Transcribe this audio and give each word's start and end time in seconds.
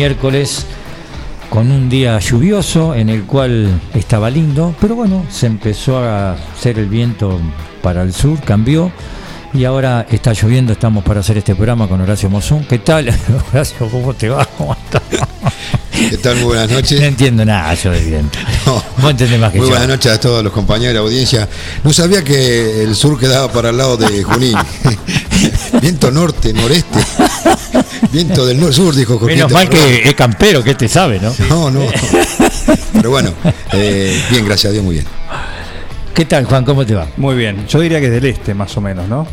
Miércoles 0.00 0.64
con 1.50 1.70
un 1.70 1.90
día 1.90 2.18
lluvioso 2.20 2.94
en 2.94 3.10
el 3.10 3.24
cual 3.24 3.68
estaba 3.92 4.30
lindo, 4.30 4.74
pero 4.80 4.94
bueno, 4.94 5.26
se 5.30 5.44
empezó 5.44 5.98
a 5.98 6.32
hacer 6.56 6.78
el 6.78 6.86
viento 6.86 7.38
para 7.82 8.00
el 8.00 8.14
sur, 8.14 8.40
cambió 8.40 8.90
y 9.52 9.64
ahora 9.64 10.06
está 10.10 10.32
lloviendo, 10.32 10.72
estamos 10.72 11.04
para 11.04 11.20
hacer 11.20 11.36
este 11.36 11.54
programa 11.54 11.86
con 11.86 12.00
Horacio 12.00 12.30
Mosún. 12.30 12.64
¿Qué 12.64 12.78
tal? 12.78 13.12
Horacio, 13.52 13.88
¿cómo 13.90 14.14
te 14.14 14.30
va? 14.30 14.46
¿Cómo 14.56 14.72
estás? 14.72 15.02
¿Qué 16.08 16.16
tal? 16.16 16.36
Muy 16.36 16.44
buenas 16.44 16.70
No 16.70 16.76
noches. 16.76 16.98
entiendo 16.98 17.44
nada 17.44 17.74
yo 17.74 17.90
de 17.90 18.00
viento. 18.00 18.38
No. 18.64 18.82
Vos 19.02 19.10
entendés 19.10 19.38
más 19.38 19.52
que 19.52 19.58
Muy 19.58 19.66
yo. 19.66 19.72
buenas 19.72 19.88
noches 19.88 20.12
a 20.12 20.18
todos 20.20 20.42
los 20.42 20.52
compañeros 20.52 20.88
de 20.88 20.94
la 20.94 21.00
audiencia. 21.00 21.46
No 21.84 21.92
sabía 21.92 22.24
que 22.24 22.84
el 22.84 22.94
sur 22.94 23.18
quedaba 23.20 23.52
para 23.52 23.68
el 23.68 23.76
lado 23.76 23.98
de 23.98 24.22
Junín. 24.22 24.56
Viento 25.82 26.10
norte, 26.10 26.54
noreste. 26.54 26.98
Viento 28.12 28.44
del 28.46 28.60
nor- 28.60 28.72
sur, 28.72 28.94
dijo 28.94 29.18
Jorge. 29.18 29.36
Menos 29.36 29.52
mal 29.52 29.68
que 29.68 30.08
es 30.08 30.14
campero, 30.14 30.62
que 30.64 30.74
te 30.74 30.88
sabe, 30.88 31.20
¿no? 31.20 31.32
No, 31.48 31.70
no. 31.70 31.80
Pero 32.94 33.10
bueno, 33.10 33.32
eh, 33.72 34.20
bien, 34.30 34.44
gracias 34.44 34.70
a 34.70 34.72
Dios, 34.72 34.84
muy 34.84 34.94
bien. 34.96 35.06
¿Qué 36.14 36.24
tal, 36.24 36.44
Juan? 36.44 36.64
¿Cómo 36.64 36.84
te 36.84 36.94
va? 36.94 37.06
Muy 37.16 37.34
bien, 37.36 37.66
yo 37.68 37.80
diría 37.80 38.00
que 38.00 38.06
es 38.06 38.12
del 38.12 38.26
este 38.26 38.52
más 38.52 38.76
o 38.76 38.80
menos, 38.80 39.08
¿no? 39.08 39.26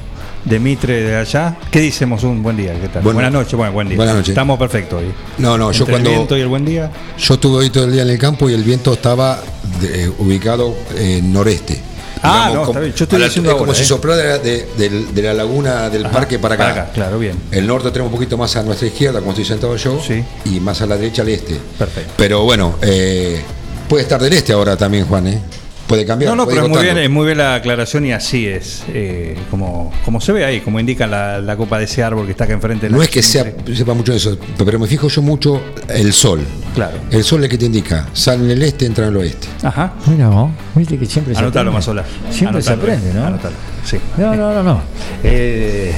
De 0.46 0.60
Mitre 0.60 1.02
de 1.02 1.16
allá. 1.18 1.58
¿Qué 1.72 1.82
decimos? 1.82 2.24
Un 2.24 2.42
buen 2.42 2.56
día, 2.56 2.74
¿qué 2.80 2.88
tal? 2.88 3.02
Bueno, 3.02 3.16
buenas 3.18 3.34
noches, 3.34 3.54
bueno, 3.56 3.74
buen 3.74 3.90
día. 3.90 3.98
buenas 3.98 4.16
noches. 4.16 4.30
Estamos 4.30 4.58
perfectos 4.58 5.02
hoy. 5.02 5.12
No, 5.40 5.58
no, 5.58 5.72
yo 5.72 5.80
Entre 5.80 5.92
cuando. 5.94 6.10
el 6.12 6.16
viento 6.16 6.38
y 6.38 6.42
el 6.42 6.48
buen 6.48 6.64
día. 6.66 6.92
Yo 7.18 7.34
estuve 7.34 7.58
hoy 7.58 7.70
todo 7.70 7.86
el 7.86 7.92
día 7.92 8.04
en 8.04 8.10
el 8.12 8.18
campo 8.20 8.50
y 8.50 8.54
el 8.54 8.64
viento 8.64 8.94
estaba 8.94 9.42
de- 9.82 10.06
eh, 10.06 10.10
ubicado 10.20 10.74
en 10.98 11.34
noreste. 11.34 11.82
Ah, 12.28 12.52
no, 12.54 12.64
está 12.66 12.80
bien. 12.80 12.94
Yo 12.94 13.04
estoy 13.06 13.16
a 13.16 13.20
la- 13.20 13.26
diciendo 13.28 13.50
es 13.52 13.56
como 13.58 13.66
ahora, 13.72 13.78
si 13.78 13.84
¿eh? 13.84 13.88
soplara 13.88 14.38
de, 14.40 14.68
de- 14.78 15.06
de 15.14 15.22
la 15.22 15.34
laguna 15.34 15.90
del 15.90 16.06
Ajá, 16.06 16.14
parque 16.14 16.40
para 16.40 16.56
acá. 16.56 16.64
para 16.70 16.82
acá, 16.84 16.92
claro, 16.94 17.20
bien. 17.20 17.38
El 17.52 17.66
norte 17.68 17.90
tenemos 17.92 18.12
un 18.12 18.18
poquito 18.18 18.38
más 18.38 18.56
a 18.56 18.64
nuestra 18.64 18.88
izquierda, 18.88 19.20
como 19.20 19.32
estoy 19.32 19.46
sentado 19.46 19.76
yo, 19.76 20.02
Sí. 20.06 20.24
y 20.46 20.60
más 20.60 20.82
a 20.82 20.86
la 20.86 20.98
derecha 20.98 21.22
al 21.22 21.30
este. 21.30 21.60
Perfecto. 21.78 22.14
Pero 22.18 22.44
bueno, 22.44 22.76
eh, 22.82 23.42
puede 23.88 24.04
estar 24.04 24.22
del 24.22 24.34
este 24.34 24.54
ahora 24.54 24.76
también, 24.78 25.06
Juan, 25.06 25.28
¿eh? 25.28 25.42
Puede 25.88 26.06
cambiar. 26.06 26.32
No, 26.32 26.36
no, 26.36 26.46
pero 26.50 26.64
es 26.66 26.70
muy, 26.70 26.82
bien, 26.84 26.98
es 26.98 27.10
muy 27.10 27.26
bien 27.26 27.38
la 27.38 27.56
aclaración 27.56 28.06
y 28.06 28.12
así 28.12 28.46
es. 28.46 28.84
eh, 28.90 29.38
como, 29.50 29.94
como 30.04 30.20
se 30.20 30.34
ve 30.34 30.44
ahí, 30.44 30.60
como 30.60 30.80
indica 30.82 31.08
la, 31.08 31.40
la 31.40 31.56
copa 31.56 31.78
de 31.78 31.86
ese 31.86 32.04
árbol 32.04 32.26
que 32.26 32.32
está 32.32 32.44
acá 32.44 32.54
enfrente. 32.54 32.88
de 32.88 32.90
la- 32.92 32.98
No 32.98 33.04
es 33.04 33.10
que 33.10 33.24
sea, 33.24 33.46
sepa 33.74 33.94
mucho 33.94 34.12
de 34.12 34.18
eso, 34.18 34.38
pero 34.66 34.80
me 34.80 34.88
fijo 34.88 35.08
yo 35.08 35.22
mucho 35.22 35.62
el 35.88 36.12
sol. 36.12 36.42
Claro. 36.76 36.98
El 37.10 37.24
sol 37.24 37.40
es 37.40 37.46
el 37.46 37.50
que 37.52 37.58
te 37.58 37.66
indica, 37.68 38.08
sale 38.12 38.44
en 38.44 38.52
el 38.52 38.62
este, 38.64 38.86
entra 38.86 39.06
en 39.06 39.12
el 39.12 39.18
oeste. 39.18 39.48
Ajá. 39.64 39.94
Mira 40.08 40.28
vos, 40.28 40.52
viste 40.76 40.98
que 40.98 41.06
siempre 41.06 41.34
se 41.34 41.40
Anotalo, 41.40 41.72
aprende. 41.72 41.78
Mazola. 41.78 42.06
Siempre 42.32 42.62
se 42.62 42.74
aprende, 42.74 43.14
¿no? 43.14 43.26
Anotalo. 43.26 43.56
Sí. 43.86 43.98
No, 44.18 44.36
no, 44.36 44.54
no, 44.54 44.64
no. 44.64 44.82
Eh, 45.24 45.94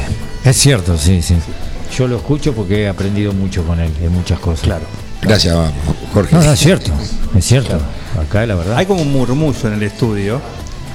es 0.46 0.56
cierto, 0.56 0.98
sí, 1.00 1.22
sí. 1.24 1.36
Yo 1.98 2.08
lo 2.08 2.18
escucho 2.18 2.54
porque 2.54 2.84
he 2.84 2.88
aprendido 2.88 3.34
mucho 3.34 3.64
con 3.64 3.80
él, 3.80 3.92
en 4.04 4.12
muchas 4.12 4.38
cosas. 4.40 4.66
Claro. 4.66 4.86
Gracias, 5.24 5.56
Jorge. 6.14 6.36
No, 6.36 6.44
no, 6.44 6.54
es 6.54 6.60
cierto, 6.60 6.92
es 7.36 7.44
cierto. 7.46 7.80
Acá 8.18 8.46
la 8.46 8.56
verdad. 8.56 8.78
Hay 8.78 8.86
como 8.86 9.02
un 9.02 9.12
murmullo 9.12 9.68
en 9.68 9.74
el 9.74 9.84
estudio. 9.84 10.42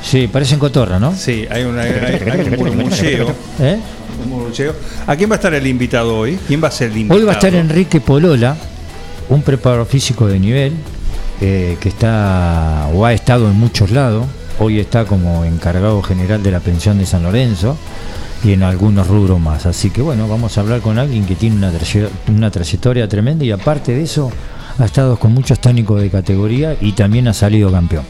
Sí, 0.02 0.28
parecen 0.28 0.58
cotorra, 0.58 0.98
¿no? 0.98 1.14
Sí, 1.14 1.46
hay, 1.50 1.64
una, 1.64 1.82
hay, 1.82 1.92
hay 1.92 2.40
un 2.40 2.56
murmulleo. 2.58 3.34
¿Eh? 3.60 3.78
un 4.22 4.30
murmulleo. 4.30 4.74
¿A 5.06 5.16
quién 5.16 5.30
va 5.30 5.34
a 5.34 5.36
estar 5.36 5.54
el 5.54 5.66
invitado 5.66 6.16
hoy? 6.16 6.38
¿Quién 6.46 6.62
va 6.62 6.68
a 6.68 6.70
ser 6.70 6.90
el 6.90 6.98
invitado? 6.98 7.20
Hoy 7.20 7.26
va 7.26 7.32
a 7.32 7.34
estar 7.34 7.54
Enrique 7.54 8.00
Polola, 8.00 8.56
un 9.28 9.42
preparador 9.42 9.86
físico 9.86 10.26
de 10.26 10.38
nivel, 10.38 10.74
eh, 11.40 11.76
que 11.80 11.88
está 11.88 12.88
o 12.92 13.04
ha 13.04 13.12
estado 13.12 13.48
en 13.48 13.56
muchos 13.56 13.90
lados. 13.90 14.26
Hoy 14.58 14.78
está 14.78 15.04
como 15.04 15.44
encargado 15.44 16.00
general 16.02 16.42
de 16.42 16.50
la 16.50 16.60
pensión 16.60 16.98
de 16.98 17.06
San 17.06 17.22
Lorenzo 17.22 17.76
y 18.44 18.52
en 18.52 18.62
algunos 18.62 19.08
rubros 19.08 19.40
más. 19.40 19.66
Así 19.66 19.90
que 19.90 20.02
bueno, 20.02 20.28
vamos 20.28 20.56
a 20.56 20.60
hablar 20.60 20.80
con 20.80 20.98
alguien 20.98 21.26
que 21.26 21.34
tiene 21.34 21.56
una, 21.56 21.72
una 22.28 22.50
trayectoria 22.50 23.08
tremenda 23.08 23.44
y 23.44 23.50
aparte 23.50 23.92
de 23.92 24.02
eso 24.02 24.30
ha 24.78 24.84
estado 24.84 25.16
con 25.18 25.32
muchos 25.32 25.60
técnicos 25.60 26.00
de 26.00 26.10
categoría 26.10 26.76
y 26.80 26.92
también 26.92 27.28
ha 27.28 27.34
salido 27.34 27.70
campeón. 27.70 28.04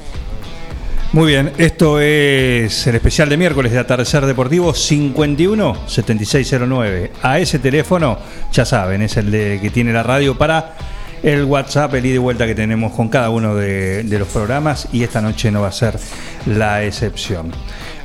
Muy 1.13 1.29
bien, 1.29 1.53
esto 1.59 2.01
es 2.01 2.87
el 2.89 2.97
especial 2.97 3.29
de 3.29 3.37
miércoles 3.37 3.71
de 3.71 3.79
Atardecer 3.79 4.27
Deportivo 4.27 4.75
51 4.75 5.77
7609. 5.87 7.13
A 7.23 7.39
ese 7.39 7.61
teléfono, 7.61 8.19
ya 8.53 8.65
saben, 8.65 9.03
es 9.03 9.17
el 9.17 9.31
de 9.31 9.61
que 9.63 9.71
tiene 9.71 9.93
la 9.93 10.03
radio 10.03 10.37
para 10.37 10.75
el 11.23 11.45
WhatsApp, 11.45 11.95
el 11.95 12.07
ida 12.07 12.17
y 12.17 12.19
vuelta 12.19 12.47
que 12.47 12.55
tenemos 12.57 12.93
con 12.93 13.09
cada 13.09 13.31
uno 13.31 13.55
de, 13.55 14.03
de 14.03 14.19
los 14.19 14.27
programas 14.27 14.89
y 14.93 15.05
esta 15.05 15.21
noche 15.21 15.53
no 15.53 15.63
va 15.63 15.69
a 15.69 15.73
ser 15.73 15.99
la 16.47 16.83
excepción. 16.83 17.53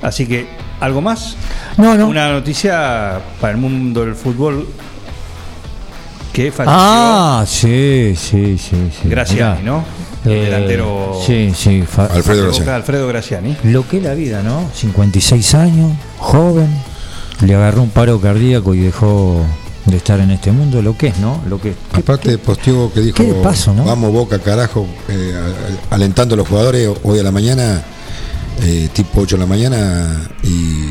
Así 0.03 0.27
que, 0.27 0.47
¿algo 0.79 1.01
más? 1.01 1.35
No, 1.77 1.95
no. 1.95 2.07
Una 2.07 2.31
noticia 2.31 3.19
para 3.41 3.53
el 3.53 3.57
mundo 3.57 4.05
del 4.05 4.15
fútbol 4.15 4.67
que 6.31 6.51
falleció 6.51 6.77
Ah, 6.79 7.43
sí, 7.47 8.13
sí, 8.17 8.57
sí. 8.57 8.75
sí. 9.01 9.07
Graciani, 9.09 9.61
Mirá. 9.61 9.71
¿no? 9.71 9.83
El 10.25 10.45
delantero- 10.45 11.19
Sí, 11.25 11.51
sí. 11.55 11.83
fa- 11.83 12.05
Alfredo 12.07 12.43
Graciani. 12.43 12.59
Boca, 12.65 12.75
Alfredo 12.75 13.07
Graciani. 13.07 13.57
Lo 13.63 13.87
que 13.87 13.97
es 13.97 14.03
la 14.03 14.13
vida, 14.13 14.43
¿no? 14.43 14.69
56 14.73 15.53
años, 15.55 15.91
joven. 16.17 16.69
le 17.45 17.55
agarró 17.55 17.81
un 17.83 17.89
paro 17.89 18.19
cardíaco 18.19 18.75
y 18.75 18.79
dejó 18.79 19.41
de 19.85 19.95
estar 19.95 20.19
en 20.19 20.29
este 20.31 20.51
mundo, 20.51 20.81
lo 20.81 20.97
que 20.97 21.07
es, 21.07 21.19
¿no? 21.19 21.41
Lo 21.47 21.59
que 21.59 21.73
Aparte 21.93 22.37
posteó 22.37 22.91
que 22.91 22.99
dijo, 22.99 23.15
qué 23.15 23.23
de 23.31 23.41
paso, 23.41 23.73
¿no? 23.73 23.85
vamos 23.85 24.11
Boca, 24.11 24.37
carajo, 24.39 24.85
eh, 25.07 25.33
a- 25.89 25.95
alentando 25.95 26.35
a 26.35 26.37
los 26.37 26.47
jugadores 26.49 26.89
hoy 27.01 27.17
a 27.19 27.23
la 27.23 27.31
mañana, 27.31 27.81
eh, 28.61 28.89
tipo 28.91 29.21
8 29.21 29.37
de 29.37 29.39
la 29.39 29.45
mañana, 29.47 30.29
y 30.43 30.89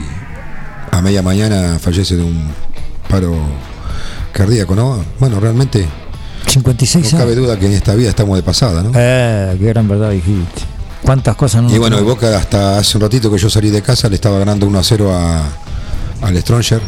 a 0.90 1.02
media 1.02 1.20
mañana 1.22 1.78
fallece 1.78 2.16
de 2.16 2.22
un 2.22 2.48
paro 3.10 3.36
cardíaco, 4.32 4.74
¿no? 4.74 5.02
Bueno, 5.18 5.40
realmente 5.40 5.86
56 6.46 7.12
no 7.12 7.18
cabe 7.18 7.32
años. 7.32 7.44
duda 7.44 7.58
que 7.58 7.66
en 7.66 7.72
esta 7.72 7.94
vida 7.94 8.08
estamos 8.10 8.36
de 8.36 8.42
pasada, 8.42 8.82
¿no? 8.82 8.90
Eh, 8.94 9.56
qué 9.58 9.66
gran 9.66 9.88
verdad 9.88 10.10
dijiste. 10.10 10.62
¿Cuántas 11.02 11.36
cosas 11.36 11.62
no 11.62 11.74
Y 11.74 11.78
bueno, 11.78 11.98
el 11.98 12.04
Boca 12.04 12.36
hasta 12.36 12.78
hace 12.78 12.96
un 12.96 13.02
ratito 13.02 13.30
que 13.30 13.38
yo 13.38 13.48
salí 13.48 13.70
de 13.70 13.82
casa 13.82 14.08
le 14.08 14.16
estaba 14.16 14.38
ganando 14.38 14.66
1 14.66 14.78
a 14.78 14.82
0 14.82 15.12
a, 15.14 15.42
al 16.22 16.36
Stronger 16.40 16.80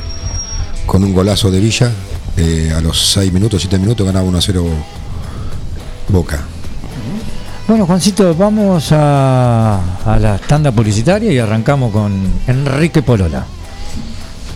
con 0.86 1.04
un 1.04 1.12
golazo 1.14 1.50
de 1.50 1.60
Villa. 1.60 1.90
eh, 2.36 2.72
a 2.76 2.80
los 2.80 3.10
6 3.12 3.32
minutos, 3.32 3.60
7 3.62 3.78
minutos 3.78 4.04
ganaba 4.06 4.26
1 4.26 4.38
a 4.38 4.40
0 4.40 4.66
Boca. 6.08 6.40
Bueno, 7.68 7.86
Juancito, 7.86 8.34
vamos 8.34 8.90
a, 8.90 9.78
a 10.04 10.18
la 10.18 10.38
tanda 10.38 10.72
publicitaria 10.72 11.30
y 11.32 11.38
arrancamos 11.38 11.92
con 11.92 12.12
Enrique 12.48 13.00
Polola. 13.02 13.44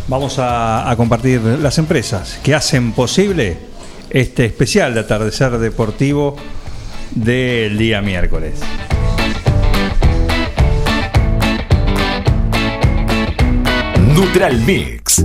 Vamos 0.07 0.37
a, 0.39 0.93
compartir 0.97 1.41
las 1.41 1.79
empresas 1.79 2.39
que 2.43 2.55
hacen 2.55 2.93
posible 2.93 3.57
este 4.11 4.45
especial 4.45 4.93
de 4.93 5.01
atardecer 5.01 5.59
deportivo 5.59 6.37
del 7.13 7.79
día 7.79 8.03
miércoles. 8.03 8.61
Neutral 14.15 14.61
Mix. 14.67 15.25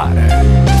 Clara. 0.01 0.80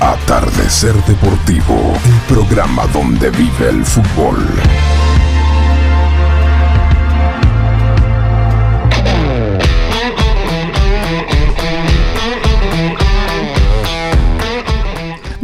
Atardecer 0.00 0.94
Deportivo, 1.04 1.94
el 2.04 2.32
programa 2.32 2.86
donde 2.92 3.30
vive 3.30 3.70
el 3.70 3.84
fútbol. 3.84 4.36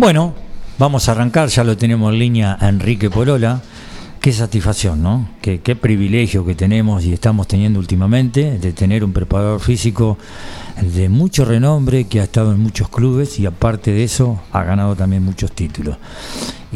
Bueno, 0.04 0.34
vamos 0.78 1.08
a 1.08 1.12
arrancar, 1.12 1.48
ya 1.48 1.64
lo 1.64 1.78
tenemos 1.78 2.12
en 2.12 2.18
línea 2.18 2.58
a 2.60 2.68
Enrique 2.68 3.08
Polola. 3.08 3.62
Qué 4.20 4.34
satisfacción, 4.34 5.02
¿no? 5.02 5.30
Qué, 5.40 5.62
qué 5.62 5.76
privilegio 5.76 6.44
que 6.44 6.54
tenemos 6.54 7.06
y 7.06 7.14
estamos 7.14 7.48
teniendo 7.48 7.78
últimamente 7.78 8.58
de 8.58 8.74
tener 8.74 9.02
un 9.02 9.14
preparador 9.14 9.60
físico 9.60 10.18
de 10.82 11.08
mucho 11.08 11.46
renombre 11.46 12.04
que 12.04 12.20
ha 12.20 12.24
estado 12.24 12.52
en 12.52 12.60
muchos 12.60 12.90
clubes 12.90 13.38
y 13.38 13.46
aparte 13.46 13.92
de 13.92 14.04
eso 14.04 14.42
ha 14.52 14.62
ganado 14.62 14.94
también 14.94 15.24
muchos 15.24 15.52
títulos. 15.52 15.96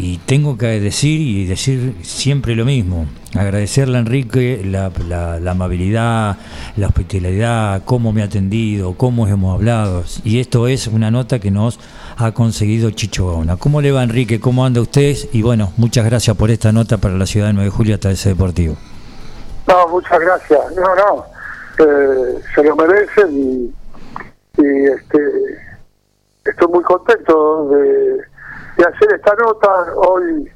Y 0.01 0.19
tengo 0.19 0.57
que 0.57 0.67
decir 0.81 1.21
y 1.21 1.45
decir 1.47 1.97
siempre 2.03 2.55
lo 2.55 2.65
mismo, 2.65 3.07
agradecerle 3.35 3.97
a 3.97 4.01
Enrique 4.01 4.63
la, 4.65 4.93
la- 5.09 5.51
amabilidad, 5.51 6.37
la 6.77 6.87
hospitalidad, 6.87 7.83
cómo 7.85 8.13
me 8.13 8.23
ha 8.23 8.27
atendido, 8.27 8.95
cómo 8.95 9.27
hemos 9.27 9.55
hablado. 9.57 10.05
Y 10.23 10.39
esto 10.39 10.69
es 10.69 10.87
una 10.87 11.11
nota 11.11 11.41
que 11.41 11.51
nos 11.51 11.81
ha 12.17 12.31
conseguido 12.31 12.93
Chicho 12.93 13.27
Gaona. 13.27 13.57
¿Cómo 13.57 13.81
le 13.81 13.91
va 13.91 14.05
Enrique? 14.05 14.39
¿Cómo 14.39 14.65
anda 14.65 14.81
usted? 14.81 15.17
Y 15.33 15.43
bueno, 15.43 15.73
muchas 15.77 16.05
gracias 16.05 16.37
por 16.37 16.51
esta 16.53 16.71
nota 16.71 16.99
para 16.99 17.15
la 17.15 17.27
ciudad 17.27 17.49
de 17.49 17.55
9 17.55 17.65
de 17.71 17.77
julio 17.77 17.95
hasta 17.97 18.13
ese 18.13 18.29
deportivo. 18.29 18.77
No, 19.67 19.89
muchas 19.89 20.21
gracias. 20.21 20.61
No, 20.77 20.95
no, 20.95 21.25
eh, 21.85 22.39
se 22.55 22.63
lo 22.63 22.77
merecen 22.77 23.29
y, 23.37 24.63
y 24.63 24.85
este, 24.87 25.19
estoy 26.45 26.69
muy 26.73 26.85
contento 26.85 27.69
de, 27.71 28.28
de 28.79 28.85
hacer 28.85 29.13
esta 29.15 29.35
nota. 29.35 29.69
Hoy 29.97 30.49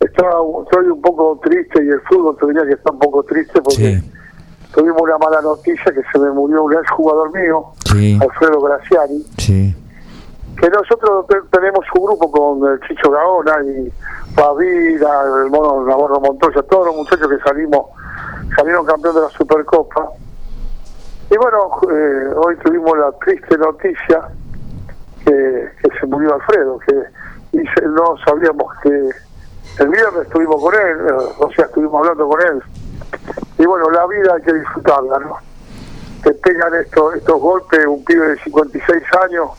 estaba, 0.00 0.40
estoy 0.64 0.86
un 0.86 1.02
poco 1.02 1.38
triste 1.42 1.84
y 1.84 1.88
el 1.88 2.00
fútbol 2.02 2.36
tendría 2.38 2.64
que 2.66 2.72
estar 2.74 2.92
un 2.92 2.98
poco 3.00 3.22
triste 3.24 3.60
porque 3.60 4.00
tuvimos 4.74 5.00
una 5.02 5.18
mala 5.18 5.40
noticia 5.42 5.92
que 5.92 6.02
se 6.12 6.18
me 6.18 6.30
murió 6.30 6.62
un 6.64 6.72
ex 6.74 6.90
jugador 6.90 7.32
mío, 7.32 7.64
Sí. 7.86 8.18
Alfredo 8.20 8.60
Graciani. 8.60 9.22
Sí. 9.38 9.74
que 10.60 10.70
nosotros 10.70 11.26
te- 11.26 11.42
tenemos 11.58 11.84
un 11.98 12.02
grupo 12.06 12.30
con 12.30 12.72
el 12.72 12.80
Chicho 12.80 13.10
Gaona 13.10 13.56
y 13.62 13.92
Pavira, 14.34 15.22
el 15.44 15.50
mono 15.50 15.84
Navarro 15.84 16.18
Montoya, 16.18 16.62
todos 16.62 16.86
los 16.86 16.96
muchachos 16.96 17.28
que 17.28 17.36
salimos, 17.46 17.86
salieron 18.56 18.86
campeón 18.86 19.14
de 19.16 19.20
la 19.20 19.28
Supercopa. 19.28 20.08
Y 21.30 21.36
bueno, 21.36 21.68
eh, 21.92 22.30
hoy 22.36 22.56
tuvimos 22.64 22.96
la 22.96 23.12
triste 23.22 23.58
noticia 23.58 24.28
que, 25.26 25.68
que 25.82 25.98
se 26.00 26.06
murió 26.06 26.34
Alfredo, 26.34 26.78
que 26.78 26.94
y 27.56 27.80
no 27.86 28.16
sabíamos 28.24 28.72
que 28.82 28.88
el 28.88 29.88
viernes 29.88 30.26
estuvimos 30.26 30.60
con 30.60 30.74
él, 30.74 30.96
eh, 31.08 31.34
o 31.38 31.50
sea, 31.54 31.66
estuvimos 31.66 32.00
hablando 32.00 32.28
con 32.28 32.40
él. 32.42 32.62
Y 33.58 33.66
bueno, 33.66 33.90
la 33.90 34.06
vida 34.06 34.34
hay 34.36 34.42
que 34.42 34.52
disfrutarla, 34.54 35.18
¿no? 35.18 35.36
Te 36.22 36.32
pegan 36.32 36.74
estos, 36.74 37.14
estos 37.14 37.40
golpes, 37.40 37.86
un 37.86 38.04
pibe 38.04 38.28
de 38.28 38.38
56 38.38 39.02
años, 39.22 39.50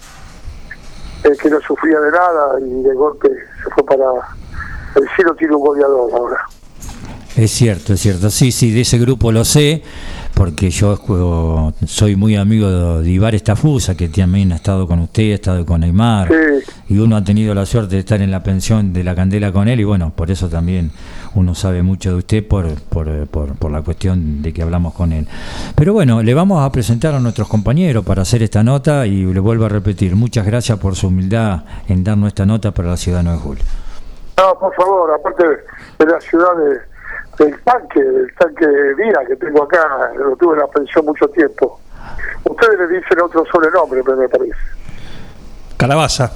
eh, 1.23 1.37
que 1.41 1.49
no 1.49 1.59
sufría 1.61 1.99
de 1.99 2.11
nada 2.11 2.59
y 2.59 2.83
de 2.83 2.93
golpe 2.93 3.29
se 3.63 3.69
fue 3.71 3.83
para 3.83 4.05
el 4.95 5.07
cielo 5.15 5.35
tiene 5.35 5.55
un 5.55 5.61
goleador 5.61 6.11
ahora 6.13 6.45
Es 7.35 7.51
cierto, 7.51 7.93
es 7.93 7.99
cierto. 7.99 8.29
Sí, 8.29 8.51
sí, 8.51 8.73
de 8.73 8.81
ese 8.81 8.97
grupo 8.97 9.31
lo 9.31 9.45
sé, 9.45 9.83
porque 10.37 10.69
yo 10.69 10.95
juego- 10.97 11.73
soy 11.87 12.15
muy 12.15 12.35
amigo 12.35 13.01
de 13.01 13.09
Ibar 13.09 13.33
Estafusa, 13.33 13.97
que 13.97 14.07
también 14.07 14.51
ha 14.51 14.55
estado 14.55 14.87
con 14.87 14.99
usted, 14.99 15.31
ha 15.31 15.35
estado 15.35 15.65
con 15.65 15.81
Neymar, 15.81 16.29
y 16.87 16.99
uno 16.99 17.15
ha 17.17 17.23
tenido 17.23 17.55
la 17.55 17.65
suerte 17.65 17.95
de 17.95 18.01
estar 18.01 18.21
en 18.21 18.29
la 18.29 18.43
pensión 18.43 18.93
de 18.93 19.03
la 19.03 19.15
Candela 19.15 19.51
con 19.51 19.67
él, 19.67 19.79
y 19.79 19.83
bueno, 19.83 20.13
por 20.15 20.29
eso 20.29 20.47
también 20.47 20.91
uno 21.33 21.55
sabe 21.55 21.81
mucho 21.81 22.11
de 22.11 22.15
usted 22.17 22.47
por, 22.47 22.71
por, 22.83 23.25
por, 23.27 23.55
por 23.55 23.71
la 23.71 23.81
cuestión 23.81 24.43
de 24.43 24.53
que 24.53 24.61
hablamos 24.61 24.93
con 24.93 25.11
él. 25.11 25.27
Pero 25.75 25.93
bueno, 25.93 26.21
le 26.21 26.33
vamos 26.35 26.63
a 26.63 26.71
presentar 26.71 27.15
a 27.15 27.19
nuestros 27.19 27.47
compañeros 27.47 28.05
para 28.05 28.21
hacer 28.21 28.43
esta 28.43 28.63
nota, 28.63 29.07
y 29.07 29.25
le 29.25 29.39
vuelvo 29.39 29.65
a 29.65 29.69
repetir, 29.69 30.15
muchas 30.15 30.45
gracias 30.45 30.77
por 30.77 30.95
su 30.95 31.07
humildad 31.07 31.63
en 31.87 32.03
darnos 32.03 32.27
esta 32.27 32.45
nota 32.45 32.71
para 32.71 32.89
la 32.89 32.97
ciudad 32.97 33.19
de 33.19 33.23
9 33.23 33.37
de 33.39 33.43
julio. 33.43 33.63
no 34.37 34.59
por 34.59 34.71
favor 34.75 35.09
aparte 35.19 35.43
de 35.97 36.05
la 36.05 36.21
ciudad 36.21 36.55
de- 36.57 36.96
del 37.37 37.59
tanque 37.63 38.01
del 38.01 38.33
tanque 38.35 38.65
de 38.67 38.95
Vira 38.95 39.21
que 39.27 39.35
tengo 39.35 39.63
acá 39.63 39.79
lo 40.17 40.35
tuve 40.35 40.53
en 40.53 40.59
la 40.59 40.67
pensión 40.67 41.05
mucho 41.05 41.27
tiempo 41.29 41.79
ustedes 42.43 42.79
le 42.79 42.87
dicen 42.97 43.21
otro 43.23 43.45
sobrenombre 43.51 44.01
me 44.03 44.15
me 44.15 44.29
parece 44.29 44.55
Calabaza. 45.77 46.31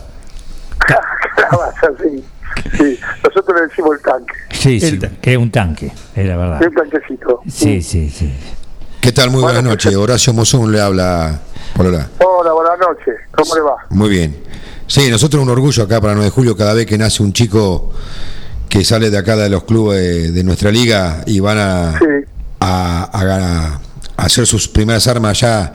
Calabaza, 1.36 1.88
sí. 2.02 2.24
sí 2.78 3.00
nosotros 3.24 3.60
le 3.60 3.68
decimos 3.68 3.96
el 3.96 4.02
tanque 4.02 4.34
Sí, 4.52 4.80
sí, 4.80 5.00
que 5.20 5.32
es 5.34 5.38
un 5.40 5.50
tanque, 5.50 5.92
es 6.16 6.26
la 6.28 6.38
verdad. 6.38 6.62
el 6.62 6.74
tanquecito 6.74 7.42
Sí, 7.48 7.82
sí, 7.82 8.10
sí. 8.10 8.32
¿Qué 9.02 9.12
tal? 9.12 9.32
Muy 9.32 9.42
buenas 9.42 9.64
noches. 9.64 9.96
Horacio 9.96 10.32
Mozón 10.32 10.72
le 10.72 10.80
habla. 10.80 11.40
Hola. 11.80 12.08
hola 12.20 12.54
buenas 12.54 12.78
noches 12.78 13.16
¿cómo 13.32 13.56
le 13.56 13.62
va? 13.62 13.76
Muy 13.90 14.10
bien. 14.10 14.44
Sí, 14.86 15.10
nosotros 15.10 15.42
un 15.42 15.50
orgullo 15.50 15.84
acá 15.84 16.00
para 16.00 16.14
9 16.14 16.26
de 16.26 16.30
julio 16.32 16.56
cada 16.56 16.76
vez 16.76 16.86
que 16.86 16.98
nace 16.98 17.24
un 17.24 17.34
chico 17.34 17.92
que 18.72 18.86
sale 18.86 19.10
de 19.10 19.18
acá 19.18 19.36
de 19.36 19.50
los 19.50 19.66
clubes 19.66 20.34
de 20.34 20.44
nuestra 20.46 20.72
liga 20.72 21.24
y 21.28 21.42
van 21.42 21.58
a, 21.58 22.00
a, 22.62 23.04
a- 23.12 23.82
a 24.18 24.26
hacer 24.26 24.48
sus 24.48 24.70
primeras 24.70 25.08
armas 25.08 25.44
allá 25.44 25.74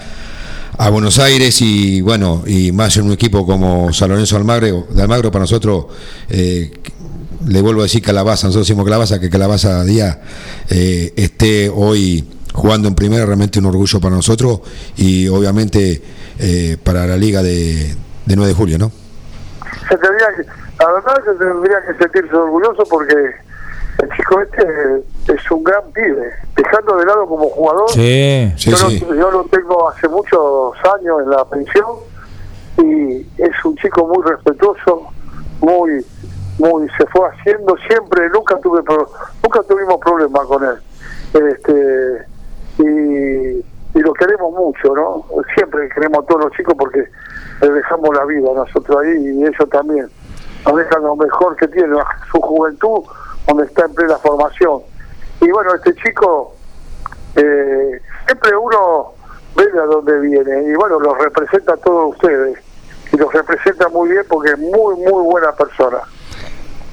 a 0.78 0.88
Buenos 0.90 1.18
Aires 1.18 1.60
y 1.60 2.00
bueno, 2.00 2.42
y 2.46 2.72
más 2.72 2.96
en 2.96 3.04
un 3.04 3.12
equipo 3.12 3.44
como 3.44 3.92
San 3.92 4.08
Lorenzo 4.08 4.36
Almagro, 4.36 4.86
de 4.90 5.02
Almagro 5.02 5.30
para 5.30 5.42
nosotros, 5.42 5.86
eh, 6.30 6.70
le 7.46 7.60
vuelvo 7.60 7.80
a 7.82 7.84
decir 7.84 8.00
Calabaza, 8.00 8.46
nosotros 8.46 8.66
decimos 8.66 8.84
Calabaza, 8.86 9.20
que 9.20 9.28
Calabaza 9.28 9.84
Díaz 9.84 10.16
eh, 10.70 11.12
esté 11.16 11.68
hoy 11.68 12.24
jugando 12.54 12.88
en 12.88 12.94
primera, 12.94 13.26
realmente 13.26 13.58
un 13.58 13.66
orgullo 13.66 14.00
para 14.00 14.16
nosotros 14.16 14.60
y 14.96 15.28
obviamente 15.28 16.00
eh, 16.38 16.78
para 16.82 17.06
la 17.06 17.18
liga 17.18 17.42
de, 17.42 17.94
de 18.24 18.36
9 18.36 18.48
de 18.48 18.54
julio, 18.54 18.78
¿no? 18.78 18.90
Se 19.88 19.96
tendría 19.98 20.28
que, 20.36 20.42
la 20.84 20.92
verdad 20.92 21.14
que 21.24 21.32
tendría 21.32 21.82
que 21.86 21.94
sentirse 21.94 22.34
orgulloso 22.36 22.84
porque 22.90 23.14
el 23.14 24.08
chico 24.16 24.40
este 24.42 25.02
es 25.32 25.50
un 25.50 25.64
gran 25.64 25.82
pibe, 25.92 26.32
dejando 26.54 26.96
de 26.96 27.06
lado 27.06 27.26
como 27.26 27.48
jugador. 27.48 27.90
Sí, 27.90 28.52
sí, 28.56 28.70
yo, 28.70 28.76
sí. 28.76 29.06
Lo, 29.08 29.14
yo 29.14 29.30
lo 29.30 29.44
tengo 29.44 29.88
hace 29.88 30.08
muchos 30.08 30.74
años 30.98 31.22
en 31.22 31.30
la 31.30 31.44
pensión 31.46 31.86
y 32.78 33.26
es 33.38 33.64
un 33.64 33.74
chico 33.76 34.06
muy 34.06 34.22
respetuoso, 34.22 35.08
muy, 35.60 36.04
muy 36.58 36.88
se 36.98 37.06
fue 37.06 37.28
haciendo 37.30 37.74
siempre, 37.88 38.28
nunca 38.28 38.58
tuve, 38.60 38.82
pro- 38.82 39.10
nunca 39.42 39.62
tuvimos 39.62 39.96
problemas 39.98 40.46
con 40.46 40.62
él, 40.64 40.76
este 41.32 42.26
y, 42.78 43.98
y 43.98 44.00
lo 44.02 44.12
queremos 44.12 44.52
mucho, 44.52 44.94
¿no? 44.94 45.24
Siempre 45.54 45.88
queremos 45.88 46.22
a 46.22 46.26
todos 46.26 46.44
los 46.44 46.52
chicos 46.52 46.74
porque 46.78 47.08
le 47.60 47.70
dejamos 47.70 48.10
la 48.14 48.24
vida 48.24 48.48
nosotros 48.54 48.98
ahí 49.02 49.16
y 49.16 49.44
ellos 49.44 49.68
también 49.70 50.08
nos 50.66 50.76
dejan 50.76 51.02
lo 51.02 51.16
mejor 51.16 51.56
que 51.56 51.68
tienen, 51.68 51.96
su 52.30 52.40
juventud, 52.40 53.04
donde 53.46 53.64
está 53.64 53.84
en 53.84 53.94
plena 53.94 54.16
formación. 54.16 54.80
Y 55.40 55.50
bueno, 55.50 55.74
este 55.74 55.94
chico, 55.94 56.54
eh, 57.36 58.00
siempre 58.26 58.56
uno 58.56 59.12
ve 59.54 59.64
de 59.64 59.86
dónde 59.86 60.20
viene, 60.20 60.70
y 60.70 60.74
bueno, 60.74 60.98
los 60.98 61.16
representa 61.18 61.74
a 61.74 61.76
todos 61.76 62.14
ustedes, 62.14 62.58
y 63.12 63.16
los 63.16 63.32
representa 63.32 63.88
muy 63.88 64.10
bien 64.10 64.24
porque 64.28 64.52
es 64.52 64.58
muy, 64.58 64.96
muy 64.96 65.22
buena 65.24 65.52
persona. 65.52 65.98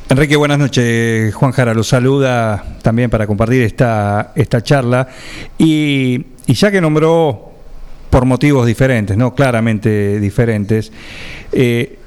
Enrique, 0.10 0.36
buenas 0.36 0.60
noches. 0.60 1.34
Juan 1.34 1.52
Jara 1.54 1.74
lo 1.74 1.84
saluda 1.84 2.64
también 2.84 3.10
para 3.10 3.26
compartir 3.26 3.64
esta, 3.64 4.32
esta 4.36 4.62
charla. 4.62 5.08
Y 5.58 6.24
ya 6.46 6.70
que 6.70 6.80
nombró 6.80 7.53
por 8.14 8.26
motivos 8.26 8.68
diferentes, 8.68 9.18
no 9.18 9.34
claramente 9.34 10.20
diferentes, 10.20 10.92
eh, 11.52 11.98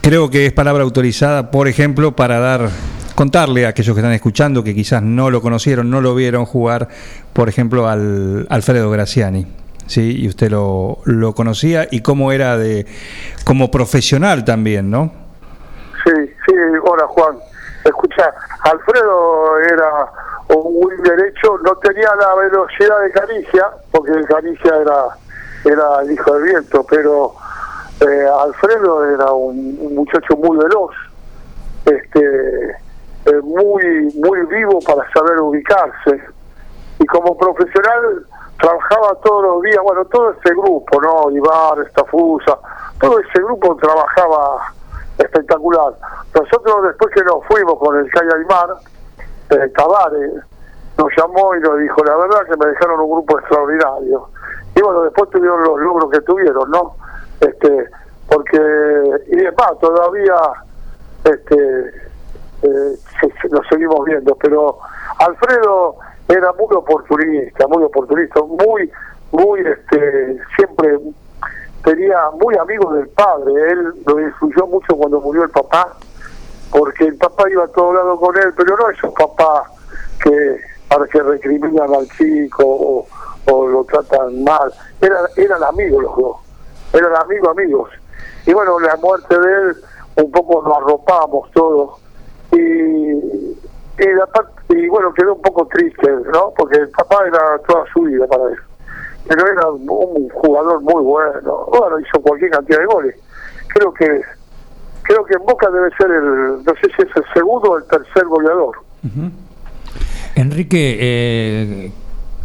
creo 0.00 0.30
que 0.30 0.46
es 0.46 0.54
palabra 0.54 0.84
autorizada, 0.84 1.50
por 1.50 1.68
ejemplo, 1.68 2.12
para 2.16 2.40
dar 2.40 2.70
contarle 3.14 3.66
a 3.66 3.68
aquellos 3.68 3.94
que 3.94 4.00
están 4.00 4.14
escuchando 4.14 4.64
que 4.64 4.74
quizás 4.74 5.02
no 5.02 5.28
lo 5.30 5.42
conocieron, 5.42 5.90
no 5.90 6.00
lo 6.00 6.14
vieron 6.14 6.46
jugar, 6.46 6.88
por 7.34 7.50
ejemplo, 7.50 7.86
al 7.86 8.46
Alfredo 8.48 8.90
Graciani. 8.90 9.46
Sí, 9.86 10.22
y 10.22 10.28
usted 10.28 10.50
lo, 10.50 11.00
lo 11.04 11.34
conocía 11.34 11.88
y 11.90 12.00
cómo 12.00 12.32
era 12.32 12.56
de 12.56 12.86
como 13.44 13.70
profesional 13.70 14.46
también, 14.46 14.90
¿no? 14.90 15.12
Sí, 16.06 16.12
sí, 16.46 16.54
hola 16.82 17.06
Juan. 17.06 17.36
Escucha, 17.84 18.32
Alfredo 18.62 19.58
era 19.60 19.90
un 20.48 20.72
muy 20.72 20.96
derecho, 21.02 21.58
no 21.62 21.76
tenía 21.76 22.08
la 22.18 22.34
velocidad 22.34 22.98
de 23.02 23.10
Caricia, 23.10 23.66
porque 23.90 24.12
Caricia 24.26 24.72
era, 24.80 25.23
era 25.64 26.02
el 26.02 26.12
hijo 26.12 26.34
del 26.34 26.42
viento, 26.44 26.84
pero 26.88 27.34
eh, 28.00 28.26
Alfredo 28.40 29.04
era 29.04 29.32
un, 29.32 29.94
muchacho 29.94 30.36
muy 30.36 30.56
veloz, 30.58 30.92
este, 31.84 32.70
eh, 32.70 33.40
muy, 33.42 34.12
muy 34.14 34.46
vivo 34.46 34.78
para 34.86 35.10
saber 35.12 35.38
ubicarse. 35.40 36.22
Y 36.98 37.06
como 37.06 37.36
profesional 37.36 38.26
trabajaba 38.58 39.14
todos 39.22 39.42
los 39.42 39.62
días, 39.62 39.78
bueno, 39.82 40.04
todo 40.06 40.32
ese 40.32 40.54
grupo, 40.54 41.00
¿no? 41.00 41.30
Ibar, 41.30 41.80
Estafusa, 41.86 42.58
todo 43.00 43.18
ese 43.18 43.42
grupo 43.42 43.76
trabajaba 43.76 44.72
espectacular. 45.18 45.94
Nosotros 46.34 46.84
después 46.84 47.14
que 47.14 47.22
nos 47.24 47.44
fuimos 47.46 47.78
con 47.78 47.98
el 47.98 48.10
Calle 48.10 48.30
Aymar, 48.34 48.74
eh, 49.50 49.68
Tavares 49.76 50.32
nos 50.96 51.08
llamó 51.16 51.54
y 51.56 51.60
nos 51.60 51.78
dijo, 51.78 52.04
la 52.04 52.16
verdad 52.16 52.46
que 52.46 52.56
me 52.56 52.66
dejaron 52.66 53.00
un 53.00 53.10
grupo 53.10 53.38
extraordinario. 53.38 54.28
Y 54.76 54.80
bueno, 54.80 55.02
después 55.02 55.30
tuvieron 55.30 55.62
los 55.62 55.80
logros 55.80 56.10
que 56.10 56.20
tuvieron, 56.22 56.70
¿no? 56.70 56.96
Este, 57.40 57.88
porque, 58.28 58.58
y 59.28 59.44
es 59.44 59.56
más, 59.56 59.78
todavía 59.80 60.34
este, 61.24 61.88
eh, 62.62 62.96
lo 63.50 63.62
seguimos 63.68 64.04
viendo, 64.04 64.34
pero 64.36 64.78
Alfredo 65.18 65.96
era 66.28 66.52
muy 66.52 66.74
oportunista, 66.74 67.66
muy 67.68 67.82
oportunista, 67.84 68.40
muy, 68.42 68.90
muy, 69.30 69.60
este, 69.60 70.38
siempre 70.56 70.98
tenía 71.84 72.30
muy 72.40 72.56
amigo 72.56 72.92
del 72.94 73.08
padre, 73.08 73.52
él 73.70 73.92
lo 74.06 74.20
influyó 74.20 74.66
mucho 74.66 74.96
cuando 74.96 75.20
murió 75.20 75.44
el 75.44 75.50
papá, 75.50 75.92
porque 76.70 77.04
el 77.04 77.16
papá 77.16 77.48
iba 77.50 77.64
a 77.64 77.68
todo 77.68 77.92
lado 77.92 78.18
con 78.18 78.36
él, 78.36 78.52
pero 78.56 78.76
no 78.76 78.90
esos 78.90 79.12
papás 79.12 79.68
que 80.22 80.60
para 80.88 81.06
que 81.06 81.22
recriminan 81.22 81.94
al 81.94 82.08
chico 82.10 82.62
o, 82.64 83.06
o 83.46 83.66
lo 83.66 83.84
tratan 83.84 84.42
mal, 84.44 84.72
era, 85.00 85.16
eran 85.36 85.62
amigos 85.64 86.02
los 86.02 86.16
dos, 86.16 86.36
eran 86.92 87.14
amigos 87.16 87.48
amigos. 87.50 87.90
Y 88.46 88.52
bueno, 88.52 88.78
la 88.80 88.96
muerte 88.96 89.38
de 89.38 89.52
él 89.52 89.76
un 90.16 90.30
poco 90.30 90.62
nos 90.62 90.76
arropamos 90.76 91.50
todos 91.52 92.00
y, 92.52 92.56
y, 92.56 94.14
la 94.16 94.26
parte- 94.26 94.62
y 94.70 94.88
bueno, 94.88 95.12
quedó 95.12 95.34
un 95.34 95.42
poco 95.42 95.66
triste, 95.66 96.10
¿no? 96.32 96.52
Porque 96.56 96.78
el 96.78 96.88
papá 96.90 97.24
era 97.26 97.58
toda 97.66 97.84
su 97.92 98.02
vida 98.02 98.26
para 98.26 98.44
él. 98.44 98.56
Pero 99.26 99.46
era 99.46 99.70
un, 99.70 100.28
jugador 100.30 100.80
muy 100.82 101.02
bueno. 101.02 101.66
Bueno, 101.68 101.98
hizo 101.98 102.20
cualquier 102.20 102.50
cantidad 102.50 102.78
de 102.78 102.86
goles. 102.86 103.16
Creo 103.68 103.92
que 103.94 104.20
creo 105.02 105.24
que 105.24 105.34
en 105.34 105.44
Boca 105.44 105.70
debe 105.70 105.90
ser 105.96 106.10
el, 106.10 106.64
no 106.64 106.72
sé 106.80 106.88
si 106.96 107.02
es 107.02 107.16
el 107.16 107.24
segundo 107.32 107.72
o 107.72 107.76
el 107.78 107.84
tercer 107.84 108.24
goleador. 108.26 108.76
Enrique, 110.34 110.96
eh, 111.00 111.92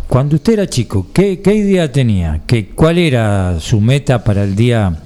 cuando 0.10 0.36
usted 0.36 0.54
era 0.54 0.68
chico, 0.68 1.08
¿qué, 1.14 1.40
qué 1.42 1.54
idea 1.54 1.92
tenía? 1.92 2.42
¿Qué, 2.48 2.70
¿Cuál 2.70 2.98
era 2.98 3.60
su 3.60 3.80
meta 3.80 4.24
para 4.24 4.44
el 4.44 4.56
día 4.56 4.98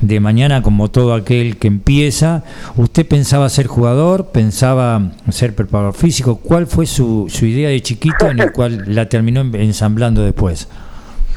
de 0.00 0.20
mañana, 0.20 0.62
como 0.62 0.88
todo 0.90 1.12
aquel 1.14 1.58
que 1.58 1.66
empieza? 1.68 2.42
¿Usted 2.76 3.06
pensaba 3.06 3.48
ser 3.48 3.66
jugador? 3.66 4.26
¿Pensaba 4.26 5.02
ser 5.30 5.54
preparador 5.54 5.94
físico? 5.94 6.36
¿Cuál 6.42 6.66
fue 6.68 6.86
su, 6.86 7.26
su 7.28 7.44
idea 7.44 7.68
de 7.70 7.82
chiquito 7.82 8.26
en 8.30 8.38
el 8.40 8.52
cual 8.54 8.84
la 8.94 9.08
terminó 9.08 9.40
en- 9.40 9.54
ensamblando 9.56 10.22
después? 10.22 10.68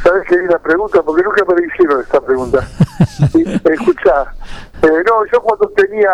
¿Sabes 0.04 0.24
qué 0.30 0.36
la 0.50 0.60
pregunta? 0.60 1.02
Porque 1.04 1.24
nunca 1.24 1.44
me 1.46 1.66
hicieron 1.66 2.02
esta 2.02 2.22
pregunta. 2.22 2.60
Escucha, 3.74 4.24
eh, 4.84 5.04
no, 5.08 5.26
yo 5.32 5.42
cuando 5.42 5.68
tenía 5.76 6.12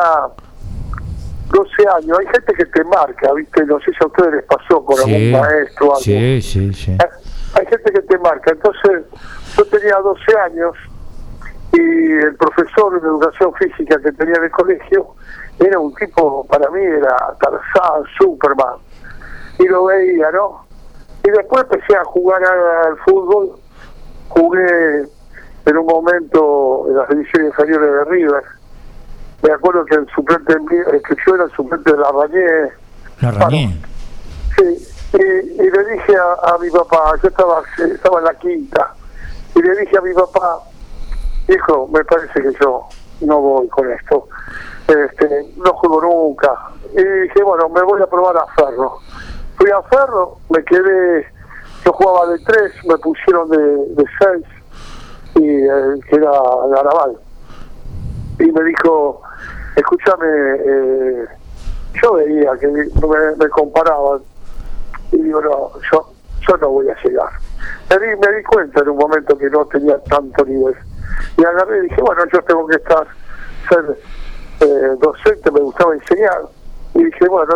12 1.49 1.71
años, 1.97 2.19
hay 2.19 2.27
gente 2.27 2.53
que 2.53 2.65
te 2.65 2.83
marca, 2.83 3.33
¿viste? 3.33 3.65
No 3.65 3.79
sé 3.79 3.91
si 3.91 3.97
a 4.03 4.07
ustedes 4.07 4.33
les 4.35 4.43
pasó 4.45 4.85
por 4.85 4.99
algún 4.99 5.31
maestro 5.31 5.87
o 5.87 5.91
algo. 5.91 5.99
sí, 5.99 6.41
sí, 6.41 6.73
sí. 6.73 6.97
Hay 7.55 7.65
gente 7.65 7.91
que 7.91 8.01
te 8.01 8.17
marca. 8.19 8.51
Entonces, 8.51 9.05
yo 9.57 9.65
tenía 9.65 9.97
12 9.97 10.21
años 10.45 10.75
y 11.73 12.11
el 12.13 12.35
profesor 12.35 13.01
de 13.01 13.07
educación 13.07 13.53
física 13.55 13.99
que 14.01 14.11
tenía 14.11 14.35
en 14.35 14.43
el 14.43 14.51
colegio 14.51 15.15
era 15.59 15.79
un 15.79 15.93
tipo, 15.95 16.45
para 16.47 16.69
mí 16.69 16.81
era 16.81 17.15
Tarzán, 17.39 18.03
Superman. 18.17 18.77
Y 19.57 19.67
lo 19.67 19.85
veía, 19.85 20.31
¿no? 20.31 20.65
Y 21.23 21.31
después 21.31 21.63
empecé 21.63 21.97
a 21.97 22.03
jugar 22.05 22.41
al 22.43 22.97
fútbol. 22.99 23.59
Jugué 24.29 25.05
en 25.65 25.77
un 25.77 25.85
momento 25.85 26.85
en 26.87 26.95
las 26.95 27.09
divisiones 27.09 27.49
inferiores 27.49 27.91
de 27.91 28.05
River. 28.05 28.43
Me 29.41 29.51
acuerdo 29.53 29.85
que 29.85 29.95
el 29.95 30.07
suplente, 30.13 30.57
mío- 30.59 30.87
el 30.91 31.01
que 31.01 31.15
yo 31.25 31.35
era 31.35 31.45
el 31.45 31.51
suplente 31.51 31.91
de 31.91 31.97
la 31.97 32.11
Rañé, 32.11 32.71
La 33.21 33.31
rañé. 33.31 33.81
Sí, 34.57 34.87
y, 35.13 35.61
y 35.63 35.69
le 35.71 35.85
dije 35.93 36.13
a, 36.17 36.53
a 36.53 36.57
mi 36.57 36.69
papá, 36.69 37.13
yo 37.23 37.29
estaba, 37.29 37.61
estaba 37.93 38.19
en 38.19 38.25
la 38.25 38.33
quinta, 38.35 38.93
y 39.55 39.61
le 39.61 39.75
dije 39.79 39.97
a 39.97 40.01
mi 40.01 40.13
papá, 40.13 40.59
hijo, 41.47 41.87
me 41.87 42.03
parece 42.03 42.41
que 42.41 42.51
yo 42.61 42.83
no 43.21 43.39
voy 43.41 43.67
con 43.69 43.89
esto, 43.91 44.27
este, 44.87 45.53
no 45.57 45.73
juego 45.73 46.01
nunca. 46.01 46.51
Y 46.91 47.03
dije, 47.03 47.43
bueno, 47.43 47.69
me 47.69 47.81
voy 47.83 48.01
a 48.01 48.07
probar 48.07 48.35
a 48.37 48.45
Ferro. 48.55 48.97
Fui 49.57 49.69
a 49.71 49.81
Ferro, 49.83 50.37
me 50.49 50.63
quedé, 50.63 51.25
yo 51.85 51.93
jugaba 51.93 52.27
de 52.31 52.39
tres, 52.39 52.73
me 52.85 52.97
pusieron 52.97 53.49
de, 53.49 53.57
de 53.57 54.05
seis, 54.19 54.45
y 55.35 55.47
eh, 55.47 55.99
que 56.09 56.15
era 56.15 56.31
Garabal. 56.71 57.17
Y 58.39 58.51
me 58.51 58.63
dijo, 58.63 59.21
escúchame, 59.75 60.27
eh, 60.65 61.25
yo 62.01 62.13
veía 62.13 62.51
que 62.59 62.67
me, 62.67 62.85
me 63.37 63.49
comparaban 63.49 64.21
y 65.11 65.17
digo, 65.17 65.41
no, 65.41 65.71
yo, 65.91 66.11
yo 66.47 66.57
no 66.57 66.69
voy 66.69 66.89
a 66.89 66.95
llegar. 67.03 67.29
Me 67.89 67.97
di, 67.97 68.15
me 68.15 68.35
di 68.35 68.43
cuenta 68.43 68.81
en 68.81 68.89
un 68.89 68.97
momento 68.97 69.37
que 69.37 69.49
no 69.49 69.65
tenía 69.65 69.97
tanto 70.03 70.45
nivel. 70.45 70.75
Y 71.37 71.43
agarré 71.43 71.79
y 71.79 71.81
dije, 71.89 72.01
bueno, 72.01 72.23
yo 72.31 72.41
tengo 72.43 72.67
que 72.67 72.75
estar, 72.75 73.07
ser 73.67 73.97
eh, 74.61 74.95
docente, 74.99 75.51
me 75.51 75.59
gustaba 75.61 75.93
enseñar. 75.93 76.41
Y 76.93 77.03
dije, 77.03 77.27
bueno, 77.27 77.55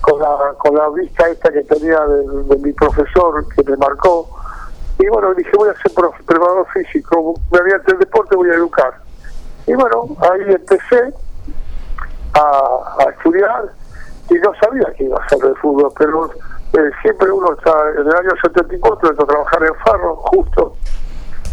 con 0.00 0.20
la, 0.20 0.54
con 0.58 0.74
la 0.74 0.88
vista 0.90 1.28
esta 1.28 1.52
que 1.52 1.62
tenía 1.62 2.00
de, 2.00 2.56
mi 2.58 2.72
profesor 2.72 3.46
que 3.54 3.62
me 3.64 3.76
marcó, 3.76 4.28
y 4.98 5.06
bueno, 5.08 5.32
dije, 5.34 5.50
voy 5.56 5.68
a 5.70 5.74
ser 5.80 5.92
preparador 6.26 6.66
físico, 6.72 7.34
me 7.52 7.60
voy 7.60 7.70
a 7.72 7.76
hacer 7.76 7.96
deporte, 7.98 8.36
voy 8.36 8.50
a 8.50 8.54
educar. 8.54 8.94
Y 9.66 9.74
bueno, 9.74 10.16
ahí 10.20 10.54
empecé 10.54 11.14
a, 12.34 13.10
estudiar 13.10 13.70
y 14.28 14.34
no 14.34 14.52
sabía 14.62 14.92
que 14.96 15.04
iba 15.04 15.18
a 15.18 15.28
ser 15.28 15.38
de 15.38 15.54
fútbol, 15.56 15.92
pero 15.98 16.30
eh, 16.72 16.90
siempre 17.02 17.30
uno 17.30 17.52
está, 17.52 17.72
en 17.96 18.06
el 18.06 18.14
año 18.14 18.30
74 18.42 19.10
entró 19.10 19.24
a 19.24 19.28
trabajar 19.28 19.62
en 19.64 19.74
Farro, 19.76 20.16
justo, 20.16 20.76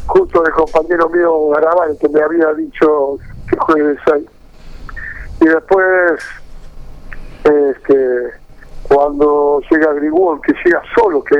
justo 0.06 0.46
el 0.46 0.52
compañero 0.54 1.10
mío 1.10 1.50
Garabal 1.50 1.98
que 2.00 2.10
me 2.10 2.22
había 2.22 2.54
dicho 2.54 3.18
que 3.50 3.58
juegue 3.58 3.96
seis. 4.06 4.28
Y 5.42 5.46
después, 5.46 6.22
este, 7.44 8.34
cuando 8.84 9.62
llega 9.70 9.94
Grigol, 9.94 10.42
que 10.42 10.54
llega 10.66 10.82
solo, 10.96 11.24
que 11.24 11.36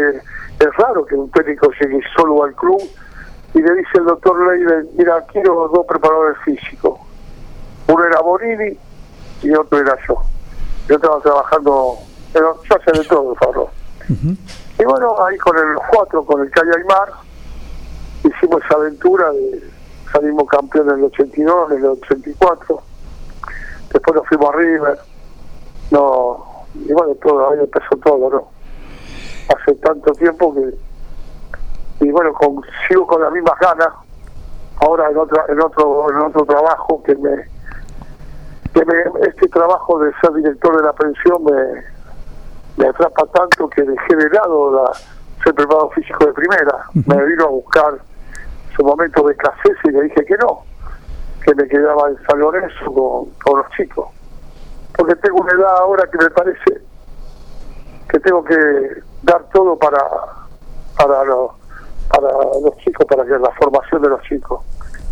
es 0.60 0.76
raro 0.78 1.06
que 1.06 1.16
un 1.16 1.30
técnico 1.32 1.70
llegue 1.80 2.02
solo 2.16 2.44
al 2.44 2.54
club, 2.56 2.82
y 3.54 3.62
le 3.62 3.76
dice 3.76 3.90
el 3.96 4.06
doctor 4.06 4.48
Leiden, 4.48 4.88
mira, 4.98 5.24
quiero 5.32 5.68
dos 5.70 5.86
preparadores 5.88 6.38
físicos. 6.44 7.00
Uno 7.88 8.06
era 8.06 8.20
Bonini 8.22 8.78
y 9.42 9.52
otro 9.54 9.80
era 9.80 9.98
yo. 10.08 10.22
Yo 10.88 10.96
estaba 10.96 11.20
trabajando, 11.20 11.98
pero 12.34 12.62
yo 12.64 12.76
hacía 12.76 13.02
de 13.02 13.08
todo, 13.08 13.36
Farro. 13.36 13.70
Y 14.80 14.84
bueno, 14.84 15.16
ahí 15.26 15.38
con 15.38 15.58
el 15.58 15.76
4, 15.90 16.24
con 16.24 16.42
el 16.42 16.52
Calle 16.52 16.72
Aymar, 16.78 17.12
hicimos 18.24 18.64
esa 18.64 18.76
aventura 18.76 19.32
de 19.32 19.64
salimos 20.12 20.48
campeones 20.48 20.94
en 20.94 21.00
el 21.00 21.06
82, 21.06 21.72
en 21.72 21.78
el 21.78 21.86
84. 21.86 22.82
Después 23.92 24.16
nos 24.16 24.28
fuimos 24.28 24.50
a 24.50 24.58
River. 24.58 25.00
No, 25.92 26.66
y 26.76 26.94
bueno, 26.94 27.16
todo, 27.16 27.52
ahí 27.52 27.60
empezó 27.60 27.96
todo, 28.04 28.30
¿no? 28.30 28.48
Hace 29.56 29.76
tanto 29.76 30.12
tiempo 30.14 30.54
que. 30.54 32.06
Y 32.06 32.12
bueno, 32.12 32.34
con, 32.34 32.62
sigo 32.88 33.08
con 33.08 33.22
las 33.22 33.32
mismas 33.32 33.60
ganas. 33.60 33.90
Ahora 34.80 35.10
en, 35.10 35.18
otra, 35.18 35.46
en, 35.50 35.60
otro, 35.60 36.12
en 36.12 36.18
otro 36.18 36.46
trabajo 36.46 37.02
que 37.04 37.16
me, 37.16 37.48
que 38.78 38.86
me. 38.86 39.28
Este 39.28 39.48
trabajo 39.48 40.00
de 40.00 40.12
ser 40.22 40.34
director 40.34 40.78
de 40.78 40.84
la 40.84 40.94
pensión 40.94 41.44
me, 41.44 41.84
me 42.78 42.90
atrapa 42.90 43.26
tanto 43.34 43.70
que 43.70 43.82
dejé 43.82 44.16
de 44.16 44.30
lado 44.30 44.72
la, 44.72 44.94
ser 45.44 45.54
preparado 45.56 45.90
físico 45.92 46.26
de 46.26 46.34
primera. 46.34 46.86
Me 46.94 47.26
vino 47.26 47.46
a 47.46 47.50
buscar 47.50 47.98
su 48.76 48.84
momento 48.84 49.24
de 49.24 49.34
escasez 49.34 49.78
y 49.86 49.92
le 49.92 50.04
dije 50.04 50.26
que 50.26 50.38
no, 50.38 50.64
que 51.44 51.56
me 51.56 51.68
quedaba 51.68 52.10
en 52.10 52.18
San 52.28 52.40
Lorenzo 52.40 52.86
con, 52.86 53.26
con 53.44 53.60
los 53.60 53.70
chicos. 53.72 54.08
Porque 54.96 55.16
tengo 55.16 55.42
una 55.42 55.54
edad 55.54 55.78
ahora 55.80 56.08
que 56.12 56.18
me 56.18 56.30
parece 56.30 56.82
que 58.10 58.20
tengo 58.20 58.44
que 58.44 58.56
dar 59.24 59.44
todo 59.54 59.78
para 59.78 60.00
para 60.98 61.24
los, 61.26 61.52
para 62.10 62.34
los 62.62 62.76
chicos, 62.78 63.06
para 63.06 63.24
que 63.24 63.38
la 63.38 63.52
formación 63.52 64.02
de 64.02 64.10
los 64.10 64.22
chicos. 64.24 64.62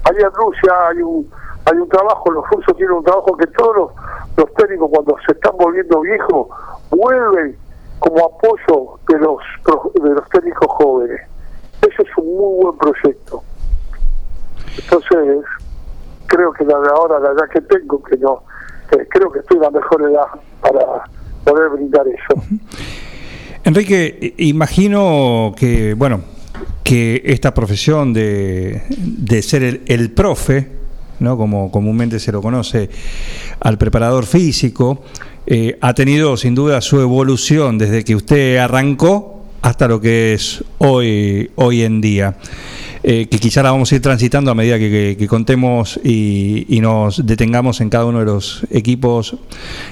Allí 0.04 0.20
en 0.20 0.32
Rusia 0.32 0.88
hay 0.88 1.02
un 1.02 1.30
hay 1.66 1.78
un 1.78 1.90
trabajo, 1.90 2.32
los 2.32 2.48
rusos 2.50 2.78
tienen 2.78 2.98
un 2.98 3.04
trabajo 3.04 3.36
que 3.38 3.48
todos 3.48 3.92
los, 4.38 4.54
técnicos 4.54 4.90
cuando 4.92 5.18
se 5.26 5.32
están 5.34 5.54
volviendo 5.58 6.02
viejos 6.02 6.48
vuelven 6.92 7.58
como 8.00 8.26
apoyo 8.26 9.00
de 9.08 9.20
los 9.20 9.38
de 10.02 10.10
los 10.10 10.30
técnicos 10.30 10.68
jóvenes. 10.70 11.22
Eso 11.82 12.02
es 12.02 12.18
un 12.18 12.26
muy 12.26 12.64
buen 12.64 12.78
proyecto. 12.78 13.44
Entonces, 14.78 15.46
creo 16.28 16.52
que 16.54 16.66
la 16.66 16.80
de 16.80 16.90
ahora, 16.90 17.20
la 17.20 17.32
edad 17.32 17.50
que 17.52 17.62
tengo, 17.62 18.02
que 18.04 18.18
no, 18.18 18.44
creo 19.10 19.32
que 19.32 19.40
estoy 19.40 19.58
en 19.58 19.64
la 19.64 19.72
mejor 19.72 20.02
edad 20.04 20.28
para 20.62 21.04
poder 21.44 21.70
brindar 21.70 22.06
eso. 22.08 22.42
Enrique, 23.64 24.36
imagino 24.38 25.54
que, 25.58 25.96
bueno, 25.96 26.22
que 26.84 27.24
esta 27.26 27.54
profesión 27.54 28.14
de, 28.14 28.84
de 28.90 29.42
ser 29.42 29.64
el, 29.64 29.82
el 29.88 30.12
profe, 30.12 30.85
¿no? 31.20 31.38
como 31.38 31.72
comúnmente 31.72 32.20
se 32.20 32.32
lo 32.32 32.42
conoce 32.42 32.90
al 33.60 33.78
preparador 33.78 34.26
físico, 34.26 35.04
eh, 35.48 35.78
ha 35.82 35.94
tenido 35.94 36.38
sin 36.38 36.56
duda 36.56 36.82
su 36.82 37.00
evolución 37.00 37.78
desde 37.78 38.04
que 38.04 38.16
usted 38.16 38.58
arrancó 38.58 39.44
hasta 39.62 39.88
lo 39.88 40.00
que 40.00 40.34
es 40.34 40.64
hoy, 40.78 41.52
hoy 41.56 41.82
en 41.84 42.02
día. 42.02 42.38
Eh, 43.08 43.28
que 43.30 43.38
quizá 43.38 43.62
la 43.62 43.70
vamos 43.70 43.92
a 43.92 43.96
ir 43.96 44.02
transitando 44.02 44.50
a 44.50 44.56
medida 44.56 44.80
que, 44.80 45.28
contemos 45.30 46.00
y, 46.04 46.80
nos 46.82 47.24
detengamos 47.24 47.80
en 47.82 47.92
cada 47.92 48.06
uno 48.06 48.18
de 48.18 48.26
los 48.26 48.66
equipos 48.72 49.38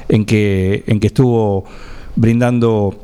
en 0.10 0.26
que, 0.26 0.84
en 0.88 1.00
que 1.00 1.08
estuvo 1.08 1.64
brindando 2.16 2.96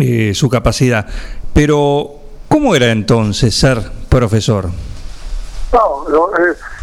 eh, 0.00 0.32
su 0.34 0.48
capacidad. 0.48 1.06
Pero, 1.52 2.16
¿cómo 2.48 2.74
era 2.74 2.90
entonces 2.90 3.54
ser 3.54 3.80
profesor? 4.08 4.70
No, 5.72 6.04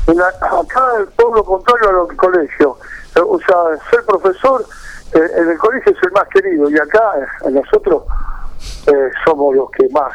en 0.07 0.17
la- 0.17 0.27
acá 0.27 0.87
es 1.01 1.09
todo 1.15 1.35
lo 1.35 1.43
contrario 1.43 1.89
a 1.89 1.91
lo 1.93 2.05
del 2.07 2.17
colegio. 2.17 2.77
Eh, 3.15 3.19
O 3.21 3.39
sea, 3.39 3.55
ser 3.89 4.03
profesor 4.05 4.63
eh, 5.13 5.19
en 5.37 5.49
el 5.49 5.57
colegio 5.57 5.91
es 5.91 6.03
el 6.03 6.11
más 6.11 6.27
querido 6.29 6.69
y 6.69 6.77
acá 6.77 7.13
eh, 7.45 7.51
nosotros 7.51 8.03
eh, 8.87 9.11
somos 9.25 9.55
los 9.55 9.69
que 9.71 9.87
más 9.89 10.11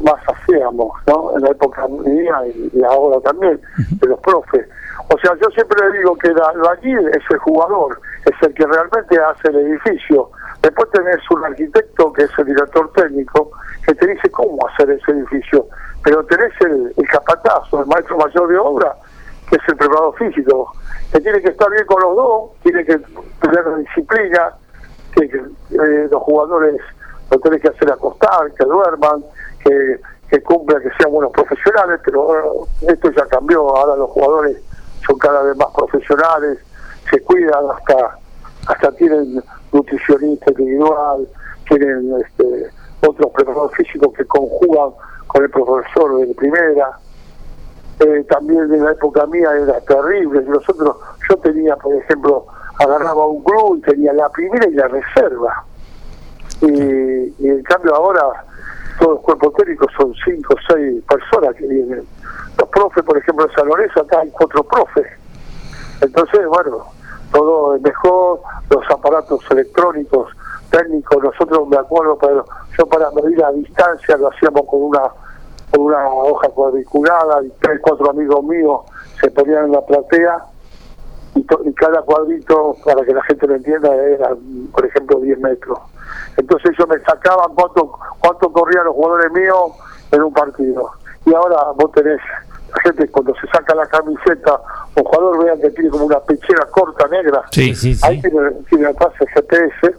más 0.00 0.20
hacíamos, 0.26 0.90
¿no? 1.06 1.30
En 1.36 1.42
la 1.42 1.50
época 1.50 1.86
mía 1.86 2.34
y, 2.48 2.68
y 2.74 2.82
ahora 2.82 3.20
también, 3.20 3.60
de 3.78 4.08
los 4.08 4.18
profes. 4.20 4.68
O 5.08 5.16
sea, 5.18 5.32
yo 5.40 5.48
siempre 5.50 5.88
le 5.88 5.98
digo 5.98 6.16
que 6.16 6.28
el 6.28 6.42
albañil 6.42 7.08
es 7.10 7.22
el 7.30 7.38
jugador, 7.38 8.00
es 8.26 8.34
el 8.42 8.52
que 8.54 8.66
realmente 8.66 9.16
hace 9.20 9.48
el 9.48 9.56
edificio, 9.56 10.30
Después 10.62 10.90
tenés 10.92 11.20
un 11.30 11.44
arquitecto 11.44 12.10
que 12.14 12.22
es 12.24 12.30
el 12.38 12.46
director 12.46 12.90
técnico 12.94 13.50
que 13.86 13.94
te 13.94 14.06
dice 14.06 14.30
cómo 14.30 14.66
hacer 14.66 14.90
ese 14.90 15.12
edificio, 15.12 15.66
pero 16.02 16.24
tenés 16.24 16.52
el, 16.62 16.92
el 16.96 17.06
capatazo, 17.08 17.80
el 17.80 17.86
maestro 17.86 18.16
mayor 18.16 18.48
de 18.48 18.58
obra, 18.58 18.96
que 19.48 19.56
es 19.56 19.62
el 19.68 19.76
preparador 19.76 20.16
físico, 20.16 20.72
que 21.12 21.20
tiene 21.20 21.40
que 21.40 21.50
estar 21.50 21.70
bien 21.70 21.86
con 21.86 22.02
los 22.02 22.16
dos, 22.16 22.50
tiene 22.62 22.84
que 22.84 22.98
tener 23.40 23.76
disciplina, 23.76 24.52
que, 25.12 25.24
eh, 25.24 26.08
los 26.10 26.22
jugadores 26.22 26.80
lo 27.30 27.38
tenés 27.38 27.62
que 27.62 27.68
hacer 27.68 27.90
acostar, 27.90 28.52
que 28.52 28.64
duerman, 28.64 29.24
que, 29.62 30.00
que 30.28 30.42
cumplan, 30.42 30.82
que 30.82 30.90
sean 30.98 31.12
buenos 31.12 31.32
profesionales, 31.32 32.00
pero 32.04 32.66
esto 32.88 33.10
ya 33.10 33.26
cambió, 33.26 33.76
ahora 33.76 33.96
los 33.96 34.10
jugadores 34.10 34.56
son 35.06 35.18
cada 35.18 35.42
vez 35.42 35.56
más 35.56 35.68
profesionales, 35.74 36.58
se 37.10 37.20
cuidan 37.20 37.64
hasta 37.70 38.18
hasta 38.66 38.92
tienen 38.92 39.42
nutricionista 39.72 40.50
individual, 40.50 41.28
tienen 41.68 42.14
este, 42.24 42.70
otros 43.06 43.30
preparadores 43.32 43.76
físicos 43.76 44.12
que 44.14 44.24
conjugan 44.24 44.90
con 45.26 45.42
el 45.42 45.50
profesor 45.50 46.18
de 46.18 46.34
primera. 46.34 46.98
Eh, 48.00 48.24
también 48.28 48.72
en 48.74 48.84
la 48.84 48.92
época 48.92 49.26
mía 49.26 49.48
era 49.56 49.80
terrible. 49.80 50.42
Nosotros, 50.42 50.96
yo 51.28 51.36
tenía, 51.38 51.76
por 51.76 51.94
ejemplo, 51.94 52.46
agarraba 52.78 53.26
un 53.26 53.42
club 53.44 53.76
y 53.78 53.80
tenía 53.82 54.12
la 54.12 54.28
primera 54.30 54.68
y 54.68 54.74
la 54.74 54.88
reserva. 54.88 55.64
Y, 56.60 56.66
y 56.66 57.48
en 57.48 57.62
cambio 57.62 57.94
ahora 57.94 58.44
todos 58.98 59.12
los 59.12 59.20
cuerpos 59.20 59.54
técnicos 59.54 59.92
son 59.96 60.14
cinco 60.24 60.54
o 60.54 60.72
seis 60.72 61.02
personas 61.04 61.54
que 61.56 61.66
vienen. 61.66 62.06
Los 62.58 62.68
profes, 62.68 63.04
por 63.04 63.18
ejemplo, 63.18 63.46
en 63.46 63.54
San 63.54 63.66
Lorenzo 63.66 64.00
acá 64.00 64.20
hay 64.20 64.30
cuatro 64.30 64.62
profes. 64.64 65.06
Entonces, 66.00 66.46
bueno, 66.46 66.84
todo 67.32 67.74
es 67.74 67.82
mejor, 67.82 68.40
los 68.70 68.90
aparatos 68.90 69.40
electrónicos, 69.50 70.30
técnicos, 70.70 71.22
nosotros 71.22 71.68
me 71.68 71.76
acuerdo, 71.76 72.16
pero 72.18 72.44
yo 72.78 72.86
para 72.86 73.10
medir 73.10 73.38
la 73.38 73.52
distancia 73.52 74.16
lo 74.16 74.28
hacíamos 74.28 74.62
con 74.66 74.82
una 74.82 75.02
con 75.74 75.86
una 75.86 76.08
hoja 76.08 76.48
cuadriculada 76.50 77.42
y 77.44 77.52
tres, 77.60 77.80
cuatro 77.82 78.10
amigos 78.10 78.44
míos 78.44 78.80
se 79.20 79.30
ponían 79.30 79.66
en 79.66 79.72
la 79.72 79.80
platea 79.84 80.38
y, 81.34 81.42
to- 81.42 81.60
y 81.64 81.72
cada 81.74 82.00
cuadrito, 82.02 82.76
para 82.84 83.04
que 83.04 83.12
la 83.12 83.22
gente 83.24 83.46
lo 83.46 83.56
entienda, 83.56 83.92
era, 83.94 84.30
por 84.72 84.86
ejemplo, 84.86 85.18
10 85.20 85.38
metros. 85.40 85.78
Entonces 86.36 86.70
ellos 86.72 86.88
me 86.88 86.98
sacaban 87.00 87.54
cuánto, 87.54 87.92
cuánto 88.20 88.52
corrían 88.52 88.84
los 88.84 88.94
jugadores 88.94 89.32
míos 89.32 89.72
en 90.12 90.22
un 90.22 90.32
partido. 90.32 90.90
Y 91.26 91.34
ahora 91.34 91.56
vos 91.76 91.90
tenés, 91.92 92.20
la 92.72 92.82
gente 92.82 93.08
cuando 93.08 93.34
se 93.34 93.46
saca 93.48 93.74
la 93.74 93.86
camiseta, 93.86 94.60
un 94.96 95.02
jugador 95.04 95.44
vean 95.44 95.60
que 95.60 95.70
tiene 95.70 95.90
como 95.90 96.04
una 96.06 96.20
pechera 96.20 96.66
corta 96.70 97.08
negra, 97.08 97.42
Sí, 97.50 97.74
sí, 97.74 97.94
sí. 97.94 98.06
ahí 98.06 98.20
tiene, 98.20 98.50
tiene 98.68 98.86
atrás 98.88 99.10
el 99.20 99.28
GPS, 99.28 99.96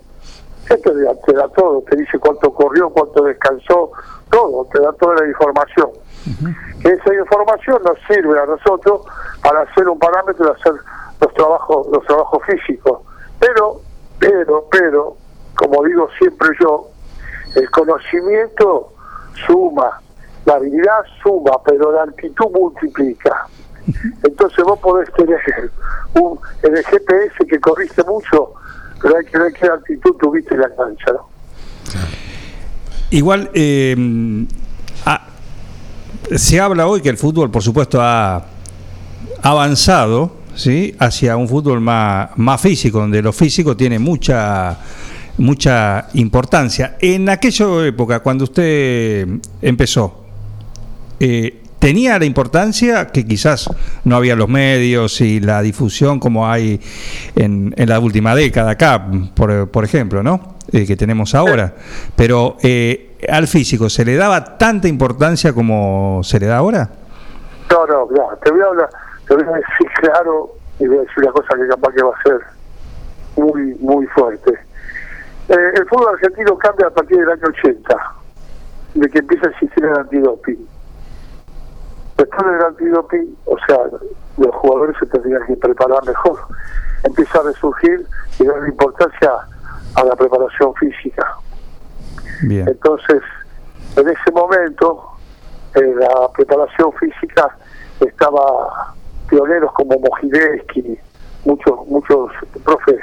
que 0.67 0.77
te 0.77 0.93
da, 1.01 1.15
te 1.25 1.33
da 1.33 1.47
todo, 1.49 1.83
te 1.89 1.95
dice 1.95 2.17
cuánto 2.19 2.51
corrió, 2.53 2.89
cuánto 2.89 3.23
descansó, 3.23 3.91
todo, 4.29 4.65
te 4.71 4.79
da 4.79 4.91
toda 4.93 5.15
la 5.15 5.27
información. 5.27 5.89
Esa 6.83 7.13
información 7.13 7.81
nos 7.83 7.97
sirve 8.07 8.39
a 8.39 8.45
nosotros 8.45 9.01
para 9.43 9.61
hacer 9.61 9.87
un 9.87 9.99
parámetro 9.99 10.51
hacer 10.51 10.73
los 11.21 11.33
trabajos, 11.33 11.87
los 11.91 12.03
trabajos 12.05 12.41
físicos. 12.47 13.01
Pero, 13.39 13.81
pero, 14.19 14.67
pero, 14.71 15.17
como 15.55 15.83
digo 15.83 16.09
siempre 16.17 16.49
yo, 16.59 16.87
el 17.55 17.69
conocimiento 17.71 18.93
suma, 19.45 20.01
la 20.45 20.55
habilidad 20.55 21.03
suma, 21.21 21.61
pero 21.63 21.91
la 21.91 22.03
actitud 22.03 22.47
multiplica. 22.51 23.47
Entonces 24.23 24.63
vos 24.63 24.79
podés 24.79 25.11
tener 25.13 25.39
un, 26.15 26.39
en 26.63 26.75
el 26.75 26.83
GPS 26.83 27.45
que 27.47 27.59
corriste 27.59 28.03
mucho, 28.03 28.53
pero 29.01 29.17
hay 29.17 29.25
que 29.25 29.37
ver 29.37 29.53
qué 29.53 29.65
actitud 29.67 30.15
tuviste 30.19 30.55
en 30.55 30.61
la 30.61 30.69
cancha, 30.75 31.11
¿no? 31.13 31.29
Igual, 33.11 33.51
eh, 33.53 34.45
ah, 35.05 35.27
se 36.35 36.59
habla 36.59 36.87
hoy 36.87 37.01
que 37.01 37.09
el 37.09 37.17
fútbol, 37.17 37.51
por 37.51 37.61
supuesto, 37.61 38.01
ha 38.01 38.45
avanzado 39.41 40.37
¿sí? 40.55 40.95
hacia 40.99 41.37
un 41.37 41.47
fútbol 41.47 41.81
más, 41.81 42.29
más 42.35 42.59
físico, 42.59 42.99
donde 42.99 43.21
lo 43.21 43.31
físico 43.31 43.77
tiene 43.77 43.99
mucha 43.99 44.79
mucha 45.37 46.07
importancia. 46.13 46.97
En 46.99 47.29
aquella 47.29 47.85
época, 47.85 48.21
cuando 48.21 48.45
usted 48.45 49.27
empezó, 49.61 50.23
eh, 51.19 51.61
¿tenía 51.85 52.17
la 52.17 52.25
importancia 52.25 53.05
que 53.09 53.27
quizás 53.27 53.69
no 54.05 54.15
había 54.15 54.35
los 54.35 54.49
medios 54.49 55.21
y 55.21 55.39
la 55.39 55.61
difusión 55.61 56.19
como 56.19 56.49
hay 56.49 56.81
en, 57.35 57.75
en 57.77 57.89
la 57.89 57.99
última 57.99 58.33
década 58.33 58.71
acá, 58.71 59.05
por, 59.35 59.83
ejemplo, 59.83 60.23
¿no? 60.23 60.55
Eh, 60.71 60.87
que 60.87 60.95
tenemos 60.95 61.35
ahora. 61.35 61.75
Pero 62.15 62.57
eh, 62.63 63.17
al 63.29 63.45
físico, 63.45 63.87
¿se 63.87 64.03
le 64.03 64.15
daba 64.15 64.57
tanta 64.57 64.87
importancia 64.87 65.53
como 65.53 66.21
se 66.23 66.39
le 66.39 66.47
da 66.47 66.57
ahora? 66.57 66.89
No, 67.69 67.85
no, 67.85 68.07
no, 68.09 68.35
te 68.43 68.49
voy 68.49 68.61
a 68.61 68.65
hablar, 68.65 68.89
te 69.27 69.35
voy 69.35 69.43
a 69.43 69.51
decir 69.51 69.87
claro 70.01 70.53
y 70.79 70.87
voy 70.87 70.97
a 70.97 71.01
decir 71.01 71.17
una 71.17 71.33
cosa 71.33 71.49
que 71.55 71.67
capaz 71.67 71.93
que 71.93 72.01
va 72.01 72.13
a 72.17 72.23
ser 72.23 72.39
muy, 73.37 73.75
muy 73.75 74.07
fuerte. 74.07 74.53
Eh, 75.49 75.55
el 75.75 75.85
fútbol 75.85 76.15
argentino 76.15 76.57
cambia 76.57 76.87
a 76.87 76.89
partir 76.89 77.19
del 77.19 77.29
año 77.29 77.43
80, 77.47 77.95
de 78.95 79.07
que 79.07 79.19
empieza 79.19 79.45
a 79.45 79.51
existir 79.51 79.85
el 79.85 79.99
antidoping. 79.99 80.74
Después 82.17 82.45
del 82.51 82.61
antidoping, 82.65 83.37
o 83.45 83.57
sea, 83.67 83.77
los 84.37 84.55
jugadores 84.55 84.95
se 84.99 85.05
tendrían 85.07 85.45
que 85.47 85.55
preparar 85.57 86.05
mejor. 86.05 86.39
Empieza 87.03 87.39
a 87.39 87.43
resurgir 87.43 88.05
y 88.39 88.45
dar 88.45 88.65
importancia 88.67 89.31
a 89.95 90.03
la 90.03 90.15
preparación 90.15 90.73
física. 90.75 91.35
Bien. 92.43 92.67
Entonces, 92.67 93.21
en 93.97 94.09
ese 94.09 94.31
momento, 94.33 95.11
en 95.75 95.99
la 95.99 96.29
preparación 96.33 96.91
física 96.93 97.49
estaba 97.99 98.93
pioneros 99.29 99.71
como 99.73 99.97
Mojideski, 99.99 100.97
muchos 101.45 101.87
muchos 101.87 102.31
profes, 102.63 102.99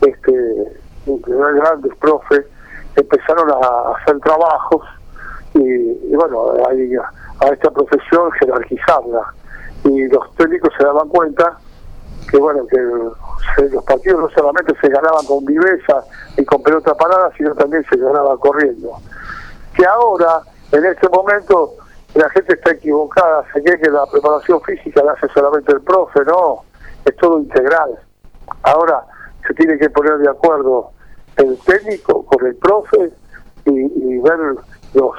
este 0.00 0.80
grandes 1.06 1.94
profes, 1.96 2.44
empezaron 2.96 3.50
a 3.50 3.96
hacer 3.96 4.18
trabajos 4.20 4.86
y, 5.54 5.60
y 5.62 6.14
bueno, 6.14 6.52
hay- 6.68 6.96
a 7.42 7.48
esta 7.48 7.70
profesión 7.70 8.30
jerarquizarla. 8.32 9.34
Y 9.84 10.06
los 10.08 10.34
técnicos 10.36 10.72
se 10.78 10.84
daban 10.84 11.08
cuenta 11.08 11.58
que 12.30 12.38
bueno 12.38 12.64
que 12.68 12.78
los 12.78 13.84
partidos 13.84 14.20
no 14.20 14.30
solamente 14.30 14.74
se 14.80 14.88
ganaban 14.88 15.26
con 15.26 15.44
viveza 15.44 16.04
y 16.36 16.44
con 16.44 16.62
pelota 16.62 16.94
parada, 16.94 17.30
sino 17.36 17.54
también 17.54 17.84
se 17.90 17.96
ganaban 17.96 18.38
corriendo. 18.38 18.92
Que 19.74 19.84
ahora, 19.84 20.40
en 20.70 20.84
este 20.84 21.08
momento, 21.08 21.72
la 22.14 22.28
gente 22.30 22.54
está 22.54 22.72
equivocada, 22.72 23.44
se 23.52 23.62
cree 23.62 23.80
que 23.80 23.90
la 23.90 24.06
preparación 24.06 24.60
física 24.62 25.02
la 25.02 25.12
hace 25.12 25.28
solamente 25.34 25.72
el 25.72 25.80
profe, 25.80 26.20
no, 26.26 26.62
es 27.04 27.16
todo 27.16 27.38
integral. 27.40 27.98
Ahora 28.62 29.02
se 29.46 29.54
tiene 29.54 29.76
que 29.78 29.90
poner 29.90 30.18
de 30.18 30.28
acuerdo 30.28 30.90
el 31.36 31.58
técnico 31.66 32.24
con 32.26 32.46
el 32.46 32.54
profe 32.56 33.10
y, 33.64 34.18
ver 34.18 34.38
los- 34.94 35.16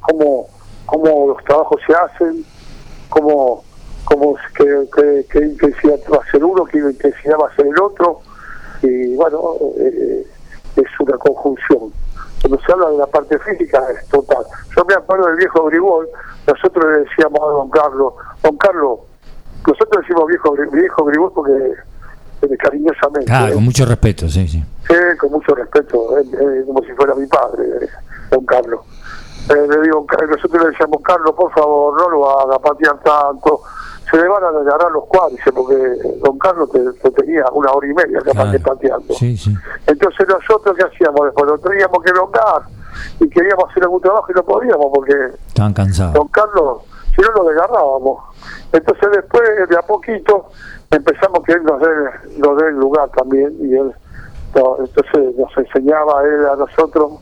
cómo, 0.00 0.46
cómo 0.86 1.28
los 1.34 1.44
trabajos 1.44 1.80
se 1.86 1.92
hacen, 1.94 2.44
cómo, 3.08 3.64
cómo 4.04 4.36
qué, 4.56 4.86
qué- 4.94 5.26
qué 5.30 5.38
intensidad 5.44 5.98
va 6.12 6.18
a 6.26 6.30
ser 6.30 6.44
uno, 6.44 6.64
qué 6.64 6.78
intensidad 6.78 7.36
va 7.40 7.48
a 7.48 7.56
ser 7.56 7.66
el 7.66 7.80
otro, 7.80 8.20
y 8.82 9.14
bueno, 9.16 9.38
eh, 9.78 10.26
es 10.76 11.00
una 11.00 11.16
conjunción. 11.18 11.92
Cuando 12.40 12.60
se 12.64 12.72
habla 12.72 12.90
de 12.90 12.98
la 12.98 13.06
parte 13.06 13.38
física 13.40 13.82
es 13.90 14.06
total. 14.08 14.44
Yo 14.76 14.84
me 14.84 14.94
acuerdo 14.94 15.26
del 15.26 15.36
viejo 15.36 15.64
Gribol, 15.64 16.06
nosotros 16.46 16.84
le 16.92 16.98
decíamos 17.00 17.40
a 17.40 17.46
don 17.46 17.70
Carlos, 17.70 18.12
don 18.42 18.56
Carlos, 18.58 19.00
nosotros 19.66 20.02
decimos 20.02 20.26
viejo, 20.28 20.52
viejo 20.72 21.04
Gribol 21.04 21.32
porque 21.32 21.52
eh, 22.42 22.56
cariñosamente, 22.58 23.32
Ah, 23.32 23.48
con 23.52 23.64
mucho 23.64 23.84
respeto, 23.86 24.28
sí, 24.28 24.46
sí. 24.46 24.62
Sí, 24.86 24.94
con 25.18 25.32
mucho 25.32 25.54
respeto, 25.54 26.18
eh, 26.18 26.22
eh, 26.32 26.62
como 26.66 26.82
si 26.84 26.92
fuera 26.92 27.14
mi 27.14 27.26
padre, 27.26 27.64
eh, 27.82 27.88
don 28.30 28.44
Carlos. 28.44 28.80
Eh, 29.48 29.66
le 29.68 29.80
digo, 29.82 30.04
nosotros 30.28 30.62
le 30.64 30.70
decíamos, 30.70 31.00
Carlos, 31.02 31.34
por 31.36 31.52
favor, 31.52 32.00
no 32.00 32.08
lo 32.08 32.40
haga 32.40 32.58
patear 32.58 32.98
tanto. 33.00 33.60
Se 34.10 34.16
le 34.16 34.28
van 34.28 34.42
a 34.44 34.48
agarrar 34.48 34.90
los 34.92 35.04
cuádriceps, 35.06 35.52
porque 35.56 35.76
don 36.22 36.38
Carlos 36.38 36.70
te, 36.70 36.80
te 36.92 37.10
tenía 37.10 37.44
una 37.52 37.72
hora 37.72 37.86
y 37.86 37.94
media 37.94 38.20
capaz 38.22 38.52
de 38.52 38.60
pateando. 38.60 39.14
Sí, 39.14 39.36
sí. 39.36 39.52
Entonces 39.86 40.26
nosotros, 40.28 40.76
¿qué 40.76 40.84
hacíamos? 40.84 41.24
Después 41.26 41.46
lo 41.50 41.58
teníamos 41.58 42.02
que 42.04 42.10
elongar 42.10 42.62
y 43.20 43.28
queríamos 43.28 43.68
hacer 43.70 43.82
algún 43.82 44.00
trabajo 44.00 44.26
y 44.30 44.34
no 44.34 44.42
podíamos, 44.44 44.86
porque 44.94 45.14
Estaban 45.48 45.74
cansados. 45.74 46.14
don 46.14 46.28
Carlos, 46.28 46.82
si 47.14 47.22
no 47.22 47.28
lo 47.32 47.44
desgarrábamos. 47.48 48.24
Entonces 48.72 49.10
después, 49.12 49.42
de 49.68 49.76
a 49.76 49.82
poquito, 49.82 50.46
empezamos 50.90 51.40
que 51.44 51.52
él 51.52 51.64
nos 51.64 51.80
dé, 51.80 51.86
nos 52.38 52.56
dé 52.58 52.68
el 52.68 52.76
lugar 52.76 53.08
también, 53.10 53.56
y 53.60 53.74
él 53.74 53.92
no, 54.54 54.76
entonces 54.78 55.36
nos 55.36 55.56
enseñaba 55.56 56.20
a 56.20 56.24
él 56.24 56.46
a 56.46 56.56
nosotros, 56.56 57.12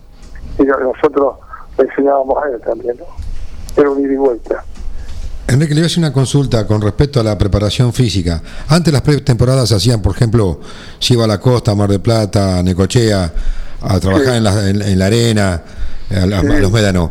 y 0.59 0.65
nosotros 0.65 1.37
enseñábamos 1.79 2.37
a 2.43 2.49
él 2.49 2.61
también, 2.65 2.97
¿no? 2.99 3.05
Era 3.81 3.91
un 3.91 4.01
ida 4.01 4.13
y 4.13 4.17
vuelta. 4.17 4.65
Enrique, 5.47 5.75
le 5.75 5.81
voy 5.81 5.85
a 5.85 5.87
hacer 5.87 5.99
una 5.99 6.13
consulta 6.13 6.67
con 6.67 6.81
respecto 6.81 7.21
a 7.21 7.23
la 7.23 7.37
preparación 7.37 7.93
física. 7.93 8.41
Antes 8.69 8.93
las 8.93 9.03
pretemporadas 9.03 9.69
se 9.69 9.75
hacían, 9.75 10.01
por 10.01 10.15
ejemplo, 10.17 10.61
si 10.99 11.15
iba 11.15 11.25
a 11.25 11.29
la 11.29 11.39
costa, 11.39 11.75
Mar 11.75 11.91
de 11.91 11.99
Plata, 11.99 12.63
Necochea, 12.63 13.33
a 13.83 14.01
trabajar 14.01 14.37
en, 14.37 14.45
la, 14.45 14.69
en- 14.71 14.81
en 14.83 14.99
la 14.99 15.07
arena, 15.07 15.63
a, 16.11 16.27
la- 16.27 16.39
a 16.39 16.43
los 16.43 16.73
médanos. 16.73 17.11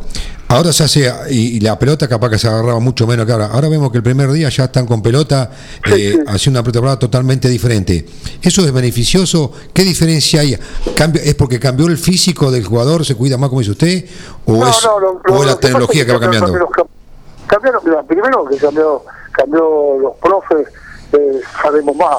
Ahora 0.53 0.71
se 0.71 0.83
hace, 0.83 1.11
y, 1.31 1.57
y 1.57 1.59
la 1.61 1.77
pelota 1.79 2.07
capaz 2.07 2.29
que 2.29 2.37
se 2.37 2.47
agarraba 2.47 2.79
mucho 2.79 3.07
menos 3.07 3.25
que 3.25 3.31
ahora. 3.31 3.47
Ahora 3.47 3.69
vemos 3.69 3.91
que 3.91 3.97
el 3.97 4.03
primer 4.03 4.31
día 4.31 4.49
ya 4.49 4.65
están 4.65 4.85
con 4.85 5.01
pelota, 5.01 5.49
eh, 5.91 6.17
haciendo 6.27 6.59
una 6.59 6.71
pelota 6.71 6.99
totalmente 6.99 7.49
diferente. 7.49 8.05
¿Eso 8.41 8.61
es 8.63 8.71
beneficioso? 8.71 9.51
¿Qué 9.73 9.83
diferencia 9.83 10.41
hay? 10.41 10.57
¿Cambio, 10.95 11.21
¿Es 11.23 11.33
porque 11.35 11.59
cambió 11.59 11.87
el 11.87 11.97
físico 11.97 12.51
del 12.51 12.65
jugador, 12.65 13.03
se 13.05 13.15
cuida 13.15 13.37
más 13.37 13.49
como 13.49 13.61
dice 13.61 13.71
usted? 13.71 14.05
¿O 14.45 14.57
No, 14.57 14.69
es, 14.69 14.83
no, 14.85 14.99
lo- 14.99 15.11
o 15.11 15.21
lo- 15.39 15.43
la 15.45 15.59
tecnología 15.59 16.05
que 16.05 16.11
va 16.13 16.19
cambiando? 16.19 16.45
Cambiaron, 16.51 16.69
cam- 16.71 16.87
cambiaron, 17.47 17.81
mira, 17.85 18.03
primero 18.03 18.45
que 18.45 18.57
cambió, 18.57 19.03
cambió 19.31 19.97
los 20.01 20.13
profes, 20.17 20.67
eh, 21.13 21.41
sabemos 21.61 21.95
más. 21.95 22.17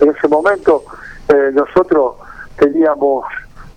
En 0.00 0.08
ese 0.10 0.26
momento 0.28 0.82
eh, 1.28 1.50
nosotros 1.54 2.14
teníamos, 2.58 3.24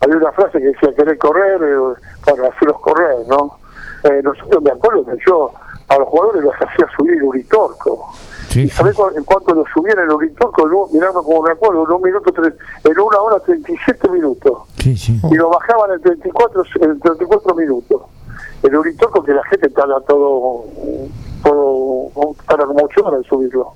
había 0.01 0.17
una 0.17 0.31
frase 0.31 0.59
que 0.59 0.65
decía 0.67 0.93
querer 0.95 1.17
correr, 1.17 1.61
eh, 1.61 1.77
para 2.25 2.47
hacerlos 2.49 2.79
correr, 2.81 3.15
¿no? 3.27 3.57
Eh, 4.03 4.21
nosotros 4.23 4.63
me 4.63 4.71
acuerdo 4.71 5.05
que 5.05 5.17
yo 5.27 5.51
a 5.89 5.97
los 5.97 6.07
jugadores 6.07 6.43
los 6.43 6.53
hacía 6.55 6.87
subir 6.95 7.13
el 7.15 7.23
Uritorco. 7.23 8.09
Sí, 8.49 8.61
¿Y 8.63 8.69
sabés 8.69 8.95
cu- 8.95 9.11
en 9.15 9.23
cuánto 9.23 9.53
los 9.53 9.67
subían 9.73 9.99
el 9.99 10.09
Uritorco? 10.11 10.89
Mirando 10.93 11.21
como 11.23 11.41
me 11.43 11.51
acuerdo, 11.51 11.83
en 11.85 11.91
un 11.91 12.01
minuto, 12.01 12.31
tre- 12.31 12.55
en 12.83 12.99
una 12.99 13.19
hora 13.19 13.39
37 13.39 14.07
minutos 14.09 14.59
Sí, 14.77 14.95
sí. 14.97 15.19
y 15.29 15.35
lo 15.35 15.49
bajaban 15.49 15.91
en 15.91 16.01
34, 16.01 16.63
en 16.81 16.99
34 16.99 17.55
minutos. 17.55 18.01
El 18.63 18.75
Uritorco 18.75 19.23
que 19.23 19.33
la 19.33 19.43
gente 19.45 19.69
tarda 19.69 19.99
todo, 20.01 20.65
todo 21.43 22.11
tarda 22.47 22.65
como 22.65 22.85
8 22.85 23.05
horas 23.05 23.19
en 23.21 23.23
subirlo. 23.29 23.73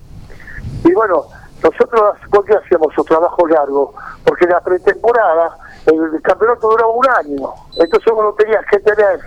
Y 0.83 0.91
bueno, 0.93 1.25
nosotros, 1.63 2.15
¿por 2.29 2.43
qué 2.45 2.55
hacíamos 2.55 2.97
un 2.97 3.05
trabajo 3.05 3.47
largo? 3.47 3.93
Porque 4.25 4.45
la 4.45 4.59
pretemporada, 4.59 5.57
el 5.85 6.21
campeonato 6.21 6.69
duraba 6.69 6.91
un 6.91 7.09
año. 7.09 7.53
Entonces 7.77 8.11
uno 8.11 8.33
tenía 8.33 8.61
que 8.69 8.79
tener, 8.79 9.19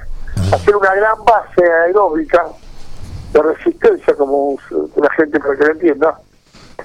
hacer 0.53 0.77
una 0.77 0.95
gran 0.95 1.25
base 1.25 1.65
aeróbica 1.85 2.47
de 3.33 3.43
resistencia, 3.43 4.15
como 4.15 4.57
la 4.97 5.11
gente 5.11 5.41
para 5.41 5.57
que 5.57 5.65
lo 5.65 5.73
entienda. 5.73 6.21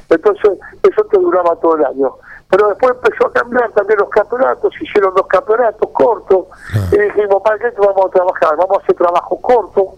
Entonces, 0.10 0.52
eso 0.84 1.04
te 1.06 1.18
duraba 1.18 1.56
todo 1.58 1.76
el 1.76 1.86
año. 1.86 2.14
Pero 2.50 2.70
después 2.70 2.94
empezó 2.96 3.28
a 3.28 3.34
cambiar 3.34 3.72
también 3.72 4.00
los 4.00 4.10
campeonatos, 4.10 4.74
se 4.78 4.84
hicieron 4.84 5.14
dos 5.16 5.28
campeonatos 5.28 5.90
cortos, 5.92 6.48
y 6.92 6.98
dijimos, 6.98 7.42
¿para 7.44 7.58
qué 7.58 7.74
vamos 7.78 8.06
a 8.08 8.10
trabajar? 8.10 8.58
Vamos 8.58 8.78
a 8.78 8.84
hacer 8.84 8.96
trabajo 8.96 9.40
corto, 9.40 9.94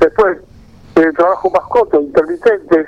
después 0.00 0.38
eh, 0.96 1.12
trabajo 1.16 1.50
más 1.50 1.62
corto, 1.68 2.00
intermitente, 2.00 2.86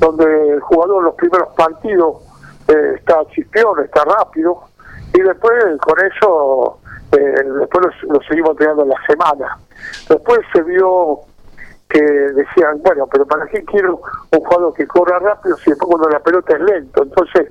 donde 0.00 0.54
el 0.54 0.60
jugador 0.60 1.04
los 1.04 1.14
primeros 1.14 1.48
partidos 1.54 2.16
eh, 2.66 2.94
está 2.96 3.24
chispeón, 3.28 3.84
está 3.84 4.04
rápido, 4.04 4.62
y 5.12 5.20
después 5.20 5.52
con 5.80 5.94
eso, 6.04 6.78
eh, 7.12 7.42
después 7.60 7.86
lo, 8.02 8.14
lo 8.14 8.20
seguimos 8.22 8.50
entrenando 8.50 8.82
en 8.82 8.88
la 8.88 9.06
semana. 9.06 9.58
Después 10.08 10.40
se 10.52 10.62
vio 10.62 11.20
que 11.88 12.00
decían, 12.00 12.80
bueno, 12.82 13.06
pero 13.08 13.26
¿para 13.26 13.46
qué 13.46 13.64
quiero 13.64 14.00
un 14.30 14.40
jugador 14.40 14.74
que 14.74 14.86
corra 14.86 15.18
rápido 15.18 15.56
si 15.56 15.70
después 15.70 15.88
cuando 15.88 16.08
la 16.08 16.20
pelota 16.20 16.54
es 16.54 16.60
lento? 16.60 17.02
Entonces 17.02 17.50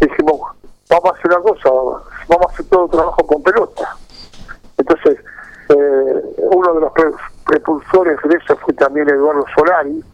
dijimos, 0.00 0.40
vamos 0.90 1.10
a 1.10 1.14
hacer 1.16 1.30
una 1.30 1.40
cosa, 1.40 1.70
vamos 1.70 2.46
a 2.46 2.52
hacer 2.52 2.66
todo 2.66 2.88
trabajo 2.88 3.26
con 3.26 3.42
pelota. 3.42 3.96
Entonces, 4.76 5.18
eh, 5.70 6.22
uno 6.36 6.74
de 6.74 6.80
los 6.80 6.92
pre- 6.92 7.12
propulsores 7.46 8.18
de 8.24 8.36
eso 8.36 8.56
fue 8.58 8.74
también 8.74 9.08
Eduardo 9.08 9.44
Solari, 9.56 10.04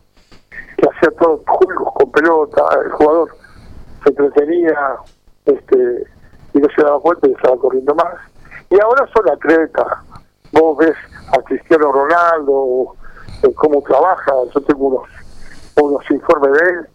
que 0.77 0.89
hacía 0.89 1.11
todos 1.19 1.41
los 1.47 1.57
juegos 1.59 1.93
con 1.95 2.11
pelota, 2.13 2.63
el 2.85 2.91
jugador 2.93 3.29
se 4.03 4.11
entretenía 4.11 4.97
este 5.45 6.05
y 6.53 6.59
no 6.59 6.69
se 6.75 6.83
daba 6.83 7.01
cuenta 7.01 7.29
y 7.29 7.33
estaba 7.33 7.57
corriendo 7.57 7.95
más. 7.95 8.15
Y 8.71 8.81
ahora 8.81 9.09
son 9.15 9.29
atletas. 9.29 9.87
Vos 10.53 10.79
ves 10.79 10.97
a 11.37 11.43
Cristiano 11.43 11.91
Ronaldo, 11.91 12.95
eh, 13.43 13.53
cómo 13.55 13.83
trabaja, 13.83 14.33
yo 14.55 14.61
tengo 14.63 14.87
unos, 14.87 15.09
unos 15.81 16.11
informes 16.11 16.53
de 16.53 16.69
él, 16.71 16.89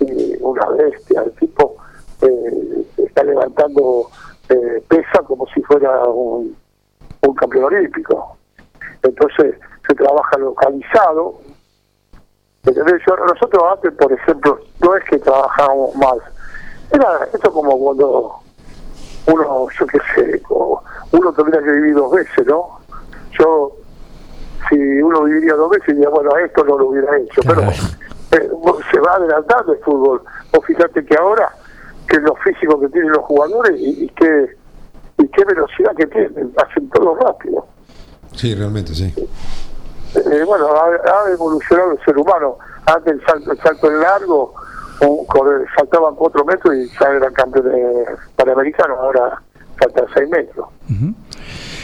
y 0.00 0.36
una 0.40 0.66
bestia, 0.70 1.22
el 1.22 1.32
tipo 1.32 1.76
eh, 2.22 2.86
está 2.96 3.24
levantando 3.24 4.08
eh, 4.48 4.82
pesa 4.88 5.22
como 5.26 5.46
si 5.48 5.60
fuera 5.62 6.04
un, 6.04 6.56
un 7.22 7.34
campeón 7.34 7.64
olímpico. 7.64 8.36
Entonces 9.02 9.56
se 9.86 9.94
trabaja 9.94 10.38
localizado. 10.38 11.40
¿Entendés? 12.64 13.02
Yo- 13.06 13.16
nosotros 13.16 13.62
antes, 13.72 13.92
por 13.94 14.12
ejemplo, 14.12 14.58
no 14.80 14.96
es 14.96 15.04
que 15.04 15.18
trabajábamos 15.18 15.94
mal. 15.96 16.18
Era 16.92 17.28
esto 17.32 17.52
como 17.52 17.78
cuando 17.78 18.34
uno, 19.26 19.66
yo 19.78 19.86
qué 19.86 19.98
sé, 20.14 20.42
uno 21.12 21.32
tendría 21.32 21.62
que 21.62 21.70
vivir 21.72 21.94
dos 21.94 22.10
veces, 22.12 22.46
¿no? 22.46 22.80
Yo, 23.38 23.72
si 24.68 24.76
uno 25.02 25.22
viviría 25.24 25.54
dos 25.54 25.70
veces, 25.70 25.94
diría, 25.94 26.08
bueno, 26.08 26.36
esto 26.36 26.64
no 26.64 26.78
lo 26.78 26.86
hubiera 26.88 27.16
hecho. 27.18 27.40
Pero 27.46 27.62
eh, 27.62 28.50
se 28.92 29.00
va 29.00 29.14
adelantando 29.14 29.72
el 29.72 29.78
fútbol. 29.80 30.22
Vos 30.52 30.64
fíjate 30.66 31.04
que 31.04 31.14
ahora, 31.16 31.48
que 32.08 32.18
lo 32.18 32.34
físico 32.36 32.78
que 32.80 32.88
tienen 32.88 33.10
los 33.12 33.24
jugadores 33.24 33.78
y, 33.80 34.04
y 34.04 34.08
qué, 34.08 34.56
y 35.18 35.28
qué 35.28 35.44
velocidad 35.44 35.92
que 35.96 36.06
tienen, 36.06 36.52
hacen 36.56 36.88
todo 36.90 37.14
rápido. 37.16 37.66
Sí, 38.34 38.54
realmente, 38.54 38.94
sí. 38.94 39.12
Eh, 40.14 40.42
bueno, 40.44 40.66
ha, 40.74 41.30
evolucionado 41.30 41.92
el 41.92 42.04
ser 42.04 42.18
humano. 42.18 42.56
Antes 42.86 43.14
el 43.14 43.24
salto, 43.24 43.52
el 43.52 43.58
salto 43.58 43.86
en 43.90 44.00
largo, 44.00 44.54
un- 45.00 45.26
saltaban 45.76 46.14
cuatro 46.14 46.44
metros 46.44 46.74
y 46.74 46.88
ya 46.98 47.08
eran 47.10 47.32
campeones 47.32 48.06
panamericanos, 48.36 48.98
ahora 48.98 49.40
saltan 49.80 50.04
seis 50.14 50.28
metros. 50.28 50.66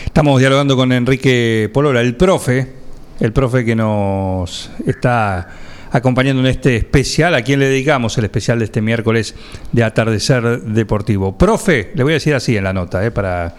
Estamos 0.04 0.40
dialogando 0.40 0.76
con 0.76 0.92
Enrique 0.92 1.70
Polola, 1.72 2.00
el 2.00 2.16
profe, 2.16 2.72
el 3.20 3.32
profe 3.32 3.64
que 3.64 3.76
nos 3.76 4.70
está 4.86 5.48
acompañando 5.90 6.40
en 6.40 6.46
este 6.48 6.76
especial, 6.76 7.34
a 7.34 7.42
quien 7.42 7.60
le 7.60 7.68
dedicamos 7.68 8.16
el 8.18 8.24
especial 8.24 8.58
de 8.58 8.64
este 8.66 8.80
miércoles 8.82 9.34
de 9.72 9.84
Atardecer 9.84 10.60
Deportivo. 10.62 11.36
Profe, 11.38 11.92
le 11.94 12.02
voy 12.02 12.12
a 12.12 12.14
decir 12.14 12.34
así 12.34 12.56
en 12.56 12.64
la 12.64 12.72
nota, 12.72 13.04
eh, 13.04 13.10
para 13.10 13.54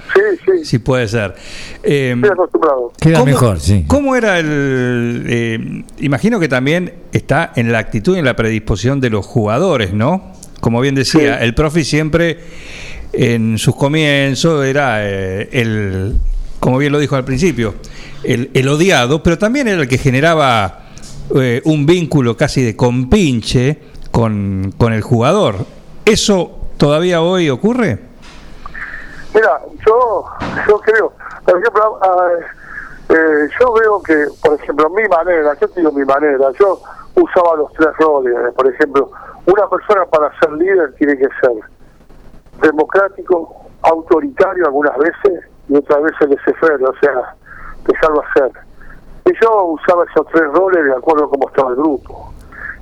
si 0.64 0.80
puede 0.80 1.08
ser. 1.08 1.36
Eh, 1.84 2.14
Estoy 2.16 2.30
acostumbrado. 2.32 2.94
Queda 3.00 3.20
¿Cómo- 3.20 3.26
mejor, 3.32 3.60
sí. 3.60 3.86
¿Cómo 3.88 4.16
era 4.16 4.40
el...? 4.40 5.26
eh, 5.28 5.84
imagino 6.00 6.40
que 6.40 6.48
también 6.48 6.94
está 7.12 7.52
en 7.56 7.72
la 7.72 7.80
actitud 7.80 8.16
y 8.16 8.20
en 8.20 8.26
la 8.26 8.36
predisposición 8.36 9.00
de 9.00 9.10
los 9.10 9.26
jugadores, 9.26 9.94
¿no? 9.94 10.34
Como 10.60 10.82
bien 10.82 10.96
decía, 10.96 11.42
el 11.44 11.54
profe 11.54 11.84
siempre 11.84 12.40
en 13.14 13.58
sus 13.58 13.76
comienzos 13.76 14.66
era 14.66 15.08
eh, 15.08 15.48
el, 15.52 16.16
como 16.60 16.78
bien 16.80 16.92
lo 16.92 17.00
dijo 17.00 17.16
al 17.16 17.24
principio, 17.26 17.76
el, 18.24 18.50
el 18.54 18.68
odiado, 18.68 19.22
pero 19.24 19.38
también 19.38 19.68
era 19.68 19.82
el 19.82 19.88
que 19.88 19.98
generaba 19.98 20.87
eh, 21.36 21.62
un 21.66 21.86
vínculo 21.86 22.38
casi 22.38 22.64
de 22.64 22.76
compinche 22.76 23.82
con, 24.12 24.74
con 24.78 24.94
el 24.94 25.02
jugador. 25.02 25.56
¿Eso 26.06 26.58
todavía 26.78 27.22
hoy 27.22 27.50
ocurre? 27.50 28.00
Mira, 29.34 29.62
yo, 29.86 30.26
yo 30.68 30.80
creo, 30.80 31.14
por 31.46 31.60
ejemplo, 31.60 32.00
ah, 32.02 32.30
eh, 33.10 33.50
yo 33.60 33.74
veo 33.74 34.02
que, 34.02 34.26
por 34.42 34.60
ejemplo, 34.60 34.90
mi 34.90 35.08
manera, 35.08 35.54
yo 35.60 35.68
te 35.70 35.80
digo 35.82 35.92
mi 35.92 36.06
manera, 36.06 36.50
yo 36.60 36.80
usaba 37.16 37.56
los 37.58 37.72
tres 37.74 37.90
roles, 38.00 38.34
por 38.56 38.68
ejemplo, 38.68 39.12
una 39.46 39.70
persona 39.70 40.06
para 40.06 40.32
ser 40.40 40.52
líder 40.54 40.94
tiene 40.96 41.18
que 41.18 41.28
ser 41.42 41.54
democrático, 42.62 43.70
autoritario 43.82 44.66
algunas 44.66 44.98
veces 44.98 45.46
y 45.70 45.76
otras 45.76 46.04
veces 46.04 46.30
laissez-faire, 46.30 46.84
o 46.84 46.94
sea, 47.00 47.36
dejarlo 47.86 48.24
hacer. 48.24 48.67
Y 49.28 49.34
yo 49.44 49.64
usaba 49.64 50.06
esos 50.06 50.26
tres 50.28 50.46
roles 50.54 50.86
de 50.86 50.96
acuerdo 50.96 51.26
a 51.26 51.30
cómo 51.30 51.50
estaba 51.50 51.72
el 51.72 51.76
grupo. 51.76 52.34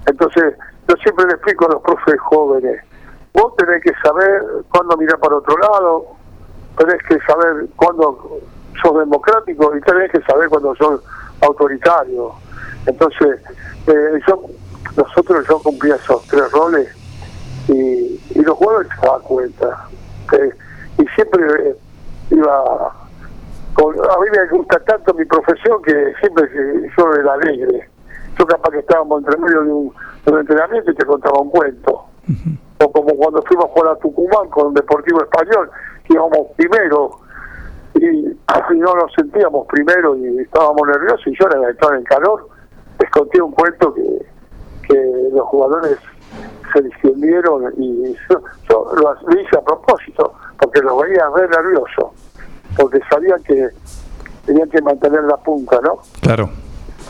Entonces, 0.06 0.54
yo 0.88 0.96
siempre 0.98 1.26
le 1.26 1.34
explico 1.34 1.66
a 1.66 1.74
los 1.74 1.82
profes 1.82 2.20
jóvenes, 2.20 2.84
vos 3.34 3.56
tenés 3.56 3.82
que 3.82 3.92
saber 4.04 4.44
cuándo 4.70 4.96
mirar 4.98 5.18
para 5.18 5.38
otro 5.38 5.58
lado, 5.58 6.06
tenés 6.78 7.02
que 7.10 7.20
saber 7.22 7.66
cuándo 7.76 8.40
sos 8.80 9.00
democrático 9.00 9.76
y 9.76 9.82
tenés 9.82 10.12
que 10.12 10.22
saber 10.22 10.48
cuándo 10.50 10.76
sos 10.76 11.02
autoritario. 11.42 12.34
Entonces, 12.86 13.40
eh, 13.88 14.20
yo, 14.28 14.42
nosotros 14.96 15.48
yo 15.50 15.60
cumplía 15.64 15.96
esos 15.96 16.22
tres 16.28 16.52
roles 16.52 16.88
y, 17.68 18.22
y 18.36 18.42
los 18.44 18.56
jugadores 18.56 18.90
se 19.00 19.08
daban 19.08 19.22
cuenta. 19.22 19.88
y 21.00 21.06
siempre 21.16 21.76
iba 22.30 23.05
con- 23.76 23.96
a 24.00 24.20
mí 24.20 24.28
me 24.36 24.48
gusta 24.58 24.80
tanto 24.86 25.14
mi 25.14 25.26
profesión 25.26 25.82
que 25.84 26.14
siempre 26.20 26.50
yo 26.98 27.14
era 27.14 27.34
alegre. 27.34 27.88
Yo 28.40 28.46
capaz 28.48 28.72
que 28.72 28.80
estábamos 28.80 29.24
entre 29.24 29.38
medio 29.38 29.62
de 29.64 29.72
un, 29.72 29.94
de 30.26 30.32
un 30.34 30.40
entrenamiento 30.40 30.92
y 30.92 30.96
te 30.96 31.06
contaba 31.06 31.40
un 31.40 31.50
cuento. 31.52 32.06
O 32.84 32.92
como 32.92 33.16
cuando 33.16 33.42
fuimos 33.44 33.66
a 33.66 33.70
jugar 33.70 33.92
a 33.94 33.96
Tucumán 34.00 34.50
con 34.50 34.74
Deportivo 34.74 35.22
Español, 35.22 35.70
que 36.04 36.14
íbamos 36.14 36.40
primero 36.58 37.12
y, 37.94 38.06
y 38.74 38.78
no 38.80 38.94
nos 38.96 39.14
sentíamos 39.14 39.68
primero 39.68 40.16
y 40.18 40.40
estábamos 40.40 40.82
nerviosos 40.88 41.28
y 41.28 41.36
yo 41.40 41.48
era 41.48 41.70
estaba 41.70 41.96
en 41.96 42.04
calor, 42.04 42.48
les 43.00 43.10
conté 43.12 43.42
un 43.42 43.52
cuento 43.52 43.94
que, 43.94 44.26
que 44.88 45.30
los 45.34 45.46
jugadores 45.48 45.98
se 46.74 46.82
distendieron 46.82 47.74
y 47.78 48.14
yo, 48.30 48.42
yo 48.70 48.92
lo 48.96 49.40
hice 49.40 49.58
a 49.58 49.62
propósito 49.62 50.34
porque 50.60 50.82
los 50.82 51.02
veía 51.02 51.30
re 51.36 51.48
nerviosos, 51.48 52.12
porque 52.78 53.00
sabían 53.10 53.42
que 53.44 53.70
tenían 54.46 54.70
que 54.70 54.82
mantener 54.82 55.24
la 55.24 55.38
punta, 55.38 55.80
¿no? 55.82 56.00
Claro. 56.22 56.50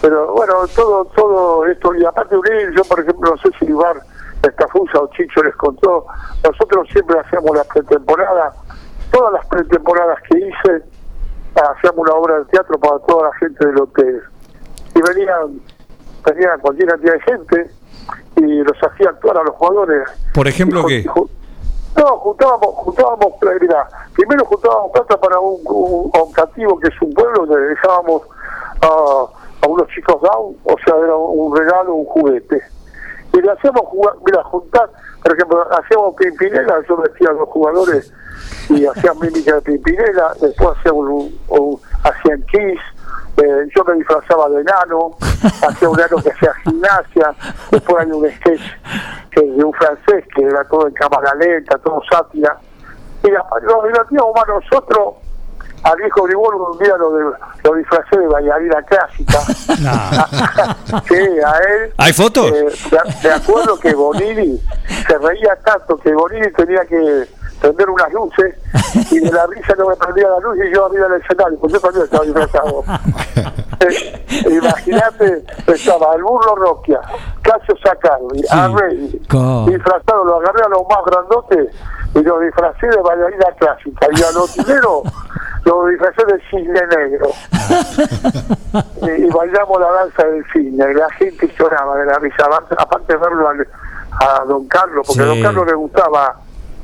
Pero 0.01 0.33
bueno, 0.33 0.53
todo 0.75 1.05
todo 1.15 1.65
esto, 1.65 1.95
y 1.95 2.05
aparte 2.05 2.37
unir, 2.37 2.73
yo 2.75 2.83
por 2.83 2.99
ejemplo, 2.99 3.31
no 3.31 3.37
sé 3.37 3.49
si 3.59 3.65
Ibar 3.65 3.97
Estafusa 4.43 4.99
o 4.99 5.09
Chicho 5.11 5.41
les 5.43 5.55
contó, 5.55 6.05
nosotros 6.43 6.87
siempre 6.91 7.19
hacíamos 7.19 7.55
la 7.55 7.63
pretemporada, 7.63 8.53
todas 9.11 9.33
las 9.33 9.45
pretemporadas 9.47 10.17
que 10.29 10.37
hice, 10.39 10.83
hacíamos 11.55 11.99
una 11.99 12.13
obra 12.13 12.39
de 12.39 12.45
teatro 12.45 12.77
para 12.77 12.99
toda 12.99 13.29
la 13.29 13.35
gente 13.37 13.65
del 13.65 13.79
hotel. 13.81 14.21
Y 14.93 15.01
venían, 15.01 15.59
venían 16.25 16.59
cualquier 16.59 16.89
cantidad 16.89 17.13
de 17.13 17.21
gente 17.21 17.71
y 18.37 18.63
los 18.63 18.77
hacía 18.83 19.09
actuar 19.09 19.37
a 19.39 19.43
los 19.43 19.55
jugadores. 19.55 20.07
Por 20.33 20.47
ejemplo, 20.47 20.83
ju- 20.83 21.29
No, 21.95 22.17
juntábamos, 22.17 22.75
juntábamos, 22.75 23.33
mira, 23.61 23.87
primero 24.13 24.45
juntábamos 24.45 24.91
plata 24.91 25.17
para 25.17 25.39
un, 25.39 25.61
un, 25.65 26.31
cativo 26.33 26.77
que 26.79 26.89
es 26.89 27.01
un 27.01 27.13
pueblo 27.13 27.45
donde 27.45 27.67
dejábamos 27.67 28.23
a, 28.81 29.25
a 29.61 29.67
unos 29.67 29.87
chicos 29.89 30.21
down, 30.21 30.57
o 30.63 30.75
sea, 30.85 30.95
era 30.97 31.15
un 31.15 31.55
regalo, 31.55 31.95
un 31.95 32.05
juguete. 32.05 32.61
Y 33.33 33.41
le 33.41 33.51
hacíamos 33.51 33.81
jugar, 33.85 34.15
mira, 34.25 34.43
juntar, 34.43 34.89
por 35.23 35.33
ejemplo, 35.33 35.67
hacíamos 35.71 36.15
pimpinela, 36.15 36.81
yo 36.87 36.97
vestía 36.97 37.29
a 37.29 37.33
los 37.33 37.47
jugadores 37.49 38.13
y 38.69 38.85
hacían 38.85 39.19
mímica 39.19 39.55
de 39.55 39.61
pimpinela, 39.61 40.33
después 40.41 40.77
hacían, 40.77 40.95
hacían 42.03 42.41
kiss, 42.43 42.79
eh, 43.37 43.67
yo 43.75 43.83
me 43.85 43.93
disfrazaba 43.95 44.49
de 44.49 44.61
enano, 44.61 45.11
hacía 45.67 45.89
un 45.89 45.99
enano 45.99 46.17
que 46.23 46.31
hacía 46.31 46.53
gimnasia, 46.63 47.33
después 47.71 48.05
hay 48.05 48.11
un 48.11 48.29
sketch 48.31 48.61
que 49.31 49.41
de 49.41 49.63
un 49.63 49.73
francés 49.73 50.23
que 50.35 50.43
era 50.43 50.63
todo 50.65 50.87
en 50.87 50.93
cámara 50.93 51.33
lenta, 51.35 51.77
todo 51.79 52.01
sátira, 52.09 52.57
y 53.23 53.29
la- 53.31 53.45
nos 53.63 53.83
divertíamos 53.85 54.29
más 54.35 54.47
nosotros, 54.47 55.15
al 55.83 55.97
viejo 55.97 56.23
Gribol 56.23 56.55
un 56.55 56.79
día 56.79 56.95
lo, 56.97 57.11
de- 57.13 57.35
lo 57.63 57.73
disfracé 57.75 58.17
de 58.17 58.27
bailarina 58.27 58.81
clásica, 58.83 59.39
sí, 61.07 61.15
a 61.45 61.57
él 61.57 61.93
¿Hay 61.97 62.13
fotos? 62.13 62.45
eh, 62.51 62.65
de, 62.91 63.27
de 63.29 63.33
acuerdo 63.33 63.77
que 63.79 63.93
Bonini 63.93 64.59
se 65.07 65.17
reía 65.17 65.55
tanto 65.63 65.97
que 65.97 66.13
Bonini 66.13 66.51
tenía 66.53 66.85
que 66.85 67.27
prender 67.65 67.89
unas 67.89 68.13
luces 68.13 68.55
y 69.11 69.19
de 69.19 69.31
la 69.31 69.45
risa 69.47 69.73
no 69.77 69.87
me 69.87 69.95
prendía 69.95 70.27
la 70.29 70.39
luz 70.39 70.57
y 70.57 70.73
yo 70.73 70.85
arriba 70.85 71.07
del 71.07 71.21
escenario, 71.21 71.57
porque 71.59 71.73
yo 71.73 71.79
también 71.81 72.03
estaba 72.05 72.23
disfrazado. 72.25 72.83
Eh, 73.77 74.49
Imagínate, 74.49 75.43
estaba 75.67 76.15
el 76.15 76.23
burro 76.23 76.55
Roquia, 76.55 76.99
Casio 77.41 77.75
Sacarli, 77.83 78.41
Arrey, 78.49 79.21
Co- 79.29 79.65
disfrazado, 79.67 80.23
lo 80.23 80.37
agarré 80.37 80.63
a 80.65 80.69
los 80.69 80.81
más 80.89 81.03
grandotes 81.05 81.75
y 82.15 82.23
lo 82.23 82.39
disfracé 82.39 82.87
de 82.87 82.97
bailarina 82.97 83.45
clásica 83.59 84.07
y 84.11 84.23
a 84.23 84.31
los 84.31 84.51
tineros 84.53 85.03
lo 85.65 85.85
disfracé 85.87 86.25
de 86.25 86.39
cisne 86.49 86.81
negro 86.87 87.27
y, 89.01 89.09
y 89.25 89.29
bailamos 89.29 89.79
la 89.81 89.91
danza 89.91 90.23
del 90.25 90.43
cisne 90.53 90.91
y 90.91 90.93
la 90.95 91.09
gente 91.11 91.53
lloraba 91.59 91.97
de 91.97 92.05
la 92.05 92.17
risa 92.19 92.45
aparte- 92.45 92.75
aparte 92.77 93.13
de 93.13 93.19
verlo 93.19 93.49
al- 93.49 93.67
a, 94.21 94.45
don 94.45 94.67
Carlos 94.67 95.05
porque 95.05 95.21
Sí. 95.21 95.27
a 95.29 95.33
don 95.33 95.41
Carlos 95.43 95.65
le 95.67 95.73
gustaba 95.73 96.35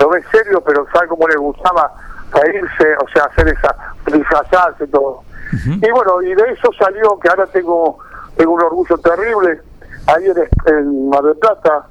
lo 0.01 0.09
ve 0.09 0.21
serio 0.31 0.61
pero 0.65 0.85
sabe 0.93 1.07
cómo 1.07 1.27
le 1.27 1.35
gustaba 1.37 1.93
reírse 2.31 2.95
o 3.03 3.07
sea 3.13 3.25
hacer 3.25 3.47
esa 3.49 3.75
disfrazarse 4.05 4.87
todo 4.87 5.23
y 5.65 5.91
bueno 5.91 6.21
y 6.21 6.33
de 6.33 6.43
eso 6.51 6.69
salió 6.79 7.19
que 7.19 7.29
ahora 7.29 7.45
tengo 7.47 7.99
tengo 8.37 8.53
un 8.53 8.63
orgullo 8.63 8.97
terrible 8.97 9.59
ahí 10.07 10.25
en, 10.25 10.75
en 10.77 11.09
Mar 11.09 11.23
del 11.23 11.35
Plata 11.37 11.87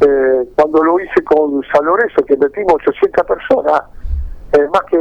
eh, 0.00 0.48
cuando 0.56 0.82
lo 0.82 0.98
hice 1.00 1.22
con 1.24 1.62
San 1.72 1.84
Lorenzo 1.84 2.24
que 2.24 2.36
metimos 2.36 2.74
800 2.86 3.26
personas 3.26 3.82
eh, 4.52 4.66
más 4.72 4.82
que, 4.90 4.98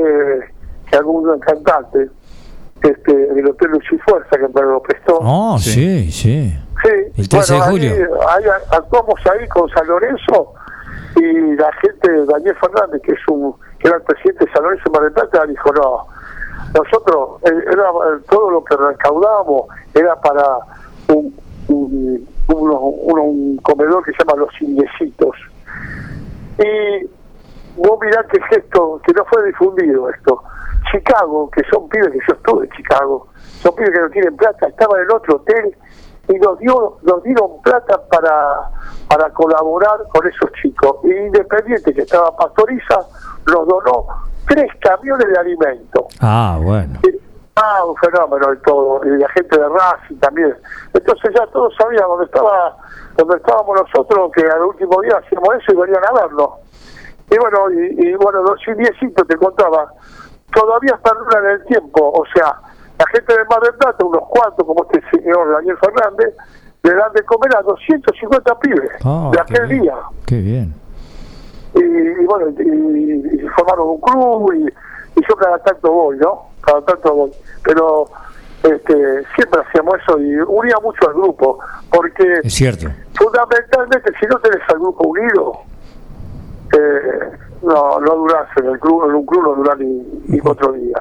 que 0.90 0.96
algún 0.98 1.40
cantante 1.40 2.10
este, 2.82 3.14
del 3.14 3.48
Hotel 3.50 3.72
Luz 3.72 3.84
y 3.92 3.98
Fuerza 4.00 4.30
que 4.38 4.48
me 4.54 4.62
lo 4.62 4.82
prestó. 4.82 5.20
Oh, 5.22 5.58
sí, 5.58 6.12
sí. 6.12 6.54
Sí, 6.84 6.90
El 7.16 7.30
13 7.30 7.54
de 7.54 7.60
ahí- 7.62 7.70
julio. 7.70 7.94
ahí 8.30 8.44
actuamos 8.72 9.16
ahí 9.32 9.48
con 9.48 9.70
San 9.70 9.88
Lorenzo 9.88 10.54
y 11.16 11.56
la 11.56 11.72
gente, 11.74 12.26
Daniel 12.26 12.56
Fernández, 12.60 13.02
que 13.04 13.12
es 13.14 13.28
un 13.28 13.54
que 13.80 13.88
era 13.90 13.98
el 13.98 14.04
presidente 14.04 14.46
de 14.46 14.52
San 14.52 14.64
Lorenzo 14.64 14.90
Mar 14.92 15.04
del 15.04 15.12
Plata, 15.12 15.46
dijo, 15.46 15.72
no, 15.74 16.08
nosotros, 16.74 17.42
eh, 17.46 17.64
era, 17.72 17.84
eh, 17.90 18.22
todo 18.30 18.50
lo 18.52 18.64
que 18.64 18.76
recaudábamos 18.78 19.68
era 19.94 20.16
para 20.22 20.58
un, 21.10 21.36
un, 21.68 22.28
uno- 22.48 22.80
un 22.80 23.58
comedor 23.58 24.04
que 24.06 24.12
se 24.14 24.18
llama 24.20 24.40
Los 24.46 24.62
Indiecitos. 24.62 25.36
Y 26.60 27.06
vos 27.76 28.00
mirá 28.02 28.26
qué 28.32 28.42
gesto, 28.44 29.02
que 29.06 29.14
no 29.14 29.26
fue 29.26 29.46
difundido 29.46 30.10
esto. 30.10 30.42
Chicago, 30.92 31.50
que 31.52 31.64
son 31.72 31.90
pibes 31.90 32.12
que 32.12 32.20
yo 32.28 32.34
estuve 32.36 32.66
en 32.66 32.72
Chicago, 32.72 33.28
son 33.62 33.76
pibes 33.76 33.92
que 33.92 34.00
no 34.02 34.10
tienen 34.10 34.38
plata, 34.38 34.68
estaba 34.68 35.02
en 35.02 35.12
otro 35.12 35.36
hotel 35.38 35.76
y 36.28 36.34
nos 36.40 36.58
dio 36.60 36.98
nos 37.02 37.24
dieron 37.24 37.62
plata 37.62 38.02
para 38.10 38.70
para 39.08 39.30
colaborar 39.32 40.00
con 40.10 40.28
esos 40.28 40.52
chicos. 40.62 40.98
Y 41.04 41.12
Independiente, 41.12 41.94
que 41.94 42.02
estaba 42.02 42.36
Pastoriza, 42.36 43.00
nos 43.48 43.68
donó 43.68 44.08
tres 44.48 44.72
camiones 44.82 45.28
de 45.28 45.40
alimentos. 45.40 46.06
Ah, 46.22 46.58
bueno. 46.62 47.00
Ah, 47.56 47.86
un 47.86 47.96
fenómeno 47.98 48.52
y 48.52 48.58
todo, 48.64 49.02
y 49.06 49.10
la 49.20 49.30
gente 49.30 49.60
de 49.60 49.70
Racing 49.70 50.18
también. 50.18 50.56
Entonces 50.92 51.32
ya 51.38 51.46
todos 51.48 51.72
sabían 51.78 52.08
dónde 52.08 52.26
estaba, 52.26 52.76
donde 53.16 53.38
estábamos 53.38 53.80
nosotros, 53.80 54.32
que 54.34 54.42
al 54.44 54.64
último 54.64 55.00
día 55.02 55.22
hacíamos 55.24 55.50
eso 55.62 55.74
y 55.74 55.76
venían 55.76 56.04
a 56.04 56.14
vernos. 56.20 56.50
Y 57.30 57.38
bueno, 57.38 57.72
y, 57.72 58.08
y 58.08 58.16
bueno, 58.16 58.42
los 58.42 58.68
indiecitos 58.68 59.28
te 59.28 59.38
contaba, 59.38 59.88
todavía 60.52 60.98
perduran 61.04 61.46
en 61.46 61.52
el 61.52 61.66
tiempo, 61.66 62.12
o 62.12 62.24
sea, 62.34 62.60
la 63.04 63.12
gente 63.12 63.34
de 63.38 63.46
Mar 63.46 63.60
del 63.62 63.74
Plata, 63.76 64.06
unos 64.06 64.22
cuantos, 64.30 64.66
como 64.66 64.86
este 64.92 65.02
señor 65.18 65.52
Daniel 65.54 65.78
Fernández, 65.78 66.36
le 66.84 66.94
dan 66.94 67.12
de 67.14 67.22
comer 67.24 67.56
a 67.58 67.62
250 67.62 68.60
pibes 68.60 68.90
Ah, 69.04 69.30
de 69.32 69.38
qué 69.38 69.42
aquel 69.42 69.68
bien. 69.68 69.82
día 69.84 69.96
Qué 70.26 70.36
bien. 70.42 70.74
y, 71.76 71.82
y 72.22 72.26
bueno, 72.26 72.50
y, 72.50 73.36
y 73.44 73.48
formaron 73.56 73.88
un 73.90 74.02
club 74.02 74.54
y, 74.54 74.66
y 75.20 75.22
yo 75.28 75.36
cada 75.36 75.58
tanto 75.60 75.92
voy, 75.92 76.18
¿no? 76.18 76.44
Cada 76.62 76.82
tanto 76.86 77.14
voy. 77.14 77.32
Pero 77.64 78.06
este, 78.64 78.96
siempre 79.36 79.62
hacíamos 79.62 79.96
eso 80.02 80.20
y 80.20 80.36
unía 80.48 80.76
mucho 80.82 81.08
al 81.08 81.14
grupo, 81.14 81.60
porque 81.90 82.24
Es 82.44 82.54
cierto. 82.54 82.88
fundamentalmente 83.16 84.12
si 84.20 84.26
no 84.28 84.38
tenés 84.40 84.62
al 84.70 84.80
grupo 84.80 85.08
unido, 85.10 85.54
eh, 86.78 87.32
no, 87.64 88.00
no 88.00 88.16
durás 88.16 88.48
en 88.58 88.66
el 88.68 88.80
club, 88.80 89.06
en 89.10 89.16
un 89.16 89.26
club 89.26 89.44
no 89.44 89.56
durás 89.56 89.78
ni, 89.80 90.22
ni 90.28 90.40
cuatro 90.40 90.72
días. 90.74 91.00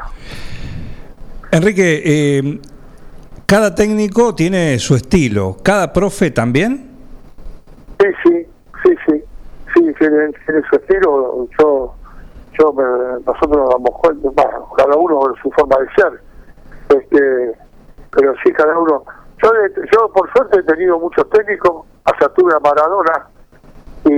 Enrique, 1.52 2.02
eh, 2.02 2.60
cada 3.44 3.74
técnico 3.74 4.34
tiene 4.34 4.78
su 4.78 4.94
estilo. 4.96 5.58
¿Cada 5.62 5.92
profe 5.92 6.30
también? 6.30 6.90
Sí, 8.00 8.06
sí, 8.24 8.46
sí, 8.82 8.94
sí, 9.06 9.22
sí, 9.74 9.94
tiene, 9.98 10.30
su 10.70 10.76
estilo. 10.76 11.46
Yo, 11.60 11.94
yo 12.58 12.72
me- 12.72 13.22
nosotros 13.26 13.68
cuenta, 14.00 14.28
bueno, 14.34 14.68
cada 14.78 14.96
uno 14.96 15.18
con 15.18 15.34
su 15.42 15.50
forma 15.50 15.76
de 15.76 15.86
ser. 15.94 16.20
Este, 16.98 17.52
pero 18.12 18.32
sí, 18.42 18.50
cada 18.52 18.78
uno. 18.78 19.04
Yo, 19.42 19.50
yo 19.92 20.08
por 20.14 20.32
suerte 20.32 20.58
he 20.58 20.62
tenido 20.62 20.98
muchos 20.98 21.28
técnicos, 21.28 21.84
hasta 22.04 22.30
tuve 22.32 22.54
a 22.54 22.60
Maradona 22.60 23.26
y, 24.06 24.12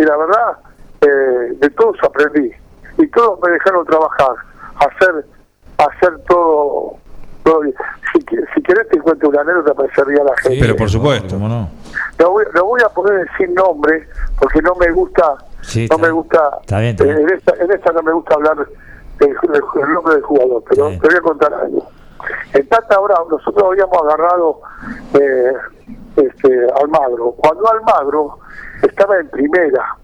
y 0.00 0.04
la 0.04 0.16
verdad, 0.16 0.58
eh, 1.02 1.54
de 1.60 1.70
todos 1.70 1.96
aprendí 2.02 2.50
y 2.98 3.06
todos 3.08 3.38
me 3.40 3.52
dejaron 3.52 3.86
trabajar, 3.86 4.30
hacer, 4.76 5.24
hacer 5.88 6.18
todo. 6.28 6.94
todo 7.42 7.60
bien. 7.60 7.74
si, 8.12 8.20
si 8.54 8.62
querés 8.62 8.88
te 8.88 8.98
cuento 9.00 9.28
una 9.28 9.40
anécdota 9.40 9.74
para 9.74 9.94
servir 9.94 10.20
a 10.20 10.24
la 10.24 10.36
gente. 10.38 10.58
Pero 10.60 10.76
por 10.76 10.90
supuesto. 10.90 11.34
¿Cómo 11.36 11.48
no? 11.48 11.68
No 12.18 12.30
voy, 12.30 12.44
no 12.54 12.64
voy 12.66 12.80
a 12.84 12.88
poder 12.90 13.26
decir 13.28 13.50
nombre 13.50 14.06
porque 14.38 14.60
no 14.62 14.74
me 14.74 14.90
gusta, 14.90 15.36
Sí, 15.62 15.80
no 15.80 15.84
está 15.84 15.96
me 15.96 16.02
bien. 16.02 16.14
gusta, 16.14 16.50
Está 16.60 16.78
bien, 16.80 16.90
está 16.90 17.04
eh, 17.04 17.06
bien. 17.14 17.18
en, 17.20 17.30
esta, 17.34 17.54
en 17.64 17.72
esta 17.72 17.92
no 17.92 18.02
me 18.02 18.12
gusta 18.12 18.34
hablar 18.34 18.56
del, 18.56 18.66
del- 19.18 19.32
del 19.74 19.92
nombre 19.94 20.14
del 20.14 20.22
jugador, 20.22 20.62
pero 20.68 20.88
te 20.90 20.98
voy 21.08 21.16
a 21.16 21.20
contar 21.20 21.54
algo. 21.54 21.88
En 22.52 22.68
Tata 22.68 22.96
ahora 22.96 23.14
nosotros 23.30 23.64
habíamos 23.70 23.96
agarrado 24.02 24.60
eh, 25.14 25.52
este, 26.16 26.66
Almagro. 26.82 27.32
Cuando 27.38 27.70
Almagro 27.70 28.38
estaba 28.82 29.16
en 29.18 29.28
primera 29.30 29.96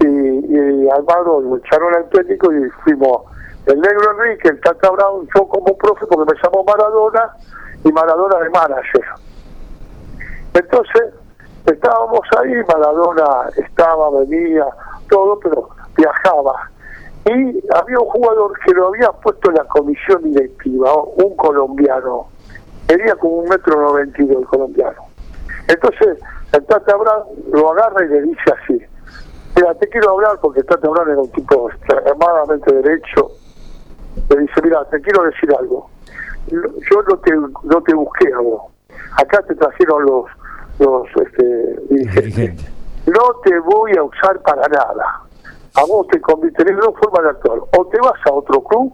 y, 0.00 0.06
y 0.06 0.90
Almagro 0.90 1.40
lo 1.40 1.56
echaron 1.56 1.94
al 1.94 2.08
técnico 2.10 2.52
y 2.52 2.68
fuimos 2.84 3.22
el 3.66 3.80
negro 3.80 4.12
Enrique, 4.12 4.48
el 4.48 4.60
Tata 4.60 4.90
Brown, 4.90 5.28
yo 5.34 5.46
como 5.46 5.76
profe 5.76 6.06
porque 6.06 6.32
me 6.32 6.40
llamó 6.42 6.64
Maradona 6.64 7.34
y 7.84 7.92
Maradona 7.92 8.38
de 8.38 8.50
manager. 8.50 9.04
Entonces, 10.54 11.14
estábamos 11.66 12.20
ahí, 12.38 12.54
Maradona 12.66 13.50
estaba, 13.56 14.10
venía, 14.20 14.64
todo, 15.08 15.38
pero 15.40 15.68
viajaba. 15.96 16.70
Y 17.26 17.62
había 17.74 17.98
un 17.98 18.08
jugador 18.08 18.58
que 18.64 18.72
lo 18.72 18.88
había 18.88 19.10
puesto 19.12 19.50
en 19.50 19.56
la 19.56 19.64
comisión 19.64 20.22
directiva, 20.22 20.94
un 20.94 21.36
colombiano. 21.36 22.28
Tenía 22.86 23.14
como 23.16 23.38
un 23.38 23.48
metro 23.50 23.78
noventa 23.80 24.22
y 24.22 24.30
el 24.30 24.46
colombiano. 24.46 25.02
Entonces, 25.68 26.18
el 26.52 26.64
Tata 26.64 26.96
Brown 26.96 27.24
lo 27.52 27.72
agarra 27.72 28.04
y 28.06 28.08
le 28.08 28.22
dice 28.22 28.54
así, 28.62 28.82
Mira, 29.58 29.74
te 29.74 29.88
quiero 29.88 30.12
hablar 30.12 30.38
porque 30.40 30.60
está 30.60 30.76
Taurán 30.76 31.10
era 31.10 31.20
un 31.20 31.32
tipo 31.32 31.68
extremadamente 31.68 32.72
derecho. 32.72 33.32
Le 34.28 34.40
dice, 34.40 34.62
mira, 34.62 34.84
te 34.90 35.00
quiero 35.00 35.24
decir 35.24 35.50
algo. 35.58 35.90
Yo 36.50 37.02
no 37.08 37.18
te, 37.18 37.34
no 37.36 37.82
te 37.82 37.94
busqué 37.94 38.32
a 38.32 38.40
vos. 38.40 38.72
Acá 39.16 39.42
te 39.42 39.54
trajeron 39.54 40.04
los, 40.04 40.24
los 40.78 41.06
este, 41.26 41.76
dirigentes. 41.90 42.70
No 43.06 43.40
te 43.42 43.58
voy 43.60 43.96
a 43.96 44.02
usar 44.02 44.40
para 44.40 44.66
nada. 44.68 45.22
A 45.74 45.84
vos 45.86 46.06
te 46.08 46.20
conviene, 46.20 46.56
tenés 46.56 46.76
dos 46.76 46.94
formas 47.00 47.22
de 47.24 47.30
actuar. 47.30 47.58
O 47.76 47.86
te 47.86 47.98
vas 48.00 48.26
a 48.26 48.32
otro 48.32 48.62
club 48.62 48.92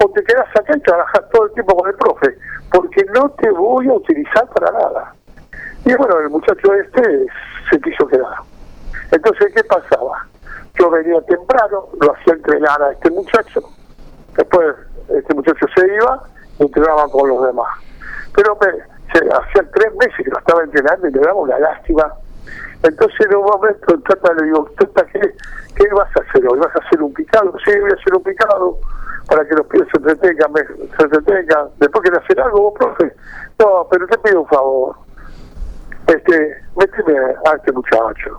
o 0.00 0.08
te 0.10 0.22
quedas 0.22 0.46
acá 0.54 0.76
y 0.76 0.80
trabajas 0.80 1.24
todo 1.32 1.46
el 1.46 1.52
tiempo 1.52 1.76
con 1.76 1.88
el 1.88 1.96
profe. 1.96 2.38
Porque 2.70 3.04
no 3.14 3.30
te 3.30 3.50
voy 3.50 3.88
a 3.88 3.94
utilizar 3.94 4.46
para 4.48 4.70
nada. 4.70 5.14
Y 5.84 5.94
bueno, 5.94 6.18
el 6.20 6.30
muchacho 6.30 6.74
este 6.74 7.26
se 7.70 7.80
quiso 7.80 8.06
quedar. 8.06 8.36
Entonces, 9.10 9.52
¿qué 9.54 9.64
pasaba? 9.64 10.26
Yo 10.78 10.90
venía 10.90 11.20
temprano, 11.22 11.88
lo 12.00 12.14
hacía 12.14 12.34
entrenar 12.34 12.80
a 12.82 12.92
este 12.92 13.10
muchacho, 13.10 13.62
después 14.38 14.74
este 15.10 15.34
muchacho 15.34 15.66
se 15.76 15.86
iba 15.86 16.22
y 16.58 16.62
entrenaba 16.62 17.06
con 17.10 17.28
los 17.28 17.44
demás. 17.46 17.68
Pero 18.34 18.56
me, 18.60 18.68
hacía 19.32 19.70
tres 19.74 19.94
meses 19.96 20.16
que 20.16 20.30
lo 20.30 20.38
estaba 20.38 20.62
entrenando 20.62 21.06
y 21.08 21.12
me 21.12 21.18
daba 21.20 21.34
una 21.34 21.58
lástima. 21.58 22.12
Entonces 22.82 23.20
en 23.28 23.36
un 23.36 23.44
momento 23.44 23.98
Tata 24.08 24.32
le 24.34 24.44
digo, 24.46 24.70
Tata, 24.78 25.04
¿qué, 25.12 25.20
¿qué 25.76 25.88
vas 25.94 26.08
a 26.16 26.20
hacer 26.20 26.46
hoy? 26.48 26.58
¿Vas 26.58 26.74
a 26.76 26.86
hacer 26.86 27.02
un 27.02 27.12
picado? 27.12 27.52
Sí, 27.64 27.72
voy 27.78 27.90
a 27.90 27.94
hacer 27.94 28.14
un 28.14 28.22
picado 28.22 28.78
para 29.28 29.44
que 29.46 29.54
los 29.56 29.66
pibes 29.66 29.88
se 29.92 29.98
entretengan, 29.98 30.52
me- 30.52 30.64
se 30.96 31.02
entretengan. 31.02 31.68
Después 31.78 32.02
quiere 32.02 32.18
hacer 32.24 32.40
algo, 32.40 32.70
vos, 32.70 32.74
profe. 32.78 33.12
No, 33.58 33.86
pero 33.90 34.06
te 34.06 34.18
pido 34.18 34.40
un 34.42 34.48
favor. 34.48 34.96
Este, 36.06 36.56
méteme 36.76 37.18
a 37.50 37.56
este 37.56 37.72
muchacho. 37.72 38.38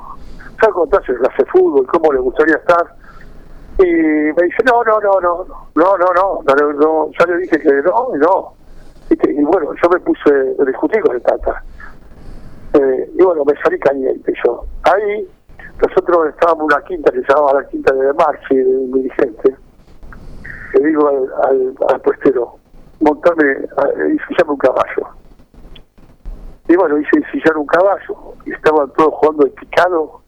¿Sabes 0.60 0.74
cómo 0.74 0.90
hace 0.98 1.14
clase 1.16 1.36
de 1.44 1.46
fútbol? 1.52 1.86
¿Cómo 1.88 2.12
le 2.14 2.20
gustaría 2.20 2.56
estar? 2.56 2.96
Y 3.82 3.86
me 3.86 4.44
dice, 4.44 4.58
no, 4.66 4.84
no, 4.84 5.00
no, 5.00 5.20
no, 5.22 5.46
no, 5.76 5.98
no, 5.98 6.14
no, 6.14 6.42
no, 6.44 6.74
no, 6.74 7.10
ya 7.18 7.26
le 7.28 7.38
dije 7.38 7.60
que 7.60 7.72
no, 7.82 8.10
y 8.14 8.20
no. 8.20 8.54
¿Viste? 9.10 9.32
Y 9.32 9.42
bueno, 9.44 9.72
yo 9.82 9.90
me 9.90 10.00
puse 10.02 10.56
a 10.60 10.66
discutir 10.66 11.02
con 11.02 11.16
el 11.16 11.22
Tata. 11.22 11.64
Eh, 12.74 13.10
y 13.18 13.24
bueno, 13.24 13.44
me 13.46 13.54
salí 13.64 13.80
caliente 13.80 14.34
yo. 14.46 14.66
Ahí, 14.84 15.28
nosotros 15.82 16.28
estábamos 16.30 16.60
en 16.70 16.76
una 16.76 16.84
quinta 16.84 17.12
que 17.12 17.22
se 17.22 17.28
llamaba 17.34 17.62
la 17.62 17.68
quinta 17.70 17.94
de 17.94 18.14
Marchi, 18.14 18.56
de 18.56 18.66
un 18.78 18.92
dirigente. 18.92 19.56
Le 20.74 20.88
digo 20.88 21.08
al, 21.08 21.34
al, 21.50 21.76
al 21.88 22.02
puestero, 22.02 22.56
montame 23.00 23.44
a- 23.78 24.08
y 24.08 24.18
sillame 24.28 24.52
un 24.52 24.58
caballo. 24.58 25.08
Y 26.68 26.76
bueno, 26.76 26.98
hice 27.00 27.24
sillar 27.32 27.58
un 27.58 27.66
caballo 27.66 28.34
y 28.46 28.52
estaban 28.52 28.92
todos 28.92 29.14
jugando 29.16 29.46
el 29.46 29.52
picado. 29.54 30.22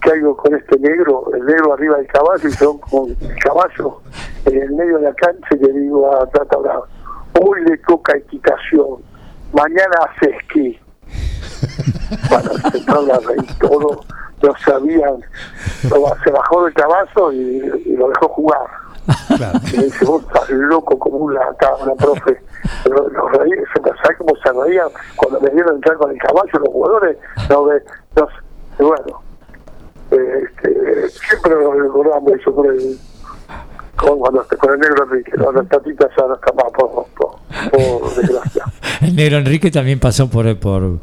Caigo 0.00 0.36
con 0.36 0.54
este 0.54 0.78
negro, 0.78 1.30
el 1.34 1.44
negro 1.44 1.74
arriba 1.74 1.96
del 1.96 2.06
caballo 2.06 2.48
y 2.48 2.52
yo 2.56 2.78
con 2.80 3.10
el 3.10 3.38
caballo 3.42 4.00
en 4.44 4.62
el 4.62 4.70
medio 4.72 4.98
de 4.98 5.04
la 5.04 5.14
cancha 5.14 5.48
y 5.52 5.58
le 5.58 5.72
digo 5.72 6.14
a 6.14 6.26
Tata 6.26 6.56
Bravo, 6.56 6.86
hoy 7.40 7.64
le 7.64 7.76
toca 7.78 8.16
equitación, 8.16 9.02
mañana 9.52 9.96
hace 10.08 10.30
esquí. 10.30 10.80
Bueno, 12.30 12.50
se 12.54 12.66
empezaron 12.66 13.10
a 13.10 13.18
reír 13.18 13.58
todo, 13.60 14.00
no 14.42 14.54
sabían, 14.64 15.20
se 15.82 16.30
bajó 16.30 16.64
del 16.64 16.74
caballo 16.74 17.32
y, 17.32 17.82
y 17.84 17.96
lo 17.96 18.08
dejó 18.08 18.28
jugar. 18.28 18.66
Y 19.72 19.76
me 19.76 19.84
dice, 19.84 20.04
vos 20.04 20.22
estás 20.22 20.50
loco 20.50 20.98
como 20.98 21.16
una 21.18 21.40
cabra, 21.58 21.94
profe. 21.94 22.40
Pero 22.84 23.08
los 23.08 23.32
reí, 23.32 23.50
se 23.50 23.82
¿sabes 23.82 24.18
cómo 24.18 24.34
se 24.42 24.52
reían 24.52 24.88
cuando 25.16 25.40
me 25.40 25.50
vieron 25.50 25.76
entrar 25.76 25.96
con 25.96 26.10
el 26.10 26.18
caballo 26.18 26.58
los 26.58 26.68
jugadores? 26.68 27.16
No, 27.48 27.66
no 27.66 28.28
bueno, 28.78 29.22
este, 30.42 31.08
siempre 31.08 31.52
lo 31.52 31.72
recordamos 31.72 32.32
eso 32.32 32.54
con 32.54 32.66
el, 32.66 32.98
con, 33.96 34.18
cuando, 34.18 34.46
con 34.58 34.74
el 34.74 34.80
negro 34.80 35.04
Enrique. 35.04 35.32
¿no? 35.36 35.52
Las 35.52 35.68
tatitas 35.68 36.08
ya 36.16 36.26
no 36.26 36.34
están 36.34 36.54
más, 36.56 36.72
por, 36.72 37.06
por, 37.16 37.36
por 37.70 38.14
desgracia. 38.14 38.64
El 39.00 39.14
negro 39.14 39.38
Enrique 39.38 39.70
también 39.70 40.00
pasó 40.00 40.28
por 40.28 40.58
por 40.58 40.98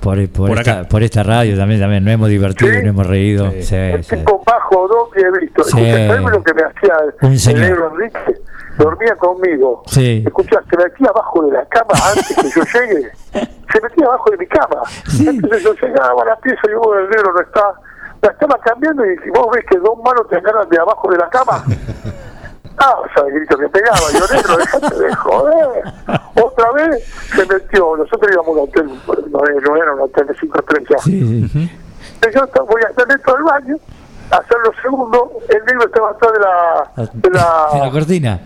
por, 0.00 0.28
por, 0.30 0.48
Por 0.48 0.58
esta, 0.58 0.84
por 0.88 1.02
esta 1.02 1.22
radio, 1.24 1.56
también, 1.56 1.80
también 1.80 2.04
nos 2.04 2.14
hemos 2.14 2.28
divertido, 2.28 2.72
nos 2.72 2.84
hemos 2.84 3.06
reído. 3.06 3.50
Sí, 3.60 3.74
El 3.74 4.04
sí. 4.04 4.16
tipo 4.16 4.40
bajo 4.46 4.86
dos 4.86 5.10
que 5.12 5.20
he 5.20 5.40
visto. 5.40 5.64
Sí. 5.64 5.72
¿sabes 5.72 6.20
lo 6.30 6.42
que 6.44 6.54
me 6.54 6.62
hacía 6.62 6.94
el, 7.04 7.26
Un 7.26 7.32
el 7.32 7.38
señor. 7.40 7.60
negro 7.62 7.90
Enrique? 7.92 8.40
Dormía 8.78 9.16
conmigo. 9.16 9.82
Sí. 9.86 10.22
Escucha, 10.24 10.62
se 10.70 10.76
metía 10.76 11.08
abajo 11.08 11.42
de 11.44 11.52
la 11.52 11.66
cama 11.66 11.90
antes 12.08 12.36
que 12.36 12.50
yo 12.50 12.62
llegue. 12.80 13.10
Se 13.70 13.80
metía 13.80 14.04
abajo 14.06 14.30
de 14.30 14.36
mi 14.38 14.46
cama. 14.46 14.82
Entonces 15.26 15.62
yo 15.62 15.72
llegaba 15.74 16.22
a 16.22 16.26
la 16.26 16.36
pieza 16.40 16.60
y 16.68 16.74
vos, 16.74 16.88
el 16.98 17.08
negro 17.08 17.32
no 17.32 17.40
está. 17.40 17.62
La 18.22 18.30
estaba 18.30 18.58
cambiando 18.58 19.04
y 19.06 19.16
si 19.18 19.30
vos 19.30 19.46
ves 19.52 19.64
que 19.70 19.78
dos 19.78 19.96
manos 20.04 20.28
te 20.28 20.36
agarran 20.36 20.68
de 20.68 20.78
abajo 20.78 21.10
de 21.10 21.18
la 21.18 21.28
cama. 21.28 21.64
Ah, 22.82 22.96
o 22.98 23.04
sea, 23.12 23.28
el 23.28 23.34
grito 23.34 23.58
que 23.58 23.68
pegaba. 23.68 23.98
Yo, 24.10 24.34
negro, 24.34 24.56
dejate 24.56 24.94
de 24.94 25.14
joder. 25.14 25.84
Otra 26.42 26.72
vez 26.72 27.04
se 27.36 27.44
metió. 27.44 27.94
Nosotros 27.94 28.30
íbamos 28.32 28.48
a 28.48 28.50
un 28.52 28.58
hotel, 28.60 28.90
no, 29.30 29.76
era 29.76 29.92
un 29.92 30.00
hotel 30.00 30.26
de 30.28 30.34
cinco 30.40 30.60
estrellas. 30.60 31.02
Sí, 31.02 31.46
sí. 31.48 31.70
Yo 32.34 32.64
voy 32.64 32.82
a 32.86 32.88
estar 32.88 33.06
dentro 33.06 33.34
del 33.34 33.42
baño, 33.42 33.76
a 34.30 34.36
hacer 34.36 34.56
los 34.64 34.74
segundos, 34.82 35.22
el 35.50 35.64
negro 35.64 35.86
estaba 35.86 36.10
atrás 36.10 36.32
de 36.32 36.40
la, 36.40 37.10
de 37.12 37.28
En 37.28 37.34
la 37.34 37.84
la, 37.84 37.90
cortina. 37.90 38.40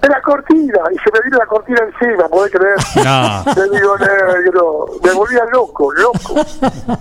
De 0.00 0.08
la 0.08 0.20
cortina, 0.22 0.80
y 0.92 0.98
se 0.98 1.10
me 1.12 1.20
vino 1.24 1.38
la 1.38 1.46
cortina 1.46 1.80
encima, 1.84 2.28
¿podés 2.28 2.52
creer? 2.52 2.76
No. 3.04 3.52
Le 3.54 3.78
digo, 3.78 3.96
negro, 3.98 4.86
me 5.02 5.12
volvía 5.12 5.44
loco, 5.52 5.92
loco. 5.92 6.34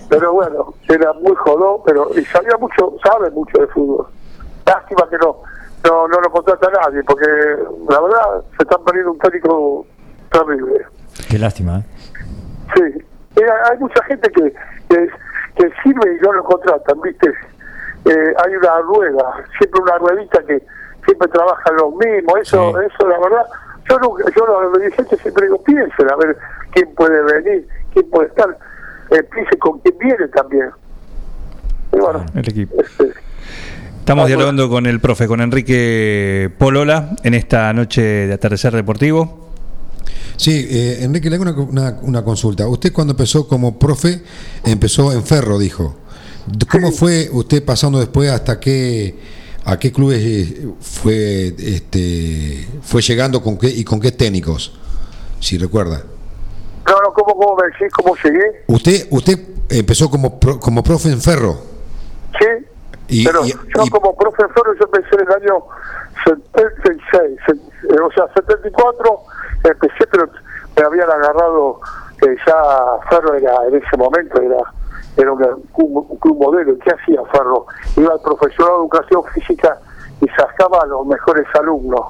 Pero 0.10 0.34
bueno, 0.34 0.74
era 0.90 1.14
muy 1.14 1.36
jodón, 1.36 1.82
pero 1.86 2.10
y 2.18 2.24
sabía 2.26 2.58
mucho, 2.60 2.96
sabe 3.04 3.30
mucho 3.32 3.60
de 3.60 3.68
fútbol. 3.68 4.08
Lástima 4.66 5.08
que 5.10 5.18
no, 5.18 5.38
no, 5.86 6.08
no 6.08 6.20
lo 6.22 6.30
contrata 6.32 6.70
nadie, 6.84 7.04
porque 7.04 7.26
la 7.90 8.02
verdad 8.02 8.42
se 8.58 8.64
están 8.64 8.84
poniendo 8.84 9.12
un 9.12 9.20
técnico 9.20 9.86
terrible. 10.32 10.86
Qué 11.30 11.38
lástima. 11.40 11.80
¿eh? 11.80 11.84
Sí, 12.76 13.04
Eh, 13.38 13.46
hay 13.72 13.78
mucha 13.78 14.04
gente 14.06 14.30
que, 14.32 14.52
que, 14.90 15.10
que 15.56 15.72
sirve 15.84 16.18
y 16.18 16.22
no 16.26 16.34
lo 16.34 16.44
contratan, 16.44 17.00
¿viste? 17.02 17.30
Eh, 18.06 18.34
hay 18.46 18.56
una 18.56 18.80
rueda, 18.82 19.44
siempre 19.58 19.82
una 19.82 19.98
ruedita 20.00 20.42
que 20.44 20.64
siempre 21.08 21.28
trabajan 21.30 21.76
los 21.78 21.92
mismos, 21.96 22.36
eso, 22.42 22.74
Sí. 22.78 22.86
eso 22.94 23.08
la 23.08 23.18
verdad, 23.20 23.46
yo 23.90 23.98
nunca, 24.00 24.24
yo 24.36 24.46
los 24.46 24.80
dirigentes 24.80 25.20
siempre 25.22 25.46
digo, 25.46 25.64
piensen 25.64 26.12
a 26.12 26.16
ver 26.18 26.38
quién 26.74 26.94
puede 26.96 27.24
venir, 27.24 27.68
quién 27.94 28.10
puede 28.10 28.28
estar, 28.28 28.50
eh, 29.12 29.24
piensen 29.34 29.58
con 29.60 29.80
quién 29.80 29.98
viene 29.98 30.28
también. 30.28 30.70
Y 31.94 31.98
bueno, 32.00 32.26
El 32.36 32.50
equipo. 32.50 32.76
este, 32.82 33.14
Estamos 34.00 34.24
Ah, 34.24 34.28
dialogando 34.28 34.70
con 34.70 34.86
el 34.86 35.02
profe, 35.02 35.28
con 35.28 35.42
Enrique 35.42 36.50
Polola, 36.58 37.10
en 37.24 37.34
esta 37.34 37.74
noche 37.74 38.02
de 38.02 38.34
atardecer 38.34 38.74
deportivo. 38.74 39.50
Sí, 40.38 40.66
eh, 40.70 41.00
Enrique, 41.04 41.30
le 41.30 41.36
hago 41.36 41.44
una, 41.44 41.52
una- 41.92 42.00
una 42.04 42.24
consulta. 42.24 42.68
Usted 42.70 42.94
cuando 42.94 43.12
empezó 43.14 43.48
como 43.50 43.78
profe, 43.78 44.22
empezó 44.66 45.12
en 45.12 45.24
Ferro, 45.24 45.58
dijo. 45.60 45.98
¿Cómo 46.72 46.92
fue 46.94 47.28
usted 47.34 47.66
pasando 47.66 48.00
después 48.00 48.30
hasta 48.32 48.58
qué, 48.62 49.14
a 49.68 49.78
qué 49.78 49.92
clubes 49.92 50.20
eh, 50.24 50.68
fue, 50.80 51.48
este, 51.58 52.68
fue 52.82 53.02
llegando 53.02 53.42
con 53.42 53.58
qué, 53.58 53.68
y 53.68 53.84
con 53.84 54.00
qué 54.00 54.12
técnicos? 54.12 54.80
Si 55.40 55.58
recuerda. 55.58 56.02
no, 56.88 57.02
no, 57.02 57.14
¿cómo, 57.14 57.36
cómo 57.38 57.56
me 57.58 57.68
decís 57.68 57.94
cómo 57.94 58.16
llegué? 58.24 58.64
Usted, 58.68 59.08
usted 59.12 59.40
empezó 59.70 60.10
como, 60.10 60.40
como 60.40 60.82
profe 60.84 61.10
en 61.10 61.22
Ferro. 61.22 61.58
Sí, 62.40 62.46
Y, 63.10 63.26
pero 63.26 63.46
y- 63.46 63.50
yo 63.52 63.84
y- 63.86 63.90
como 63.90 64.16
profesor 64.16 64.78
yo 64.80 64.86
empecé 64.86 65.16
en 65.16 65.28
el 65.28 65.34
año 65.34 65.64
76, 66.26 67.40
se- 67.46 67.94
eh, 67.94 68.00
o 68.04 68.12
sea, 68.12 68.26
74 68.36 69.20
empecé, 69.64 70.08
pero 70.12 70.30
me 70.78 70.84
habían 70.86 71.10
agarrado, 71.10 71.80
que 72.20 72.36
ya 72.46 72.56
Ferro 73.10 73.36
era 73.36 73.54
en 73.68 73.76
ese 73.76 73.98
momento, 73.98 74.42
era 74.42 74.58
era 75.18 75.32
una- 75.32 75.56
un, 75.74 76.18
club 76.20 76.38
modelo. 76.42 76.74
¿Y 76.74 76.80
¿Qué 76.80 76.92
hacía 76.92 77.22
Ferro? 77.32 77.66
Iba 77.96 78.14
al 78.14 78.22
profesorado 78.22 78.76
de 78.78 78.82
educación 78.84 79.24
física 79.34 79.78
y 80.22 80.28
sacaba 80.30 80.82
a 80.82 80.86
los 80.86 81.06
mejores 81.06 81.46
alumnos. 81.60 82.02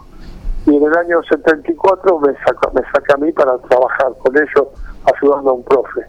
Y 0.65 0.75
en 0.75 0.83
el 0.83 0.97
año 0.97 1.21
74 1.23 2.19
me 2.19 2.33
saca, 2.45 2.69
me 2.73 2.81
saca 2.91 3.13
a 3.13 3.17
mí 3.17 3.31
para 3.31 3.57
trabajar 3.59 4.07
con 4.21 4.35
ellos, 4.35 4.67
ayudando 5.15 5.51
a 5.51 5.53
un 5.53 5.63
profe. 5.63 6.01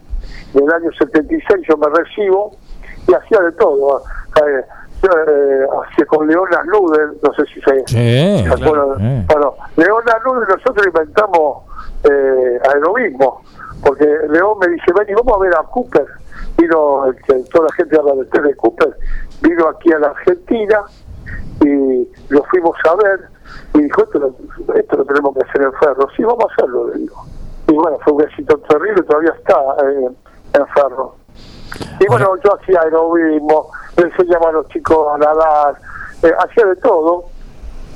Y 0.53 0.57
en 0.57 0.63
el 0.65 0.73
año 0.73 0.89
76 0.99 1.65
yo 1.69 1.77
me 1.77 1.87
recibo 1.89 2.51
y 3.07 3.13
hacía 3.13 3.39
de 3.39 3.51
todo. 3.53 4.01
Eh, 4.35 4.63
yo, 5.01 5.09
eh, 5.11 5.65
hacía 5.87 6.05
con 6.07 6.27
Leona 6.27 6.61
Nudel, 6.65 7.17
no 7.23 7.33
sé 7.33 7.45
si 7.53 7.61
se, 7.61 7.79
Sí, 7.87 8.43
¿se 8.43 8.53
acuerdan? 8.53 8.97
sí. 8.97 9.25
Bueno, 9.33 9.53
Leona 9.77 10.13
Nudel 10.25 10.47
nosotros 10.49 10.85
inventamos 10.85 11.63
eh, 12.03 12.59
aerobismo, 12.73 13.41
porque 13.85 14.05
León 14.29 14.57
me 14.59 14.67
dice, 14.67 14.91
ven 14.97 15.07
y 15.09 15.13
vamos 15.13 15.33
a 15.35 15.39
ver 15.39 15.53
a 15.55 15.63
Cooper. 15.63 16.05
Vino, 16.59 17.05
el 17.05 17.15
que 17.23 17.33
toda 17.51 17.65
la 17.65 17.73
gente 17.75 17.97
habla 17.97 18.15
de 18.15 18.41
de 18.41 18.55
Cooper, 18.55 18.97
vino 19.41 19.67
aquí 19.69 19.91
a 19.93 19.99
la 19.99 20.07
Argentina 20.07 20.83
y 21.63 22.07
lo 22.29 22.43
fuimos 22.43 22.75
a 22.85 22.95
ver 22.95 23.29
y 23.73 23.81
dijo, 23.83 24.03
esto 24.03 24.19
lo, 24.19 24.75
esto 24.75 24.97
lo 24.97 25.05
tenemos 25.05 25.35
que 25.35 25.49
hacer 25.49 25.61
en 25.61 25.73
Ferro. 25.73 26.07
Sí, 26.15 26.23
vamos 26.23 26.45
a 26.45 26.53
hacerlo, 26.53 26.89
le 26.89 26.99
digo. 26.99 27.15
Y 27.67 27.73
bueno, 27.73 27.97
fue 28.03 28.13
un 28.13 28.23
éxito 28.23 28.57
terrible, 28.67 29.03
todavía 29.03 29.33
está 29.37 29.55
eh, 29.83 30.09
en 30.53 30.67
Ferro. 30.67 31.15
Y 31.99 32.07
bueno, 32.07 32.35
yo 32.43 32.55
hacía 32.55 32.81
aerobismo, 32.81 33.69
le 33.97 34.03
enseñaba 34.03 34.49
a 34.49 34.51
los 34.53 34.67
chicos 34.69 35.07
a 35.13 35.17
nadar, 35.17 35.75
eh, 36.23 36.31
hacía 36.39 36.65
de 36.65 36.75
todo. 36.77 37.25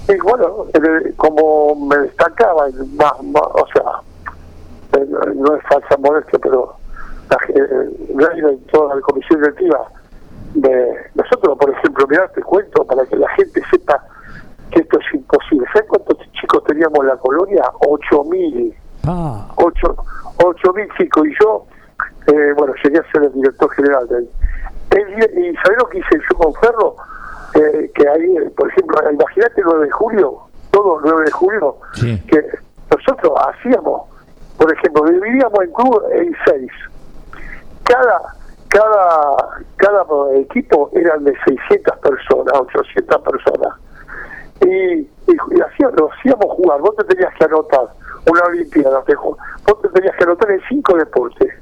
Y 0.08 0.18
bueno, 0.18 0.66
eh, 0.74 1.14
como 1.16 1.76
me 1.76 1.98
destacaba, 1.98 2.68
más, 2.96 3.24
más, 3.24 3.44
o 3.54 3.66
sea, 3.74 5.00
eh, 5.00 5.08
no 5.36 5.56
es 5.56 5.64
falsa 5.64 5.98
modestia, 5.98 6.40
pero 6.42 6.76
la, 7.30 7.38
eh, 7.50 7.90
y 8.38 8.58
toda 8.72 8.96
la 8.96 9.02
comisión 9.02 9.42
directiva, 9.42 9.88
de, 10.56 10.96
nosotros, 11.16 11.58
por 11.58 11.70
ejemplo, 11.72 12.06
mirá, 12.08 12.28
te 12.30 12.42
cuento, 12.42 12.86
para 12.86 13.06
que 13.06 13.16
la 13.16 13.28
gente 13.30 13.62
sepa 13.72 14.04
que 14.72 14.80
esto 14.82 15.00
es 15.00 15.14
imposible. 15.14 15.66
¿Sabes 15.74 15.88
cuántos 15.90 16.18
chicos 16.34 16.64
teníamos 16.66 17.00
en 17.02 17.08
la 17.08 17.18
colonia? 17.18 17.64
8.000. 17.82 18.74
Ah, 19.06 19.48
8 19.58 20.74
mil 20.74 20.88
chicos. 20.98 21.28
Y 21.28 21.34
yo, 21.42 21.66
eh, 22.28 22.54
bueno, 22.58 22.74
llegué 22.84 23.00
a 23.00 23.12
ser 23.12 23.24
el 23.24 23.34
director 23.34 23.70
general 23.72 24.08
de. 24.08 24.18
El 24.98 25.16
día- 25.16 25.30
¿Y 25.50 25.56
sabés 25.58 25.78
lo 25.80 25.90
que 25.90 26.00
hice 26.00 26.20
yo 26.32 26.38
con 26.38 26.54
Ferro? 26.56 26.96
Eh, 27.56 27.92
que 27.94 28.08
ahí, 28.08 28.50
por 28.56 28.70
ejemplo, 28.70 28.98
imagínate 29.12 29.62
el 29.62 29.66
9 29.66 29.86
de 29.86 29.92
julio, 29.92 30.38
todo 30.72 30.98
el 31.00 31.06
9 31.06 31.26
de 31.26 31.32
julio, 31.32 31.76
Sí. 31.94 32.22
que 32.28 32.44
nosotros 32.96 33.34
hacíamos, 33.48 34.10
por 34.58 34.72
ejemplo, 34.74 35.04
dividíamos 35.06 35.60
en 35.64 35.74
club 35.74 36.04
en 36.14 36.36
seis. 36.46 36.72
Cada 37.84 38.22
cada 38.70 39.38
cada 39.78 40.04
equipo 40.36 40.90
eran 40.94 41.24
de 41.24 41.34
600 41.46 41.98
personas, 42.00 42.54
800 42.54 43.22
personas. 43.22 43.80
Y, 44.62 45.02
y, 45.02 45.08
y 45.28 45.62
hacíamos, 45.62 46.00
lo 46.00 46.12
hacíamos 46.12 46.46
jugar. 46.56 46.80
Vos 46.82 46.96
te 46.96 47.04
tenías 47.04 47.34
que 47.36 47.46
anotar 47.46 47.88
una 48.30 48.42
olimpiada, 48.48 49.04
te 49.04 49.16
vos 49.16 49.38
te 49.82 49.90
tenías 49.90 50.16
que 50.16 50.24
anotar 50.24 50.52
en 50.52 50.62
cinco 50.70 50.98
deportes. 50.98 51.54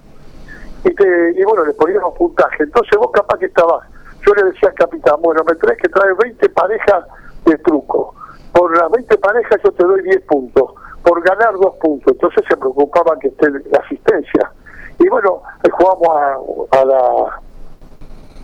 Y, 0.84 0.93
te, 0.95 1.32
y 1.36 1.43
bueno, 1.43 1.65
le 1.65 1.74
poníamos 1.74 2.17
puntaje. 2.17 2.63
Entonces 2.63 2.97
vos 2.97 3.11
capaz 3.11 3.38
que 3.38 3.47
estabas, 3.47 3.88
yo 4.26 4.34
le 4.34 4.43
decía 4.51 4.69
al 4.69 4.76
capitán, 4.76 5.15
bueno, 5.22 5.43
me 5.47 5.55
traes 5.55 5.80
que 5.80 5.89
traer 5.89 6.15
20 6.15 6.49
parejas 6.49 7.05
de 7.45 7.57
truco. 7.59 8.15
Por 8.53 8.78
las 8.78 8.89
20 8.91 9.17
parejas 9.17 9.59
yo 9.63 9.72
te 9.72 9.84
doy 9.84 10.01
10 10.03 10.22
puntos. 10.22 10.74
Por 11.03 11.22
ganar 11.24 11.53
2 11.53 11.76
puntos. 11.76 12.13
Entonces 12.13 12.43
se 12.47 12.57
preocupaban 12.57 13.19
que 13.19 13.30
esté 13.30 13.49
la 13.49 13.80
asistencia. 13.80 14.51
Y 15.01 15.09
bueno, 15.09 15.41
jugamos 15.71 16.67
a, 16.71 16.85
la 16.85 17.41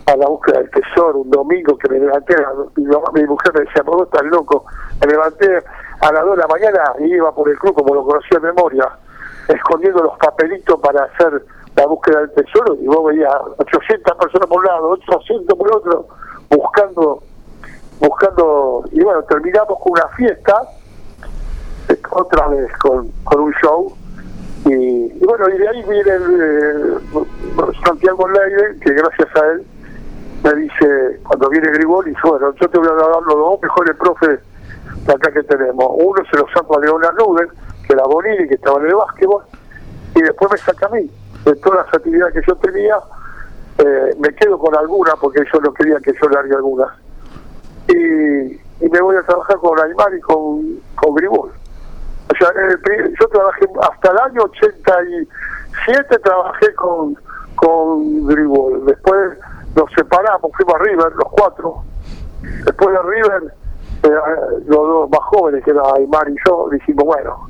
a 0.06 0.16
la 0.16 0.26
búsqueda 0.26 0.58
del 0.58 0.70
tesoro 0.70 1.18
un 1.18 1.30
domingo 1.30 1.78
que 1.78 1.88
me 1.88 2.00
levanté, 2.00 2.34
mi, 2.74 2.84
mi 2.84 3.26
mujer 3.26 3.52
me 3.54 3.60
decía, 3.60 3.82
vos 3.84 4.02
estás 4.02 4.24
loco, 4.24 4.64
me 5.00 5.06
levanté 5.06 5.62
a 6.00 6.12
las 6.12 6.24
2 6.24 6.36
de 6.36 6.42
la 6.42 6.48
mañana 6.48 6.92
y 6.98 7.14
iba 7.14 7.32
por 7.32 7.48
el 7.48 7.56
club 7.58 7.74
como 7.74 7.94
lo 7.94 8.04
conocía 8.04 8.40
de 8.40 8.52
memoria, 8.52 8.88
escondiendo 9.46 10.02
los 10.02 10.18
papelitos 10.18 10.80
para 10.80 11.04
hacer 11.04 11.44
la 11.76 11.86
búsqueda 11.86 12.20
del 12.20 12.32
tesoro 12.32 12.74
y 12.74 12.86
vos 12.88 13.04
veías 13.04 13.32
800 13.58 14.16
personas 14.16 14.48
por 14.48 14.58
un 14.58 14.64
lado, 14.64 14.88
800 14.88 15.56
por 15.56 15.76
otro, 15.76 16.08
buscando, 16.50 17.22
buscando, 18.00 18.82
y 18.90 19.04
bueno, 19.04 19.22
terminamos 19.24 19.78
con 19.78 19.92
una 19.92 20.08
fiesta, 20.16 20.60
otra 22.10 22.48
vez 22.48 22.72
con, 22.78 23.12
con 23.22 23.40
un 23.42 23.52
show, 23.62 23.94
y, 24.64 25.24
bueno, 25.24 25.48
y 25.48 25.58
de 25.58 25.68
ahí 25.68 25.84
viene 25.88 26.12
Santiago 27.84 28.28
Leire, 28.28 28.78
que 28.80 28.92
gracias 28.92 29.28
a 29.36 29.46
él 29.52 29.66
me 30.44 30.54
dice, 30.54 31.20
cuando 31.26 31.48
viene 31.48 31.70
Grigol, 31.70 32.08
y 32.08 32.14
bueno, 32.22 32.52
yo 32.54 32.68
te 32.68 32.78
voy 32.78 32.88
a 32.88 32.92
dar 32.92 33.22
los 33.22 33.36
dos 33.36 33.60
mejores 33.62 33.96
profes 33.96 34.40
de 35.06 35.12
acá 35.12 35.32
que 35.32 35.42
tenemos. 35.42 35.86
Uno 35.94 36.22
se 36.30 36.36
lo 36.36 36.46
saco 36.54 36.78
a 36.78 36.80
Leonard 36.80 37.16
Nuden, 37.16 37.48
que 37.86 37.92
era 37.92 38.04
Bonini, 38.04 38.46
que 38.48 38.54
estaba 38.54 38.80
en 38.80 38.86
el 38.86 38.94
básquetbol, 38.94 39.42
y 40.14 40.22
después 40.22 40.52
me 40.52 40.58
saca 40.58 40.86
a 40.86 40.90
mí. 40.90 41.10
De 41.44 41.54
todas 41.56 41.86
las 41.86 41.94
actividades 41.94 42.34
que 42.34 42.42
yo 42.46 42.56
tenía, 42.56 42.96
eh, 43.78 44.16
me 44.18 44.34
quedo 44.34 44.58
con 44.58 44.76
algunas, 44.76 45.14
porque 45.20 45.40
ellos 45.40 45.62
no 45.62 45.72
querían 45.72 46.02
que 46.02 46.12
yo 46.20 46.28
largue 46.28 46.54
algunas. 46.54 46.90
Y, 47.88 48.54
y 48.84 48.88
me 48.90 49.00
voy 49.00 49.16
a 49.16 49.22
trabajar 49.22 49.56
con 49.56 49.78
Aymar 49.80 50.14
y 50.14 50.20
con, 50.20 50.80
con 50.94 51.14
Grigol. 51.14 51.52
Pri- 52.82 53.14
yo 53.20 53.28
trabajé 53.28 53.66
hasta 53.80 54.10
el 54.12 54.18
año 54.18 54.42
87 54.42 56.18
trabajé 56.18 56.74
con, 56.74 57.16
con 57.56 58.26
Grigol. 58.26 58.84
Después 58.86 59.38
nos 59.74 59.90
separamos, 59.92 60.50
fuimos 60.56 60.74
a 60.74 60.78
River, 60.78 61.12
los 61.14 61.28
cuatro. 61.30 61.82
Después 62.64 62.94
de 62.94 63.02
River, 63.02 63.54
eh, 64.04 64.60
los 64.66 64.88
dos 64.88 65.10
más 65.10 65.20
jóvenes, 65.24 65.64
que 65.64 65.70
eran 65.72 65.84
Aymar 65.96 66.28
y 66.30 66.36
yo, 66.46 66.68
dijimos, 66.70 67.04
bueno, 67.04 67.48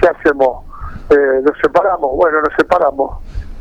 ¿qué 0.00 0.08
hacemos? 0.08 0.64
Eh, 1.10 1.40
nos 1.44 1.56
separamos, 1.58 2.12
bueno, 2.16 2.40
nos 2.40 2.52
separamos. 2.56 3.18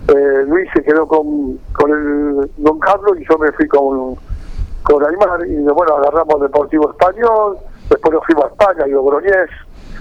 Eh, 0.08 0.44
Luis 0.48 0.70
se 0.74 0.84
quedó 0.84 1.08
con, 1.08 1.58
con 1.74 1.92
el 1.92 2.52
Don 2.58 2.80
Carlos 2.80 3.18
y 3.20 3.26
yo 3.30 3.38
me 3.38 3.52
fui 3.54 3.68
con, 3.68 4.16
con 4.84 5.06
Aymar 5.06 5.46
y 5.48 5.58
bueno, 5.64 5.96
agarramos 5.98 6.40
Deportivo 6.42 6.92
Español, 6.92 7.58
después 7.90 8.14
nos 8.14 8.26
fuimos 8.26 8.46
a 8.46 8.48
España 8.48 8.88
y 8.88 8.92
Logroñés, 8.92 9.50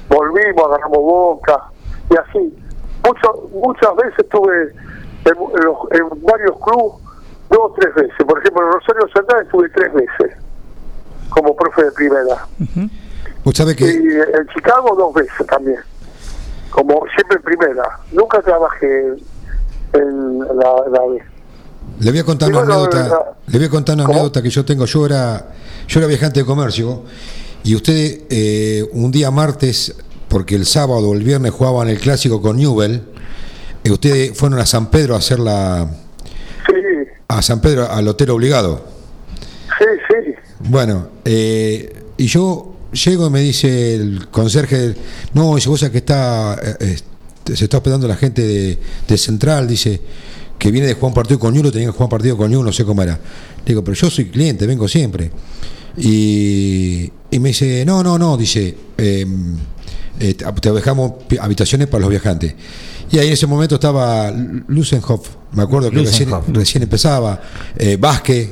volvimos, 0.08 0.64
agarramos 0.66 0.98
Boca 0.98 1.62
y 2.10 2.14
así. 2.16 2.58
Mucho, 3.06 3.48
muchas 3.52 3.96
veces 3.96 4.14
estuve 4.18 4.62
en, 5.24 5.30
en 5.36 5.64
los- 5.64 5.90
en 5.92 6.08
varios 6.24 6.56
clubes, 6.60 6.94
dos 7.50 7.58
o 7.60 7.74
tres 7.78 7.94
veces. 7.94 8.14
Por 8.26 8.38
ejemplo, 8.38 8.66
en 8.66 8.72
Rosario 8.72 9.08
Central 9.14 9.42
estuve 9.44 9.68
tres 9.70 9.92
veces 9.94 10.36
como 11.30 11.54
profe 11.54 11.84
de 11.84 11.92
primera. 11.92 12.46
Vos 13.44 13.54
sabés 13.56 13.76
que 13.76 13.84
Y 13.86 13.96
en 13.96 14.46
Chicago 14.54 14.94
dos 14.96 15.14
veces 15.14 15.46
también, 15.46 15.78
como 16.70 17.04
siempre 17.14 17.36
en 17.36 17.42
primera. 17.42 17.98
Nunca 18.12 18.40
trabajé 18.42 19.14
en 19.92 20.38
la, 20.40 20.74
la 20.90 21.00
B. 21.06 21.22
Le 22.00 22.10
voy 22.10 22.20
a 22.20 22.24
contar 22.24 22.48
una 22.50 22.58
bueno, 22.58 22.74
anécdota. 22.74 23.08
la- 23.08 23.32
Le 23.46 23.58
voy 23.58 23.66
a 23.66 23.70
contar 23.70 23.94
una 23.94 24.04
¿Cómo? 24.04 24.18
anécdota 24.18 24.42
que 24.42 24.50
yo 24.50 24.64
tengo. 24.64 24.84
Yo 24.84 25.06
era, 25.06 25.46
yo 25.86 26.00
era 26.00 26.06
viajante 26.08 26.40
de 26.40 26.46
comercio 26.46 27.02
y 27.64 27.74
usted 27.74 28.22
eh, 28.30 28.84
un 28.92 29.10
día 29.10 29.30
martes, 29.30 29.94
porque 30.28 30.54
el 30.54 30.66
sábado 30.66 31.08
o 31.08 31.14
el 31.14 31.22
viernes 31.22 31.52
jugaban 31.52 31.88
el 31.88 31.98
clásico 31.98 32.40
con 32.40 32.56
Newell, 32.56 33.02
y 33.84 33.90
ustedes 33.90 34.36
fueron 34.36 34.58
a 34.58 34.66
San 34.66 34.90
Pedro 34.90 35.14
a 35.14 35.18
hacer 35.18 35.38
la, 35.38 35.88
Sí, 36.66 36.74
a 37.28 37.42
San 37.42 37.60
Pedro 37.60 37.90
al 37.90 38.06
hotel 38.08 38.30
obligado. 38.30 38.84
sí, 39.78 39.84
sí. 40.08 40.34
Bueno, 40.60 41.08
eh, 41.24 41.94
y 42.16 42.26
yo 42.26 42.74
llego 42.92 43.26
y 43.28 43.30
me 43.30 43.40
dice 43.40 43.94
el 43.94 44.28
conserje, 44.28 44.94
no, 45.34 45.54
dice, 45.54 45.68
vos 45.68 45.88
que 45.88 45.98
está, 45.98 46.58
eh, 46.62 46.76
eh, 46.80 47.54
se 47.54 47.64
está 47.64 47.78
hospedando 47.78 48.08
la 48.08 48.16
gente 48.16 48.42
de, 48.42 48.78
de 49.06 49.18
Central, 49.18 49.68
dice, 49.68 50.00
que 50.58 50.70
viene 50.70 50.88
de 50.88 50.94
jugar 50.94 51.10
un 51.10 51.14
partido 51.14 51.38
con 51.38 51.54
Ñulo, 51.54 51.70
tenía 51.70 51.88
que 51.88 51.92
jugar 51.92 52.06
un 52.06 52.10
partido 52.10 52.36
con 52.36 52.50
Ñulo, 52.50 52.64
no 52.64 52.72
sé 52.72 52.84
cómo 52.84 53.02
era. 53.02 53.18
Digo, 53.64 53.84
pero 53.84 53.94
yo 53.94 54.10
soy 54.10 54.26
cliente, 54.26 54.66
vengo 54.66 54.88
siempre. 54.88 55.30
Y, 55.96 57.12
y 57.30 57.38
me 57.38 57.48
dice, 57.50 57.84
no, 57.84 58.02
no, 58.02 58.18
no, 58.18 58.36
dice, 58.36 58.76
eh, 58.96 59.26
eh, 60.20 60.34
te 60.34 60.72
dejamos 60.72 61.12
habitaciones 61.40 61.88
para 61.88 62.00
los 62.00 62.10
viajantes. 62.10 62.54
Y 63.10 63.18
ahí 63.18 63.26
en 63.28 63.32
ese 63.32 63.46
momento 63.46 63.76
estaba 63.76 64.30
Lusenhoff, 64.68 65.28
me 65.52 65.62
acuerdo 65.62 65.90
que 65.90 65.98
recién, 66.00 66.30
recién 66.48 66.82
empezaba, 66.82 67.40
eh, 67.76 67.96
Vázquez, 67.98 68.50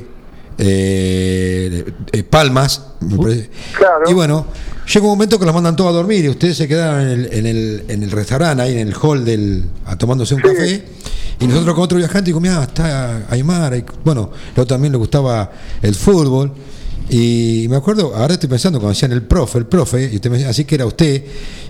eh, 0.57 1.85
eh, 2.11 2.23
Palmas, 2.23 2.81
me 3.01 3.17
parece. 3.17 3.49
Claro. 3.77 4.09
y 4.09 4.13
bueno, 4.13 4.47
llega 4.91 5.05
un 5.05 5.11
momento 5.11 5.37
que 5.37 5.45
los 5.45 5.53
mandan 5.53 5.75
todos 5.75 5.91
a 5.91 5.93
dormir 5.93 6.25
y 6.25 6.29
ustedes 6.29 6.57
se 6.57 6.67
quedaron 6.67 7.01
en 7.01 7.07
el, 7.09 7.33
en 7.33 7.45
el, 7.45 7.83
en 7.87 8.03
el 8.03 8.11
restaurante, 8.11 8.63
ahí 8.63 8.77
en 8.79 8.87
el 8.87 8.95
hall 8.95 9.23
del, 9.23 9.65
a 9.85 9.95
tomándose 9.95 10.33
un 10.35 10.41
Sí. 10.41 10.47
café. 10.47 10.85
Y 11.39 11.45
nosotros 11.45 11.75
con 11.75 11.83
otro 11.83 11.97
viajante, 11.99 12.29
digo, 12.29 12.39
mira, 12.39 12.63
está 12.63 13.27
Aymar. 13.29 13.75
y, 13.75 13.85
bueno, 14.03 14.31
luego 14.55 14.67
también 14.67 14.91
le 14.91 14.97
gustaba 14.97 15.51
el 15.83 15.93
fútbol. 15.93 16.51
Y 17.09 17.67
me 17.69 17.77
acuerdo, 17.77 18.13
ahora 18.15 18.33
estoy 18.33 18.49
pensando 18.49 18.79
cuando 18.79 18.89
decían 18.93 19.11
el 19.13 19.21
profe, 19.23 19.59
el 19.59 19.65
profe, 19.65 20.09
y 20.11 20.15
usted 20.15 20.29
me 20.29 20.37
decía, 20.37 20.49
así 20.51 20.65
que 20.65 20.75
era 20.75 20.85
usted, 20.85 21.23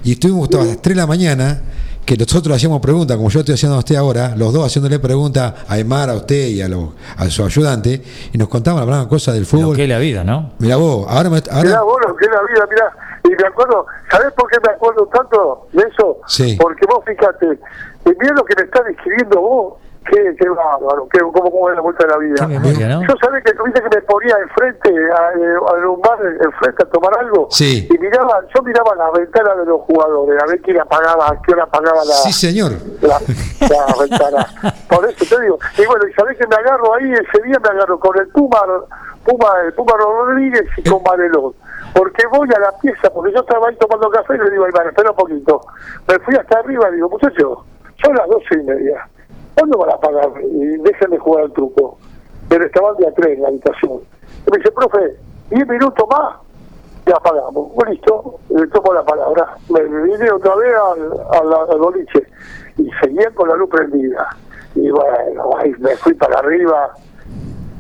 y 0.04 0.14
estuvimos 0.14 0.46
hasta 0.50 0.64
las 0.64 0.82
3 0.82 0.96
de 0.96 1.02
la 1.02 1.08
mañana, 1.08 1.62
que 2.06 2.16
nosotros 2.18 2.48
le 2.48 2.56
hacíamos 2.56 2.80
preguntas, 2.82 3.18
como 3.18 3.30
yo 3.30 3.42
estoy 3.42 3.54
haciendo 3.56 3.76
a 3.76 3.80
usted 3.80 3.96
ahora, 3.98 4.34
los 4.36 4.52
dos 4.54 4.66
haciéndole 4.66 4.98
preguntas 4.98 5.54
a 5.68 5.74
Aymar, 5.74 6.10
a 6.10 6.14
usted 6.16 6.48
y 6.48 6.62
a, 6.62 6.68
lo- 6.68 6.94
a 7.18 7.30
su 7.30 7.44
ayudante, 7.44 8.02
y 8.34 8.38
nos 8.38 8.48
contaban, 8.48 8.82
hablaban 8.82 9.08
cosas 9.08 9.34
del 9.36 9.44
lo 9.44 9.50
fútbol. 9.50 9.76
que 9.76 9.84
es 9.84 9.90
la 9.90 10.00
vida, 10.00 10.24
¿no? 10.24 10.54
Mira 10.60 10.78
vos, 10.78 11.06
ahora 11.10 11.30
me, 11.30 11.38
ahora, 11.52 11.64
Mirá, 11.70 11.82
bueno, 11.84 12.16
que 12.16 12.26
es 12.26 12.32
la 12.32 12.42
vida, 12.42 12.68
mirá. 12.72 12.92
Y 13.26 13.30
me 13.42 13.48
acuerdo, 13.48 13.86
¿sabés 14.10 14.32
por 14.34 14.50
qué 14.50 14.58
me 14.66 14.74
acuerdo 14.74 15.06
tanto 15.14 15.68
de 15.74 15.84
eso? 15.84 16.18
Sí. 16.28 16.58
Porque 16.60 16.86
vos 16.88 17.04
fíjate, 17.06 17.60
y 18.06 18.10
mirá 18.20 18.34
lo 18.34 18.46
que 18.46 18.56
me 18.56 18.64
estás 18.64 18.86
describiendo 18.86 19.42
vos, 19.42 19.74
qué, 20.10 20.34
qué 20.40 20.48
bárbaro, 20.48 21.10
qué, 21.12 21.20
cómo, 21.20 21.52
cómo 21.52 21.70
es 21.70 21.76
la 21.76 21.82
vuelta 21.82 22.06
de 22.06 22.10
la 22.14 22.18
vida. 22.20 22.36
Qué 22.48 22.60
memoria, 22.60 22.88
¿no? 22.88 23.02
Yo 23.02 23.14
sabés 23.22 23.44
que 23.44 23.52
viste 23.66 23.82
que 23.82 23.90
me 23.97 23.97
enfrente, 24.42 24.90
a, 24.90 25.32
eh, 25.38 25.56
a 25.56 25.90
un 25.90 26.02
bar 26.02 26.20
enfrente 26.22 26.84
a 26.84 26.86
tomar 26.90 27.18
algo, 27.20 27.48
Sí. 27.52 27.88
y 27.90 27.98
miraba, 27.98 28.42
yo 28.56 28.62
miraba 28.64 28.96
las 28.96 29.12
ventanas 29.14 29.58
de 29.58 29.66
los 29.66 29.82
jugadores, 29.82 30.42
a 30.42 30.46
ver 30.48 30.62
quién 30.62 30.80
apagaba, 30.80 31.28
a 31.28 31.42
qué 31.42 31.54
hora 31.54 31.64
apagaba 31.64 32.04
la, 32.06 32.14
sí 32.14 32.32
señor, 32.34 32.72
la, 33.02 33.20
la 33.70 33.96
ventana. 34.00 34.48
Por 34.90 35.06
eso 35.10 35.26
te 35.36 35.42
digo. 35.42 35.58
Y 35.78 35.86
bueno, 35.86 36.08
y 36.08 36.14
sabés 36.14 36.38
que 36.38 36.48
me 36.48 36.56
agarro 36.56 36.94
ahí, 36.96 37.12
ese 37.14 37.44
día 37.44 37.58
me 37.64 37.70
agarro 37.70 38.00
con 38.00 38.18
el 38.20 38.28
Puma, 38.30 38.60
Puma, 39.24 39.48
el 39.66 39.74
Puma 39.74 39.94
Rodríguez 39.98 40.66
y 40.78 40.90
con 40.90 41.04
Varelón. 41.04 41.54
Porque 41.94 42.26
voy 42.28 42.48
a 42.56 42.60
la 42.60 42.72
pieza, 42.80 43.10
porque 43.12 43.34
yo 43.34 43.40
estaba 43.40 43.70
ahí 43.70 43.76
tomando 43.78 44.10
café 44.10 44.36
y 44.36 44.38
le 44.40 44.52
digo, 44.52 44.68
Iván, 44.68 44.88
espera 44.88 45.10
un 45.12 45.16
poquito. 45.18 45.62
Me 46.08 46.20
fui 46.20 46.36
hasta 46.36 46.60
arriba 46.60 46.90
y 46.92 46.96
digo, 46.96 47.10
muchachos, 47.10 47.60
son 48.04 48.16
las 48.16 48.28
doce 48.28 48.56
y 48.60 48.64
media. 48.64 49.08
¿Cuándo 49.56 49.78
van 49.80 49.90
a 49.92 49.98
pagar? 49.98 50.30
Y 50.44 50.78
déjenme 50.78 51.18
jugar 51.18 51.46
al 51.46 51.54
truco. 51.54 51.98
pero 52.48 52.66
estaba 52.66 52.92
el 52.92 52.98
día 52.98 53.10
3 53.16 53.36
en 53.38 53.42
la 53.42 53.48
habitación. 53.50 54.00
Y 54.48 54.52
me 54.52 54.58
dice, 54.58 54.72
profe, 54.72 55.18
10 55.52 55.68
minutos 55.68 56.06
más 56.10 56.36
y 57.06 57.12
apagamos. 57.12 57.72
Listo, 57.90 58.40
le 58.50 58.68
tomo 58.68 58.94
la 58.94 59.04
palabra. 59.06 59.56
Me 59.70 59.84
vine 59.84 60.32
otra 60.32 60.56
vez 60.56 60.74
al, 60.76 61.52
al, 61.54 61.70
al 61.72 61.80
boliche 61.80 62.28
y 62.78 62.90
seguía 63.02 63.30
con 63.32 63.50
la 63.50 63.56
luz 63.56 63.70
prendida. 63.70 64.28
Y 64.76 64.90
bueno, 64.90 65.50
ahí 65.58 65.72
me 65.80 65.96
fui 65.98 66.14
para 66.14 66.40
arriba. 66.40 66.92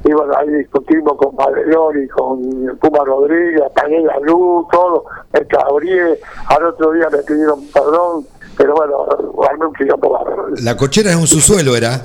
Y 0.04 0.12
bueno, 0.14 0.34
ahí 0.38 0.50
discutimos 0.50 1.18
con 1.18 1.36
Valerón 1.36 2.04
y 2.04 2.08
con 2.08 2.78
Puma 2.78 3.04
Rodríguez, 3.04 3.62
apagué 3.66 4.00
la 4.02 4.18
luz, 4.20 4.66
todo, 4.72 5.04
me 5.34 5.46
cabrié, 5.48 6.20
al 6.48 6.64
otro 6.64 6.94
día 6.94 7.10
me 7.12 7.18
pidieron 7.24 7.62
perdón, 7.74 8.26
pero 8.56 8.76
bueno, 8.76 9.06
armé 9.50 9.66
un 9.66 9.74
quilombo. 9.74 10.18
La 10.62 10.78
cochera 10.78 11.10
es 11.10 11.18
un 11.18 11.28
subsuelo, 11.28 11.76
era. 11.76 12.02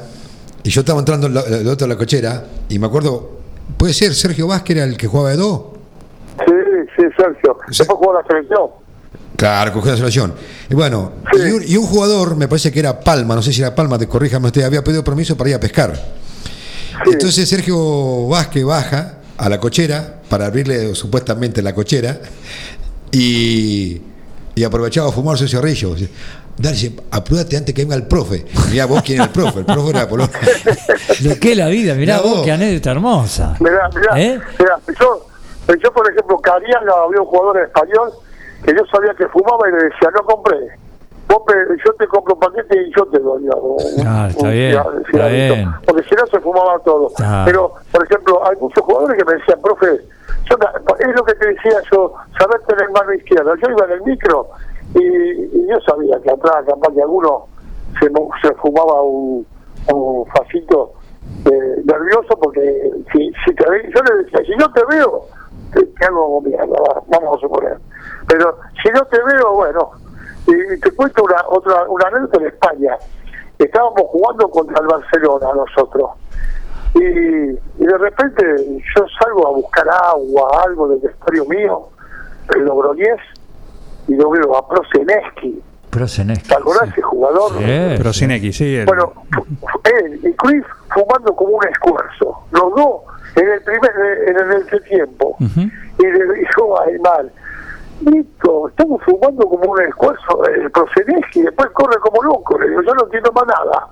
Y 0.64 0.70
yo 0.70 0.80
estaba 0.80 0.98
entrando 0.98 1.28
en 1.28 1.34
la, 1.34 1.40
el 1.42 1.68
otro 1.68 1.86
de 1.86 1.92
la 1.94 1.98
cochera. 1.98 2.44
Y 2.68 2.78
me 2.78 2.86
acuerdo, 2.86 3.41
¿puede 3.82 3.94
ser 3.94 4.14
Sergio 4.14 4.46
Vázquez 4.46 4.76
era 4.76 4.84
el 4.84 4.96
que 4.96 5.08
jugaba 5.08 5.30
de 5.30 5.38
dos? 5.38 5.60
Sí, 6.38 6.54
sí, 6.96 7.02
Sergio. 7.16 7.58
Después 7.66 7.88
jugó 7.88 8.14
la 8.14 8.22
selección. 8.28 8.70
Claro, 9.34 9.72
cogió 9.72 9.90
la 9.90 9.96
selección. 9.96 10.34
Y 10.70 10.74
bueno, 10.76 11.14
y, 11.32 11.50
un, 11.50 11.62
y 11.66 11.76
un 11.76 11.86
jugador, 11.86 12.36
me 12.36 12.46
parece 12.46 12.70
que 12.70 12.78
era 12.78 13.00
Palma, 13.00 13.34
no 13.34 13.42
sé 13.42 13.52
si 13.52 13.60
era 13.60 13.74
Palma, 13.74 13.98
te 13.98 14.06
corríjame 14.06 14.46
usted, 14.46 14.62
había 14.62 14.84
pedido 14.84 15.02
permiso 15.02 15.36
para 15.36 15.50
ir 15.50 15.56
a 15.56 15.58
pescar. 15.58 16.00
Entonces 17.06 17.48
Sergio 17.48 18.28
Vázquez 18.28 18.62
baja 18.64 19.18
a 19.36 19.48
la 19.48 19.58
cochera 19.58 20.20
para 20.28 20.46
abrirle 20.46 20.94
supuestamente 20.94 21.60
la 21.60 21.74
cochera 21.74 22.20
y, 23.10 24.00
y 24.54 24.62
aprovechaba 24.62 25.08
a 25.08 25.12
fumarse 25.12 25.42
un 25.42 25.48
cigarrillo. 25.48 25.96
Dice, 26.58 26.94
apúrate 27.10 27.56
antes 27.56 27.74
que 27.74 27.82
venga 27.82 27.96
el 27.96 28.06
profe. 28.06 28.44
Mirá 28.70 28.86
vos 28.86 29.02
quién 29.02 29.16
era 29.18 29.24
el 29.26 29.30
profe, 29.32 29.60
el 29.60 29.64
profe 29.66 29.90
era 29.90 30.08
Polonia. 30.08 30.32
Lo 31.24 31.34
que 31.40 31.52
es 31.52 31.56
la 31.56 31.66
vida, 31.68 31.94
mirá 31.94 32.16
Mirá 32.16 32.20
vos, 32.20 32.36
vos. 32.38 32.44
qué 32.44 32.52
anécdota 32.52 32.90
hermosa. 32.92 33.56
Mirá, 33.60 33.88
mirá, 33.94 34.20
¿Eh? 34.20 34.40
mirá, 34.58 34.78
yo, 35.00 35.26
yo, 35.82 35.92
por 35.92 36.10
ejemplo, 36.10 36.38
Cariaga 36.38 36.92
había 37.06 37.20
un 37.20 37.26
jugador 37.26 37.58
español 37.62 38.12
que 38.64 38.72
yo 38.72 38.82
sabía 38.92 39.12
que 39.14 39.26
fumaba 39.28 39.68
y 39.68 39.72
le 39.72 39.78
decía, 39.84 40.08
no 40.14 40.22
compré. 40.24 40.56
Vos 41.28 41.38
pe- 41.46 41.76
yo 41.84 41.92
te 41.94 42.06
compro 42.06 42.34
un 42.34 42.40
paquete 42.40 42.76
y 42.82 42.92
yo 42.94 43.06
te 43.06 43.18
doy 43.18 43.44
algo. 43.46 43.76
Ah, 44.04 44.26
está 44.28 44.44
un 44.44 44.50
bien, 44.52 44.76
está. 44.76 45.80
Porque 45.86 46.02
si 46.08 46.14
no 46.14 46.26
se 46.26 46.38
fumaba 46.40 46.78
todo. 46.84 47.10
Ah. 47.18 47.42
Pero, 47.46 47.72
por 47.90 48.04
ejemplo, 48.04 48.46
hay 48.46 48.56
muchos 48.60 48.84
jugadores 48.84 49.16
que 49.18 49.24
me 49.24 49.38
decían, 49.38 49.58
profe, 49.62 49.86
yo, 50.50 50.56
es 50.98 51.16
lo 51.16 51.24
que 51.24 51.34
te 51.34 51.46
decía 51.48 51.80
yo, 51.90 52.12
saber 52.38 52.60
tener 52.68 52.90
mano 52.90 53.14
izquierda. 53.14 53.52
Yo 53.62 53.70
iba 53.70 53.86
en 53.86 53.92
el 53.92 54.02
micro 54.02 54.48
y, 54.94 55.66
yo 55.68 55.80
sabía 55.80 56.20
que 56.20 56.30
atrás 56.30 56.64
capaz 56.66 56.92
que 56.92 57.02
alguno 57.02 57.46
se, 58.00 58.06
se 58.46 58.54
fumaba 58.56 59.02
un, 59.02 59.46
un 59.92 60.26
facito 60.26 60.92
eh, 61.46 61.82
nervioso 61.84 62.36
porque 62.40 62.90
si, 63.12 63.30
si 63.44 63.54
te 63.54 63.70
ve- 63.70 63.90
yo 63.94 64.02
le 64.02 64.24
decía, 64.24 64.40
si 64.44 64.52
yo 64.60 64.70
te 64.72 64.84
veo, 64.94 65.22
te, 65.72 65.82
te 65.86 66.04
hago 66.04 66.40
mierda, 66.42 66.66
va, 66.66 67.02
vamos 67.08 67.36
a 67.38 67.40
suponer. 67.40 67.78
Pero 68.28 68.58
si 68.82 68.90
no 68.90 69.04
te 69.06 69.18
veo, 69.22 69.52
bueno, 69.54 69.90
y 70.46 70.80
te 70.80 70.90
cuento 70.92 71.22
una 71.24 71.36
otra 71.48 71.84
una 71.88 72.08
anécdota 72.08 72.40
en 72.40 72.46
España. 72.48 72.96
Estábamos 73.58 74.02
jugando 74.08 74.50
contra 74.50 74.80
el 74.80 74.86
Barcelona 74.88 75.46
nosotros. 75.54 76.10
Y, 76.94 77.00
y 77.02 77.86
de 77.86 77.98
repente 77.98 78.42
yo 78.96 79.04
salgo 79.20 79.46
a 79.46 79.50
buscar 79.52 79.88
agua, 79.88 80.62
algo 80.66 80.88
del 80.88 80.98
vestuario 80.98 81.44
mío, 81.46 81.88
en 82.54 82.64
Logroñés, 82.64 83.20
y 84.08 84.14
lo 84.14 84.30
veo 84.30 84.56
a 84.56 84.68
Proseneski. 84.68 85.62
Proseneski. 85.90 86.48
¿Te 86.48 86.54
acordás 86.54 86.88
ese 86.90 87.02
jugador? 87.02 87.52
Sí, 87.58 88.12
sin 88.18 88.30
X, 88.30 88.56
sí. 88.56 88.76
el- 88.76 88.86
Bueno, 88.86 89.12
él 89.84 90.20
y 90.22 90.32
Cruyff 90.34 90.66
fumando 90.94 91.34
como 91.36 91.56
un 91.58 91.66
esfuerzo. 91.68 92.44
Los 92.50 92.74
dos 92.74 93.02
en 93.36 93.48
el 93.48 93.62
primer 93.62 93.90
en 94.26 94.36
el, 94.36 94.52
en 94.52 94.68
el 94.70 94.82
tiempo. 94.84 95.36
Y 95.40 96.02
le 96.06 96.34
dijo 96.34 96.80
a 96.80 96.84
Aymar, 96.84 97.26
Listo, 98.00 98.68
estamos 98.68 99.00
fumando 99.04 99.46
como 99.48 99.70
un 99.70 99.82
esfuerzo, 99.82 100.44
el 100.46 100.70
Proseneski, 100.72 101.38
y 101.40 101.42
después 101.42 101.70
corre 101.70 101.96
como 102.00 102.22
loco. 102.24 102.58
Le 102.58 102.68
digo, 102.70 102.82
yo 102.82 102.94
no 102.94 103.04
entiendo 103.04 103.30
más 103.32 103.44
nada. 103.46 103.86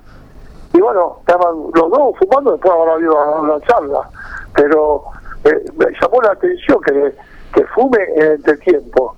Y 0.73 0.81
bueno, 0.81 1.19
estaban 1.21 1.55
los 1.75 1.91
dos 1.91 2.15
fumando, 2.19 2.53
después 2.53 2.73
habrá 2.75 2.95
habido 2.95 3.41
una 3.43 3.61
charla. 3.67 4.09
Pero 4.57 5.05
eh, 5.45 5.65
me 5.77 5.87
llamó 6.01 6.23
la 6.23 6.33
atención 6.33 6.81
que, 6.83 7.15
que 7.55 7.65
fume 7.67 7.99
en 8.17 8.43
el 8.45 8.59
tiempo. 8.61 9.15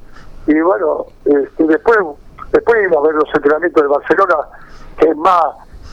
Y 0.46 0.60
bueno, 0.60 1.06
este, 1.24 1.64
después 1.64 1.98
después 2.52 2.78
iba 2.84 3.00
a 3.00 3.02
ver 3.02 3.14
los 3.14 3.28
entrenamientos 3.34 3.82
de 3.82 3.88
Barcelona, 3.88 4.36
que 4.98 5.08
es 5.08 5.16
más, 5.16 5.44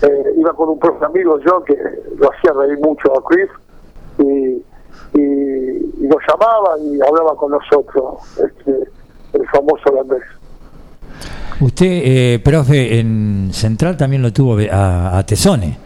eh, 0.02 0.34
iba 0.38 0.54
con 0.54 0.70
un 0.70 0.80
profe 0.80 1.06
amigo 1.06 1.40
yo 1.40 1.64
que 1.64 1.76
lo 2.18 2.32
hacía 2.32 2.54
reír 2.54 2.80
mucho 2.80 3.18
a 3.18 3.24
Chris 3.30 3.50
y, 4.18 4.64
y, 5.14 5.22
y 5.22 6.08
lo 6.08 6.18
llamaba 6.28 6.78
y 6.80 7.00
hablaba 7.02 7.36
con 7.36 7.52
nosotros, 7.52 8.18
este, 8.38 8.90
el 9.34 9.48
famoso 9.50 9.90
holandés. 9.92 10.24
Usted, 11.62 11.86
eh, 11.88 12.42
profe, 12.44 13.00
en 13.00 13.50
Central 13.52 13.98
también 13.98 14.22
lo 14.22 14.32
tuvo 14.32 14.58
a, 14.72 15.18
a 15.18 15.26
Tesone. 15.26 15.78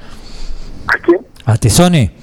¿A 0.88 0.98
quién? 1.00 1.26
¿A 1.46 1.58
Tesone? 1.58 2.16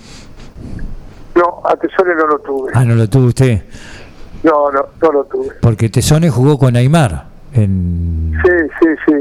No, 1.34 1.62
a 1.64 1.76
Tesore 1.76 2.14
no 2.14 2.26
lo 2.26 2.38
tuve. 2.40 2.70
Ah, 2.74 2.84
no 2.84 2.94
lo 2.94 3.08
tuvo 3.08 3.26
usted. 3.26 3.62
No, 4.42 4.70
no, 4.70 4.84
no 5.02 5.12
lo 5.12 5.24
tuve. 5.24 5.50
Porque 5.60 5.88
Tesone 5.88 6.30
jugó 6.30 6.58
con 6.58 6.76
Aymar. 6.76 7.26
En... 7.52 8.32
Sí, 8.44 8.52
sí, 8.80 8.88
sí. 9.06 9.14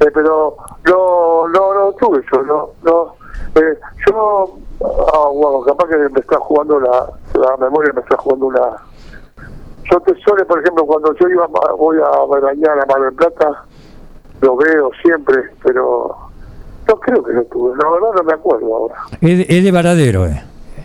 Eh, 0.00 0.10
pero 0.12 0.56
no, 0.84 1.48
no, 1.48 1.74
no 1.74 1.92
tuve 1.92 2.22
yo, 2.32 2.42
no, 2.42 2.70
no. 2.84 3.14
Eh, 3.54 3.78
yo, 4.06 4.58
ah, 4.82 5.28
bueno, 5.32 5.62
capaz 5.62 5.88
que 5.88 5.96
me 5.96 6.20
está 6.20 6.36
jugando 6.38 6.78
la, 6.80 7.06
la 7.34 7.56
memoria, 7.56 7.92
me 7.94 8.00
está 8.00 8.16
jugando 8.18 8.46
una. 8.46 8.60
Yo 9.90 10.00
Tesore, 10.00 10.44
por 10.44 10.60
ejemplo, 10.60 10.86
cuando 10.86 11.14
yo 11.16 11.28
iba, 11.28 11.46
voy 11.76 11.96
a 11.98 12.40
bañar 12.40 12.78
a 12.78 12.86
Mar 12.86 13.00
del 13.00 13.14
Plata, 13.14 13.64
lo 14.40 14.56
veo 14.56 14.90
siempre, 15.02 15.50
pero 15.62 16.16
no 16.86 17.00
creo 17.00 17.22
que 17.22 17.32
lo 17.32 17.44
tuve. 17.44 17.76
La 17.76 17.90
verdad 17.90 18.08
no 18.16 18.22
me 18.22 18.32
acuerdo 18.32 18.74
ahora. 18.74 18.94
Es 19.20 19.64
de 19.64 19.72
Varadero, 19.72 20.26
eh. 20.26 20.42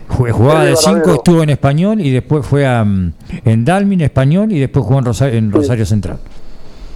Jugaba 0.08 0.64
de 0.64 0.70
de 0.70 0.76
5, 0.76 0.90
Varadero. 0.94 1.14
estuvo 1.14 1.42
en 1.42 1.50
español 1.50 2.00
y 2.00 2.12
después 2.12 2.46
fue 2.46 2.66
a, 2.66 2.84
mm, 2.84 3.12
en 3.44 3.64
Dalmin 3.64 4.00
español 4.00 4.50
y 4.52 4.60
después 4.60 4.84
jugó 4.84 4.98
en 4.98 5.04
Rosario, 5.04 5.38
en 5.38 5.52
Rosario 5.52 5.86
Central. 5.86 6.18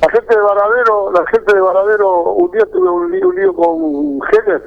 La 0.00 0.10
gente 0.10 0.34
de 0.34 0.40
Varadero, 0.40 1.12
la 1.12 1.24
gente 1.26 1.54
de 1.54 1.60
Varadero, 1.60 2.32
un 2.32 2.50
día 2.50 2.66
tuve 2.72 2.88
un 2.90 3.10
lío, 3.12 3.28
un 3.28 3.34
lío 3.36 3.54
con 3.54 4.20
Heller, 4.32 4.62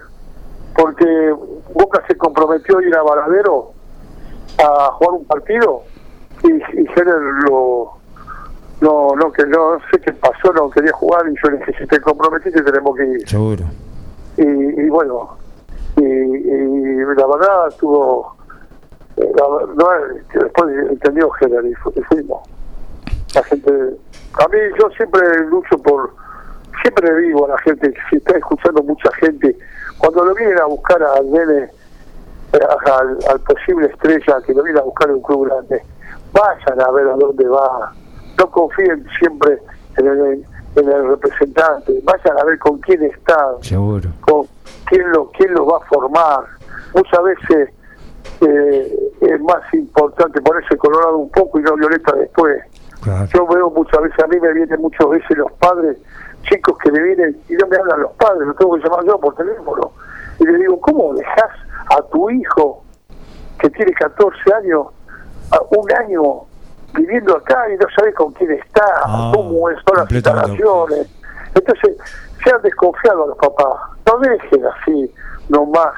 porque 0.76 1.34
Boca 1.74 2.02
se 2.08 2.16
comprometió 2.18 2.78
a 2.78 2.84
ir 2.84 2.96
a 2.96 3.04
Varadero 3.04 3.72
a 4.58 4.92
jugar 4.94 5.14
un 5.16 5.26
partido 5.26 5.82
y, 6.44 6.52
y 6.54 6.86
Heller 6.96 7.20
lo 7.50 7.92
no 8.82 9.16
no 9.16 9.32
que 9.32 9.46
no 9.46 9.78
sé 9.92 10.00
qué 10.00 10.12
pasó 10.14 10.52
no 10.54 10.70
quería 10.70 10.92
jugar 10.94 11.24
y 11.30 11.36
yo 11.44 11.50
le 11.50 11.58
dije 11.60 11.74
si 11.80 11.88
te 11.88 12.00
comprometiste 12.02 12.62
tenemos 12.62 12.96
que 12.96 13.06
ir 13.06 13.28
Seguro. 13.28 13.64
y, 14.38 14.42
y 14.44 14.90
bueno 14.90 15.38
y, 15.98 16.04
y 16.04 16.98
la 17.18 17.26
verdad 17.26 17.74
tuvo 17.80 18.35
no, 19.18 19.88
que 20.32 20.40
después 20.40 20.76
entendió 20.92 21.30
Heller 21.40 21.66
y, 21.66 21.74
fu- 21.76 21.94
y 21.96 22.02
fuimos 22.02 22.48
la 23.34 23.44
gente 23.44 23.72
a 23.72 24.48
mí 24.48 24.58
yo 24.80 24.90
siempre 24.98 25.22
lucho 25.48 25.78
por 25.80 26.12
siempre 26.82 27.16
digo 27.22 27.46
a 27.46 27.50
la 27.50 27.58
gente 27.60 27.94
si 28.10 28.18
está 28.18 28.38
escuchando 28.38 28.82
mucha 28.84 29.10
gente 29.16 29.58
cuando 29.98 30.26
lo 30.26 30.34
vienen 30.36 30.60
a 30.60 30.66
buscar 30.66 31.02
al 31.02 31.32
nene 31.32 31.70
eh, 32.54 32.60
al, 32.92 33.18
al 33.30 33.40
posible 33.42 33.88
estrella 33.88 34.42
que 34.46 34.54
lo 34.54 34.64
viene 34.64 34.80
a 34.80 34.84
buscar 34.84 35.10
en 35.10 35.16
un 35.16 35.22
club 35.22 35.48
grande 35.48 35.82
vayan 36.34 36.82
a 36.82 36.92
ver 36.92 37.08
a 37.08 37.16
dónde 37.16 37.48
va. 37.48 37.94
No 38.38 38.52
confíen 38.52 39.08
siempre 39.18 39.58
en 39.96 40.08
el, 40.08 40.46
en 40.76 40.90
el 40.92 41.08
representante. 41.08 41.98
Vayan 42.04 42.38
a 42.38 42.44
ver 42.44 42.60
con 42.60 42.78
quién 42.80 43.02
está 43.04 43.54
Seguro. 43.62 44.10
con 44.20 44.46
quién 44.88 45.10
lo 45.14 45.30
quién 45.32 45.54
lo 45.54 45.66
va 45.66 45.78
a 45.78 45.88
formar. 45.88 46.44
Muchas 46.94 47.24
veces 47.24 47.70
eh, 48.48 49.12
es 49.22 49.42
más 49.42 49.62
importante 49.74 50.42
ponerse 50.42 50.78
colorado 50.78 51.18
un 51.18 51.30
poco 51.32 51.60
y 51.60 51.64
no 51.64 51.76
violeta 51.76 52.14
después 52.16 52.62
Claro. 53.02 53.28
yo 53.34 53.46
veo 53.48 53.70
muchas 53.70 54.02
veces, 54.02 54.20
a 54.24 54.28
mí 54.28 54.40
me 54.40 54.52
vienen 54.54 54.82
muchas 54.82 55.08
veces 55.10 55.38
los 55.38 55.52
padres, 55.54 55.98
chicos 56.50 56.76
que 56.80 56.92
me 56.92 57.02
vienen 57.04 57.38
y 57.50 57.54
no 57.54 57.68
me 57.68 57.78
hablan 57.78 58.02
los 58.02 58.12
padres, 58.14 58.48
lo 58.48 58.54
tengo 58.56 58.76
que 58.76 58.84
llamar 58.84 59.06
yo 59.06 59.20
por 59.20 59.36
teléfono. 59.36 59.92
Y 60.40 60.46
le 60.46 60.58
digo, 60.58 60.80
¿cómo 60.82 61.14
dejas 61.14 61.52
a 61.96 62.02
tu 62.12 62.30
hijo 62.32 62.84
que 63.60 63.70
tiene 63.70 63.92
14 63.94 64.38
años, 64.56 64.88
a 65.52 65.60
un 65.78 65.94
año 65.94 66.22
viviendo 66.94 67.38
acá 67.38 67.72
y 67.72 67.78
no 67.78 67.86
sabes 67.96 68.16
con 68.16 68.34
quién 68.34 68.52
está, 68.54 68.84
Ah, 69.06 69.32
cómo 69.36 69.68
son 69.70 69.98
las 69.98 70.12
instalaciones? 70.12 71.08
Entonces, 71.54 71.98
sean 72.44 72.62
desconfiados 72.64 73.28
los 73.30 73.38
papás, 73.38 73.82
no 74.08 74.18
dejen 74.20 74.66
así 74.66 75.14
nomás 75.50 75.94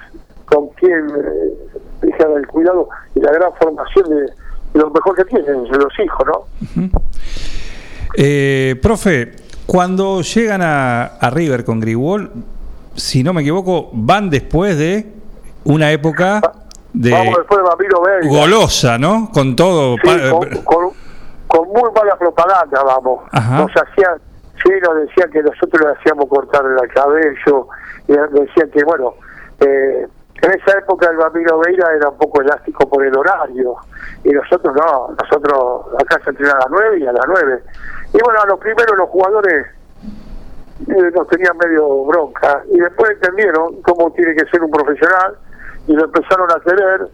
con 0.48 0.70
quien 0.70 1.08
eh, 1.10 1.78
dejan 2.02 2.32
el 2.38 2.48
cuidado 2.48 2.90
y 3.16 3.20
la 3.22 3.32
gran 3.32 3.52
formación 3.62 4.10
de, 4.10 4.22
de 4.22 4.80
lo 4.80 4.90
mejor 4.90 5.16
que 5.16 5.26
tienen, 5.26 5.64
de 5.64 5.78
los 5.78 6.00
hijos, 6.00 6.26
¿no? 6.26 6.90
Eh, 8.16 8.76
profe, 8.82 9.34
cuando 9.66 10.22
llegan 10.22 10.62
a, 10.62 11.04
a 11.06 11.30
River 11.30 11.64
con 11.66 11.80
Grigol, 11.80 12.32
si 12.96 13.24
no 13.24 13.34
me 13.34 13.42
equivoco, 13.42 13.90
van 13.94 14.30
después 14.30 14.78
de 14.78 15.12
una 15.66 15.92
época 15.92 16.42
de 16.94 17.12
Vamos 17.12 17.36
después 17.38 17.60
de 18.22 18.28
golosa, 18.30 18.98
¿no? 18.98 19.30
Con 19.32 19.56
todo. 19.56 19.96
Sí, 19.98 20.02
pa- 20.08 20.30
con, 20.32 20.50
con- 20.64 20.90
con 21.48 21.68
muy 21.70 21.90
mala 21.96 22.18
propaganda, 22.18 22.82
vamos. 22.84 23.22
Ajá. 23.32 23.60
Nos 23.60 23.72
hacían, 23.72 24.18
sí, 24.64 24.70
nos 24.84 24.96
decían 25.08 25.30
que 25.32 25.42
nosotros 25.44 25.82
le 25.82 25.94
hacíamos 26.00 26.26
cortar 26.28 26.62
el 26.66 26.90
cabello, 26.94 27.68
y 28.08 28.12
nos 28.14 28.32
decían 28.34 28.70
que, 28.72 28.84
bueno, 28.84 29.14
eh, 29.60 30.08
en 30.42 30.52
esa 30.52 30.78
época 30.78 31.10
el 31.10 31.18
Bambino 31.18 31.60
Veira 31.60 31.94
era 31.96 32.10
un 32.10 32.18
poco 32.18 32.42
elástico 32.42 32.88
por 32.88 33.06
el 33.06 33.18
horario, 33.18 33.76
y 34.24 34.30
nosotros 34.30 34.76
no, 34.76 35.16
nosotros 35.20 35.86
acá 36.00 36.20
se 36.24 36.30
entrena 36.30 36.54
a 36.54 36.60
las 36.60 36.70
9 36.70 37.00
y 37.00 37.08
a 37.08 37.14
las 37.14 37.26
9. 37.28 37.64
Y 38.14 38.18
bueno, 38.24 38.40
a 38.42 38.46
los 38.46 38.60
primeros 38.60 38.98
los 38.98 39.10
jugadores 39.10 39.68
eh, 40.88 41.12
nos 41.14 41.28
tenían 41.28 41.58
medio 41.58 42.06
bronca, 42.06 42.64
y 42.72 42.80
después 42.80 43.12
entendieron 43.12 43.82
cómo 43.82 44.12
tiene 44.12 44.36
que 44.36 44.46
ser 44.50 44.64
un 44.64 44.72
profesional, 44.72 45.38
y 45.88 45.94
lo 45.94 46.06
empezaron 46.06 46.50
a 46.52 46.60
querer 46.62 47.08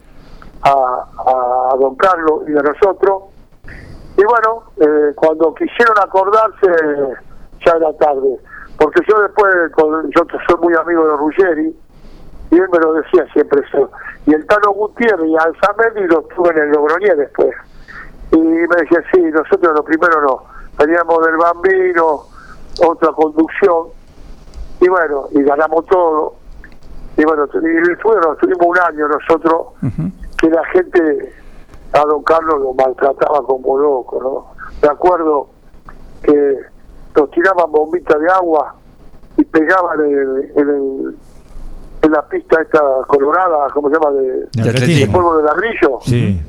a, 0.63 1.71
a 1.71 1.75
don 1.77 1.95
Carlos 1.95 2.43
y 2.47 2.57
a 2.57 2.61
nosotros, 2.61 3.23
y 4.17 4.23
bueno, 4.23 4.63
eh, 4.77 5.13
cuando 5.15 5.53
quisieron 5.55 5.95
acordarse, 5.99 6.67
ya 7.65 7.71
era 7.71 7.91
tarde. 7.97 8.37
Porque 8.77 9.01
yo 9.07 9.21
después, 9.21 9.53
yo 10.15 10.21
soy 10.47 10.59
muy 10.61 10.73
amigo 10.75 11.07
de 11.07 11.17
Ruggeri, 11.17 11.75
y 12.51 12.55
él 12.57 12.67
me 12.71 12.79
lo 12.79 12.93
decía 12.93 13.25
siempre 13.33 13.61
eso. 13.67 13.89
Y 14.25 14.33
el 14.33 14.45
Tano 14.47 14.71
Gutiérrez 14.73 15.27
y 15.27 15.35
Alzamendi 15.35 16.07
lo 16.07 16.21
tuve 16.23 16.49
en 16.51 16.57
el 16.59 16.69
Logroñé 16.71 17.15
después. 17.15 17.53
Y 18.31 18.37
me 18.37 18.75
decía, 18.77 19.03
sí, 19.13 19.21
nosotros 19.21 19.73
lo 19.75 19.83
primero 19.83 20.21
no. 20.21 20.43
Veníamos 20.77 21.25
del 21.25 21.37
Bambino, 21.37 22.21
otra 22.85 23.11
conducción. 23.11 23.87
Y 24.81 24.87
bueno, 24.87 25.25
y 25.31 25.41
ganamos 25.43 25.85
todo. 25.87 26.35
Y 27.17 27.23
bueno, 27.25 27.45
y 27.53 27.57
nos 27.57 28.37
tuvimos 28.39 28.65
un 28.67 28.79
año 28.79 29.07
nosotros, 29.07 29.67
que 30.37 30.49
la 30.49 30.65
gente 30.65 31.33
a 31.93 31.99
don 32.05 32.23
Carlos 32.23 32.59
lo 32.59 32.73
maltrataba 32.73 33.43
como 33.45 33.77
loco, 33.77 34.19
¿no? 34.21 34.63
Me 34.81 34.87
acuerdo 34.89 35.47
que 36.23 36.57
nos 37.15 37.29
tiraban 37.31 37.71
bombitas 37.71 38.19
de 38.19 38.27
agua 38.31 38.73
y 39.37 39.43
pegaban 39.43 39.99
en, 40.01 40.11
el- 40.17 40.51
en, 40.55 40.69
el- 40.69 41.17
en 42.03 42.11
la 42.11 42.21
pista 42.27 42.61
esta 42.61 42.81
colorada, 43.07 43.67
¿cómo 43.73 43.89
se 43.89 43.95
llama? 43.95 44.11
De, 44.11 44.21
De 44.21 44.47
de 44.63 44.69
atletismo. 44.69 45.13
polvo 45.13 45.37
de 45.37 45.43
ladrillo. 45.43 45.99
Sí. 46.01 46.41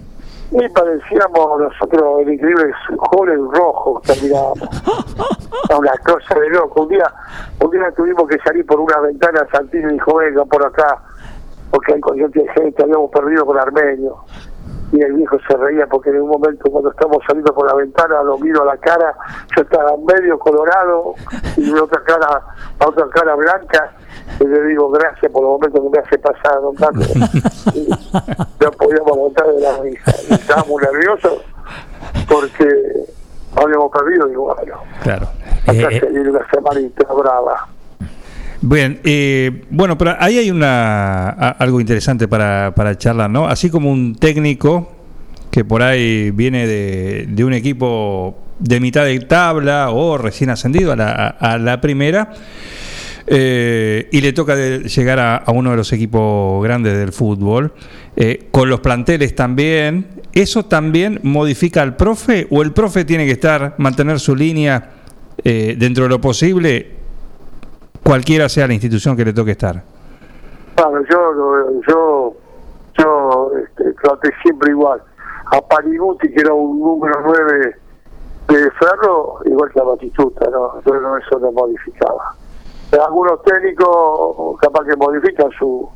Y 0.50 0.68
parecíamos 0.68 1.60
nosotros 1.60 2.20
el 2.20 2.34
increíble 2.34 2.72
jóvenes 2.98 3.40
rojos 3.52 4.02
que 4.02 4.22
mirábamos. 4.22 4.58
Una 5.78 5.92
cosa 6.04 6.38
de 6.38 6.48
loco. 6.50 6.82
Un 6.82 6.88
día, 6.90 7.12
un 7.60 7.70
día 7.70 7.90
tuvimos 7.96 8.28
que 8.28 8.38
salir 8.38 8.64
por 8.66 8.78
una 8.78 8.98
ventana, 9.00 9.46
Santino 9.50 9.88
dijo, 9.90 10.16
venga 10.16 10.44
por 10.44 10.64
acá, 10.64 11.00
porque 11.70 11.94
hay 11.94 12.00
corriente 12.00 12.40
de 12.40 12.48
gente, 12.52 12.82
habíamos 12.82 13.10
perdido 13.10 13.46
con 13.46 13.58
Armenio. 13.58 14.16
Y 14.92 15.00
el 15.02 15.12
viejo 15.14 15.38
se 15.48 15.56
reía 15.56 15.86
porque 15.86 16.10
en 16.10 16.22
un 16.22 16.28
momento 16.28 16.70
cuando 16.70 16.90
estamos 16.90 17.18
saliendo 17.26 17.52
por 17.54 17.66
la 17.66 17.74
ventana 17.74 18.22
lo 18.22 18.38
miro 18.38 18.62
a 18.62 18.66
la 18.66 18.76
cara, 18.76 19.14
yo 19.56 19.62
estaba 19.62 19.92
medio 19.96 20.38
colorado 20.38 21.14
y 21.56 21.62
la 21.70 21.82
otra 21.82 22.02
cara, 22.04 22.40
la 22.78 22.88
otra 22.88 23.08
cara 23.08 23.34
blanca, 23.34 23.92
y 24.38 24.44
le 24.44 24.62
digo 24.66 24.90
gracias 24.90 25.32
por 25.32 25.42
los 25.42 25.52
momentos 25.52 25.82
que 25.82 25.90
me 25.90 25.98
hace 25.98 26.18
pasar, 26.18 26.60
don 26.60 26.74
Carlos. 26.74 27.10
No 28.60 28.70
podíamos 28.70 29.12
aguantar 29.12 29.46
de 29.48 29.60
la 29.60 29.76
risa. 29.78 30.12
Y 30.30 30.34
estábamos 30.34 30.80
nerviosos 30.80 31.42
porque 32.28 32.66
habíamos 33.56 33.90
perdido 33.90 34.30
y 34.30 34.34
bueno, 34.34 34.78
Claro. 35.02 35.26
Eh, 35.66 36.28
una 36.28 36.48
semanita 36.50 37.12
brava. 37.12 37.68
Bien, 38.66 38.98
eh, 39.04 39.62
bueno, 39.68 39.98
pero 39.98 40.16
ahí 40.18 40.38
hay 40.38 40.50
una 40.50 41.28
algo 41.28 41.82
interesante 41.82 42.26
para, 42.28 42.72
para 42.74 42.96
charlar, 42.96 43.28
¿no? 43.28 43.46
Así 43.46 43.68
como 43.68 43.90
un 43.90 44.14
técnico 44.14 44.90
que 45.50 45.66
por 45.66 45.82
ahí 45.82 46.30
viene 46.30 46.66
de, 46.66 47.26
de 47.28 47.44
un 47.44 47.52
equipo 47.52 48.38
de 48.58 48.80
mitad 48.80 49.04
de 49.04 49.20
tabla 49.20 49.90
o 49.90 50.16
recién 50.16 50.48
ascendido 50.48 50.92
a 50.92 51.58
la, 51.58 51.80
primera 51.82 52.32
eh, 53.26 54.08
y 54.10 54.22
le 54.22 54.32
toca 54.32 54.56
llegar 54.56 55.18
a, 55.18 55.36
a 55.36 55.52
uno 55.52 55.72
de 55.72 55.76
los 55.76 55.92
equipos 55.92 56.64
grandes 56.64 56.96
del 56.96 57.12
fútbol, 57.12 57.74
eh, 58.16 58.46
con 58.50 58.70
los 58.70 58.80
planteles 58.80 59.34
también, 59.34 60.06
¿eso 60.32 60.64
también 60.64 61.20
modifica 61.22 61.82
al 61.82 61.96
profe 61.96 62.46
o 62.48 62.62
el 62.62 62.72
profe 62.72 63.04
tiene 63.04 63.26
que 63.26 63.32
estar, 63.32 63.74
mantener 63.76 64.20
su 64.20 64.34
línea 64.34 64.90
eh, 65.42 65.74
dentro 65.78 66.04
de 66.04 66.10
lo 66.10 66.20
posible, 66.20 66.93
cualquiera 68.04 68.48
sea 68.48 68.66
la 68.66 68.74
institución 68.74 69.16
que 69.16 69.24
le 69.24 69.32
toque 69.32 69.52
estar? 69.52 69.82
Claro, 70.76 71.02
yo, 71.10 71.80
yo, 71.88 72.34
yo 72.98 73.50
este, 73.62 73.92
traté 73.94 74.30
siempre 74.42 74.70
igual. 74.70 75.02
A 75.46 75.60
Parinuti, 75.60 76.28
que 76.28 76.40
era 76.40 76.52
un 76.52 76.78
número 76.78 77.14
9 77.24 77.76
de 78.48 78.70
Ferro, 78.72 79.40
igual 79.44 79.70
que 79.72 79.80
a 79.80 79.84
Batistuta, 79.84 80.48
¿no? 80.50 80.80
Yo 80.82 81.00
no, 81.00 81.16
eso 81.16 81.38
no 81.38 81.52
modificaba. 81.52 82.34
Algunos 82.92 83.42
técnicos 83.42 84.58
capaz 84.60 84.84
que 84.84 84.96
modifican 84.96 85.50
su, 85.58 85.88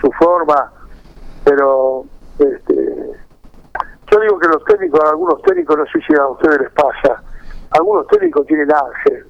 su 0.00 0.10
forma, 0.12 0.72
pero 1.44 2.04
este, 2.38 2.74
yo 4.10 4.20
digo 4.20 4.38
que 4.38 4.48
los 4.48 4.64
técnicos, 4.64 5.00
algunos 5.10 5.42
técnicos, 5.42 5.78
no 5.78 5.86
sé 5.86 6.00
si 6.06 6.14
a 6.14 6.26
ustedes 6.28 6.60
les 6.60 6.72
pasa, 6.72 7.22
algunos 7.70 8.06
técnicos 8.08 8.46
tienen 8.46 8.68
ángel. 8.72 9.26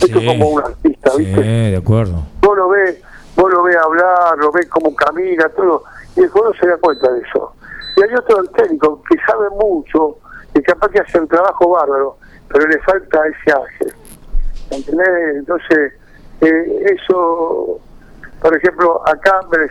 Esto 0.00 0.18
es 0.18 0.26
como 0.26 0.48
un 0.50 0.62
artista, 0.62 1.10
Sí, 1.12 1.24
¿viste? 1.24 1.40
de 1.42 1.76
acuerdo. 1.76 2.22
vos 2.40 2.56
lo 2.56 2.68
ves, 2.68 3.00
vos 3.36 3.52
lo 3.52 3.62
ves 3.62 3.76
hablar, 3.76 4.36
lo 4.38 4.52
ves 4.52 4.66
cómo 4.68 4.94
camina, 4.94 5.48
todo, 5.50 5.84
y 6.16 6.20
el 6.22 6.28
jugador 6.28 6.56
se 6.58 6.66
da 6.68 6.76
cuenta 6.78 7.10
de 7.12 7.20
eso. 7.20 7.52
Y 7.96 8.02
hay 8.02 8.14
otros 8.14 8.50
técnicos 8.52 9.00
que 9.08 9.16
saben 9.26 9.50
mucho, 9.58 10.18
y 10.54 10.62
capaz 10.62 10.88
que 10.90 11.00
hacen 11.00 11.26
trabajo 11.28 11.70
bárbaro, 11.70 12.16
pero 12.48 12.66
le 12.68 12.78
falta 12.80 13.20
ese 13.26 13.52
ángel. 13.56 13.94
¿Entendés? 14.70 15.36
Entonces, 15.36 15.92
eh, 16.40 16.86
eso, 16.98 17.78
por 18.40 18.56
ejemplo, 18.56 19.00
acá 19.08 19.40
antes 19.42 19.70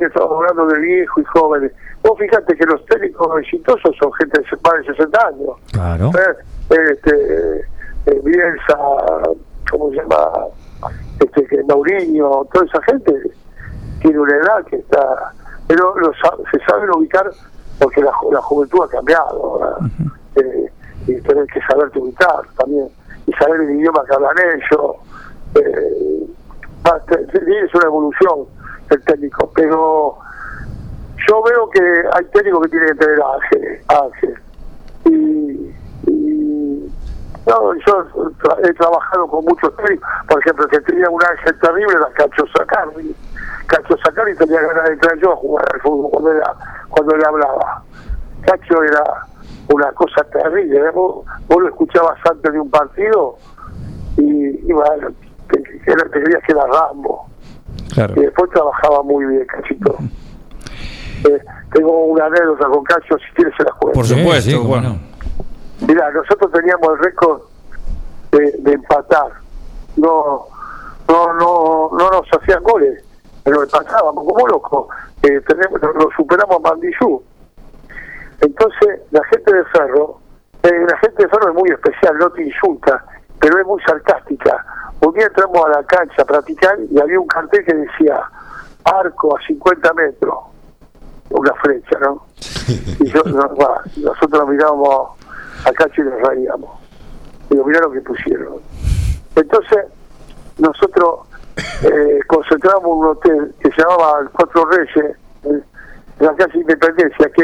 estábamos 0.00 0.36
hablando 0.38 0.66
de 0.74 0.80
viejos 0.80 1.22
y 1.22 1.26
jóvenes. 1.26 1.72
Vos 2.02 2.18
fíjate 2.18 2.56
que 2.56 2.66
los 2.66 2.84
técnicos 2.86 3.40
exitosos 3.40 3.96
son 4.00 4.12
gente 4.14 4.40
de 4.40 4.46
más 4.62 4.74
de 4.86 4.92
60 4.94 5.26
años. 5.26 5.50
Claro. 5.72 6.10
Eh, 6.14 6.36
Este, 6.92 7.60
eh, 8.06 8.20
Bielsa, 8.24 8.78
¿cómo 9.70 9.90
se 9.90 9.96
llama? 9.96 10.46
Este, 11.20 11.44
que 11.46 11.62
Mauriño, 11.64 12.44
toda 12.52 12.64
esa 12.66 12.82
gente 12.82 13.12
tiene 14.00 14.18
una 14.20 14.36
edad 14.36 14.64
que 14.66 14.76
está. 14.76 15.32
Pero 15.66 15.94
lo 15.98 16.12
sa- 16.14 16.36
se 16.52 16.58
saben 16.64 16.90
ubicar 16.90 17.28
porque 17.80 18.00
la, 18.02 18.12
ju- 18.12 18.32
la 18.32 18.40
juventud 18.42 18.80
ha 18.84 18.88
cambiado. 18.88 19.78
Eh, 20.36 20.70
y 21.08 21.20
tenés 21.22 21.46
que 21.52 21.60
saberte 21.62 21.98
ubicar 21.98 22.42
también. 22.58 22.88
Y 23.26 23.32
saber 23.32 23.60
el 23.62 23.70
idioma 23.70 24.04
que 24.08 24.14
hablan 24.14 24.36
ellos. 24.54 24.96
Eh, 25.56 26.26
es 27.64 27.74
una 27.74 27.86
evolución 27.86 28.46
el 28.90 29.02
técnico. 29.04 29.50
Pero 29.54 30.18
yo 31.28 31.42
veo 31.42 31.68
que 31.70 31.80
hay 32.12 32.24
técnicos 32.26 32.62
que 32.64 32.68
tienen 32.68 32.88
que 32.88 32.94
tener 32.94 33.18
ángel. 33.22 33.80
ángel. 33.88 34.34
Y 35.06 35.70
no, 37.46 37.74
yo 37.86 38.04
tra- 38.42 38.58
he 38.68 38.72
trabajado 38.74 39.26
con 39.28 39.44
muchos 39.44 39.74
técnicos, 39.76 40.08
por 40.28 40.40
ejemplo, 40.40 40.64
el 40.64 40.70
que 40.70 40.80
tenía 40.80 41.08
un 41.10 41.22
ángel 41.22 41.58
terrible 41.60 41.92
era 41.94 42.06
Cacho 42.14 42.44
Sacarri. 42.56 43.14
Cacho 43.66 43.96
Sacarri 44.04 44.34
tenía 44.36 44.60
ganas 44.60 44.84
de 44.84 44.92
entrar 44.94 45.16
yo 45.18 45.32
a 45.32 45.36
jugar 45.36 45.64
al 45.74 45.80
fútbol 45.80 46.10
cuando, 46.10 46.32
era, 46.32 46.54
cuando 46.88 47.14
él 47.14 47.22
hablaba. 47.24 47.82
Cacho 48.42 48.82
era 48.82 49.02
una 49.72 49.92
cosa 49.92 50.22
terrible, 50.32 50.78
¿eh? 50.78 50.90
vos, 50.94 51.24
vos 51.48 51.62
lo 51.62 51.68
escuchabas 51.68 52.18
antes 52.30 52.52
de 52.52 52.60
un 52.60 52.70
partido 52.70 53.36
y, 54.16 54.68
y 54.68 54.72
bueno, 54.72 55.08
te, 55.50 55.58
te- 55.60 55.94
te 55.96 56.22
creías 56.22 56.42
que 56.44 56.52
era 56.52 56.64
Rambo. 56.66 57.26
Claro. 57.94 58.14
Y 58.16 58.20
después 58.20 58.50
trabajaba 58.50 59.02
muy 59.02 59.24
bien, 59.26 59.46
Cachito. 59.46 59.96
Eh, 61.28 61.40
tengo 61.72 62.06
una 62.06 62.26
anécdota 62.26 62.66
con 62.66 62.84
Cacho, 62.84 63.16
si 63.18 63.34
quieres 63.34 63.54
se 63.56 63.64
la 63.64 63.72
cuento. 63.72 63.92
Por 63.98 64.06
supuesto, 64.06 64.50
sí, 64.50 64.56
bueno. 64.56 64.88
no. 64.90 65.15
Mira, 65.80 66.10
nosotros 66.10 66.50
teníamos 66.52 66.88
el 66.92 66.98
récord 66.98 67.42
de, 68.32 68.52
de 68.58 68.72
empatar. 68.72 69.32
No, 69.96 70.46
no, 71.08 71.32
no, 71.34 71.90
no 71.92 72.10
nos 72.10 72.26
hacían 72.32 72.62
goles, 72.62 73.02
pero 73.44 73.62
empatábamos 73.62 74.24
como 74.26 74.46
locos. 74.46 74.88
Eh, 75.22 75.40
tenemos, 75.46 75.80
lo, 75.80 76.10
superamos 76.16 76.56
a 76.56 76.68
Mandillú. 76.70 77.22
Entonces, 78.40 79.00
la 79.10 79.24
gente 79.24 79.54
de 79.54 79.64
Ferro, 79.66 80.20
eh, 80.62 80.86
la 80.88 80.98
gente 80.98 81.22
de 81.22 81.28
Ferro 81.28 81.48
es 81.48 81.54
muy 81.54 81.70
especial, 81.70 82.18
no 82.18 82.30
te 82.30 82.44
insulta, 82.44 83.04
pero 83.40 83.60
es 83.60 83.66
muy 83.66 83.80
sarcástica. 83.82 84.64
Un 85.00 85.12
día 85.14 85.26
entramos 85.26 85.64
a 85.66 85.68
la 85.68 85.82
cancha 85.84 86.22
a 86.22 86.24
practicar 86.24 86.78
y 86.90 86.98
había 86.98 87.20
un 87.20 87.26
cartel 87.26 87.64
que 87.64 87.74
decía 87.74 88.20
arco 88.84 89.36
a 89.36 89.46
50 89.46 89.92
metros, 89.94 90.38
una 91.30 91.52
flecha, 91.54 91.98
¿no? 92.00 92.26
Y 92.98 93.10
yo, 93.10 93.22
no, 93.24 93.54
nosotros 93.96 94.48
mirábamos 94.48 95.10
a 95.64 95.72
Cacho 95.72 96.02
y 96.02 96.04
nos 96.04 96.20
reíamos. 96.28 96.70
Digo, 97.50 97.64
mirá 97.64 97.80
lo 97.80 97.92
que 97.92 98.00
pusieron. 98.00 98.56
Entonces, 99.34 99.84
nosotros 100.58 101.20
eh, 101.82 102.20
concentramos 102.26 102.84
un 102.86 103.06
hotel 103.06 103.54
que 103.60 103.70
se 103.70 103.82
llamaba 103.82 104.20
el 104.22 104.30
Cuatro 104.30 104.64
Reyes, 104.66 105.14
en 105.44 105.64
en 106.18 106.24
la 106.26 106.34
calle 106.34 106.58
Independencia, 106.60 107.30
que 107.34 107.42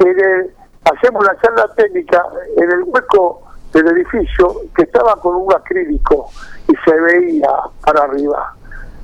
en 0.00 0.20
el- 0.20 0.50
hacemos 0.92 1.24
la 1.24 1.36
charla 1.40 1.68
técnica 1.76 2.20
en 2.56 2.70
el 2.72 2.82
hueco 2.86 3.42
del 3.72 3.86
edificio 3.88 4.56
que 4.74 4.82
estaba 4.82 5.14
con 5.20 5.36
un 5.36 5.54
acrílico 5.54 6.28
y 6.68 6.72
se 6.84 7.00
veía 7.00 7.48
para 7.86 8.02
arriba, 8.02 8.54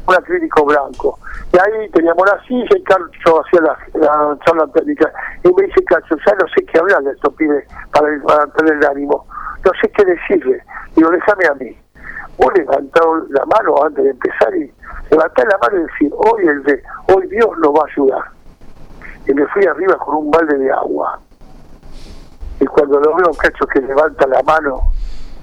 un 0.08 0.14
acrílico 0.14 0.64
blanco. 0.64 1.18
Y 1.52 1.58
ahí 1.58 1.88
teníamos 1.90 2.26
la 2.26 2.42
silla 2.44 2.76
y 2.76 2.82
Cacho 2.82 3.40
hacía 3.40 3.60
la, 3.60 3.78
la 3.94 4.38
charla 4.44 4.66
técnica. 4.68 5.12
Y 5.44 5.52
me 5.52 5.66
dice 5.66 5.84
Cacho, 5.84 6.16
ya 6.26 6.34
no 6.34 6.48
sé 6.54 6.64
qué 6.64 6.78
hablar 6.78 7.02
de 7.02 7.12
estos 7.12 7.34
pibes 7.34 7.66
para, 7.92 8.08
para 8.22 8.46
tener 8.52 8.74
el 8.74 8.86
ánimo. 8.86 9.26
No 9.64 9.70
sé 9.80 9.90
qué 9.90 10.04
decirle. 10.04 10.62
Digo, 10.96 11.10
déjame 11.10 11.46
a 11.46 11.54
mí. 11.54 11.76
Vos 12.38 12.52
levantá 12.56 13.00
la 13.30 13.44
mano 13.46 13.74
antes 13.84 14.04
de 14.04 14.10
empezar 14.10 14.54
y 14.56 14.72
levantá 15.10 15.44
la 15.44 15.58
mano 15.58 15.78
y 15.78 15.82
decir, 15.82 16.12
hoy 16.16 16.46
el 16.46 16.62
de, 16.62 16.82
hoy 17.12 17.26
Dios 17.26 17.50
nos 17.58 17.72
va 17.72 17.82
a 17.82 17.92
ayudar. 17.92 18.24
Y 19.26 19.34
me 19.34 19.46
fui 19.48 19.66
arriba 19.66 19.96
con 19.98 20.16
un 20.16 20.30
balde 20.30 20.56
de 20.56 20.70
agua. 20.70 21.18
Y 22.60 22.64
cuando 22.66 23.00
lo 23.00 23.14
veo, 23.16 23.32
cacho, 23.34 23.66
que 23.66 23.80
levanta 23.80 24.26
la 24.26 24.42
mano, 24.42 24.80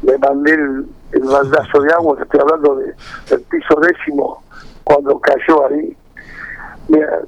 le 0.01 0.17
mandé 0.17 0.53
el, 0.53 0.85
el 1.11 1.23
baldazo 1.23 1.81
de 1.81 1.93
agua, 1.93 2.17
que 2.17 2.23
estoy 2.23 2.39
hablando 2.39 2.75
de, 2.75 2.93
del 3.29 3.41
piso 3.41 3.75
décimo, 3.81 4.41
cuando 4.85 5.19
cayó 5.19 5.67
ahí. 5.67 5.97
Mira, 6.87 7.19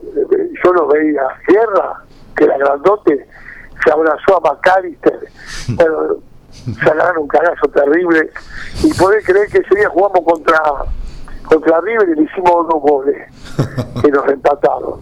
yo 0.63 0.73
lo 0.73 0.87
veía, 0.87 1.23
Guerra, 1.47 2.03
que 2.35 2.45
era 2.45 2.57
grandote, 2.57 3.27
se 3.83 3.91
abrazó 3.91 4.37
a 4.37 4.53
McAllister, 4.53 5.19
bueno, 5.75 6.17
se 6.51 6.89
agarraron 6.89 7.23
un 7.23 7.27
cagazo 7.27 7.67
terrible, 7.73 8.29
y 8.83 8.93
podés 8.93 9.25
creer 9.25 9.47
que 9.49 9.57
ese 9.57 9.75
día 9.75 9.89
jugamos 9.89 10.21
contra 10.23 10.57
contra 11.47 11.79
River 11.79 12.09
y 12.09 12.15
le 12.15 12.23
hicimos 12.23 12.67
dos 12.67 12.81
goles, 12.81 13.17
que 14.01 14.11
nos 14.11 14.27
empataron. 14.27 15.01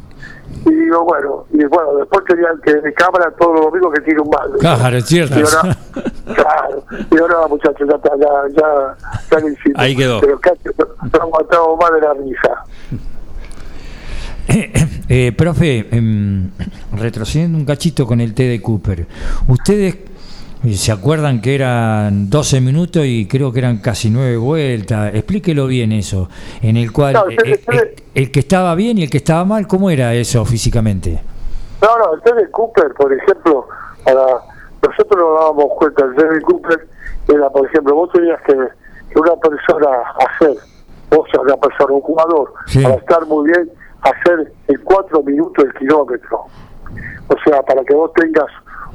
Y 0.65 0.73
digo, 0.73 1.03
bueno, 1.03 1.45
y 1.51 1.63
bueno, 1.65 1.95
después 1.97 2.25
tenían 2.25 2.59
que 2.63 2.73
de 2.73 2.93
cámara 2.93 3.31
todos 3.39 3.55
los 3.55 3.65
domingos 3.65 3.93
que 3.93 4.01
tiene 4.01 4.21
un 4.21 4.29
mal. 4.29 4.51
Claro, 4.59 4.97
es 4.97 5.05
cierto. 5.05 5.35
Digo, 5.35 5.49
no, 5.51 6.33
claro. 6.33 6.83
Digo, 7.11 7.27
no, 7.27 7.47
muchachos, 7.49 7.87
ya 7.87 7.95
está, 7.95 8.09
ya, 8.17 8.27
ya, 8.55 8.97
ya 9.31 9.39
lo 9.39 9.49
hicimos. 9.49 9.77
Ahí 9.79 9.95
quedó. 9.95 10.21
Pero 10.21 10.39
casi 10.39 10.61
no 10.77 11.21
aguantamos 11.21 11.79
más 11.79 11.93
de 11.93 12.01
la 12.01 12.13
risa. 12.13 12.65
Eh, 15.07 15.31
profe, 15.33 15.87
em, 15.91 16.49
retrocediendo 16.93 17.57
un 17.57 17.65
cachito 17.65 18.07
con 18.07 18.21
el 18.21 18.33
T 18.33 18.43
de 18.43 18.59
Cooper, 18.59 19.05
¿ustedes 19.47 19.97
se 20.73 20.91
acuerdan 20.91 21.41
que 21.41 21.55
eran 21.55 22.29
12 22.29 22.59
minutos 22.61 23.03
y 23.05 23.27
creo 23.27 23.51
que 23.51 23.59
eran 23.59 23.77
casi 23.77 24.09
9 24.09 24.37
vueltas? 24.37 25.13
Explíquelo 25.13 25.67
bien 25.67 25.91
eso, 25.91 26.27
en 26.61 26.77
el 26.77 26.91
cual 26.91 27.13
No, 27.13 27.23
el 28.13 28.31
que 28.31 28.39
estaba 28.39 28.73
bien 28.75 28.97
y 28.97 29.03
el 29.03 29.09
que 29.09 29.17
estaba 29.17 29.45
mal, 29.45 29.67
¿cómo 29.67 29.89
era 29.89 30.13
eso 30.13 30.43
físicamente? 30.45 31.21
No, 31.81 31.97
no, 31.99 32.15
el 32.15 32.21
Teddy 32.21 32.49
Cooper, 32.51 32.93
por 32.97 33.13
ejemplo, 33.13 33.67
para 34.03 34.21
nosotros 34.81 35.19
nos 35.21 35.39
dábamos 35.39 35.65
cuenta, 35.77 36.05
el 36.05 36.15
Teddy 36.15 36.41
Cooper 36.41 36.87
era, 37.27 37.49
por 37.49 37.65
ejemplo, 37.67 37.95
vos 37.95 38.09
tenías 38.11 38.39
que, 38.41 38.53
que 38.53 39.19
una 39.19 39.35
persona 39.35 39.87
hacer, 40.27 40.55
vos 41.11 41.27
sos 41.31 41.43
una 41.45 41.57
persona, 41.57 41.93
un 41.93 42.01
jugador, 42.01 42.53
Sí. 42.67 42.81
para 42.81 42.95
estar 42.95 43.25
muy 43.27 43.51
bien, 43.51 43.69
hacer 44.01 44.51
en 44.67 44.81
cuatro 44.83 45.21
minutos 45.23 45.63
el 45.65 45.73
kilómetro. 45.73 46.45
O 47.27 47.35
sea, 47.43 47.61
para 47.63 47.83
que 47.83 47.93
vos 47.93 48.11
tengas 48.13 48.45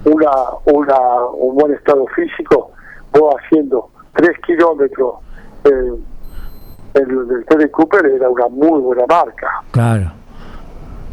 una, 0.04 0.30
una 0.66 1.24
un 1.34 1.54
buen 1.56 1.72
estado 1.74 2.06
físico, 2.14 2.70
vos 3.12 3.34
haciendo 3.44 3.90
tres 4.14 4.38
kilómetros, 4.46 5.14
eh, 5.64 5.92
el, 6.94 7.10
el 7.30 7.44
Teddy 7.48 7.68
Cooper 7.70 8.06
era 8.06 8.28
una 8.28 8.48
muy 8.48 8.80
buena 8.80 9.04
marca. 9.06 9.62
Claro. 9.72 10.10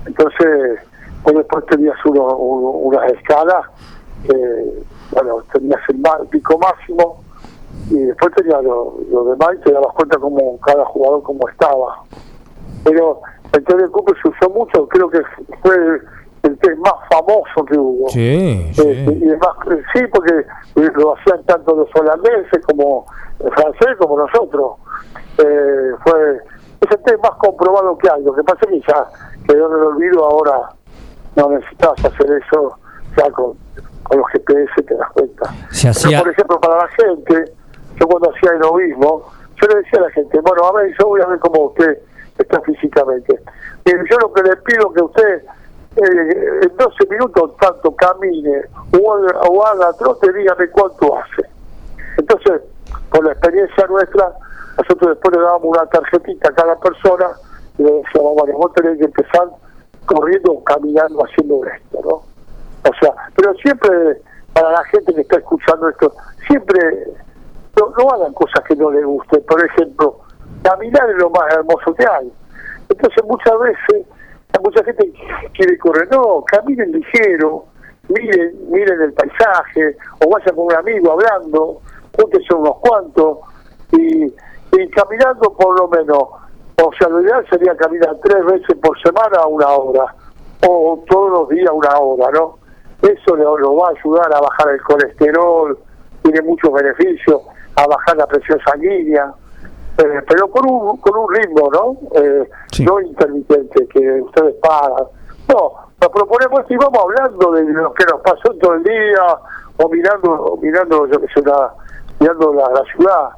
Entonces, 0.06 0.80
vos 1.24 1.34
después 1.36 1.66
tenías 1.68 1.96
uno, 2.06 2.24
uno- 2.38 2.70
unas 2.70 3.12
escalas, 3.12 3.66
eh, 4.24 4.84
bueno, 5.12 5.44
tenías 5.54 5.80
el, 5.90 6.02
el 6.22 6.28
pico 6.28 6.58
máximo 6.58 7.24
y 7.90 8.00
después 8.00 8.34
tenías 8.36 8.64
lo, 8.64 8.98
lo 9.12 9.24
demás 9.26 9.50
y 9.56 9.62
te 9.64 9.72
dabas 9.72 9.94
cuenta 9.94 10.18
como 10.18 10.58
cada 10.62 10.86
jugador 10.86 11.24
cómo 11.24 11.48
estaba. 11.50 12.04
Pero 12.84 13.22
el 13.54 13.64
Teddy 13.64 13.90
Cooper 13.92 14.16
se 14.22 14.30
usó 14.30 14.50
mucho, 14.50 14.88
creo 14.88 15.10
que 15.10 15.20
fue 15.62 15.76
más 16.80 16.94
famoso 17.12 17.66
que 17.66 17.78
hubo. 17.78 18.10
Sí, 18.10 18.20
Eh, 18.22 18.72
sí. 18.74 19.20
y 19.22 19.30
además, 19.30 19.50
eh, 19.72 19.82
sí, 19.94 20.02
porque 20.14 20.34
eh, 20.76 20.90
lo 20.96 21.16
hacían 21.16 21.44
tanto 21.46 21.76
los 21.76 21.90
holandeses 21.96 22.66
como 22.66 23.06
el 23.40 23.52
francés 23.52 23.90
como 24.00 24.18
nosotros. 24.18 24.74
Eh, 25.38 25.92
fue 26.04 26.38
es 26.82 26.92
el 26.92 27.04
test 27.04 27.22
más 27.24 27.32
comprobado 27.40 27.98
que 27.98 28.10
hay. 28.10 28.24
Lo 28.24 28.34
que 28.34 28.44
pasa 28.44 28.60
es 28.64 28.68
que 28.70 28.82
ya 28.88 29.06
quedó 29.48 29.68
en 29.68 29.78
el 29.80 29.84
olvido 29.86 30.24
ahora. 30.26 30.70
No 31.36 31.50
necesitas 31.50 32.04
hacer 32.06 32.32
eso 32.44 32.78
ya 33.16 33.30
con, 33.32 33.54
con 34.04 34.18
los 34.20 34.28
GPS, 34.32 34.82
te 34.84 34.96
das 34.96 35.10
cuenta. 35.12 35.46
Se 35.70 35.92
Pero, 36.10 36.24
por 36.24 36.32
ejemplo, 36.32 36.60
para 36.60 36.78
la 36.78 36.88
gente, 36.90 37.52
yo 38.00 38.08
cuando 38.08 38.32
hacía 38.32 38.52
el 38.58 38.64
obismo, 38.64 39.24
yo 39.62 39.68
le 39.68 39.76
decía 39.84 40.00
a 40.00 40.04
la 40.04 40.12
gente, 40.12 40.40
bueno, 40.42 40.64
a 40.66 40.72
ver, 40.74 40.92
yo 41.00 41.08
voy 41.08 41.22
a 41.22 41.28
ver 41.28 41.40
cómo 41.40 41.66
usted 41.66 42.00
está 42.40 42.60
físicamente. 42.62 43.40
Mire, 43.86 44.00
yo 44.10 44.18
lo 44.20 44.34
que 44.34 44.44
le 44.44 44.56
pido 44.58 44.92
que 44.94 45.02
usted 45.04 45.44
eh, 45.98 46.60
en 46.64 46.78
12 46.78 47.06
minutos 47.10 47.58
tanto 47.58 47.96
camine 47.96 48.62
o 49.00 49.14
haga, 49.14 49.42
o 49.42 49.66
haga 49.66 49.94
trote, 49.94 50.32
dígame 50.34 50.70
cuánto 50.70 51.18
hace. 51.18 51.48
Entonces, 52.18 52.62
por 53.12 53.26
la 53.26 53.32
experiencia 53.32 53.86
nuestra, 53.88 54.32
nosotros 54.78 55.12
después 55.12 55.36
le 55.36 55.42
dábamos 55.42 55.78
una 55.78 55.86
tarjetita 55.88 56.50
a 56.50 56.54
cada 56.54 56.80
persona 56.80 57.28
y 57.78 57.84
le 57.84 57.92
decíamos, 57.92 58.36
bueno, 58.36 58.58
vos 58.58 58.74
tenés 58.74 58.98
que 58.98 59.06
empezar 59.06 59.48
corriendo 60.06 60.64
caminando 60.64 61.24
haciendo 61.26 61.62
esto, 61.66 62.00
¿no? 62.04 62.38
O 62.90 62.94
sea, 63.02 63.14
pero 63.36 63.54
siempre, 63.56 64.22
para 64.54 64.72
la 64.72 64.84
gente 64.86 65.14
que 65.14 65.22
está 65.22 65.38
escuchando 65.38 65.90
esto, 65.90 66.14
siempre 66.48 66.80
no, 67.80 67.94
no 67.98 68.12
hagan 68.12 68.34
cosas 68.34 68.64
que 68.68 68.76
no 68.76 68.92
les 68.92 69.06
gusten. 69.06 69.44
Por 69.44 69.64
ejemplo, 69.66 70.20
caminar 70.64 71.10
es 71.10 71.18
lo 71.18 71.30
más 71.30 71.54
hermoso 71.54 71.94
que 71.94 72.06
hay. 72.06 72.32
Entonces 72.90 73.24
muchas 73.26 73.54
veces, 73.60 74.08
mucha 74.64 74.84
gente 74.84 75.14
quiere 75.54 75.78
correr, 75.78 76.08
no, 76.12 76.44
caminen 76.46 76.92
ligero, 76.92 77.66
miren, 78.10 78.72
miren 78.72 79.02
el 79.02 79.14
paisaje, 79.14 79.98
o 80.26 80.30
vayan 80.30 80.56
con 80.56 80.66
un 80.66 80.76
amigo 80.76 81.12
hablando, 81.12 81.82
júntense 82.16 82.54
unos 82.54 82.78
cuantos, 82.80 83.40
y, 83.92 84.34
caminando 84.90 85.54
por 85.54 85.80
lo 85.80 85.88
menos, 85.88 86.18
o 86.18 86.92
sea, 86.98 87.10
lo 87.10 87.22
ideal 87.22 87.46
sería 87.50 87.76
caminar 87.76 88.16
tres 88.24 88.46
veces 88.46 88.78
por 88.82 89.00
semana 89.02 89.46
una 89.48 89.68
hora, 89.70 90.16
o 90.68 91.04
todos 91.10 91.32
los 91.32 91.50
días 91.50 91.72
una 91.74 91.98
hora, 91.98 92.32
¿no? 92.32 92.58
Eso 93.02 93.36
lo 93.36 93.76
va 93.76 93.90
a 93.90 93.92
ayudar 93.92 94.34
a 94.34 94.42
bajar 94.42 94.70
el 94.74 94.82
colesterol, 94.82 95.78
tiene 96.24 96.42
muchos 96.42 96.72
beneficios, 96.74 97.42
a 97.76 97.88
bajar 97.88 98.18
la 98.18 98.28
presión 98.28 98.60
sanguínea, 98.66 99.34
eh, 99.98 100.22
pero 100.28 100.48
con 100.50 100.70
un, 100.70 100.98
con 100.98 101.18
un 101.18 101.34
ritmo, 101.34 101.70
¿no? 101.72 101.98
Eh, 102.22 102.50
Sí. 102.72 102.84
No 102.86 103.00
intermitente, 103.02 103.88
que 103.88 104.22
ustedes 104.22 104.54
pagan. 104.62 105.06
No, 105.48 105.72
nos 106.00 106.10
proponemos 106.12 106.62
y 106.70 106.76
vamos 106.76 107.00
hablando 107.02 107.52
de 107.54 107.64
lo 107.64 107.92
que 107.94 108.06
nos 108.06 108.22
pasó 108.22 108.54
todo 108.62 108.74
el 108.76 108.84
día, 108.84 109.24
o 109.78 109.90
mirando, 109.90 110.32
o 110.32 110.58
mirando 110.58 111.08
yo 111.08 111.20
que 111.20 111.28
sé, 111.34 111.42
la- 111.44 111.74
mirando 112.20 112.54
la, 112.54 112.64
la 112.72 112.84
ciudad, 112.94 113.30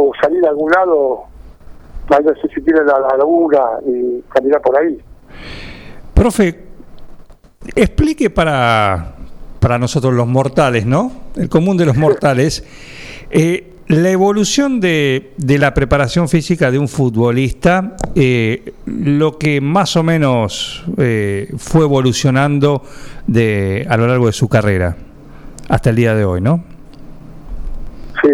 o 0.00 0.12
salir 0.22 0.44
a 0.46 0.50
algún 0.50 0.70
lado, 0.70 1.24
no 2.08 2.16
sé 2.40 2.48
si 2.54 2.62
tiene 2.62 2.82
la, 2.84 2.98
la 3.00 3.16
laguna 3.18 3.58
y 3.86 4.22
caminar 4.32 4.62
por 4.62 4.78
ahí. 4.78 4.98
Profe, 6.14 6.64
explique 7.76 8.30
para, 8.30 9.14
para 9.60 9.78
nosotros 9.78 10.14
los 10.14 10.26
mortales, 10.26 10.86
¿no? 10.86 11.10
El 11.36 11.48
común 11.50 11.76
de 11.76 11.84
los 11.86 11.96
mortales, 11.98 12.64
eh, 13.30 13.74
la 13.88 14.10
evolución 14.10 14.80
de, 14.80 15.32
de 15.38 15.58
la 15.58 15.72
preparación 15.72 16.28
física 16.28 16.70
de 16.70 16.78
un 16.78 16.88
futbolista, 16.88 17.96
eh, 18.14 18.74
lo 18.84 19.38
que 19.38 19.62
más 19.62 19.96
o 19.96 20.02
menos 20.02 20.84
eh, 20.98 21.50
fue 21.56 21.84
evolucionando 21.84 22.82
de, 23.26 23.86
a 23.88 23.96
lo 23.96 24.06
largo 24.06 24.26
de 24.26 24.32
su 24.32 24.48
carrera, 24.48 24.94
hasta 25.70 25.90
el 25.90 25.96
día 25.96 26.14
de 26.14 26.24
hoy, 26.26 26.42
¿no? 26.42 26.62
Sí. 28.22 28.28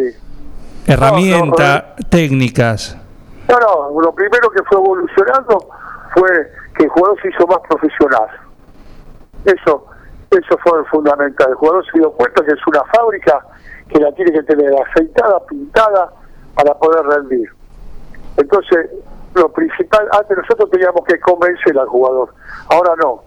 Herramientas, 0.86 1.84
técnicas. 2.08 2.98
No, 3.48 3.58
no, 3.58 4.00
lo 4.00 4.12
primero 4.12 4.50
que 4.50 4.62
fue 4.64 4.78
evolucionando 4.78 5.68
fue 6.14 6.28
que 6.76 6.84
el 6.84 6.90
jugador 6.90 7.16
se 7.22 7.28
hizo 7.28 7.46
más 7.46 7.60
profesional. 7.68 8.28
Eso 9.44 9.86
eso 10.38 10.58
fue 10.64 10.84
fundamental. 10.86 11.48
El 11.50 11.54
jugador 11.54 11.84
se 11.86 11.98
dio 11.98 12.10
cuenta 12.12 12.44
que 12.44 12.52
es 12.52 12.66
una 12.66 12.82
fábrica 12.92 13.40
que 13.88 13.98
la 14.00 14.12
tiene 14.12 14.32
que 14.32 14.42
tener 14.42 14.72
aceitada, 14.82 15.40
pintada, 15.46 16.12
para 16.54 16.74
poder 16.74 17.04
rendir. 17.06 17.48
Entonces, 18.36 18.90
lo 19.34 19.48
principal, 19.52 20.08
antes 20.12 20.36
nosotros 20.38 20.70
teníamos 20.70 21.04
que 21.06 21.18
convencer 21.20 21.78
al 21.78 21.88
jugador, 21.88 22.30
ahora 22.70 22.94
no. 23.02 23.22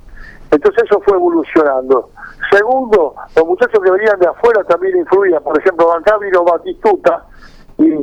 Entonces 0.50 0.84
eso 0.90 1.02
fue 1.02 1.18
evolucionando. 1.18 2.10
Segundo, 2.52 3.14
los 3.36 3.46
muchachos 3.46 3.82
que 3.84 3.92
venían 3.92 4.18
de 4.20 4.28
afuera 4.28 4.64
también 4.64 4.98
influían. 4.98 5.44
Por 5.44 5.60
ejemplo, 5.60 5.92
acá 5.94 6.18
vino 6.18 6.44
Batistuta 6.46 7.26
y 7.78 7.94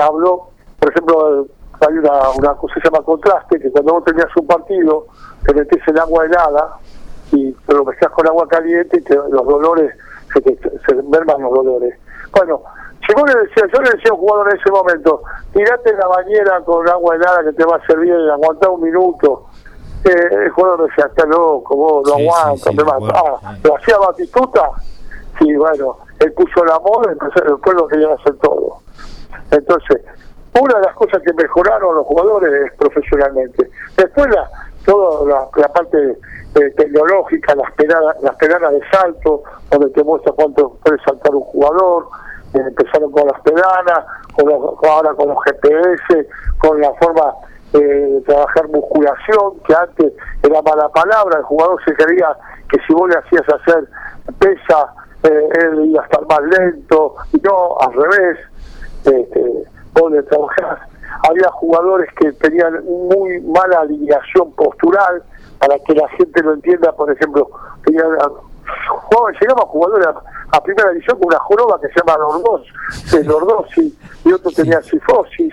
habló, 0.00 0.50
por 0.78 0.90
ejemplo, 0.90 1.46
hay 1.80 1.98
una, 1.98 2.30
una 2.38 2.54
cosa 2.54 2.74
que 2.74 2.80
se 2.82 2.90
llama 2.90 3.04
contraste, 3.04 3.58
que 3.58 3.70
cuando 3.72 3.94
vos 3.94 4.04
tenías 4.04 4.28
un 4.36 4.46
partido, 4.46 5.06
te 5.44 5.54
metés 5.54 5.82
en 5.88 5.98
agua 5.98 6.24
helada 6.26 6.76
pero 7.66 7.78
lo 7.78 7.84
mezclas 7.84 8.10
con 8.10 8.26
agua 8.26 8.48
caliente 8.48 8.98
y 8.98 9.02
te- 9.02 9.14
los 9.14 9.46
dolores, 9.46 9.94
se, 10.32 10.40
se 10.86 11.02
merman 11.02 11.42
los 11.42 11.52
dolores. 11.52 11.98
Bueno, 12.32 12.62
si 13.06 13.14
vos 13.14 13.32
le 13.32 13.40
decías, 13.40 13.68
yo 13.72 13.80
le 13.82 13.90
decía 13.90 14.10
a 14.10 14.14
un 14.14 14.20
jugador 14.20 14.50
en 14.52 14.58
ese 14.60 14.70
momento, 14.70 15.22
tirate 15.52 15.90
en 15.90 15.98
la 15.98 16.06
bañera 16.06 16.60
con 16.64 16.88
agua 16.88 17.16
helada 17.16 17.44
que 17.44 17.52
te 17.52 17.64
va 17.64 17.76
a 17.76 17.86
servir, 17.86 18.14
aguantá 18.30 18.68
un 18.68 18.82
minuto. 18.82 19.46
Eh, 20.04 20.28
el 20.44 20.50
jugador 20.50 20.88
decía, 20.88 21.06
está 21.06 21.26
loco, 21.26 21.76
vos 21.76 22.08
no 22.08 22.14
Sí, 22.14 22.22
sí, 22.22 22.28
aguantas, 22.28 22.60
sí, 22.62 22.76
me 22.76 22.84
me 22.84 22.84
matás. 22.84 23.18
acuerdo, 23.18 23.38
sí. 23.40 23.60
Lo 23.64 23.76
hacía 23.76 23.98
Batistuta, 23.98 24.70
sí, 25.38 25.56
bueno, 25.56 25.98
él 26.20 26.32
puso 26.32 26.64
la 26.64 26.78
moda, 26.78 27.12
entonces 27.12 27.42
después 27.44 27.76
lo 27.76 27.86
querían 27.88 28.12
hacer 28.12 28.34
todo. 28.36 28.78
Entonces, 29.50 30.02
una 30.58 30.74
de 30.78 30.86
las 30.86 30.94
cosas 30.94 31.22
que 31.22 31.32
mejoraron 31.34 31.94
los 31.96 32.06
jugadores 32.06 32.52
es 32.66 32.72
profesionalmente. 32.78 33.70
Después 33.96 34.26
la, 34.30 34.48
toda 34.84 35.48
la, 35.56 35.68
parte 35.68 35.98
eh, 36.54 36.70
tecnológica, 36.76 37.54
las 37.54 37.70
penadas, 37.72 38.16
las 38.22 38.34
pedanas 38.36 38.72
de 38.72 38.80
salto, 38.90 39.42
donde 39.70 39.90
te 39.90 40.02
muestra 40.02 40.32
cuánto 40.32 40.70
puede 40.84 40.98
saltar 41.04 41.34
un 41.34 41.42
jugador, 41.42 42.06
eh, 42.54 42.58
empezaron 42.66 43.10
con 43.12 43.26
las 43.26 43.40
pedanas, 43.42 44.04
con 44.34 44.48
los- 44.48 44.74
ahora 44.84 45.14
con 45.14 45.28
los 45.28 45.38
GPS, 45.44 46.26
con 46.58 46.80
la 46.80 46.92
forma 46.94 47.34
eh, 47.72 47.78
de 47.78 48.20
trabajar 48.22 48.66
musculación, 48.68 49.60
que 49.64 49.72
antes 49.74 50.12
era 50.42 50.60
mala 50.62 50.88
palabra, 50.88 51.38
el 51.38 51.44
jugador 51.44 51.80
se 51.84 51.94
creía 51.94 52.36
que 52.68 52.78
si 52.84 52.92
vos 52.92 53.08
le 53.08 53.16
hacías 53.16 53.44
hacer 53.48 53.84
pesa, 54.40 54.92
eh, 55.22 55.48
él 55.62 55.86
iba 55.86 56.02
a 56.02 56.04
estar 56.04 56.26
más 56.26 56.40
lento, 56.42 57.14
y 57.32 57.36
no, 57.42 57.78
al 57.78 57.92
revés, 57.92 58.38
este, 59.04 59.64
vos 59.92 60.10
le 60.10 60.20
trabajás. 60.24 60.80
Había 61.28 61.48
jugadores 61.50 62.08
que 62.18 62.32
tenían 62.32 62.84
muy 62.84 63.40
mala 63.40 63.80
alineación 63.80 64.52
postural, 64.52 65.22
para 65.58 65.78
que 65.80 65.94
la 65.94 66.08
gente 66.08 66.42
lo 66.42 66.54
entienda, 66.54 66.90
por 66.92 67.10
ejemplo, 67.12 67.50
tenían, 67.84 68.06
jugaban, 68.88 69.34
llegaban 69.38 69.66
jugadores 69.66 70.06
a, 70.06 70.56
a 70.56 70.62
primera 70.62 70.90
división 70.90 71.18
con 71.18 71.28
una 71.28 71.38
joroba 71.38 71.78
que 71.80 71.88
se 71.88 72.00
llama 72.00 72.18
lordos, 72.18 72.66
lordosis, 73.26 73.94
y 74.24 74.32
otro 74.32 74.50
tenía 74.52 74.80
sifosis. 74.82 75.52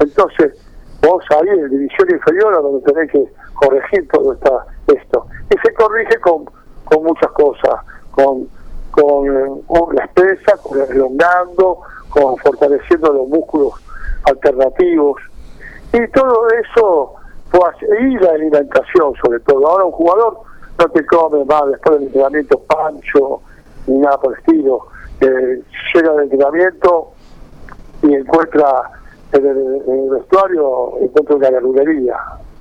Entonces, 0.00 0.54
vos 1.02 1.24
ahí 1.30 1.48
en 1.48 1.70
división 1.70 2.10
inferior 2.10 2.54
a 2.54 2.58
donde 2.58 2.92
tenés 2.92 3.10
que 3.12 3.24
corregir 3.54 4.08
todo 4.08 4.32
esta, 4.32 4.66
esto. 4.88 5.26
Y 5.48 5.58
se 5.64 5.74
corrige 5.74 6.18
con, 6.20 6.46
con 6.84 7.04
muchas 7.04 7.30
cosas, 7.30 7.74
con, 8.10 8.48
con, 8.90 9.26
eh, 9.26 9.62
con 9.66 9.94
la 9.94 10.04
espesa, 10.04 10.56
con 10.62 10.80
elongando, 10.80 11.80
con 12.08 12.36
fortaleciendo 12.38 13.12
los 13.12 13.28
músculos 13.28 13.74
alternativos. 14.24 15.20
Y 15.92 16.06
todo 16.08 16.48
eso, 16.50 17.14
pues, 17.50 17.76
y 18.00 18.18
la 18.18 18.30
alimentación 18.32 19.14
sobre 19.22 19.40
todo. 19.40 19.66
Ahora 19.66 19.84
un 19.84 19.92
jugador 19.92 20.38
no 20.78 20.88
te 20.88 21.04
come 21.06 21.44
más 21.44 21.66
después 21.66 21.98
del 21.98 22.06
entrenamiento 22.08 22.58
pancho, 22.60 23.42
ni 23.86 23.98
nada 23.98 24.18
por 24.18 24.32
el 24.32 24.38
estilo. 24.38 24.86
Eh, 25.20 25.62
llega 25.94 26.12
del 26.12 26.24
entrenamiento 26.24 27.12
y 28.02 28.14
encuentra 28.14 28.90
en 29.32 29.46
el, 29.46 29.82
en 29.86 30.04
el 30.04 30.10
vestuario 30.10 30.98
encuentra 31.00 31.36
una 31.36 31.50
verdulería 31.50 32.16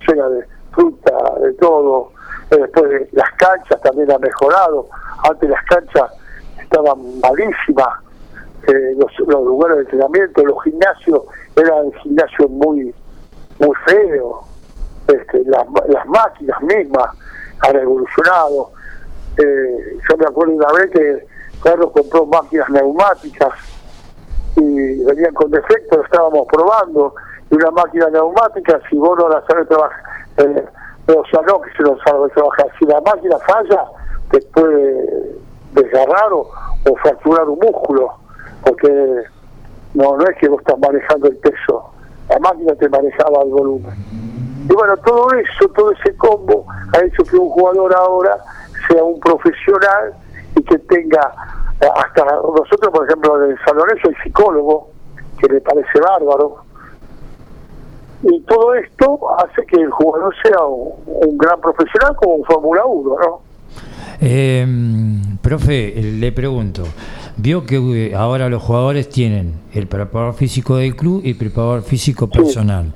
llena 0.08 0.30
de 0.30 0.46
fruta, 0.72 1.18
de 1.42 1.54
todo. 1.54 2.12
Eh, 2.52 2.58
después 2.58 2.90
de 2.90 3.10
las 3.14 3.32
canchas 3.32 3.82
también 3.82 4.12
ha 4.12 4.18
mejorado. 4.18 4.88
Antes 5.30 5.50
las 5.50 5.64
canchas 5.66 6.12
estaban 6.62 7.20
malísimas. 7.20 8.04
Eh, 8.68 8.96
los, 8.98 9.12
los 9.28 9.44
lugares 9.46 9.78
de 9.78 9.84
entrenamiento, 9.84 10.44
los 10.44 10.62
gimnasios 10.64 11.22
eran 11.56 11.92
gimnasios 12.04 12.50
muy 12.50 12.94
muy 13.60 13.76
feos. 13.86 14.46
Este, 15.08 15.44
las, 15.46 15.66
las 15.88 16.06
máquinas 16.06 16.62
mismas 16.62 17.10
han 17.62 17.76
evolucionado. 17.76 18.72
Eh, 19.38 19.98
yo 20.10 20.18
me 20.18 20.26
acuerdo 20.26 20.54
una 20.54 20.72
vez 20.74 20.92
que 20.92 21.28
Carlos 21.64 21.92
compró 21.92 22.26
máquinas 22.26 22.70
neumáticas 22.70 23.54
y 24.56 25.04
venían 25.04 25.34
con 25.34 25.52
defectos, 25.52 25.98
lo 25.98 26.04
estábamos 26.04 26.48
probando, 26.52 27.14
y 27.50 27.56
una 27.56 27.72
máquina 27.72 28.10
neumática, 28.10 28.80
si 28.90 28.98
vos 28.98 29.18
no 29.18 29.30
la 29.30 29.44
sabes 29.48 29.68
trabajar, 29.68 30.04
eh, 30.38 30.66
o 31.08 31.24
sea, 31.32 31.42
no 31.48 31.62
que 31.62 31.72
se 31.72 31.84
lo 31.84 31.98
sabe 32.00 32.30
trabajar, 32.30 32.68
si 32.78 32.86
la 32.86 33.02
máquina 33.02 33.38
falla, 33.40 33.86
te 34.32 34.42
puede 34.54 35.38
desgarrar 35.74 36.34
o, 36.34 36.42
o 36.90 36.96
fracturar 37.02 37.48
un 37.48 37.60
músculo, 37.60 38.14
porque 38.64 39.24
no, 39.94 40.18
no 40.18 40.24
es 40.26 40.38
que 40.38 40.48
vos 40.48 40.60
estás 40.60 40.80
manejando 40.80 41.28
el 41.28 41.38
peso, 41.38 41.92
la 42.30 42.40
máquina 42.40 42.76
te 42.76 42.90
manejaba 42.90 43.44
el 43.44 43.50
volumen. 43.50 43.94
Y 44.70 44.74
bueno, 44.74 44.96
todo 44.98 45.32
eso, 45.34 45.70
todo 45.76 45.92
ese 45.92 46.16
combo 46.16 46.66
ha 46.94 47.04
hecho 47.04 47.24
que 47.24 47.38
un 47.38 47.50
jugador 47.50 47.96
ahora 47.96 48.38
sea 48.88 49.04
un 49.04 49.20
profesional 49.20 50.14
y 50.56 50.64
que 50.64 50.78
tenga, 50.80 51.34
hasta 51.96 52.26
nosotros, 52.26 52.92
por 52.94 53.06
ejemplo, 53.06 53.50
en 53.50 53.58
San 53.66 53.76
Lorenzo 53.76 54.10
hay 54.10 54.16
psicólogo, 54.24 54.90
que 55.40 55.48
le 55.52 55.62
parece 55.62 56.00
bárbaro. 56.00 56.58
Y 58.22 58.42
todo 58.42 58.76
esto 58.76 59.20
hace 59.40 59.66
que 59.66 59.82
el 59.82 59.90
jugador 59.90 60.36
sea 60.44 60.62
un, 60.66 61.38
gran 61.38 61.60
profesional 61.62 62.16
como 62.18 62.36
un 62.36 62.46
Fórmula 62.46 62.86
1, 62.86 63.16
¿no? 63.22 63.42
Eh, 64.22 64.68
profe, 65.42 65.94
le 65.96 66.32
pregunto, 66.34 66.84
vio 67.42 67.66
que 67.66 67.78
eh, 67.78 68.16
ahora 68.16 68.50
los 68.50 68.62
jugadores 68.62 69.10
tienen 69.10 69.54
el 69.74 69.88
preparador 69.88 70.34
físico 70.34 70.76
del 70.76 70.96
club 70.96 71.22
y 71.24 71.34
preparador 71.34 71.82
físico 71.82 72.30
personal. 72.30 72.94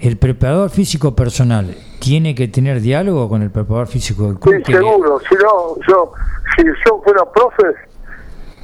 ¿El 0.00 0.16
preparador 0.16 0.70
físico 0.70 1.14
personal 1.14 1.74
tiene 2.00 2.34
que 2.34 2.48
tener 2.48 2.80
diálogo 2.80 3.28
con 3.28 3.42
el 3.42 3.50
preparador 3.50 3.86
físico 3.86 4.24
del 4.24 4.38
club? 4.38 4.62
Sí, 4.64 4.72
seguro. 4.72 5.20
Si 5.28 5.34
no, 5.36 5.76
yo, 5.88 6.12
si 6.56 6.64
yo 6.64 7.00
fuera 7.02 7.24
profe, 7.32 7.68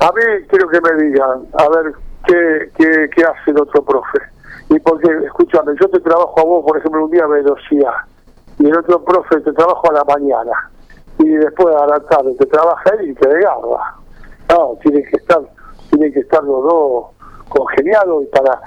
a 0.00 0.12
mí 0.12 0.46
quiero 0.48 0.68
que 0.68 0.80
me 0.80 1.02
digan, 1.04 1.46
a 1.54 1.68
ver 1.68 1.92
qué, 2.26 2.70
qué, 2.76 3.10
qué 3.14 3.22
hace 3.22 3.50
el 3.50 3.60
otro 3.60 3.84
profe. 3.84 4.18
Y 4.68 4.78
porque, 4.80 5.08
escúchame, 5.24 5.72
yo 5.80 5.88
te 5.88 6.00
trabajo 6.00 6.34
a 6.38 6.44
vos, 6.44 6.64
por 6.66 6.78
ejemplo, 6.78 7.04
un 7.04 7.10
día 7.10 7.24
a 7.24 7.26
velocidad, 7.26 7.94
y 8.58 8.66
el 8.66 8.76
otro 8.76 9.02
profe 9.04 9.40
te 9.40 9.52
trabajo 9.52 9.90
a 9.90 9.94
la 9.94 10.04
mañana, 10.04 10.70
y 11.18 11.28
después 11.28 11.74
a 11.74 11.86
la 11.86 12.00
tarde 12.00 12.34
te 12.38 12.46
trabaja 12.46 12.90
él 12.98 13.10
y 13.10 13.14
te 13.14 13.28
desgarra. 13.28 13.99
No, 14.50 14.76
tiene 14.82 15.02
que 15.04 15.16
estar, 15.16 15.40
tienen 15.90 16.12
que 16.12 16.20
estar 16.20 16.42
los 16.42 16.62
dos 16.64 17.04
congeniados 17.48 18.24
y 18.24 18.26
para, 18.26 18.60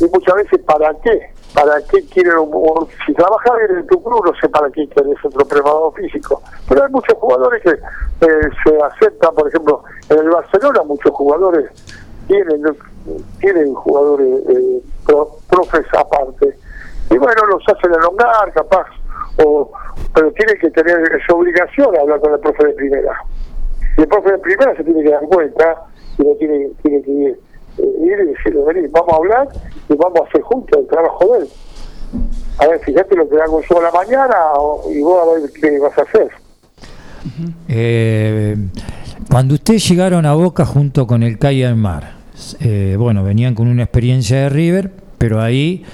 y 0.00 0.04
muchas 0.12 0.34
veces, 0.36 0.60
¿para 0.64 0.92
qué? 1.02 1.30
¿Para 1.54 1.80
qué 1.90 2.04
quieren, 2.08 2.38
un- 2.38 2.86
si 3.06 3.14
trabaja 3.14 3.54
bien 3.56 3.78
en 3.80 3.86
tu 3.86 4.02
club, 4.02 4.24
no 4.26 4.32
sé 4.40 4.48
para 4.48 4.68
qué 4.70 4.86
querés 4.88 5.16
otro 5.24 5.46
preparador 5.46 5.94
físico? 5.94 6.42
Pero 6.68 6.84
hay 6.84 6.90
muchos 6.92 7.16
jugadores 7.18 7.62
que 7.62 7.70
eh, 7.70 8.40
se 8.64 8.82
aceptan, 8.82 9.34
por 9.34 9.48
ejemplo, 9.48 9.82
en 10.10 10.18
el 10.18 10.30
Barcelona 10.30 10.82
muchos 10.84 11.12
jugadores 11.12 11.70
tienen 12.28 12.62
tienen 13.40 13.72
jugadores 13.74 14.28
eh, 14.48 14.82
pro- 15.06 15.36
profes 15.48 15.86
aparte. 15.96 16.58
Y 17.10 17.16
bueno, 17.18 17.46
los 17.46 17.62
hacen 17.68 17.94
elongar, 17.94 18.52
capaz, 18.52 18.86
o, 19.44 19.70
pero 20.12 20.30
tienen 20.32 20.58
que 20.60 20.70
tener 20.72 20.98
esa 21.14 21.34
obligación 21.34 21.96
hablar 21.96 22.20
con 22.20 22.32
el 22.32 22.40
profe 22.40 22.66
de 22.66 22.72
primera. 22.74 23.16
Y 23.96 24.00
el 24.02 24.08
profe 24.08 24.32
de 24.32 24.38
primera 24.38 24.76
se 24.76 24.84
tiene 24.84 25.02
que 25.02 25.10
dar 25.10 25.22
cuenta 25.22 25.86
y 26.18 26.22
no 26.22 26.34
tiene, 26.34 26.68
tiene 26.82 27.02
que 27.02 27.10
ir, 27.10 27.40
eh, 27.78 28.04
ir 28.04 28.18
y 28.20 28.26
decirle, 28.32 28.62
vení, 28.66 28.88
vamos 28.88 29.12
a 29.12 29.16
hablar 29.16 29.48
y 29.88 29.94
vamos 29.94 30.20
a 30.20 30.24
hacer 30.24 30.42
juntos 30.42 30.78
el 30.80 30.86
trabajo 30.86 31.32
de 31.32 31.40
él. 31.40 31.48
A 32.58 32.66
ver, 32.66 32.80
fíjate 32.80 33.16
lo 33.16 33.28
que 33.28 33.36
hago 33.40 33.60
yo 33.68 33.78
a 33.78 33.82
la 33.82 33.90
mañana 33.90 34.36
y 34.90 35.00
vos 35.02 35.22
a 35.22 35.40
ver 35.40 35.50
qué 35.52 35.78
vas 35.78 35.98
a 35.98 36.02
hacer. 36.02 36.30
Eh, 37.68 38.56
cuando 39.30 39.54
ustedes 39.54 39.88
llegaron 39.88 40.24
a 40.26 40.34
Boca 40.34 40.64
junto 40.64 41.06
con 41.06 41.22
el 41.22 41.38
Calle 41.38 41.66
del 41.66 41.76
Mar, 41.76 42.12
eh, 42.60 42.96
bueno, 42.98 43.24
venían 43.24 43.54
con 43.54 43.68
una 43.68 43.82
experiencia 43.82 44.42
de 44.42 44.48
River, 44.48 44.90
pero 45.18 45.40
ahí 45.40 45.84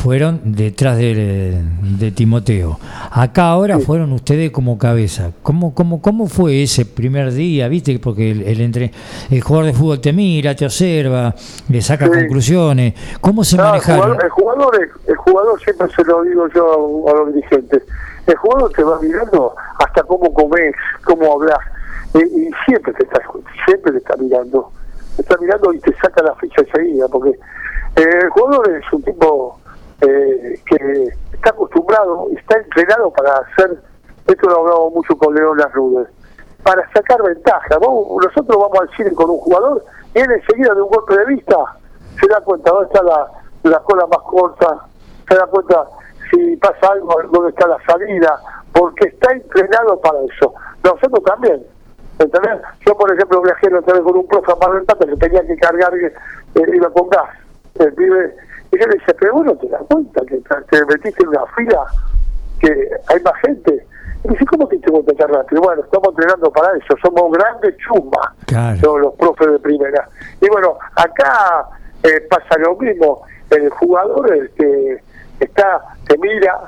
fueron 0.00 0.40
detrás 0.44 0.96
de, 0.96 1.60
de 1.98 2.10
Timoteo. 2.10 2.78
Acá 3.10 3.48
ahora 3.50 3.78
fueron 3.78 4.12
ustedes 4.12 4.50
como 4.50 4.78
cabeza. 4.78 5.32
¿Cómo, 5.42 5.74
cómo, 5.74 6.00
¿Cómo 6.00 6.26
fue 6.26 6.62
ese 6.62 6.86
primer 6.86 7.32
día? 7.32 7.68
¿Viste? 7.68 7.98
Porque 7.98 8.30
el, 8.30 8.42
el, 8.42 8.60
entre, 8.62 8.90
el 9.30 9.40
jugador 9.42 9.66
de 9.66 9.72
fútbol 9.74 10.00
te 10.00 10.12
mira, 10.14 10.54
te 10.56 10.64
observa, 10.64 11.34
le 11.68 11.82
saca 11.82 12.06
Sí. 12.06 12.12
conclusiones. 12.12 12.94
¿Cómo 13.20 13.44
se 13.44 13.56
No, 13.56 13.64
el, 13.64 13.68
manejaron? 13.72 14.00
jugador, 14.02 14.24
el, 14.24 14.30
jugador, 14.30 14.88
el 15.06 15.16
jugador 15.16 15.60
siempre 15.62 15.88
se 15.94 16.04
lo 16.04 16.22
digo 16.22 16.48
yo 16.54 17.04
a, 17.08 17.12
los 17.18 17.34
dirigentes. 17.34 17.82
El 18.26 18.36
jugador 18.36 18.72
te 18.72 18.82
va 18.82 18.98
mirando 19.02 19.54
hasta 19.78 20.02
cómo 20.04 20.32
comes, 20.32 20.74
cómo 21.04 21.32
hablas. 21.34 21.58
Y, 22.14 22.18
y 22.18 22.50
siempre 22.66 22.92
te 22.94 23.04
está 23.04 23.20
siempre 23.66 23.92
te 23.92 23.98
está 23.98 24.16
mirando. 24.16 24.72
Te 25.16 25.22
está 25.22 25.36
mirando 25.38 25.74
y 25.74 25.78
te 25.80 25.94
saca 26.00 26.22
la 26.22 26.34
ficha 26.36 26.62
enseguida. 26.62 27.06
Porque 27.08 27.30
eh, 27.30 28.04
el 28.22 28.28
jugador 28.30 28.70
es 28.72 28.92
un 28.92 29.02
tipo 29.02 29.59
eh, 30.02 30.60
que 30.66 31.04
está 31.32 31.50
acostumbrado, 31.50 32.28
está 32.36 32.58
entrenado 32.58 33.10
para 33.12 33.32
hacer, 33.34 33.78
esto 34.26 34.48
lo 34.48 34.60
hablamos 34.60 34.92
mucho 34.94 35.16
con 35.16 35.34
León 35.34 35.58
Rudes, 35.72 36.08
para 36.62 36.82
sacar 36.92 37.22
ventaja. 37.22 37.78
Vos- 37.78 38.24
nosotros 38.24 38.56
vamos 38.58 38.78
al 38.80 38.90
cine 38.96 39.12
con 39.12 39.30
un 39.30 39.38
jugador 39.38 39.84
y 40.14 40.18
él 40.20 40.30
enseguida 40.32 40.74
de 40.74 40.82
un 40.82 40.88
golpe 40.88 41.16
de 41.16 41.24
vista 41.26 41.56
se 42.20 42.26
da 42.28 42.40
cuenta 42.42 42.70
dónde 42.70 42.86
está 42.86 43.02
la, 43.02 43.26
la 43.64 43.78
cola 43.80 44.06
más 44.06 44.18
corta, 44.20 44.78
se 45.28 45.34
da 45.36 45.46
cuenta 45.46 45.84
si 46.30 46.56
pasa 46.56 46.92
algo, 46.92 47.14
dónde 47.32 47.50
está 47.50 47.66
la 47.66 47.78
salida, 47.86 48.38
porque 48.72 49.08
está 49.08 49.32
entrenado 49.32 50.00
para 50.00 50.18
eso. 50.22 50.54
Nosotros 50.84 51.22
también. 51.24 51.64
¿entendés? 52.18 52.60
Yo, 52.86 52.94
por 52.96 53.10
ejemplo, 53.12 53.40
viajé 53.42 53.74
otra 53.74 53.94
vez 53.94 54.02
con 54.02 54.16
un 54.16 54.26
profe 54.28 54.52
a 54.52 54.56
Mar 54.56 54.82
del 54.84 55.08
que 55.10 55.16
tenía 55.16 55.46
que 55.46 55.56
cargar, 55.56 55.92
eh, 55.94 56.12
iba 56.74 56.90
con 56.90 57.08
gas. 57.08 57.30
El 57.76 57.94
pibe, 57.94 58.36
y 58.72 58.78
yo 58.78 58.86
le 58.86 58.98
decía, 58.98 59.14
pero 59.18 59.34
vos 59.34 59.46
no 59.46 59.56
te 59.56 59.68
das 59.68 59.82
cuenta 59.88 60.20
que 60.26 60.36
te 60.38 60.84
metiste 60.86 61.22
en 61.22 61.28
una 61.28 61.46
fila 61.56 61.84
que 62.60 62.90
hay 63.08 63.20
más 63.22 63.34
gente. 63.44 63.86
Y 64.22 64.28
me 64.28 64.34
dice, 64.34 64.46
¿cómo 64.46 64.68
te 64.68 64.78
tengo 64.78 65.04
que 65.04 65.14
cargar? 65.16 65.44
Pero 65.48 65.62
bueno, 65.62 65.82
estamos 65.82 66.08
entrenando 66.10 66.50
para 66.52 66.76
eso, 66.76 66.94
somos 67.02 67.32
grandes 67.32 67.76
chumas, 67.78 68.80
los, 68.82 69.00
los 69.00 69.14
profes 69.14 69.52
de 69.52 69.58
primera. 69.58 70.08
Y 70.40 70.48
bueno, 70.48 70.76
acá 70.94 71.68
eh, 72.02 72.20
pasa 72.28 72.58
lo 72.58 72.76
mismo, 72.76 73.22
el 73.50 73.70
jugador 73.70 74.32
el 74.32 74.50
que 74.50 75.02
está, 75.40 75.80
te 76.06 76.18
mira, 76.18 76.60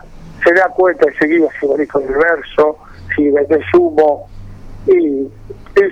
se 0.42 0.54
da 0.54 0.68
cuenta 0.70 1.08
enseguida 1.08 1.46
si 1.60 1.66
venís 1.66 1.90
con 1.90 2.02
el 2.02 2.14
verso, 2.14 2.78
si 3.14 3.30
vendés 3.30 3.64
humo, 3.74 4.28
y, 4.86 4.96
y 4.96 5.30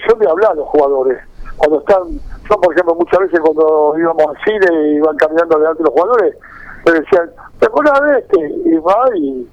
yo 0.09 0.17
me 0.17 0.27
hablar 0.27 0.57
los 0.57 0.67
jugadores. 0.69 1.19
Cuando 1.57 1.81
están, 1.81 2.21
yo 2.51 2.57
por 2.61 2.73
ejemplo 2.75 2.95
muchas 2.97 3.21
veces 3.21 3.41
cuando 3.41 3.95
íbamos 3.99 4.27
al 4.27 4.37
cine 4.45 4.89
y 4.89 4.97
iban 4.97 5.17
caminando 5.17 5.59
delante 5.59 5.83
los 5.83 5.93
jugadores, 5.93 6.37
me 6.85 6.93
decían, 6.93 7.31
¿te 7.59 7.67
acuerdas 7.67 8.01
de 8.03 8.19
este? 8.19 8.71
Y 8.71 8.77
va 8.79 9.05
y, 9.17 9.49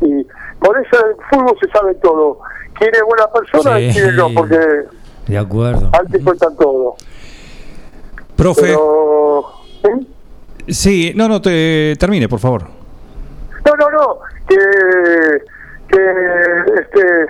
y 0.00 0.26
por 0.58 0.78
eso 0.80 1.06
el 1.06 1.16
fútbol 1.30 1.56
se 1.60 1.70
sabe 1.70 1.94
todo. 1.96 2.38
¿Quién 2.78 2.90
es 2.94 3.02
buena 3.02 3.26
persona 3.28 3.80
y 3.80 3.92
quién 3.92 4.16
no? 4.16 4.28
Porque 4.34 4.58
De 5.26 5.38
acuerdo. 5.38 5.90
antes 5.92 6.24
cuentan 6.24 6.56
todo. 6.56 6.94
Profe. 8.36 8.62
Pero, 8.62 9.44
¿sí? 9.82 10.08
Sí, 10.68 11.12
no, 11.16 11.28
no, 11.28 11.40
te 11.42 11.94
termine, 11.98 12.28
por 12.28 12.38
favor. 12.38 12.62
No, 12.62 13.74
no, 13.76 13.90
no, 13.90 14.18
que, 14.48 14.56
que 15.88 16.80
este, 16.80 17.22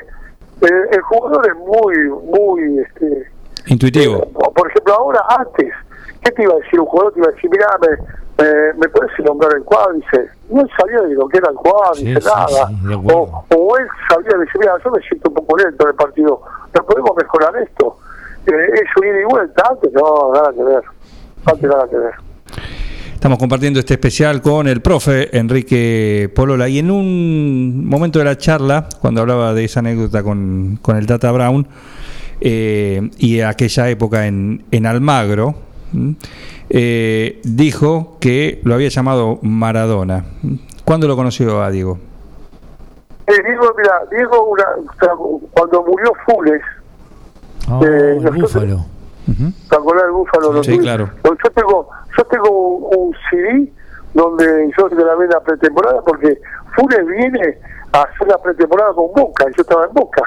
el, 0.60 0.88
el 0.92 1.00
jugador 1.02 1.46
es 1.48 1.54
muy, 1.56 2.08
muy, 2.24 2.78
este, 2.80 3.30
Intuitivo. 3.68 4.26
por 4.54 4.68
ejemplo, 4.70 4.94
ahora, 4.94 5.20
antes, 5.38 5.72
¿qué 6.22 6.30
te 6.32 6.42
iba 6.42 6.54
a 6.54 6.56
decir? 6.56 6.80
Un 6.80 6.86
jugador 6.86 7.12
te 7.14 7.20
iba 7.20 7.28
a 7.28 7.32
decir, 7.32 7.50
mira, 7.50 7.66
me, 7.80 8.44
me, 8.44 8.72
me 8.80 8.88
puedes 8.88 9.10
nombrar 9.24 9.52
el 9.56 9.62
cuádriceps. 9.64 10.30
No 10.50 10.62
él 10.62 10.70
sabía 10.78 11.00
de 11.02 11.14
lo 11.14 11.28
que 11.28 11.38
era 11.38 11.50
el 11.50 11.56
cuádriceps, 11.56 12.24
Sí, 12.24 12.30
nada. 12.30 12.68
sí, 12.68 12.74
de 12.88 12.94
o, 12.94 13.44
o 13.56 13.76
él 13.78 13.86
sabía, 14.08 14.38
decir, 14.38 14.60
mira, 14.60 14.72
yo 14.84 14.90
me 14.90 15.00
siento 15.02 15.28
un 15.28 15.34
poco 15.34 15.56
lento 15.56 15.84
en 15.84 15.88
el 15.90 15.94
partido, 15.96 16.40
¿no 16.74 16.84
podemos 16.86 17.10
mejorar 17.16 17.56
esto? 17.62 17.98
Eh, 18.46 18.50
eso 18.74 19.04
ida 19.04 19.20
y 19.20 19.24
vuelta, 19.24 19.62
antes 19.70 19.92
no, 19.92 20.32
nada 20.32 20.52
que 20.54 20.62
ver. 20.62 20.82
Antes 21.44 21.62
nada 21.70 21.86
que 21.88 21.96
ver. 21.96 22.14
Estamos 23.12 23.38
compartiendo 23.38 23.80
este 23.80 23.94
especial 23.94 24.40
con 24.40 24.68
el 24.68 24.80
profe 24.80 25.36
Enrique 25.36 26.30
Polola 26.34 26.68
y 26.68 26.78
en 26.78 26.90
un 26.92 27.84
momento 27.84 28.20
de 28.20 28.24
la 28.24 28.38
charla, 28.38 28.88
cuando 29.00 29.20
hablaba 29.22 29.52
de 29.54 29.64
esa 29.64 29.80
anécdota 29.80 30.22
con, 30.22 30.78
con 30.80 30.96
el 30.96 31.04
Tata 31.06 31.32
Brown 31.32 31.66
eh, 32.40 33.10
y 33.18 33.40
aquella 33.40 33.88
época 33.88 34.26
en, 34.26 34.64
en 34.70 34.86
Almagro, 34.86 35.54
eh, 36.70 37.40
dijo 37.44 38.16
que 38.20 38.60
lo 38.64 38.74
había 38.74 38.88
llamado 38.88 39.38
Maradona. 39.42 40.24
¿Cuándo 40.84 41.06
lo 41.08 41.16
conoció 41.16 41.62
a 41.62 41.70
Diego? 41.70 41.98
Eh, 43.26 43.32
Diego, 43.46 43.74
mira, 43.76 43.92
Diego, 44.10 44.44
una, 44.50 44.64
o 44.64 44.94
sea, 45.00 45.10
cuando 45.52 45.84
murió 45.84 46.12
Fules, 46.26 46.62
Oh, 47.70 47.84
Eh, 47.84 48.12
el 48.16 48.22
nosotros- 48.22 48.54
búfalo. 48.54 48.86
¿te 49.68 49.76
acordás 49.76 50.04
del 50.04 50.12
Búfalo? 50.12 50.64
Sí, 50.64 50.70
Luis? 50.70 50.80
claro. 50.82 51.10
Yo 51.22 51.50
tengo, 51.54 51.88
yo 52.16 52.24
tengo 52.24 52.48
un, 52.50 52.98
un 53.08 53.14
CD 53.30 53.70
donde 54.14 54.70
yo 54.78 54.88
grabé 54.88 55.26
la 55.28 55.38
pretemporada 55.40 56.00
porque 56.00 56.38
Funes 56.74 57.06
viene 57.06 57.58
a 57.92 58.02
hacer 58.04 58.26
la 58.26 58.38
pretemporada 58.38 58.94
con 58.94 59.12
Boca, 59.14 59.44
y 59.50 59.54
yo 59.54 59.60
estaba 59.60 59.84
en 59.84 59.92
Boca. 59.92 60.22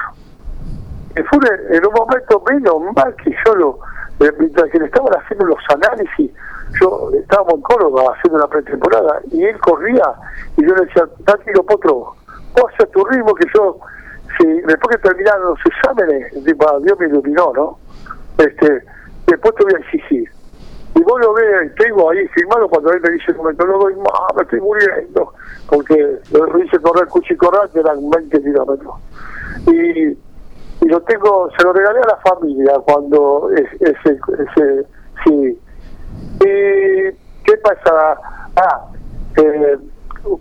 Y 1.16 1.22
Funes, 1.22 1.60
en 1.70 1.86
un 1.86 1.92
momento 1.92 2.42
menos 2.48 2.94
mal 2.96 3.14
que 3.16 3.34
yo 3.44 3.54
lo, 3.54 3.78
eh, 4.20 4.32
mientras 4.38 4.70
que 4.70 4.78
le 4.78 4.86
estaban 4.86 5.12
haciendo 5.14 5.46
los 5.46 5.58
análisis, 5.68 6.30
yo 6.80 7.10
estábamos 7.14 7.54
en 7.54 7.62
Córdoba 7.62 8.14
haciendo 8.16 8.38
la 8.38 8.46
pretemporada 8.46 9.20
y 9.30 9.44
él 9.44 9.58
corría 9.60 10.04
y 10.56 10.66
yo 10.66 10.74
le 10.74 10.86
decía, 10.86 11.06
tranquilo 11.24 11.64
Potro, 11.64 12.14
vos 12.54 12.72
haces 12.74 12.90
tu 12.92 13.04
ritmo 13.04 13.34
que 13.34 13.46
yo, 13.54 13.78
si 14.38 14.46
después 14.46 14.96
que 14.96 15.08
terminaron 15.08 15.50
los 15.50 15.58
exámenes, 15.66 16.32
Dios 16.44 16.98
me 16.98 17.06
iluminó, 17.06 17.52
¿no? 17.54 17.78
Este, 18.38 18.82
después 19.26 19.54
te 19.56 19.64
voy 19.64 19.74
a 19.74 19.78
exigir. 19.78 20.30
Y 20.94 21.02
vos 21.02 21.20
lo 21.20 21.32
ves, 21.32 21.74
tengo 21.76 22.10
ahí 22.10 22.26
firmado 22.28 22.68
cuando 22.68 22.92
él 22.92 23.00
me 23.00 23.10
dice, 23.10 23.32
doy 23.32 23.96
más, 23.96 24.36
me 24.36 24.42
estoy 24.42 24.60
muriendo, 24.60 25.32
porque 25.68 26.18
lo 26.32 26.58
hice 26.58 26.78
correr 26.80 27.08
Cuchicorral, 27.08 27.70
que 27.70 27.80
eran 27.80 27.98
20 28.10 28.42
kilómetros. 28.42 28.94
Y, 29.68 30.18
y 30.82 30.88
lo 30.88 31.00
tengo, 31.02 31.48
se 31.56 31.64
lo 31.64 31.72
regalé 31.72 32.00
a 32.00 32.06
la 32.08 32.16
familia 32.18 32.74
cuando 32.84 33.50
es- 33.56 33.80
ese, 33.80 34.18
ese, 34.38 34.86
sí. 35.24 35.58
¿Y 36.40 37.12
qué 37.44 37.56
pasa? 37.62 38.18
Ah, 38.56 38.86
eh, 39.36 39.78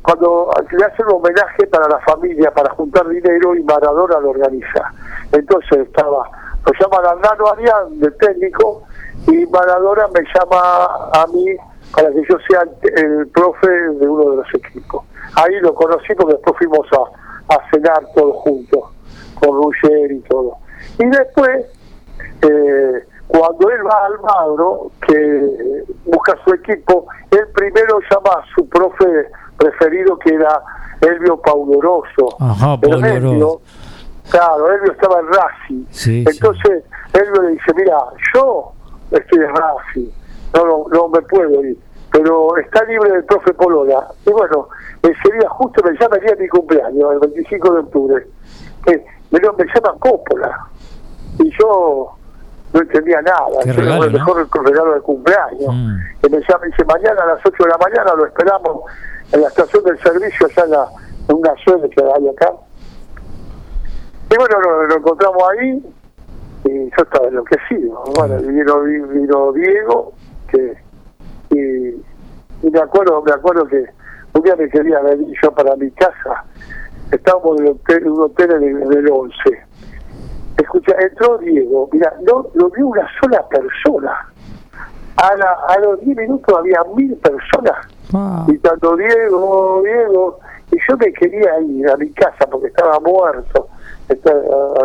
cuando 0.02 0.52
le 0.78 0.86
hacen 0.86 1.06
un 1.08 1.14
homenaje 1.14 1.66
para 1.68 1.88
la 1.88 2.00
familia, 2.00 2.52
para 2.52 2.72
juntar 2.74 3.08
dinero 3.08 3.56
y 3.56 3.64
Maradona 3.64 4.20
lo 4.20 4.30
organiza. 4.32 4.92
Entonces 5.32 5.80
estaba, 5.88 6.30
lo 6.66 6.74
llaman 6.80 7.06
a 7.06 7.52
Arián, 7.52 8.00
de 8.00 8.12
técnico, 8.12 8.84
y 9.28 9.46
Maradona 9.48 10.08
me 10.14 10.22
llama 10.22 10.86
a 11.14 11.26
mí 11.34 11.46
para 11.96 12.10
que 12.12 12.22
yo 12.30 12.38
sea 12.48 12.64
el 12.96 13.28
profe 13.30 13.68
de 13.70 14.08
uno 14.08 14.32
de 14.32 14.38
los 14.38 14.54
equipos. 14.56 15.04
Ahí 15.36 15.60
lo 15.62 15.74
conocí 15.74 16.14
porque 16.16 16.34
después 16.34 16.58
fuimos 16.58 16.88
a, 16.94 17.54
a 17.56 17.70
cenar 17.72 18.04
todos 18.16 18.36
juntos, 18.38 18.84
con 19.42 19.58
Ruger 19.58 20.12
y 20.12 20.20
todo. 20.22 20.58
Y 21.00 21.06
después, 21.06 21.66
eh, 22.42 23.04
cuando 23.28 23.70
él 23.70 23.80
va 23.86 24.06
al 24.06 24.20
Magro, 24.22 24.92
que 25.08 25.84
busca 26.06 26.38
su 26.46 26.54
equipo, 26.54 27.08
él 27.32 27.48
primero 27.54 28.00
llama 28.10 28.42
a 28.42 28.46
su 28.56 28.68
profe 28.68 29.06
preferido, 29.58 30.18
que 30.20 30.34
era 30.34 30.62
Elvio 31.02 31.38
Pauloroso. 31.42 32.36
Ajá, 32.39 32.80
Pauloroso. 32.80 33.62
Claro, 34.30 34.72
Elvio 34.72 34.92
estaba 34.94 35.20
en 35.20 35.28
Racing. 35.28 35.86
Sí, 35.89 36.24
Entonces, 36.28 36.84
Elvio 37.13 37.42
le 37.42 37.50
dice, 37.51 37.74
mira, 37.76 37.97
yo 38.34 38.72
estoy 39.12 39.39
en 39.39 39.55
Racing, 39.55 40.09
no, 40.54 40.66
no, 40.66 40.86
no 40.92 41.08
me 41.09 41.22
puedo 41.22 41.63
ir, 41.66 41.78
pero 42.12 42.55
está 42.58 42.84
libre 42.86 43.16
el 43.16 43.26
profe 43.26 43.54
Polola. 43.54 44.08
Y 44.26 44.32
bueno, 44.32 44.68
ese 45.01 45.34
día 45.34 45.50
justo 45.50 45.82
me 45.84 45.97
llama 45.97 46.16
el 46.18 46.22
día 46.22 46.36
de 46.36 46.43
mi 46.43 46.47
cumpleaños, 46.47 47.13
el 47.13 47.20
25 47.20 47.74
de 47.74 47.80
octubre, 47.80 48.28
que 48.86 49.05
me, 49.32 49.39
lo- 49.39 49.53
me 49.53 49.66
llama 49.66 49.95
Coppola. 49.99 50.67
Y 51.39 51.51
yo 51.59 52.12
no 52.74 52.79
entendía 52.82 53.21
nada, 53.21 53.47
Qué 53.63 53.74
regalo, 53.74 54.03
el 54.05 54.13
¿no? 54.13 54.20
mejor 54.20 54.66
regalo 54.66 54.93
de 54.93 55.01
cumpleaños. 55.01 55.74
Mm. 55.74 55.95
Y 56.25 56.29
me 56.29 56.39
llama 56.39 56.67
y 56.67 56.71
dice, 56.71 56.86
mañana 56.86 57.24
a 57.24 57.25
las 57.28 57.39
8 57.45 57.63
de 57.63 57.70
la 57.70 57.78
mañana 57.78 58.13
lo 58.16 58.25
esperamos 58.25 58.83
en 59.32 59.41
la 59.41 59.47
estación 59.47 59.83
del 59.83 59.97
servicio, 59.99 60.47
allá 60.47 60.63
en, 60.66 60.71
la, 60.71 60.86
en 61.29 61.36
una 61.36 61.53
suele 61.63 61.89
que 61.89 62.01
hay 62.01 62.28
acá. 62.29 62.51
Y 64.29 64.36
bueno, 64.37 64.59
lo, 64.62 64.83
lo 64.87 64.95
encontramos 64.95 65.43
ahí 65.51 65.93
y 66.66 66.89
yo 66.89 67.03
estaba 67.03 67.28
enloquecido. 67.28 68.03
Bueno, 68.16 68.37
vino, 68.37 68.82
vino 69.09 69.51
Diego, 69.53 70.13
que 70.47 70.78
y, 71.49 71.89
y 72.66 72.70
me 72.71 72.79
acuerdo, 72.79 73.21
me 73.24 73.32
acuerdo 73.33 73.66
que 73.67 73.83
un 74.33 74.41
día 74.43 74.55
me 74.55 74.70
quería 74.70 74.99
venir 75.01 75.36
yo 75.43 75.51
para 75.51 75.75
mi 75.75 75.91
casa. 75.91 76.45
Estábamos 77.12 77.59
en, 77.59 77.67
el 77.67 77.71
hotel, 77.74 78.08
un 78.08 78.21
hotel 78.21 78.51
en 78.51 78.63
el, 78.83 78.89
del 78.89 79.09
11. 79.12 79.33
Escucha, 80.58 80.93
entró 81.00 81.38
Diego, 81.39 81.89
mira, 81.92 82.13
no 82.28 82.47
lo 82.54 82.70
vio 82.70 82.88
una 82.88 83.08
sola 83.21 83.47
persona. 83.47 84.28
A, 85.17 85.36
la, 85.36 85.51
a 85.67 85.79
los 85.79 86.00
10 86.01 86.17
minutos 86.17 86.55
había 86.58 86.79
mil 86.96 87.16
personas 87.17 87.75
Ah, 88.13 88.46
y 88.47 88.58
tanto 88.58 88.96
Diego, 88.97 89.82
Diego, 89.86 90.39
y 90.71 90.78
yo 90.89 90.97
me 90.97 91.13
quería 91.13 91.59
ir 91.62 91.89
a 91.89 91.96
mi 91.96 92.09
casa 92.12 92.46
porque 92.50 92.67
estaba 92.67 93.00
muerto, 93.00 93.67
estaba, 94.09 94.39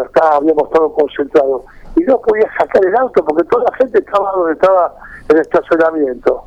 estaba- 0.05 0.37
habíamos 0.37 0.65
estado 0.69 0.93
concentrados, 0.93 1.63
y 1.97 2.05
no 2.05 2.21
podía 2.21 2.47
sacar 2.57 2.85
el 2.87 2.95
auto 2.97 3.25
porque 3.25 3.43
toda 3.45 3.65
la 3.69 3.77
gente 3.79 3.99
estaba 3.99 4.31
donde 4.33 4.53
estaba 4.53 4.95
el 5.29 5.39
estacionamiento. 5.39 6.45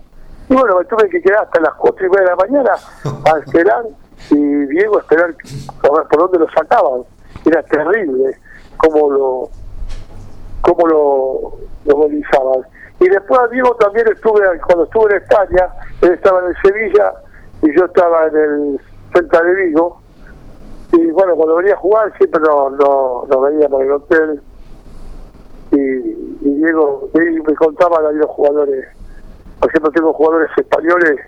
Y 0.47 0.53
bueno, 0.55 0.77
me 0.77 0.85
tuve 0.85 1.09
que 1.09 1.21
quedar 1.21 1.43
hasta 1.43 1.59
las 1.59 1.73
cuatro 1.73 2.05
y 2.05 2.09
media 2.09 2.21
de 2.21 2.27
la 2.29 2.35
mañana 2.37 2.71
a 3.33 3.39
esperar, 3.39 3.83
y 4.29 4.35
Diego 4.35 4.97
a 4.97 5.01
esperar 5.01 5.29
a 5.29 5.97
ver 5.97 6.07
por 6.07 6.19
dónde 6.19 6.39
lo 6.39 6.49
sacaban. 6.51 7.03
Era 7.45 7.63
terrible 7.63 8.37
cómo 8.77 9.11
lo 9.11 9.49
cómo 10.61 10.87
lo, 10.87 11.57
lo. 11.85 12.09
Y 12.99 13.07
después 13.07 13.39
a 13.39 13.47
Diego 13.47 13.75
también 13.75 14.07
estuve, 14.09 14.41
cuando 14.65 14.83
estuve 14.83 15.15
en 15.15 15.21
España, 15.21 15.69
él 16.01 16.11
estaba 16.11 16.39
en 16.41 16.47
el 16.47 16.55
Sevilla 16.61 17.13
y 17.61 17.73
yo 17.77 17.85
estaba 17.85 18.27
en 18.27 18.35
el 18.35 18.81
Celta 19.13 19.41
de 19.41 19.65
Vigo. 19.65 20.01
Y 20.91 21.05
bueno, 21.11 21.35
cuando 21.35 21.55
venía 21.57 21.73
a 21.73 21.77
jugar 21.77 22.11
siempre 22.17 22.41
nos 22.41 22.73
no, 22.73 23.25
nos 23.29 23.41
veíamos 23.41 23.81
en 23.81 23.87
el 23.87 23.93
hotel. 23.93 24.41
Y, 25.71 26.29
Diego 26.59 27.09
y 27.13 27.19
me 27.19 27.55
contaban 27.55 28.05
ahí 28.05 28.15
los 28.15 28.29
jugadores. 28.31 28.85
Por 29.59 29.69
ejemplo, 29.69 29.91
tengo 29.91 30.13
jugadores 30.13 30.49
españoles, 30.57 31.19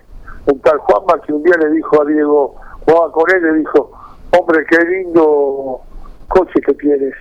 un 0.47 0.59
tal 0.59 0.77
Juanma 0.79 1.21
que 1.21 1.33
un 1.33 1.43
día 1.43 1.55
le 1.57 1.69
dijo 1.69 2.01
a 2.01 2.05
Diego, 2.05 2.55
jugaba 2.91 3.11
con 3.11 3.23
él, 3.35 3.43
le 3.43 3.53
dijo, 3.59 3.91
hombre, 4.37 4.65
qué 4.69 4.77
lindo 4.85 5.81
coche 6.27 6.59
que 6.65 6.73
tienes. 6.73 7.13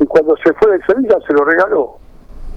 Y 0.00 0.06
cuando 0.06 0.36
se 0.38 0.52
fue 0.54 0.78
de 0.78 0.84
Sevilla 0.84 1.18
se 1.26 1.32
lo 1.32 1.44
regaló. 1.44 1.98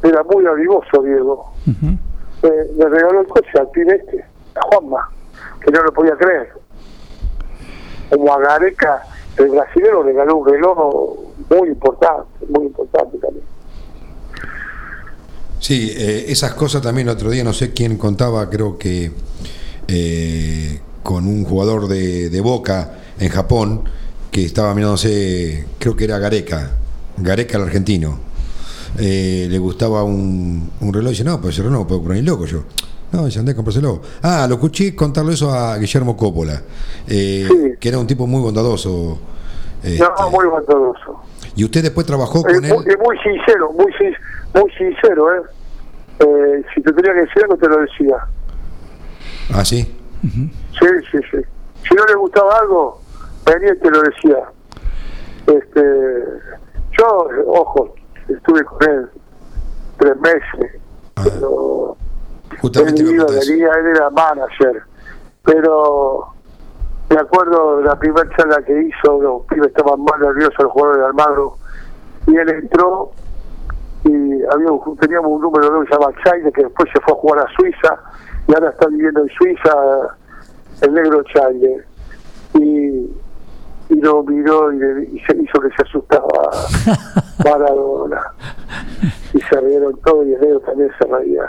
Era 0.04 0.24
muy 0.24 0.46
avivoso, 0.46 1.02
Diego. 1.04 1.54
Eh, 1.66 2.72
le 2.78 2.90
regaló 2.90 3.22
el 3.22 3.28
coche 3.28 3.50
al 3.60 3.70
pibe 3.72 3.96
este, 3.96 4.24
a 4.56 4.62
Juanma, 4.62 5.10
que 5.60 5.72
no 5.72 5.82
lo 5.84 5.92
podía 5.92 6.16
creer. 6.16 6.50
Como 8.10 8.34
a 8.34 8.40
Gareca, 8.40 9.04
el 9.38 9.50
brasileño 9.50 10.04
regaló 10.04 10.38
un 10.38 10.48
reloj 10.48 11.16
muy 11.50 11.70
importante, 11.70 12.46
muy 12.50 12.66
importante 12.68 13.18
también. 13.18 13.46
Sí, 15.60 15.92
eh, 15.98 16.26
esas 16.28 16.54
cosas 16.54 16.82
también 16.82 17.08
el 17.08 17.16
otro 17.16 17.30
día, 17.30 17.44
no 17.44 17.54
sé 17.54 17.74
quién 17.74 17.98
contaba, 17.98 18.50
creo 18.50 18.78
que 18.78 19.12
eh, 19.88 20.80
con 21.08 21.26
un 21.26 21.46
jugador 21.46 21.88
de, 21.88 22.30
de 22.30 22.42
Boca 22.42 22.92
en 23.18 23.30
Japón, 23.30 23.84
que 24.30 24.44
estaba 24.44 24.74
mirándose, 24.76 25.66
creo 25.80 25.96
que 25.96 26.04
era 26.04 26.20
Gareca, 26.20 26.72
Gareca 27.16 27.58
el 27.58 27.64
argentino. 27.64 28.20
Eh, 29.00 29.48
le 29.50 29.58
gustaba 29.58 30.04
un, 30.04 30.70
un 30.82 30.94
reloj 30.94 31.08
y 31.08 31.14
dice, 31.14 31.24
no, 31.24 31.40
pues 31.40 31.56
reloj 31.60 31.72
no 31.72 31.88
puedo 31.88 32.02
comprar 32.02 32.18
ni 32.20 32.24
loco 32.26 32.46
yo. 32.46 32.64
No, 33.14 33.26
dice, 33.26 33.40
andé, 33.40 33.56
comprárselo. 33.56 34.02
Ah, 34.22 34.48
lo 34.50 34.56
escuché 34.56 34.94
contarlo 34.94 35.32
eso 35.32 35.50
a 35.50 35.78
Guillermo 35.78 36.18
Coppola, 36.18 36.62
eh, 37.08 37.78
que 37.80 37.88
era 37.88 38.00
un 38.00 38.06
tipo 38.08 38.28
muy 38.28 38.42
bondadoso. 38.42 39.18
este, 39.82 40.00
No, 40.04 40.30
muy 40.30 40.46
bondadoso. 40.46 41.22
y 41.56 41.64
usted 41.64 41.84
después 41.84 42.06
trabajó 42.06 42.44
con 42.44 42.54
él. 42.66 42.74
muy, 42.74 42.84
es 42.86 42.98
muy 43.00 43.18
sincero, 43.24 43.72
muy, 43.72 43.94
muy 44.56 44.72
sincero, 44.78 45.34
¿eh? 45.36 45.42
Eh, 46.20 46.64
Si 46.76 46.82
te 46.82 46.92
tenía 46.92 47.14
que 47.14 47.22
decir 47.22 47.44
algo, 47.44 47.56
te 47.56 47.70
lo 47.70 47.78
decía. 47.80 48.18
Ah, 49.54 49.64
sí. 49.64 49.88
Sí, 50.80 50.88
sí, 51.12 51.20
sí. 51.32 51.38
Si 51.88 51.96
no 51.96 52.06
le 52.06 52.16
gustaba 52.16 52.60
algo, 52.60 53.00
venía 53.46 53.74
y 53.74 53.80
te 53.80 53.90
lo 53.92 54.02
decía. 54.02 54.38
Este, 55.48 56.24
yo, 56.98 57.28
ojo, 57.48 57.96
estuve 58.28 58.64
con 58.66 58.90
él 58.90 59.10
tres 59.98 60.18
meses, 60.20 60.82
pero 61.16 61.96
Justamente 62.60 63.02
él 63.02 63.12
iba 63.12 63.26
venía, 63.26 63.70
él 63.80 63.86
era 63.96 64.10
manager, 64.10 64.84
pero 65.44 66.28
me 67.10 67.16
acuerdo 67.18 67.78
de 67.78 67.84
la 67.86 67.96
primera 67.98 68.30
charla 68.36 68.62
que 68.64 68.82
hizo, 68.84 69.22
los 69.22 69.42
pibes 69.44 69.68
estaban 69.70 70.02
más 70.04 70.20
nerviosos 70.20 70.56
los 70.60 70.72
jugadores 70.74 71.00
de 71.02 71.06
Almagro, 71.08 71.56
y 72.28 72.36
él 72.36 72.50
entró 72.50 73.12
y 74.04 74.44
había 74.52 74.72
un- 74.72 74.98
teníamos 74.98 75.32
un 75.32 75.42
número 75.42 75.82
que 75.82 75.88
se 75.88 75.94
llama 75.94 76.14
Chaine, 76.24 76.52
que 76.52 76.64
después 76.64 76.90
se 76.94 77.00
fue 77.02 77.14
a 77.14 77.18
jugar 77.18 77.40
a 77.48 77.48
Suiza, 77.56 77.98
y 78.48 78.54
ahora 78.54 78.70
está 78.70 78.88
viviendo 78.88 79.22
en 79.22 79.30
Suiza 79.30 79.72
el 80.82 80.94
negro 80.94 81.24
Chaine. 81.24 81.84
Y, 82.54 83.12
y 83.90 83.96
lo 84.02 84.24
miró 84.24 84.72
y, 84.72 84.78
le- 84.80 85.04
y 85.14 85.20
se 85.22 85.36
hizo 85.38 85.60
que 85.60 85.70
se 85.76 85.84
asustaba 85.84 86.28
Maradona. 87.46 88.22
Y 89.34 89.40
se 89.42 89.60
rieron 89.62 89.98
todos 90.06 90.26
y 90.26 90.34
el 90.34 90.42
negro 90.42 90.60
también 90.62 90.90
se 91.00 91.06
reía. 91.08 91.44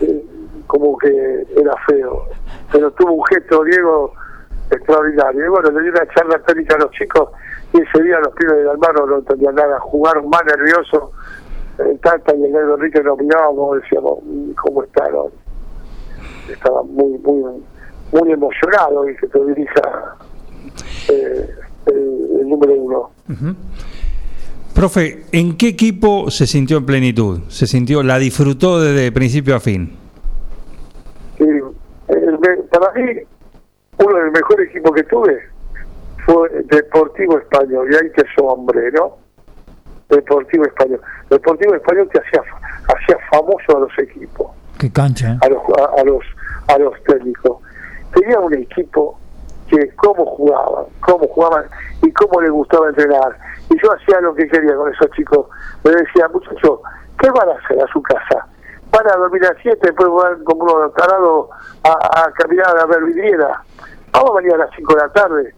Eh, 0.00 0.24
como 0.66 0.96
que 0.98 1.46
era 1.56 1.74
feo. 1.86 2.24
Pero 2.72 2.90
tuvo 2.92 3.12
un 3.14 3.24
gesto, 3.26 3.64
Diego, 3.64 4.12
extraordinario. 4.70 5.44
Y 5.44 5.48
bueno, 5.48 5.70
le 5.72 5.82
di 5.82 5.88
una 5.88 6.06
charla 6.14 6.38
técnica 6.46 6.76
a 6.76 6.78
los 6.78 6.90
chicos 6.92 7.28
y 7.72 7.80
ese 7.82 8.02
día 8.02 8.18
los 8.20 8.32
pibes 8.34 8.56
del 8.56 8.68
Almagro 8.68 9.06
no 9.06 9.18
entendían 9.18 9.54
nada. 9.56 9.78
Jugaron 9.80 10.28
más 10.28 10.42
nerviosos. 10.44 11.10
El 11.78 11.98
Tata 12.00 12.34
y 12.36 12.44
el 12.44 12.52
negro 12.52 12.74
Enrique 12.76 13.02
nos 13.02 13.18
mirábamos 13.18 13.80
decíamos, 13.82 14.18
"Mm, 14.24 14.50
¿cómo 14.52 14.82
están? 14.84 15.12
Estaba 16.50 16.82
muy, 16.82 17.16
muy, 17.18 17.62
muy 18.12 18.32
emocionado 18.32 19.08
y 19.08 19.16
que 19.16 19.26
te 19.28 19.44
dirija 19.46 20.16
eh, 21.08 21.50
el, 21.86 22.28
el 22.40 22.48
número 22.48 22.74
uno. 22.74 23.10
Profe, 24.74 25.24
¿en 25.32 25.56
qué 25.56 25.68
equipo 25.68 26.30
se 26.30 26.46
sintió 26.46 26.78
en 26.78 26.86
plenitud? 26.86 27.40
¿Se 27.48 27.66
sintió, 27.66 28.02
la 28.02 28.18
disfrutó 28.18 28.80
desde 28.80 29.12
principio 29.12 29.56
a 29.56 29.60
fin? 29.60 29.96
Sí, 31.38 31.44
el 32.08 32.38
me- 32.38 32.62
para 32.70 32.92
mí, 32.94 33.12
uno 33.98 34.16
de 34.16 34.22
los 34.24 34.32
mejores 34.32 34.70
equipos 34.70 34.92
que 34.92 35.02
tuve 35.04 35.38
fue 36.24 36.48
Deportivo 36.70 37.38
Español, 37.38 37.88
y 37.90 37.94
ahí 37.96 38.10
que 38.14 38.20
es 38.22 38.28
hombre, 38.42 38.90
¿no? 38.92 39.16
Deportivo 40.08 40.64
Español. 40.64 41.00
Deportivo 41.28 41.74
Español 41.74 42.08
te 42.12 42.20
hacía, 42.20 42.42
hacía 42.94 43.16
famoso 43.30 43.76
a 43.76 43.80
los 43.80 43.98
equipos, 43.98 44.50
Qué 44.78 44.90
cancha, 44.90 45.32
¿eh? 45.34 45.38
a 45.42 45.48
los, 45.48 45.62
a, 45.78 46.00
a 46.00 46.04
los, 46.04 46.24
a 46.68 46.78
los 46.78 47.04
técnicos. 47.04 47.58
Tenía 48.20 48.38
un 48.38 48.54
equipo 48.54 49.18
que 49.68 49.94
cómo 49.96 50.26
jugaban, 50.26 50.84
cómo 51.00 51.26
jugaban 51.28 51.64
y 52.02 52.12
cómo 52.12 52.40
les 52.42 52.50
gustaba 52.50 52.88
entrenar. 52.88 53.34
Y 53.70 53.80
yo 53.82 53.92
hacía 53.92 54.20
lo 54.20 54.34
que 54.34 54.46
quería 54.46 54.76
con 54.76 54.92
esos 54.92 55.10
chicos. 55.12 55.46
Me 55.84 55.92
decía, 55.92 56.28
muchachos, 56.28 56.80
¿qué 57.18 57.30
van 57.30 57.48
a 57.48 57.52
hacer 57.52 57.82
a 57.82 57.86
su 57.90 58.02
casa? 58.02 58.46
Van 58.90 59.08
a 59.08 59.16
dormir 59.16 59.42
a 59.46 59.54
7, 59.62 59.78
después 59.80 60.10
van 60.10 60.44
como 60.44 60.64
unos 60.64 60.92
tarados 60.92 61.48
a, 61.84 62.26
a 62.26 62.32
caminar 62.32 62.76
a 62.78 62.84
ver 62.86 63.04
vidriera. 63.04 63.62
Vamos 64.12 64.30
a 64.32 64.34
venir 64.34 64.54
a 64.54 64.58
las 64.58 64.70
5 64.76 64.94
de 64.94 65.00
la 65.00 65.08
tarde 65.12 65.54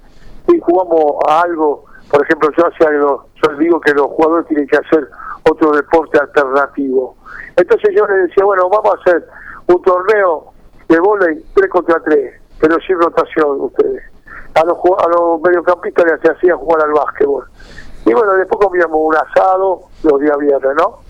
y 0.49 0.61
jugamos 0.61 1.17
a 1.29 1.41
algo. 1.41 1.87
Por 2.11 2.23
ejemplo, 2.23 2.51
yo 2.57 2.67
hacía 2.69 2.89
algo, 2.89 3.27
yo 3.43 3.57
digo 3.57 3.81
que 3.81 3.93
los 3.93 4.07
jugadores 4.07 4.47
tienen 4.47 4.69
que 4.69 4.77
hacer 4.77 5.09
otro 5.51 5.73
deporte 5.73 6.21
alternativo. 6.21 7.17
Entonces 7.57 7.91
yo 7.97 8.07
les 8.07 8.29
decía, 8.29 8.45
bueno, 8.45 8.69
vamos 8.69 8.95
a 8.95 9.01
hacer 9.01 9.27
un 9.67 9.83
torneo 9.83 10.53
de 10.89 11.01
volei 11.01 11.43
3 11.55 11.71
contra 11.71 12.01
3, 12.01 12.42
pero 12.63 12.79
sin 12.87 12.97
rotación 12.97 13.61
ustedes. 13.61 14.05
A 14.55 14.65
los, 14.65 14.79
a 14.79 15.09
los 15.09 15.41
mediocampistas 15.41 16.05
les 16.05 16.31
hacía 16.31 16.55
jugar 16.57 16.85
al 16.85 16.93
básquetbol. 16.93 17.45
Y 18.07 18.13
bueno, 18.13 18.35
después 18.35 18.65
comíamos 18.65 19.01
un 19.01 19.17
asado 19.17 19.81
los 20.05 20.21
días 20.21 20.39
viernes, 20.39 20.77
¿no? 20.77 21.01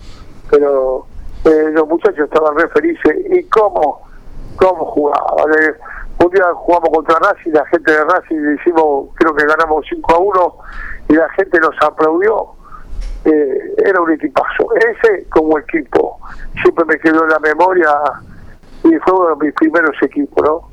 Pero 0.49 1.05
eh, 1.45 1.69
los 1.71 1.87
muchachos 1.87 2.25
estaban 2.25 2.57
re 2.57 2.67
felices. 2.69 3.17
¿Y 3.29 3.43
cómo? 3.49 4.01
¿Cómo 4.55 4.85
jugaban? 4.85 5.51
Eh, 5.61 5.73
un 6.23 6.31
día 6.31 6.45
jugamos 6.55 6.89
contra 6.89 7.19
Racing, 7.19 7.51
la 7.51 7.65
gente 7.67 7.91
de 7.91 8.03
Racing 8.03 8.55
hicimos, 8.59 9.09
creo 9.13 9.35
que 9.35 9.45
ganamos 9.45 9.85
5 9.87 10.11
a 10.11 10.17
1 10.17 10.55
y 11.09 11.13
la 11.13 11.29
gente 11.29 11.59
nos 11.59 11.75
aplaudió. 11.81 12.47
Eh, 13.25 13.75
era 13.85 14.01
un 14.01 14.11
equipazo. 14.11 14.73
Ese 14.75 15.29
como 15.29 15.59
equipo 15.59 16.17
siempre 16.63 16.83
me 16.85 16.97
quedó 16.97 17.23
en 17.23 17.29
la 17.29 17.39
memoria 17.39 17.91
y 18.85 18.95
fue 18.97 19.13
uno 19.13 19.35
de 19.35 19.45
mis 19.45 19.53
primeros 19.53 19.95
equipos, 20.01 20.43
¿no? 20.43 20.72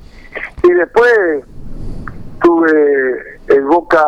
Y 0.62 0.73
después 0.73 1.44
tuve 2.43 3.39
el 3.48 3.65
Boca, 3.65 4.05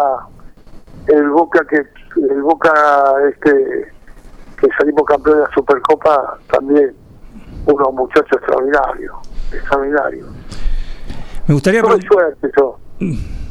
el 1.09 1.29
Boca 1.31 1.65
que 1.69 1.83
el 2.17 2.43
Boca 2.43 2.73
este 3.29 3.93
que 4.61 4.69
salimos 4.79 5.05
campeón 5.05 5.39
de 5.39 5.43
la 5.43 5.51
Supercopa 5.55 6.39
también 6.51 6.95
unos 7.67 7.93
muchachos 7.95 8.33
extraordinarios, 8.33 9.15
extraordinarios. 9.53 10.29
Me 11.47 11.55
gustaría, 11.55 11.83
Tuve 11.83 12.03
suerte 12.03 12.51
yo. 12.57 12.79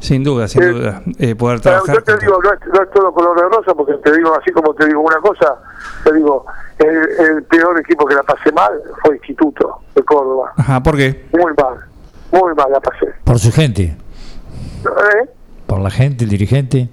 sin 0.00 0.22
duda, 0.24 0.46
sin 0.48 0.62
Eh, 0.62 0.66
duda, 0.72 1.02
eh, 1.18 1.34
poder 1.34 1.60
trabajar. 1.60 1.96
yo 1.96 2.02
te 2.02 2.16
digo, 2.18 2.38
no 2.42 2.52
es, 2.52 2.60
no 2.72 2.82
es 2.82 2.90
todo 2.90 3.12
color 3.12 3.36
de 3.36 3.48
rosa, 3.56 3.74
porque 3.74 3.94
te 3.94 4.16
digo, 4.16 4.34
así 4.34 4.50
como 4.52 4.74
te 4.74 4.86
digo 4.86 5.00
una 5.00 5.16
cosa, 5.18 5.56
te 6.04 6.12
digo, 6.14 6.44
el, 6.78 6.86
el 7.26 7.42
peor 7.44 7.78
equipo 7.80 8.06
que 8.06 8.14
la 8.14 8.22
pasé 8.22 8.52
mal 8.52 8.72
fue 9.02 9.16
Instituto 9.16 9.80
de 9.94 10.02
Córdoba. 10.04 10.52
Ajá, 10.56 10.82
¿por 10.82 10.96
qué? 10.96 11.28
Muy 11.32 11.52
mal, 11.60 11.78
muy 12.32 12.54
mal 12.54 12.70
la 12.70 12.80
pasé. 12.80 13.06
Por 13.24 13.38
su 13.38 13.50
gente, 13.52 13.96
¿Eh? 14.84 15.30
por 15.66 15.80
la 15.80 15.90
gente, 15.90 16.24
el 16.24 16.30
dirigente. 16.30 16.88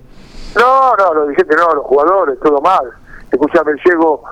No, 0.57 0.95
no, 0.95 1.14
los 1.14 1.27
dirigentes 1.30 1.57
no, 1.57 1.76
los 1.76 1.86
jugadores, 1.86 2.40
todo 2.40 2.60
mal. 2.61 2.86
Escuchame, 3.32 3.73
llego, 3.84 4.23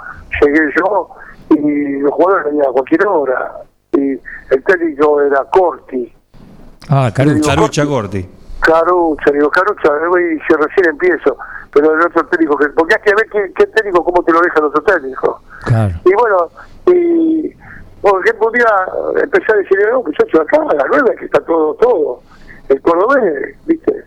llegué 0.42 0.60
yo 0.78 1.10
y 1.50 2.00
los 2.00 2.12
jugadores 2.14 2.46
venían 2.46 2.68
a 2.68 2.72
cualquier 2.72 3.06
hora. 3.08 3.52
Y 3.92 4.12
el 4.50 4.64
técnico 4.66 5.22
era 5.22 5.44
Corti. 5.52 6.12
Ah, 6.90 7.12
Carucha. 7.14 7.56
Carucha 7.56 7.86
Corti. 7.86 8.30
Carucha, 8.66 9.32
digo, 9.32 9.50
Carucha, 9.50 9.90
y 10.20 10.40
si 10.40 10.54
recién 10.54 10.90
empiezo, 10.90 11.38
pero 11.72 11.94
el 11.94 12.02
otro 12.02 12.26
técnico, 12.28 12.56
que, 12.58 12.70
porque 12.70 12.96
hay 12.96 13.02
que 13.02 13.16
ver 13.16 13.30
qué, 13.30 13.54
qué 13.58 13.68
técnico, 13.68 14.04
cómo 14.04 14.24
te 14.24 14.32
lo 14.32 14.40
deja 14.42 14.60
el 14.60 14.66
otro 14.66 14.82
técnico. 14.84 15.42
Claro. 15.66 15.94
Y 16.06 16.14
bueno, 16.14 16.48
y 16.88 17.54
por 18.02 18.22
ejemplo, 18.26 18.48
un 18.48 18.54
día 18.54 18.66
empecé 19.24 19.52
a 19.52 19.56
decirle, 19.58 19.92
no, 19.92 20.02
muchachos, 20.04 20.40
acá 20.42 20.62
a 20.62 20.76
las 20.76 20.86
nueve 20.90 21.16
que 21.20 21.26
está 21.26 21.40
todo, 21.42 21.74
todo, 21.76 22.22
el 22.70 22.82
cordobés, 22.82 23.58
¿viste? 23.66 24.06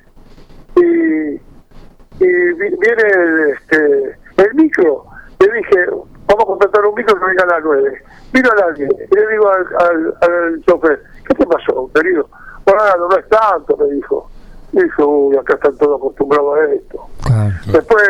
Y, 0.76 0.80
y 0.82 2.26
vi- 2.54 2.76
viene 2.78 3.02
el, 3.14 3.50
este, 3.50 4.18
el 4.36 4.54
micro, 4.54 5.04
le 5.38 5.52
dije, 5.52 5.86
vamos 6.26 6.42
a 6.42 6.46
contratar 6.46 6.84
un 6.84 6.94
micro 6.94 7.18
que 7.18 7.26
venga 7.26 7.44
a 7.44 7.46
las 7.46 7.64
nueve. 7.64 8.02
Vino 8.32 8.50
a 8.50 8.64
alguien, 8.66 8.90
y 9.10 9.14
le 9.14 9.26
digo 9.28 9.50
al, 9.50 9.66
al, 9.78 10.14
al 10.22 10.62
chofer, 10.66 11.02
¿qué 11.26 11.34
te 11.34 11.46
pasó, 11.46 11.90
querido? 11.94 12.28
Bueno, 12.64 12.82
no 13.08 13.16
es 13.16 13.28
tanto, 13.28 13.76
me 13.76 13.94
dijo. 13.94 14.28
Y 14.76 14.82
dijo, 14.82 15.06
uy, 15.06 15.36
acá 15.38 15.54
están 15.54 15.74
todos 15.78 15.98
acostumbrados 15.98 16.58
a 16.58 16.64
esto. 16.74 17.06
Claro. 17.24 17.54
Después 17.66 18.08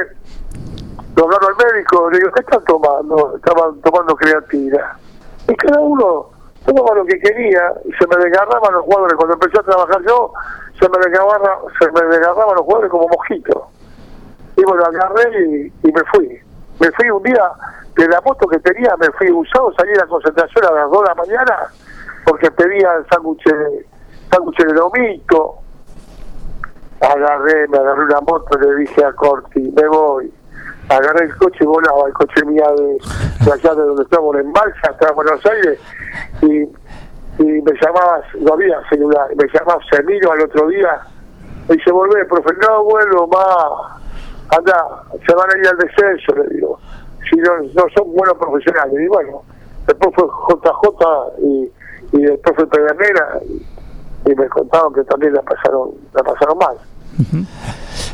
lo 1.15 1.29
agarro 1.29 1.49
al 1.49 1.73
médico, 1.73 2.11
le 2.11 2.19
digo, 2.19 2.33
¿qué 2.33 2.41
están 2.41 2.65
tomando? 2.65 3.37
Estaban 3.37 3.81
tomando 3.83 4.17
creatina. 4.17 4.99
Y 5.49 5.55
cada 5.55 5.81
uno 5.81 6.27
tomaba 6.65 6.97
lo 6.97 7.07
que 7.07 7.21
quería 7.21 7.73
y 7.85 7.93
se 7.93 8.07
me 8.09 8.17
desgarraban 8.25 8.75
los 8.75 8.85
jugadores. 8.85 9.15
Cuando 9.15 9.35
empecé 9.35 9.61
a 9.61 9.63
trabajar 9.63 10.03
yo, 10.09 10.33
se 10.81 10.89
me 10.89 10.99
desgarraba, 10.99 11.59
se 11.79 11.91
me 11.93 12.01
desgarraban 12.09 12.57
los 12.57 12.65
jugadores 12.65 12.91
como 12.91 13.09
mosquitos. 13.09 13.63
Y 14.57 14.65
bueno, 14.65 14.83
agarré 14.87 15.47
y, 15.47 15.73
y 15.89 15.93
me 15.93 16.03
fui. 16.13 16.41
Me 16.81 16.91
fui 16.91 17.11
un 17.11 17.23
día 17.23 17.49
de 17.95 18.09
la 18.09 18.21
moto 18.23 18.49
que 18.49 18.59
tenía, 18.59 18.95
me 18.99 19.07
fui 19.13 19.31
usado, 19.31 19.73
salí 19.75 19.93
a 19.93 20.01
la 20.01 20.07
concentración 20.07 20.65
a 20.67 20.73
las 20.73 20.91
2 20.91 21.01
de 21.01 21.09
la 21.09 21.15
mañana 21.15 21.57
porque 22.27 22.51
pedía 22.51 22.93
el 22.95 23.07
sándwich 23.09 23.45
sándwich 24.31 24.59
de 24.59 24.75
lomito. 24.75 25.59
Agarré, 27.01 27.69
me 27.69 27.79
agarré 27.79 28.05
una 28.05 28.21
moto, 28.23 28.59
le 28.59 28.77
dije 28.77 29.05
a 29.05 29.13
Corti, 29.13 29.61
me 29.61 29.89
voy. 29.89 30.33
Agarré 30.89 31.27
el 31.27 31.37
coche 31.37 31.59
y 31.61 31.67
volaba, 31.67 32.07
el 32.07 32.15
coche 32.15 32.45
mía 32.47 32.67
de, 32.77 32.99
de 33.45 33.53
allá 33.53 33.75
de 33.75 33.83
donde 33.83 34.03
estamos 34.05 34.37
en 34.37 34.53
Balsa, 34.53 34.81
hasta 34.91 35.13
Buenos 35.13 35.45
Aires, 35.45 35.79
y, 36.43 36.63
y 37.43 37.63
me 37.63 37.73
llamaba, 37.81 38.23
no 38.41 38.53
había 38.55 38.81
celular, 38.89 39.29
y 39.33 39.37
me 39.37 39.49
llamaba 39.53 39.81
Semino 39.91 40.31
al 40.31 40.43
otro 40.43 40.69
día, 40.69 41.01
y 41.69 41.73
dice, 41.73 41.91
volvé, 41.91 42.25
profe, 42.27 42.55
no 42.67 42.85
vuelvo 42.85 43.27
más, 43.27 44.01
anda, 44.57 45.03
se 45.27 45.35
van 45.35 45.49
a 45.55 45.59
ir 45.59 45.69
al 45.69 45.77
descenso, 45.77 46.35
le 46.37 46.55
digo, 46.55 46.79
si 47.29 47.37
no, 47.37 47.59
no 47.59 47.85
son 47.95 48.13
buenos 48.15 48.39
profesionales, 48.39 48.95
y 48.99 49.09
bueno, 49.09 49.43
después 49.87 50.15
fue 50.15 50.25
JJ 50.25 51.41
y, 51.43 51.73
y 52.13 52.23
después 52.23 52.57
fue 52.57 52.67
Pedernera, 52.69 53.41
y, 53.45 53.76
y 54.27 54.35
me 54.35 54.49
contaron 54.49 54.93
que 54.93 55.05
también 55.05 55.33
la 55.33 55.43
pasaron, 55.43 55.91
la 56.15 56.23
pasaron 56.23 56.59
mal. 56.59 56.77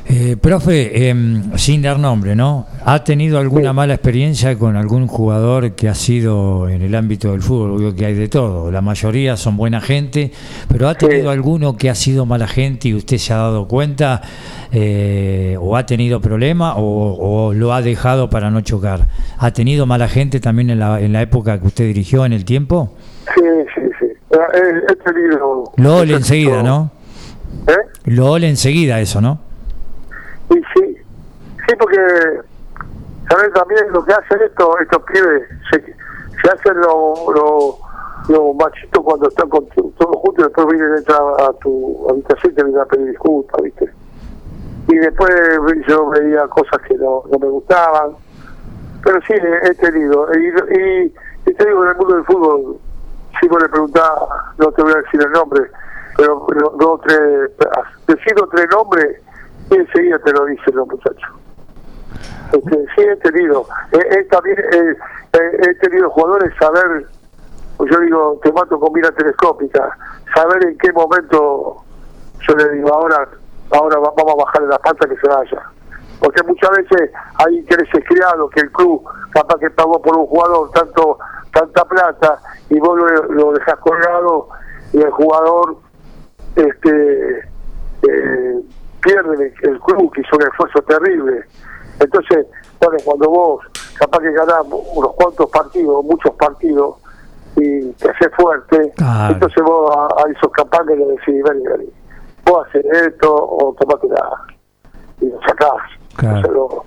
Eh, 0.07 0.37
profe, 0.41 1.09
em, 1.09 1.57
sin 1.57 1.83
dar 1.83 1.99
nombre, 1.99 2.37
¿no? 2.37 2.67
¿Ha 2.85 3.03
tenido 3.03 3.39
alguna 3.39 3.73
mala 3.73 3.95
experiencia 3.95 4.57
con 4.57 4.77
algún 4.77 5.09
jugador 5.09 5.73
que 5.73 5.89
ha 5.89 5.95
sido 5.95 6.69
en 6.69 6.83
el 6.83 6.95
ámbito 6.95 7.33
del 7.33 7.43
fútbol? 7.43 7.73
Obvio 7.73 7.97
que 7.97 8.07
hay 8.07 8.15
de 8.15 8.29
todo. 8.29 8.71
La 8.71 8.81
mayoría 8.81 9.37
son 9.37 9.57
buena 9.57 9.81
gente, 9.81 10.31
pero 10.69 10.89
¿ha 10.89 10.95
tenido 10.95 11.31
alguno 11.31 11.77
que 11.77 11.91
ha 11.91 11.95
sido 11.95 12.27
mala 12.27 12.47
gente 12.47 12.89
y 12.89 12.95
usted 12.95 13.17
se 13.19 13.33
ha 13.33 13.39
dado 13.39 13.67
cuenta? 13.67 14.21
eh, 14.71 15.57
¿O 15.61 15.77
ha 15.77 15.85
tenido 15.85 16.21
problema 16.21 16.77
o, 16.77 17.49
o 17.49 17.53
lo 17.55 17.73
ha 17.73 17.83
dejado 17.83 18.31
para 18.31 18.51
no 18.51 18.61
chocar? 18.61 19.09
¿Ha 19.39 19.51
tenido 19.51 19.87
mala 19.87 20.09
gente 20.09 20.41
también 20.41 20.71
en 20.71 20.79
la, 20.79 21.01
en 21.01 21.13
la 21.13 21.23
época 21.23 21.61
que 21.61 21.67
usted 21.67 21.87
dirigió 21.87 22.25
en 22.25 22.33
el 22.33 22.45
tiempo? 22.45 22.95
Sí. 23.35 23.43
Eh, 23.45 23.62
He, 24.33 24.97
tenido... 24.97 25.65
Lo 25.77 25.97
ole 25.97 26.15
enseguida, 26.15 26.63
¿no? 26.63 26.91
¿Eh? 27.67 27.77
Lo 28.07 28.31
ole 28.33 28.49
enseguida 28.49 28.99
eso, 29.01 29.21
¿no? 29.21 29.39
Y 30.51 30.55
sí, 30.55 30.97
sí, 31.69 31.75
porque, 31.79 31.99
¿sabes 33.29 33.53
también 33.53 33.81
lo 33.93 34.05
que 34.05 34.13
hacen 34.13 34.41
estos, 34.43 34.69
estos 34.81 35.03
pibes? 35.05 35.43
Se, 35.71 35.81
se 35.83 36.51
hacen 36.51 36.77
los 36.79 37.35
lo, 37.35 37.79
lo 38.29 38.55
machitos 38.55 39.05
cuando 39.05 39.29
están 39.29 39.49
con 39.49 39.67
tu- 39.69 39.91
todos 39.99 40.17
juntos 40.17 40.39
y 40.39 40.43
después 40.45 40.67
vienen 40.69 41.05
a 41.09 41.45
a 41.49 41.53
tu 41.61 42.07
habitación 42.11 42.53
y 42.53 42.57
te 42.57 42.63
vienen 42.65 42.81
a 42.81 42.85
pedir 42.87 43.09
disculpas, 43.11 43.63
¿viste? 43.63 43.93
Y 44.89 44.97
después 44.97 45.31
yo 45.89 46.09
veía 46.11 46.47
cosas 46.49 46.81
que 46.89 46.95
no, 46.97 47.23
no 47.31 47.39
me 47.39 47.47
gustaban. 47.49 48.13
Pero 49.05 49.21
sí, 49.27 49.33
he, 49.35 49.69
he 49.69 49.75
tenido. 49.75 50.27
Y, 50.35 50.47
y, 50.47 51.15
y 51.51 51.55
te 51.55 51.67
digo, 51.67 51.85
en 51.85 51.91
el 51.91 51.97
mundo 51.97 52.15
del 52.17 52.25
fútbol, 52.25 52.79
si 53.41 53.49
vos 53.49 53.63
le 53.63 53.69
preguntás, 53.69 54.11
no 54.59 54.73
te 54.73 54.83
voy 54.83 54.93
a 54.93 54.97
decir 54.97 55.21
el 55.23 55.33
nombre, 55.33 55.63
pero, 56.17 56.45
pero 56.47 56.71
dos, 56.79 57.01
tres, 57.03 57.51
decir 58.07 58.35
dos, 58.37 58.49
tres 58.51 58.67
nombres 58.71 59.21
y 59.71 59.75
enseguida 59.77 60.19
te 60.21 60.33
lo 60.33 60.45
dicen 60.47 60.75
los 60.77 60.87
muchachos. 60.89 61.31
Este, 62.53 62.85
sí, 62.95 63.01
he 63.03 63.17
tenido. 63.17 63.67
He 63.93 64.25
también 64.25 64.59
eh, 64.59 64.95
he, 65.33 65.71
he 65.71 65.75
tenido 65.77 66.11
jugadores 66.11 66.53
saber, 66.59 67.07
pues 67.79 67.91
yo 67.91 67.99
digo, 68.01 68.41
te 68.43 68.53
mato 68.53 68.79
con 68.79 68.93
mira 68.93 69.11
telescópica, 69.13 69.97
saber 70.35 70.67
en 70.67 70.77
qué 70.79 70.93
momento 70.93 71.77
yo 72.47 72.55
le 72.57 72.69
digo, 72.75 72.93
ahora 72.93 73.27
ahora 73.71 73.99
va- 73.99 74.13
vamos 74.17 74.35
a 74.35 74.45
bajarle 74.45 74.69
la 74.69 74.79
pata 74.79 75.09
que 75.09 75.17
se 75.17 75.29
vaya. 75.29 75.63
Porque 76.21 76.43
muchas 76.45 76.71
veces 76.71 77.11
hay 77.45 77.59
intereses 77.59 78.05
creados 78.07 78.51
que 78.51 78.61
el 78.61 78.71
club 78.73 79.03
capaz 79.33 79.59
que 79.59 79.71
pagó 79.71 80.01
por 80.03 80.17
un 80.17 80.27
jugador 80.27 80.71
tanto 80.73 81.19
tanta 81.53 81.85
plata 81.85 82.39
y 82.71 82.79
vos 82.79 82.99
lo, 82.99 83.23
lo 83.33 83.53
dejás 83.53 83.77
colgado 83.81 84.49
y 84.93 84.99
el 85.01 85.11
jugador 85.11 85.77
este 86.57 87.39
eh, 88.09 88.61
pierde 89.03 89.35
el, 89.63 89.71
el 89.71 89.81
club 89.81 90.13
que 90.13 90.21
hizo 90.21 90.37
un 90.37 90.43
esfuerzo 90.43 90.83
terrible. 90.83 91.45
Entonces, 92.01 92.47
bueno, 92.81 92.99
cuando 93.05 93.29
vos 93.31 93.61
capaz 93.99 94.21
que 94.21 94.33
ganás 94.33 94.65
unos 94.95 95.13
cuantos 95.15 95.49
partidos, 95.51 96.05
muchos 96.05 96.33
partidos, 96.35 96.97
y 97.57 97.93
te 97.93 98.11
haces 98.11 98.31
fuerte, 98.37 98.93
Claro. 98.97 99.35
entonces 99.35 99.63
vos 99.63 99.95
a, 99.97 100.07
a 100.07 100.31
esos 100.31 100.51
campanes 100.53 100.97
le 100.99 101.05
decís, 101.07 101.43
vení, 101.45 101.65
vení, 101.67 101.93
vos 102.47 102.67
haces 102.67 102.85
esto 102.87 103.33
o 103.35 103.75
tomate 103.79 104.09
la 104.09 104.31
y 105.21 105.29
lo 105.29 105.39
sacás. 105.43 105.77
Claro. 106.17 106.51
Lo- 106.51 106.85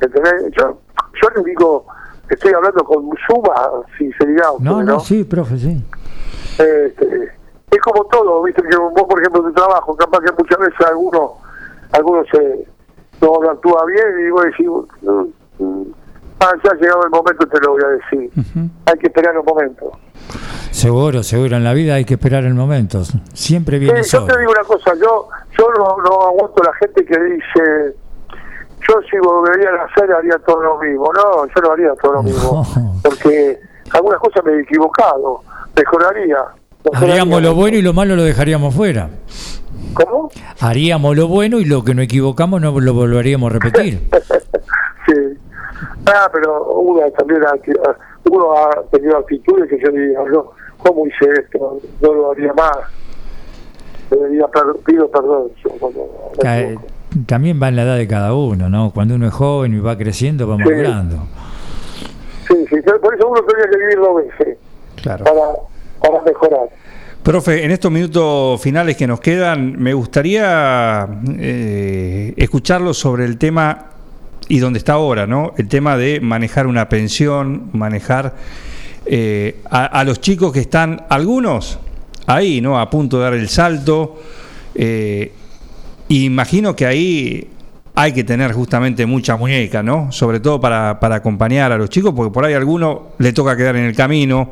¿entendés? 0.00 0.50
Yo, 0.58 0.78
yo 1.22 1.28
le 1.36 1.44
digo, 1.44 1.84
estoy 2.34 2.52
hablando 2.52 2.84
con 2.84 3.08
suma 3.26 3.54
sinceridad. 3.98 4.50
No, 4.58 4.78
ustedes, 4.78 4.86
no, 4.86 5.00
sí, 5.00 5.24
profe, 5.24 5.58
sí. 5.58 5.84
este, 6.58 7.24
es 7.70 7.80
como 7.82 8.04
todo, 8.06 8.42
viste 8.42 8.62
que 8.62 8.76
vos 8.76 8.92
por 9.08 9.20
ejemplo 9.20 9.42
tu 9.42 9.52
trabajo, 9.52 9.96
capaz 9.96 10.20
que 10.20 10.32
muchas 10.36 10.58
veces 10.58 10.86
alguno, 10.86 11.32
alguno 11.92 12.24
se 12.30 12.66
no 13.20 13.38
no 13.42 13.50
actúa 13.50 13.84
bien 13.86 14.26
y 14.26 14.30
vos 14.30 14.44
decís, 14.44 14.66
"Mm, 15.58 15.82
ah, 16.40 16.52
ya 16.64 16.70
ha 16.70 16.74
llegado 16.74 17.04
el 17.04 17.10
momento 17.10 17.46
te 17.46 17.60
lo 17.60 17.72
voy 17.72 17.82
a 17.84 17.88
decir. 17.88 18.30
Hay 18.86 18.98
que 18.98 19.06
esperar 19.08 19.38
un 19.38 19.44
momento. 19.44 19.92
Seguro, 20.70 21.22
seguro. 21.22 21.56
En 21.56 21.64
la 21.64 21.74
vida 21.74 21.94
hay 21.94 22.04
que 22.04 22.14
esperar 22.14 22.44
el 22.44 22.54
momento. 22.54 23.02
Siempre 23.34 23.78
viene 23.78 24.02
Sí, 24.04 24.16
yo 24.16 24.24
te 24.24 24.38
digo 24.38 24.52
una 24.52 24.64
cosa, 24.64 24.94
yo 24.94 25.28
yo 25.58 25.68
no, 25.76 25.96
no 26.02 26.22
aguanto 26.28 26.62
la 26.62 26.72
gente 26.74 27.04
que 27.04 27.18
dice, 27.20 27.96
yo 28.90 29.00
si 29.08 29.18
volvería 29.18 29.70
a 29.70 29.84
hacer 29.84 30.12
haría 30.12 30.38
todo 30.46 30.62
lo 30.62 30.78
mismo. 30.78 31.10
No, 31.14 31.46
yo 31.46 31.62
no 31.62 31.72
haría 31.72 31.94
todo 31.94 32.14
lo 32.14 32.22
mismo, 32.22 32.66
porque 33.02 33.60
algunas 33.92 34.20
cosas 34.20 34.44
me 34.44 34.52
he 34.52 34.60
equivocado, 34.60 35.42
mejoraría. 35.76 36.38
mejoraría. 36.84 37.14
Haríamos 37.14 37.42
lo 37.42 37.54
bueno 37.54 37.76
y 37.76 37.82
lo 37.82 37.92
malo 37.92 38.16
lo 38.16 38.24
dejaríamos 38.24 38.74
fuera. 38.74 39.10
¿Cómo? 39.94 40.30
Haríamos 40.60 41.16
lo 41.16 41.28
bueno 41.28 41.58
y 41.58 41.64
lo 41.64 41.84
que 41.84 41.94
no 41.94 42.02
equivocamos 42.02 42.60
no 42.60 42.78
lo 42.78 42.94
volveríamos 42.94 43.50
a 43.50 43.58
repetir. 43.58 44.08
Sí. 45.06 45.14
Ah, 46.04 46.28
pero 46.30 46.62
uno 46.72 47.00
también 47.12 47.42
ha, 47.42 47.54
uno 48.30 48.52
ha 48.52 48.82
tenido 48.90 49.16
actitudes 49.16 49.68
que 49.70 49.78
yo 49.82 49.90
diría, 49.90 50.18
no, 50.30 50.50
¿cómo 50.76 51.06
hice 51.06 51.32
esto? 51.40 51.80
No 52.02 52.12
lo 52.12 52.32
haría 52.32 52.52
más. 52.52 52.76
Debería 54.10 54.46
pido 54.84 55.10
perdón. 55.10 55.50
yo 55.64 55.70
cuando. 55.80 56.06
También 57.26 57.60
va 57.62 57.68
en 57.68 57.76
la 57.76 57.82
edad 57.82 57.96
de 57.96 58.06
cada 58.06 58.34
uno, 58.34 58.68
¿no? 58.68 58.90
Cuando 58.92 59.14
uno 59.16 59.26
es 59.26 59.32
joven 59.34 59.74
y 59.74 59.78
va 59.80 59.96
creciendo, 59.98 60.46
va 60.46 60.56
madurando. 60.56 61.26
Sí, 62.48 62.54
sí, 62.68 62.76
yo- 62.86 63.00
por 63.00 63.14
eso 63.14 63.28
uno 63.28 63.40
tenía 63.42 63.68
que 63.70 63.76
vivir 63.78 63.96
dos 63.96 64.16
veces 64.24 64.58
Claro. 65.02 65.24
para, 65.24 66.10
para 66.12 66.24
mejorar. 66.24 66.68
Profe, 67.22 67.64
en 67.64 67.70
estos 67.70 67.90
minutos 67.90 68.60
finales 68.62 68.96
que 68.96 69.06
nos 69.06 69.20
quedan, 69.20 69.80
me 69.80 69.92
gustaría 69.92 71.06
eh, 71.38 72.32
escucharlo 72.36 72.94
sobre 72.94 73.24
el 73.24 73.36
tema 73.38 73.86
y 74.48 74.58
donde 74.58 74.78
está 74.78 74.94
ahora, 74.94 75.26
¿no? 75.26 75.52
El 75.58 75.68
tema 75.68 75.96
de 75.96 76.20
manejar 76.20 76.66
una 76.66 76.88
pensión, 76.88 77.70
manejar 77.72 78.34
eh, 79.04 79.60
a, 79.70 79.84
a 79.86 80.04
los 80.04 80.20
chicos 80.20 80.52
que 80.52 80.60
están, 80.60 81.04
algunos 81.08 81.78
ahí, 82.26 82.60
¿no? 82.60 82.80
A 82.80 82.88
punto 82.88 83.18
de 83.18 83.22
dar 83.24 83.34
el 83.34 83.48
salto. 83.48 84.18
eh, 84.74 85.32
imagino 86.10 86.74
que 86.76 86.86
ahí 86.86 87.48
hay 87.94 88.12
que 88.12 88.24
tener 88.24 88.52
justamente 88.52 89.06
mucha 89.06 89.36
muñeca, 89.36 89.82
¿no? 89.82 90.10
Sobre 90.12 90.40
todo 90.40 90.60
para, 90.60 90.98
para 91.00 91.16
acompañar 91.16 91.72
a 91.72 91.76
los 91.78 91.90
chicos, 91.90 92.12
porque 92.14 92.32
por 92.32 92.44
ahí 92.44 92.54
a 92.54 92.56
alguno 92.56 93.08
le 93.18 93.32
toca 93.32 93.56
quedar 93.56 93.76
en 93.76 93.84
el 93.84 93.94
camino 93.96 94.50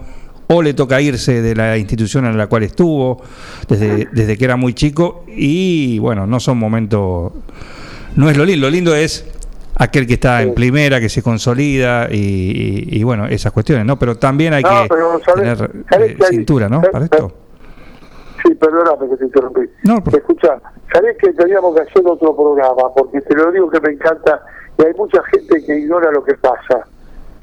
o 0.49 0.63
le 0.63 0.73
toca 0.75 1.01
irse 1.01 1.43
de 1.43 1.55
la 1.55 1.77
institución 1.77 2.25
en 2.27 2.37
la 2.39 2.47
cual 2.47 2.63
estuvo 2.63 3.23
desde, 3.69 4.09
desde 4.13 4.37
que 4.39 4.45
era 4.45 4.57
muy 4.57 4.73
chico 4.75 5.25
y 5.29 5.99
bueno, 5.99 6.27
no 6.27 6.41
son 6.41 6.59
momentos, 6.59 7.33
no 8.17 8.31
es 8.31 8.37
lo 8.37 8.45
lindo, 8.45 8.67
lo 8.67 8.71
lindo 8.71 8.95
es 8.95 9.27
aquel 9.77 10.07
que 10.07 10.15
está 10.15 10.43
en 10.43 10.55
primera, 10.55 11.01
que 11.01 11.09
se 11.09 11.23
consolida 11.23 12.09
y, 12.11 12.17
y- 12.17 12.99
y, 12.99 13.03
bueno, 13.05 13.27
esas 13.27 13.53
cuestiones, 13.53 13.85
¿no? 13.87 13.99
Pero 13.99 14.17
también 14.17 14.53
hay 14.55 14.63
No, 14.63 14.83
que 14.83 14.89
pero 14.89 15.21
¿sabes- 15.25 15.41
tener 15.43 15.57
sabes 15.89 16.11
eh, 16.11 16.17
que 16.17 16.25
hay- 16.25 16.31
cintura, 16.31 16.69
¿no? 16.69 16.81
Para 16.83 17.05
esto. 17.05 17.33
Sí, 18.49 18.55
perdóname 18.55 19.11
que 19.11 19.17
te 19.19 19.25
interrumpí. 19.27 19.61
No, 19.85 20.03
por- 20.03 20.15
Escucha, 20.17 20.59
¿sabés 20.93 21.19
que 21.19 21.33
teníamos 21.35 21.75
que 21.75 21.83
hacer 21.83 22.03
otro 22.07 22.35
programa? 22.35 22.95
Porque 22.97 23.21
te 23.21 23.35
lo 23.37 23.53
digo 23.53 23.69
que 23.69 23.81
me 23.81 23.91
encanta 23.93 24.43
y 24.79 24.85
hay 24.87 24.95
mucha 24.95 25.23
gente 25.25 25.63
que 25.67 25.77
ignora 25.77 26.11
lo 26.11 26.25
que 26.25 26.35
pasa. 26.35 26.87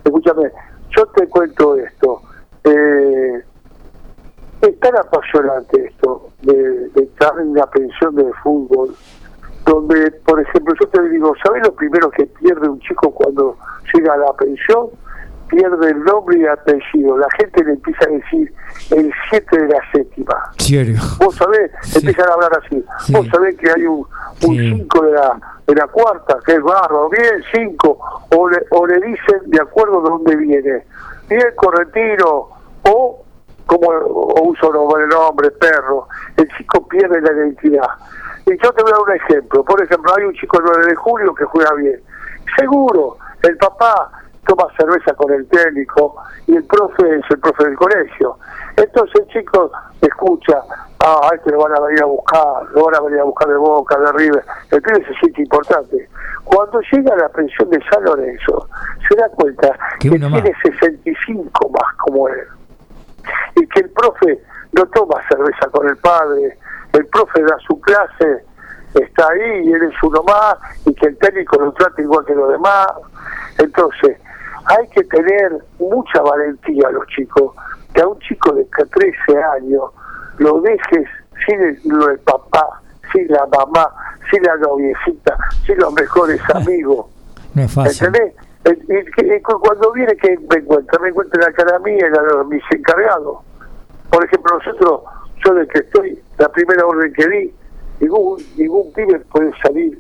Escúchame, 0.04 0.52
yo 0.98 1.06
te 1.08 1.28
cuento 1.28 1.76
esto. 1.76 2.22
Eh, 2.64 3.44
es 4.62 4.80
tan 4.80 4.98
apasionante 4.98 5.86
esto 5.86 6.30
de, 6.42 6.90
de 6.90 7.04
estar 7.04 7.40
en 7.40 7.54
la 7.54 7.68
pensión 7.70 8.16
de 8.16 8.32
fútbol, 8.42 8.96
donde, 9.66 10.10
por 10.26 10.42
ejemplo, 10.42 10.74
yo 10.80 10.88
te 10.88 11.08
digo, 11.10 11.34
¿sabes 11.44 11.62
lo 11.64 11.74
primero 11.76 12.10
que 12.10 12.26
pierde 12.26 12.68
un 12.68 12.80
chico 12.80 13.12
cuando 13.12 13.58
llega 13.94 14.14
a 14.14 14.18
la 14.18 14.34
pensión? 14.34 14.88
Pierde 15.48 15.90
el 15.92 16.04
nombre 16.04 16.40
y 16.40 16.46
apellido. 16.46 17.18
La 17.18 17.28
gente 17.38 17.64
le 17.64 17.72
empieza 17.74 18.06
a 18.06 18.10
decir 18.12 18.54
el 18.92 19.12
7 19.30 19.58
de 19.62 19.68
la 19.68 19.80
séptima. 19.92 20.52
Serio. 20.58 20.98
Vos 21.20 21.36
sabés, 21.36 21.72
Sí. 21.84 22.00
empiezan 22.00 22.30
a 22.30 22.34
hablar 22.34 22.52
así. 22.66 22.84
Sí. 23.06 23.14
Vos 23.14 23.28
sabés 23.28 23.56
que 23.58 23.70
hay 23.70 23.86
un 23.86 24.06
5 24.40 25.02
de, 25.06 25.12
la, 25.12 25.40
de 25.68 25.76
la 25.76 25.88
cuarta, 25.88 26.38
que 26.46 26.54
es 26.54 26.62
barro, 26.62 27.10
bien 27.10 27.44
5, 27.54 28.00
o 28.36 28.50
le, 28.50 28.58
o 28.72 28.86
le 28.88 28.96
dicen 28.96 29.40
de 29.48 29.62
acuerdo 29.62 30.02
de 30.02 30.10
dónde 30.10 30.36
viene. 30.36 30.84
Bien 31.30 31.48
correntino, 31.56 32.50
o 32.84 33.22
como 33.66 33.88
o 33.90 34.42
un 34.44 34.56
sobrenombre, 34.58 35.50
perro. 35.52 36.08
El 36.38 36.48
chico 36.58 36.88
pierde 36.88 37.20
la 37.22 37.32
identidad. 37.34 37.88
Y 38.46 38.52
yo 38.64 38.72
te 38.74 38.84
voy 38.84 38.92
a 38.92 38.96
dar 38.96 39.02
un 39.02 39.12
ejemplo. 39.16 39.64
Por 39.64 39.82
ejemplo, 39.82 40.12
hay 40.16 40.26
un 40.26 40.34
chico 40.36 40.60
el 40.60 40.66
9 40.66 40.86
de 40.88 40.96
julio 40.96 41.34
que 41.34 41.46
juega 41.46 41.74
bien. 41.74 42.00
Seguro, 42.60 43.18
el 43.42 43.58
papá 43.58 44.12
toma 44.46 44.68
cerveza 44.78 45.14
con 45.14 45.32
el 45.34 45.48
técnico 45.48 46.16
y 46.48 46.56
el 46.56 46.64
profe 46.66 47.18
es 47.18 47.24
el 47.30 47.40
profe 47.40 47.66
del 47.66 47.76
colegio. 47.76 48.38
Entonces 48.76 49.22
el 49.22 49.28
chico 49.28 49.72
escucha, 50.02 50.62
ah, 51.00 51.30
a 51.32 51.36
este 51.36 51.52
lo 51.52 51.60
van 51.60 51.76
a 51.76 51.80
venir 51.82 52.04
a 52.04 52.06
buscar, 52.06 52.64
lo 52.74 52.86
van 52.86 52.96
a 52.96 53.02
venir 53.02 53.20
a 53.20 53.24
buscar 53.24 53.48
de 53.48 53.58
Boca, 53.58 53.98
de 53.98 54.12
River. 54.12 54.44
El 54.72 54.82
pibe 54.82 55.06
se 55.06 55.14
siente 55.16 55.42
importante. 55.42 56.10
Cuando 56.44 56.80
llega 56.92 57.14
a 57.14 57.18
la 57.18 57.30
pensión 57.30 57.70
de 57.70 57.82
San 57.92 58.04
Lorenzo, 58.04 58.70
se 59.08 59.16
da 59.16 59.30
cuenta 59.30 59.78
Que 60.00 60.10
tiene 60.10 60.54
65 60.64 61.70
más 61.70 61.96
como 61.98 62.28
él 62.30 62.48
y 63.56 63.68
que 63.68 63.82
el 63.82 63.90
profe 63.90 64.42
no 64.74 64.86
toma 64.88 65.22
cerveza 65.30 65.68
con 65.72 65.88
el 65.88 65.98
padre, 65.98 66.58
el 66.94 67.06
profe 67.08 67.42
da 67.42 67.58
su 67.66 67.80
clase, 67.80 68.44
está 68.94 69.28
ahí 69.32 69.68
y 69.68 69.74
él 69.74 69.84
es 69.84 70.04
uno 70.04 70.22
más, 70.24 70.56
y 70.86 70.94
que 70.94 71.08
el 71.08 71.18
técnico 71.18 71.58
lo 71.60 71.72
trata 71.74 72.02
igual 72.02 72.26
que 72.26 72.36
los 72.36 72.50
demás. 72.50 72.88
Entonces, 73.58 74.18
hay 74.66 74.88
que 74.90 75.04
tener 75.04 75.52
mucha 75.80 76.22
valentía 76.22 76.88
a 76.88 76.92
los 76.92 77.06
chicos, 77.08 77.54
que 77.94 78.02
a 78.02 78.08
un 78.08 78.20
chico 78.20 78.54
de 78.54 78.66
13 78.66 79.44
años 79.58 79.84
lo 80.38 80.62
dejes 80.62 81.08
sin 81.46 81.62
el, 81.62 81.80
lo 81.86 82.08
del 82.08 82.20
papá, 82.20 82.82
sin 83.12 83.28
la 83.28 83.46
mamá, 83.46 83.88
sin 84.32 84.42
la 84.44 84.56
noviecita, 84.58 85.38
sin 85.66 85.78
los 85.78 85.94
mejores 85.94 86.42
amigos. 86.54 87.06
No 87.54 87.64
es 87.64 87.74
fácil. 87.74 88.08
¿Entendés? 88.08 88.34
Y 88.66 89.42
cuando 89.42 89.92
viene 89.94 90.16
que 90.18 90.38
me 90.50 90.58
encuentra, 90.58 91.00
me 91.00 91.10
encuentra 91.10 91.40
la 91.42 91.54
cara 91.54 91.78
mía 91.80 92.08
y 92.08 92.10
la 92.10 92.22
de 92.22 92.46
mis 92.46 92.64
encargados. 92.72 93.38
Por 94.10 94.26
ejemplo, 94.26 94.58
nosotros, 94.58 95.02
yo 95.46 95.54
de 95.54 95.68
que 95.68 95.80
estoy, 95.80 96.20
la 96.40 96.50
primera 96.50 96.86
orden 96.86 97.14
que 97.14 97.28
di, 97.28 97.54
ningún, 98.00 98.42
ningún 98.58 98.92
pibe 98.94 99.20
puede 99.32 99.52
salir 99.62 100.00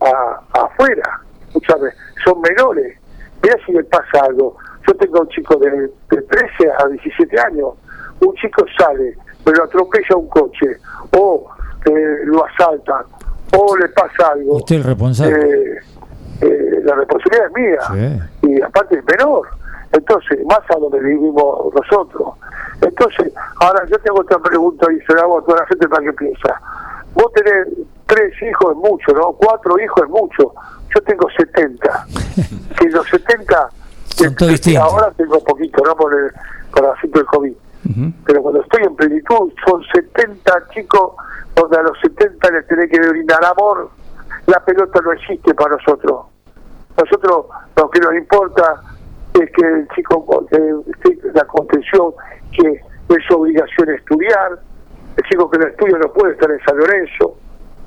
a, 0.00 0.40
afuera. 0.62 1.20
Escúchame, 1.48 1.90
son 2.24 2.40
menores. 2.40 2.98
Mira 3.44 3.56
si 3.66 3.72
le 3.72 3.84
pasa 3.84 4.24
algo. 4.24 4.56
Yo 4.86 4.94
tengo 4.96 5.20
un 5.20 5.28
chico 5.28 5.56
de, 5.56 5.70
de 5.70 6.22
13 6.22 6.70
a 6.78 6.88
17 6.88 7.40
años. 7.40 7.68
Un 8.20 8.34
chico 8.36 8.64
sale, 8.78 9.16
me 9.44 9.52
lo 9.52 9.64
atropella 9.64 10.16
un 10.16 10.28
coche, 10.28 10.78
o 11.16 11.46
eh, 11.84 12.18
lo 12.24 12.44
asaltan, 12.46 13.04
o 13.56 13.76
le 13.76 13.88
pasa 13.90 14.32
algo. 14.32 14.56
Usted 14.56 14.76
es 14.76 14.80
el 14.80 14.86
responsable. 14.86 15.34
Eh, 15.36 15.78
eh, 16.40 16.80
la 16.84 16.94
responsabilidad 16.94 17.46
es 17.46 17.52
mía 17.54 18.20
Sí. 18.40 18.48
y 18.48 18.62
aparte 18.62 18.98
es 18.98 19.04
menor. 19.04 19.46
Entonces, 19.92 20.38
más 20.46 20.60
a 20.74 20.78
donde 20.78 20.98
vivimos 21.00 21.72
nosotros. 21.74 22.34
Entonces, 22.80 23.32
ahora 23.60 23.84
yo 23.88 23.98
tengo 24.00 24.20
otra 24.20 24.38
pregunta 24.38 24.86
y 24.92 25.00
se 25.04 25.14
la 25.14 25.22
hago 25.22 25.38
a 25.38 25.44
toda 25.44 25.60
la 25.60 25.66
gente 25.66 25.88
para 25.88 26.02
que 26.02 26.12
piensa. 26.14 26.60
Vos 27.14 27.32
tenés 27.32 27.68
tres 28.06 28.32
hijos 28.42 28.72
es 28.72 28.76
mucho, 28.76 29.12
¿no? 29.12 29.32
Cuatro 29.32 29.78
hijos 29.78 30.02
es 30.02 30.10
mucho. 30.10 30.54
Yo 30.94 31.02
tengo 31.02 31.28
70. 31.36 32.06
que 32.78 32.88
los 32.90 33.08
70, 33.08 33.68
Son 34.08 34.34
todos 34.34 34.50
eh, 34.50 34.52
distintos. 34.52 34.82
ahora 34.82 35.10
tengo 35.16 35.42
poquito, 35.42 35.82
¿no? 35.84 35.96
Por 35.96 36.14
el, 36.14 36.32
por 36.70 36.84
el 36.84 36.90
asunto 36.90 37.18
del 37.18 37.26
COVID. 37.26 37.52
Pero 38.24 38.42
cuando 38.42 38.62
estoy 38.62 38.82
en 38.82 38.96
plenitud, 38.96 39.52
son 39.66 39.82
70 39.92 40.68
chicos 40.72 41.12
donde 41.54 41.76
a 41.76 41.82
los 41.82 41.98
70 42.00 42.50
les 42.50 42.66
tenés 42.66 42.90
que 42.90 42.98
brindar 42.98 43.44
amor. 43.44 43.90
La 44.46 44.58
pelota 44.64 45.00
no 45.02 45.12
existe 45.12 45.52
para 45.54 45.76
nosotros. 45.76 46.26
Nosotros 46.96 47.46
lo 47.76 47.90
que 47.90 48.00
nos 48.00 48.14
importa 48.14 48.80
es 49.34 49.50
que 49.50 49.66
el 49.66 49.88
chico 49.94 50.46
eh, 50.50 50.72
la 51.34 51.44
contención, 51.44 52.12
que 52.52 52.68
es 52.70 53.24
su 53.28 53.34
obligación 53.34 53.90
estudiar. 53.90 54.58
El 55.16 55.22
chico 55.24 55.50
que 55.50 55.58
no 55.58 55.66
estudia 55.66 55.98
no 55.98 56.12
puede 56.12 56.32
estar 56.32 56.50
en 56.50 56.60
San 56.64 56.76
Lorenzo. 56.76 57.36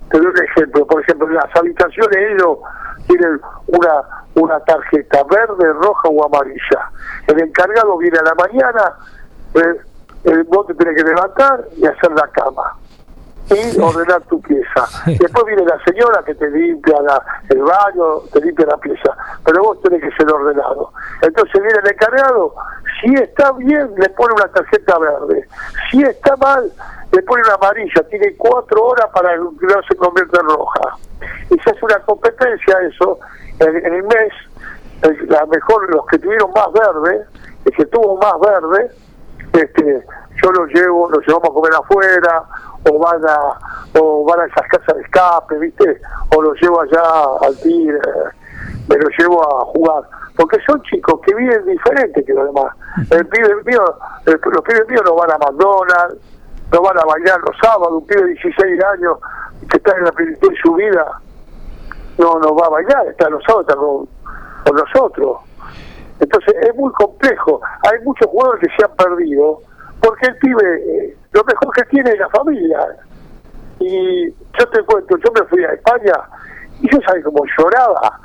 Te 0.09 0.17
doy 0.17 0.27
un 0.27 0.43
ejemplo. 0.43 0.85
Por 0.87 1.01
ejemplo, 1.01 1.27
en 1.27 1.35
las 1.35 1.55
habitaciones 1.55 2.17
ellos 2.17 2.57
tienen 3.07 3.39
una, 3.67 4.01
una 4.35 4.59
tarjeta 4.61 5.23
verde, 5.23 5.73
roja 5.73 6.07
o 6.09 6.25
amarilla. 6.25 6.91
El 7.27 7.41
encargado 7.41 7.97
viene 7.97 8.17
a 8.19 8.23
la 8.23 8.33
mañana, 8.35 8.93
eh, 9.55 9.81
eh, 10.25 10.43
vos 10.47 10.65
te 10.67 10.73
tenés 10.75 10.95
que 10.95 11.03
levantar 11.09 11.65
y 11.75 11.85
hacer 11.85 12.11
la 12.11 12.27
cama 12.29 12.73
y 13.49 13.79
ordenar 13.79 14.21
tu 14.23 14.41
pieza. 14.41 14.83
Después 15.05 15.45
viene 15.45 15.63
la 15.63 15.79
señora 15.85 16.21
que 16.25 16.35
te 16.35 16.49
limpia 16.49 17.01
la- 17.01 17.23
el 17.47 17.61
baño, 17.61 18.19
te 18.33 18.41
limpia 18.41 18.65
la 18.65 18.77
pieza, 18.77 19.15
pero 19.45 19.63
vos 19.63 19.81
tenés 19.81 20.01
que 20.01 20.11
ser 20.17 20.29
ordenado. 20.31 20.91
Entonces 21.21 21.53
viene 21.61 21.79
el 21.81 21.91
encargado, 21.91 22.53
si 23.01 23.13
está 23.13 23.53
bien, 23.53 23.89
le 23.97 24.09
pone 24.09 24.33
una 24.33 24.47
tarjeta 24.49 24.97
verde, 24.99 25.47
si 25.89 26.01
está 26.03 26.35
mal, 26.35 26.69
le 27.11 27.21
pone 27.23 27.41
una 27.43 27.53
amarilla, 27.55 28.03
tiene 28.09 28.35
cuatro 28.37 28.85
horas 28.87 29.07
para 29.13 29.33
que 29.33 29.37
no 29.39 29.81
se 29.87 29.95
convierta 29.95 30.39
en 30.41 30.47
roja. 30.47 30.97
Y 31.49 31.59
se 31.59 31.69
hace 31.69 31.85
una 31.85 31.99
competencia 31.99 32.77
eso, 32.81 33.19
en, 33.59 33.93
el 33.93 34.03
mes, 34.03 34.33
la 35.29 35.45
mejor, 35.45 35.89
los 35.93 36.05
que 36.07 36.19
tuvieron 36.19 36.51
más 36.51 36.67
verde, 36.73 37.25
el 37.65 37.71
que 37.71 37.85
tuvo 37.85 38.17
más 38.17 38.33
verde, 38.39 38.91
este 39.53 40.05
yo 40.43 40.51
los 40.51 40.69
llevo, 40.69 41.09
los 41.09 41.25
llevamos 41.25 41.49
a 41.49 41.53
comer 41.53 41.73
afuera, 41.73 42.43
o 42.89 42.99
van 42.99 43.25
a, 43.27 43.99
o 43.99 44.23
van 44.25 44.41
a 44.41 44.45
esas 44.45 44.67
casas 44.67 44.95
de 44.95 45.01
escape, 45.01 45.57
¿viste? 45.57 45.99
O 46.35 46.41
los 46.41 46.61
llevo 46.61 46.81
allá 46.81 47.01
al 47.41 47.57
tigre, 47.57 47.99
me 48.87 48.97
los 48.97 49.09
llevo 49.17 49.41
a 49.43 49.65
jugar. 49.65 50.03
Porque 50.35 50.59
son 50.67 50.79
chicos 50.83 51.19
que 51.25 51.33
viven 51.33 51.65
diferente 51.65 52.23
que 52.23 52.33
los 52.33 52.45
demás. 52.53 52.71
El 53.09 53.25
pibe 53.25 53.55
mío, 53.65 53.83
el- 54.27 54.39
los 54.43 54.63
pibes 54.63 54.87
míos 54.87 55.01
no 55.05 55.15
van 55.15 55.31
a 55.31 55.37
McDonald's, 55.39 56.17
no 56.71 56.81
van 56.81 56.97
a 56.97 57.05
bailar 57.05 57.39
los 57.41 57.55
sábados, 57.61 57.91
un 57.93 58.05
pibe 58.07 58.21
de 58.23 58.27
16 58.33 58.83
años 58.83 59.17
que 59.69 59.77
está 59.77 59.95
en 59.97 60.03
la 60.05 60.11
plenitud 60.11 60.49
de 60.49 60.57
su 60.61 60.73
vida, 60.75 61.05
no, 62.17 62.39
no 62.39 62.55
va 62.55 62.67
a 62.67 62.69
bailar, 62.69 63.07
está 63.07 63.29
los 63.29 63.43
sábados 63.43 63.65
está 63.67 63.75
con, 63.79 64.07
con 64.65 64.75
nosotros. 64.75 65.37
Entonces 66.19 66.55
es 66.61 66.75
muy 66.75 66.91
complejo. 66.93 67.61
Hay 67.83 68.03
muchos 68.03 68.27
jugadores 68.27 68.61
que 68.69 68.75
se 68.75 68.83
han 68.89 68.95
perdido 68.95 69.61
porque 70.01 70.25
el 70.27 70.37
pibe 70.37 71.05
eh, 71.05 71.17
lo 71.31 71.43
mejor 71.43 71.73
que 71.75 71.83
tiene 71.85 72.09
es 72.11 72.19
la 72.19 72.29
familia. 72.29 72.79
Y 73.79 74.29
yo 74.29 74.69
te 74.71 74.81
cuento, 74.83 75.15
yo 75.17 75.31
me 75.39 75.47
fui 75.47 75.63
a 75.63 75.73
España 75.73 76.13
y 76.81 76.89
yo 76.91 76.99
sabía 77.05 77.23
cómo 77.23 77.43
lloraba. 77.57 78.19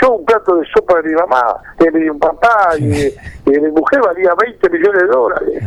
Yo 0.00 0.12
un 0.14 0.24
plato 0.24 0.56
de 0.56 0.66
sopa 0.74 1.00
de 1.02 1.10
mi 1.10 1.14
mamá, 1.14 1.42
de 1.78 1.90
mi 1.92 2.10
papá 2.18 2.70
y, 2.78 2.88
de- 2.88 3.14
y 3.46 3.50
de 3.52 3.60
mi 3.60 3.70
mujer 3.70 4.00
valía 4.02 4.30
20 4.40 4.70
millones 4.70 5.02
de 5.02 5.06
dólares. 5.08 5.62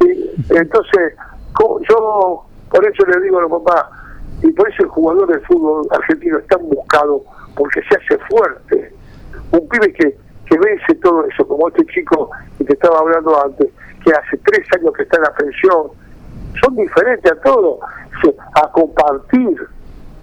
Y, 0.00 0.56
entonces, 0.56 1.14
yo 1.88 2.44
por 2.70 2.86
eso 2.86 3.04
le 3.06 3.20
digo 3.20 3.38
a 3.38 3.42
los 3.42 3.50
papás, 3.50 3.86
y 4.42 4.50
por 4.52 4.68
eso 4.68 4.82
el 4.82 4.88
jugador 4.88 5.28
del 5.28 5.40
fútbol 5.42 5.86
argentino 5.90 6.38
es 6.38 6.46
tan 6.46 6.68
buscado, 6.68 7.22
porque 7.54 7.80
se 7.82 7.96
hace 7.96 8.18
fuerte. 8.28 8.94
Un 9.52 9.68
pibe 9.68 9.92
que, 9.92 10.16
que 10.46 10.58
vence 10.58 10.94
todo 11.02 11.24
eso, 11.26 11.46
como 11.46 11.68
este 11.68 11.84
chico 11.86 12.30
que 12.58 12.64
te 12.64 12.72
estaba 12.72 12.98
hablando 12.98 13.40
antes, 13.44 13.68
que 14.04 14.10
hace 14.10 14.36
tres 14.38 14.66
años 14.76 14.92
que 14.94 15.02
está 15.02 15.18
en 15.18 15.22
la 15.22 15.34
pensión, 15.34 15.88
son 16.62 16.76
diferentes 16.76 17.30
a 17.30 17.36
todo, 17.42 17.78
a 18.54 18.72
compartir. 18.72 19.68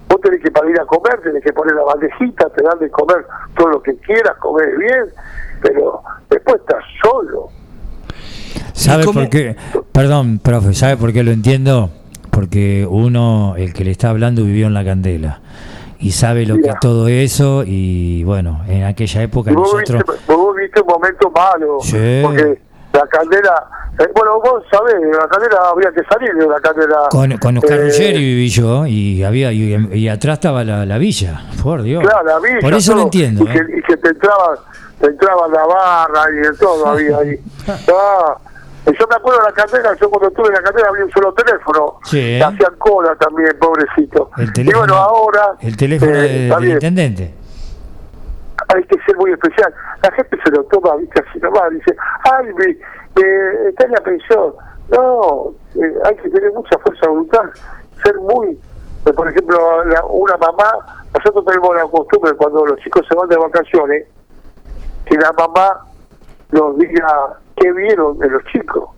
Vos 0.08 0.22
tenés 0.22 0.42
que 0.42 0.52
para 0.52 0.70
ir 0.70 0.80
a 0.80 0.86
comer, 0.86 1.22
tenés 1.22 1.44
que 1.44 1.54
poner 1.54 1.76
la 1.76 1.84
bandejita, 1.84 2.50
te 2.50 2.64
dan 2.64 2.80
de 2.80 2.90
comer 2.90 3.26
todo 3.56 3.70
lo 3.70 3.82
que 3.82 3.96
quieras, 3.98 4.36
comer 4.38 4.76
bien, 4.78 5.06
pero 5.62 6.02
después 6.30 6.56
estás 6.62 6.84
solo. 7.04 7.50
¿Sabe 8.80 9.04
por 9.06 9.30
qué? 9.30 9.56
Perdón, 9.92 10.40
profe, 10.40 10.74
¿sabe 10.74 10.98
por 10.98 11.12
qué 11.14 11.24
lo 11.24 11.32
entiendo? 11.32 11.90
Porque 12.32 12.88
uno, 12.90 13.56
el 13.58 13.74
que 13.74 13.84
le 13.84 13.92
está 13.92 14.10
hablando, 14.10 14.44
vivió 14.44 14.68
en 14.68 14.74
la 14.74 14.84
candela 14.86 15.42
y 16.00 16.12
sabe 16.12 16.46
lo 16.46 16.56
que 16.56 16.70
es 16.70 16.80
todo 16.80 17.08
eso 17.10 17.64
y 17.66 18.24
bueno, 18.24 18.62
en 18.70 18.84
aquella 18.86 19.22
época 19.24 19.52
vos, 19.52 19.74
nosotros... 19.74 20.04
viste, 20.08 20.34
vos 20.34 20.56
viste 20.56 20.82
un 20.82 20.88
momento 20.88 21.30
malo, 21.32 21.78
Sí. 21.82 22.22
porque 22.24 22.62
la 22.94 23.06
candela, 23.08 23.68
eh, 24.00 24.08
bueno, 24.16 24.40
vos 24.40 24.64
sabés, 24.72 24.96
la 25.12 25.28
candela 25.28 25.58
habría 25.72 25.92
que 25.92 26.02
salir 26.10 26.34
de 26.36 26.48
la 26.48 26.60
candela. 26.62 27.00
Con, 27.10 27.38
con 27.38 27.58
Oscar 27.58 27.80
Eh, 27.80 27.84
Ruggeri 27.84 28.18
viví 28.18 28.48
yo 28.48 28.86
y 28.88 29.24
había 29.24 29.52
y, 29.52 29.76
y 29.94 30.08
atrás 30.08 30.36
estaba 30.36 30.64
la, 30.64 30.86
la 30.86 30.98
villa, 30.98 31.42
por 31.62 31.82
Dios. 31.82 32.02
Claro, 32.02 32.26
la 32.26 32.40
villa, 32.40 32.60
por 32.62 32.74
eso 32.74 32.96
lo 32.96 33.02
entiendo. 33.04 33.44
Y 33.44 33.48
¿eh? 33.50 33.52
que, 33.54 33.78
y 33.80 33.82
que 33.82 33.98
te 33.98 34.10
entraba, 34.10 34.58
te 35.02 35.08
entraba 35.08 35.48
la 35.50 35.66
barra 35.66 36.22
y 36.32 36.36
de 36.48 36.54
todo 36.58 36.88
había 36.88 37.18
ahí. 37.18 37.36
Ah, 37.92 38.38
yo 38.98 39.06
me 39.08 39.16
acuerdo 39.16 39.40
de 39.42 39.46
la 39.48 39.54
candela, 39.54 39.94
yo 39.96 40.10
cuando 40.10 40.28
estuve 40.30 40.48
en 40.48 40.54
la 40.54 40.62
candela 40.62 40.90
había 40.90 41.06
un 41.06 41.12
solo 41.12 41.34
teléfono. 41.34 42.00
Sí. 42.04 42.40
Hacían 42.42 42.76
cola 42.78 43.16
también, 43.16 43.52
pobrecito. 43.60 44.30
El 44.38 44.50
y 44.50 44.54
teléfono, 44.54 44.80
bueno, 44.80 44.96
ahora. 44.96 45.54
el 45.62 45.76
teléfono 45.78 46.12
eh, 46.12 46.16
de- 46.50 46.56
del 46.56 46.66
intendente. 46.70 47.34
hay 48.74 48.84
que 48.84 48.98
ser 49.06 49.16
muy 49.18 49.32
especial. 49.32 49.74
La 50.04 50.12
gente 50.12 50.38
se 50.44 50.52
lo 50.52 50.64
toma, 50.66 50.96
viste, 50.98 51.24
así 51.28 51.40
nomás, 51.40 51.70
dice, 51.72 51.96
ay, 52.32 52.46
me, 52.54 52.66
me- 53.22 53.70
está 53.70 53.86
en 53.86 53.92
la 53.92 54.02
pensión. 54.02 54.54
No, 54.90 55.52
eh, 55.76 55.94
hay 56.06 56.16
que 56.18 56.30
tener 56.30 56.52
mucha 56.54 56.78
fuerza 56.80 57.02
de 57.02 57.08
voluntad, 57.10 57.42
ser 58.04 58.16
muy, 58.18 58.60
eh, 59.06 59.14
por 59.14 59.28
ejemplo, 59.30 59.84
la- 59.86 60.04
una 60.06 60.38
mamá, 60.38 60.72
nosotros 61.14 61.46
tenemos 61.46 61.76
la 61.76 61.84
costumbre 61.84 62.34
cuando 62.34 62.66
los 62.66 62.80
chicos 62.80 63.06
se 63.10 63.16
van 63.16 63.28
de 63.30 63.38
vacaciones, 63.38 64.06
que 65.06 65.16
la 65.18 65.32
mamá 65.34 65.86
nos 66.52 66.78
diga 66.78 67.08
qué 67.60 67.72
vieron 67.74 68.18
de 68.20 68.30
los 68.30 68.44
chicos. 68.46 68.90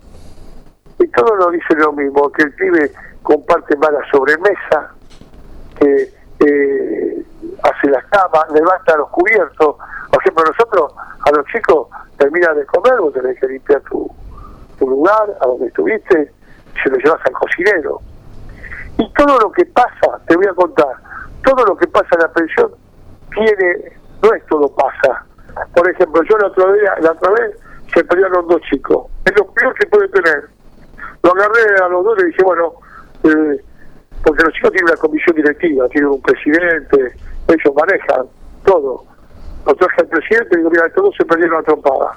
Y 0.98 1.08
todos 1.08 1.38
nos 1.38 1.52
dicen 1.52 1.78
lo 1.78 1.92
mismo, 1.92 2.30
que 2.30 2.42
el 2.44 2.54
pibe 2.54 2.92
comparte 3.22 3.76
más 3.76 3.90
la 3.92 4.10
sobremesa, 4.10 4.94
que 5.78 6.12
eh, 6.46 7.24
hace 7.62 7.90
las 7.90 8.04
camas, 8.06 8.50
levanta 8.52 8.96
los 8.96 9.08
cubiertos. 9.10 9.76
Por 10.10 10.20
ejemplo, 10.20 10.44
nosotros, 10.44 10.94
a 10.96 11.30
los 11.36 11.46
chicos, 11.46 11.88
terminan 12.18 12.56
de 12.56 12.66
comer, 12.66 13.00
vos 13.00 13.12
tenés 13.12 13.38
que 13.40 13.48
limpiar 13.48 13.80
tu, 13.82 14.08
tu 14.78 14.88
lugar, 14.88 15.36
a 15.40 15.46
donde 15.46 15.66
estuviste, 15.66 16.32
se 16.82 16.90
lo 16.90 16.96
llevas 16.98 17.20
al 17.26 17.32
cocinero. 17.32 18.00
Y 18.98 19.12
todo 19.14 19.38
lo 19.40 19.52
que 19.52 19.64
pasa, 19.66 20.20
te 20.28 20.36
voy 20.36 20.46
a 20.46 20.54
contar, 20.54 20.94
todo 21.44 21.64
lo 21.64 21.76
que 21.76 21.86
pasa 21.88 22.08
en 22.12 22.20
la 22.20 22.32
pensión 22.32 22.70
tiene, 23.34 23.96
no 24.22 24.34
es 24.34 24.46
todo 24.46 24.68
pasa. 24.74 25.24
Por 25.74 25.90
ejemplo, 25.90 26.22
yo 26.22 26.36
el 26.36 26.44
otro 26.44 26.72
día, 26.74 26.94
la 27.00 27.12
otra 27.12 27.30
vez, 27.32 27.56
se 27.94 28.04
pelearon 28.04 28.46
dos 28.48 28.60
chicos. 28.70 29.06
Es 29.24 29.32
lo 29.36 29.46
peor 29.52 29.74
que 29.74 29.86
puede 29.86 30.08
tener. 30.08 30.48
Lo 31.22 31.32
agarré 31.32 31.84
a 31.84 31.88
los 31.88 32.04
dos 32.04 32.18
y 32.18 32.22
le 32.22 32.26
dije, 32.28 32.42
bueno, 32.42 32.72
eh, 33.24 33.60
porque 34.24 34.44
los 34.44 34.52
chicos 34.54 34.72
tienen 34.72 34.90
una 34.90 35.00
comisión 35.00 35.36
directiva, 35.36 35.88
tienen 35.88 36.10
un 36.10 36.22
presidente, 36.22 37.14
ellos 37.48 37.74
manejan 37.74 38.26
todo. 38.64 39.04
Lo 39.66 39.74
traje 39.74 40.00
al 40.00 40.08
presidente 40.08 40.48
y 40.52 40.56
digo, 40.58 40.70
mira, 40.70 40.88
todos 40.94 41.14
se 41.16 41.24
perdieron 41.24 41.60
a 41.60 41.62
trompada. 41.62 42.16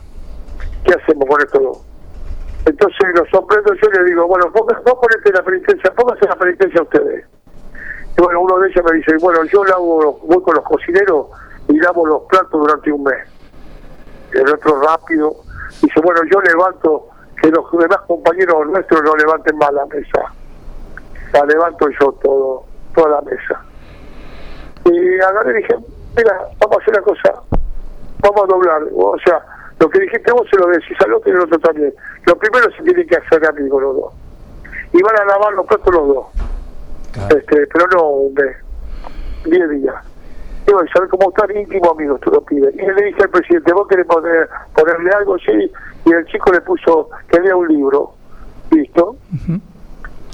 ¿Qué 0.83 0.93
hacemos 0.93 1.27
con 1.27 1.41
esto 1.41 1.59
dos? 1.59 1.85
Entonces 2.65 3.07
los 3.13 3.29
sorprendo 3.29 3.73
yo 3.75 3.89
le 3.91 4.03
digo, 4.05 4.27
bueno, 4.27 4.49
vos, 4.51 4.65
vos 4.83 4.95
ponete 4.95 5.31
la 5.31 5.43
penitencia, 5.43 5.93
pónganse 5.93 6.27
la 6.27 6.35
penitencia 6.35 6.81
ustedes. 6.81 7.25
Y 8.17 8.21
bueno, 8.21 8.41
uno 8.41 8.59
de 8.59 8.69
ellos 8.69 8.83
me 8.89 8.97
dice, 8.97 9.15
bueno, 9.21 9.43
yo 9.45 9.63
lavo, 9.65 10.19
voy 10.23 10.41
con 10.41 10.55
los 10.55 10.63
cocineros 10.63 11.27
y 11.67 11.77
lavo 11.79 12.05
los 12.07 12.23
platos 12.23 12.59
durante 12.59 12.91
un 12.91 13.03
mes. 13.03 13.27
El 14.31 14.51
otro 14.51 14.81
rápido 14.81 15.44
dice, 15.85 15.99
bueno, 16.01 16.21
yo 16.31 16.41
levanto, 16.41 17.07
que 17.41 17.49
los 17.49 17.65
demás 17.71 17.99
compañeros 18.07 18.67
nuestros 18.67 19.03
no 19.03 19.15
levanten 19.15 19.57
más 19.57 19.71
la 19.73 19.85
mesa. 19.85 20.33
La 21.33 21.45
levanto 21.45 21.87
yo 21.99 22.11
todo, 22.23 22.65
toda 22.93 23.09
la 23.09 23.21
mesa. 23.21 23.61
Y 24.85 25.19
agarré 25.19 25.59
y 25.59 25.61
dije, 25.61 25.75
mira, 26.15 26.37
vamos 26.59 26.77
a 26.77 26.81
hacer 26.81 26.93
una 26.93 27.01
cosa, 27.01 27.33
vamos 28.19 28.43
a 28.43 28.47
doblar. 28.47 28.83
O 28.95 29.17
sea, 29.23 29.43
lo 29.79 29.89
que 29.89 29.99
dijiste 29.99 30.31
vos 30.31 30.47
se 30.49 30.57
lo 30.57 30.67
decís 30.67 30.97
al 31.03 31.13
otro 31.13 31.31
y 31.31 31.35
el 31.35 31.41
otro 31.41 31.59
también. 31.59 31.93
Lo 32.25 32.35
primero 32.37 32.69
se 32.71 32.83
tiene 32.83 33.05
que 33.05 33.15
hacer 33.15 33.45
amigos 33.47 33.81
los 33.81 33.95
dos. 33.95 34.13
Y 34.93 35.01
van 35.01 35.19
a 35.19 35.25
lavar 35.25 35.53
los 35.53 35.65
platos 35.65 35.93
los 35.93 36.07
dos. 36.07 36.25
Este, 37.35 37.67
pero 37.67 37.87
no 37.93 38.09
un 38.09 38.33
mes, 38.33 38.57
10 39.45 39.69
días. 39.69 39.95
Y 40.67 40.71
bueno, 40.71 40.89
¿sabes 40.93 41.09
cómo 41.11 41.29
están 41.29 41.55
íntimos 41.55 41.91
amigos 41.91 42.19
tú 42.21 42.31
lo 42.31 42.41
pides? 42.41 42.73
Y 42.73 42.77
le 42.77 43.05
dije 43.05 43.21
al 43.21 43.29
presidente, 43.29 43.73
¿vos 43.73 43.87
querés 43.87 44.07
poner, 44.07 44.49
ponerle 44.73 45.11
algo? 45.11 45.37
Sí. 45.37 45.71
Y 46.05 46.11
el 46.11 46.25
chico 46.25 46.51
le 46.51 46.61
puso, 46.61 47.09
quería 47.29 47.55
un 47.55 47.67
libro. 47.67 48.13
¿Listo? 48.71 49.15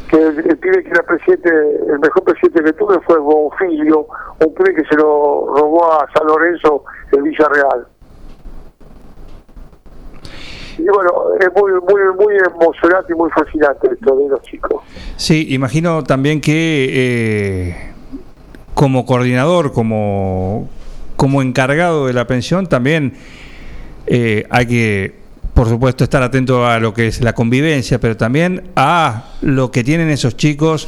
que 0.10 0.18
el, 0.18 0.40
el 0.40 0.58
pibe 0.58 0.84
que 0.84 0.90
era 0.90 1.04
presidente, 1.04 1.50
el 1.50 2.00
mejor 2.00 2.24
presidente 2.24 2.64
que 2.64 2.74
tuve 2.74 3.00
fue 3.02 3.18
Bonfilio, 3.18 4.08
un 4.40 4.54
pibe 4.54 4.76
que 4.76 4.84
se 4.86 4.96
lo 4.96 5.54
robó 5.56 5.94
a 5.94 6.08
San 6.14 6.28
Lorenzo 6.28 6.84
en 7.14 7.24
Villarreal. 7.24 7.88
Y 10.78 10.84
bueno, 10.84 11.12
es 11.40 11.50
muy, 11.56 11.72
muy, 11.74 12.02
muy 12.18 12.36
emocionante 12.38 13.14
y 13.14 13.16
muy 13.16 13.30
fascinante 13.32 13.90
esto 13.94 14.16
de 14.16 14.30
los 14.30 14.42
chicos. 14.42 14.82
Sí, 15.16 15.54
imagino 15.54 16.04
también 16.04 16.42
que 16.42 16.90
eh, 16.92 17.94
como 18.74 19.06
coordinador, 19.06 19.74
como, 19.74 20.70
como 21.16 21.42
encargado 21.42 22.08
de 22.08 22.14
la 22.14 22.28
pensión, 22.28 22.68
también 22.68 23.14
eh, 24.08 24.46
hay 24.50 24.66
que, 24.66 25.14
por 25.54 25.68
supuesto, 25.68 26.04
estar 26.04 26.24
atento 26.24 26.66
a 26.66 26.80
lo 26.80 26.94
que 26.94 27.08
es 27.08 27.22
la 27.22 27.34
convivencia, 27.34 28.00
pero 28.00 28.18
también 28.18 28.70
a 28.76 29.26
lo 29.42 29.72
que 29.72 29.84
tienen 29.84 30.10
esos 30.10 30.36
chicos 30.36 30.88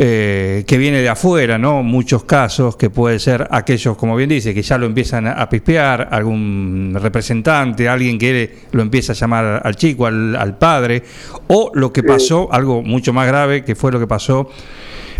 eh, 0.00 0.62
que 0.64 0.78
viene 0.78 1.00
de 1.00 1.08
afuera, 1.08 1.58
¿no? 1.58 1.82
Muchos 1.82 2.22
casos 2.22 2.76
que 2.76 2.88
puede 2.88 3.18
ser 3.18 3.48
aquellos, 3.50 3.96
como 3.96 4.14
bien 4.14 4.28
dice, 4.28 4.54
que 4.54 4.62
ya 4.62 4.78
lo 4.78 4.86
empiezan 4.86 5.26
a, 5.26 5.32
a 5.32 5.48
pispear, 5.48 6.08
algún 6.12 6.96
representante, 7.00 7.88
alguien 7.88 8.16
que 8.16 8.58
lo 8.70 8.82
empieza 8.82 9.12
a 9.12 9.16
llamar 9.16 9.60
al 9.64 9.74
chico, 9.74 10.06
al, 10.06 10.36
al 10.36 10.56
padre, 10.56 11.02
o 11.48 11.72
lo 11.74 11.92
que 11.92 12.04
pasó, 12.04 12.48
algo 12.52 12.80
mucho 12.82 13.12
más 13.12 13.26
grave, 13.26 13.64
que 13.64 13.74
fue 13.74 13.90
lo 13.90 13.98
que 13.98 14.06
pasó 14.06 14.48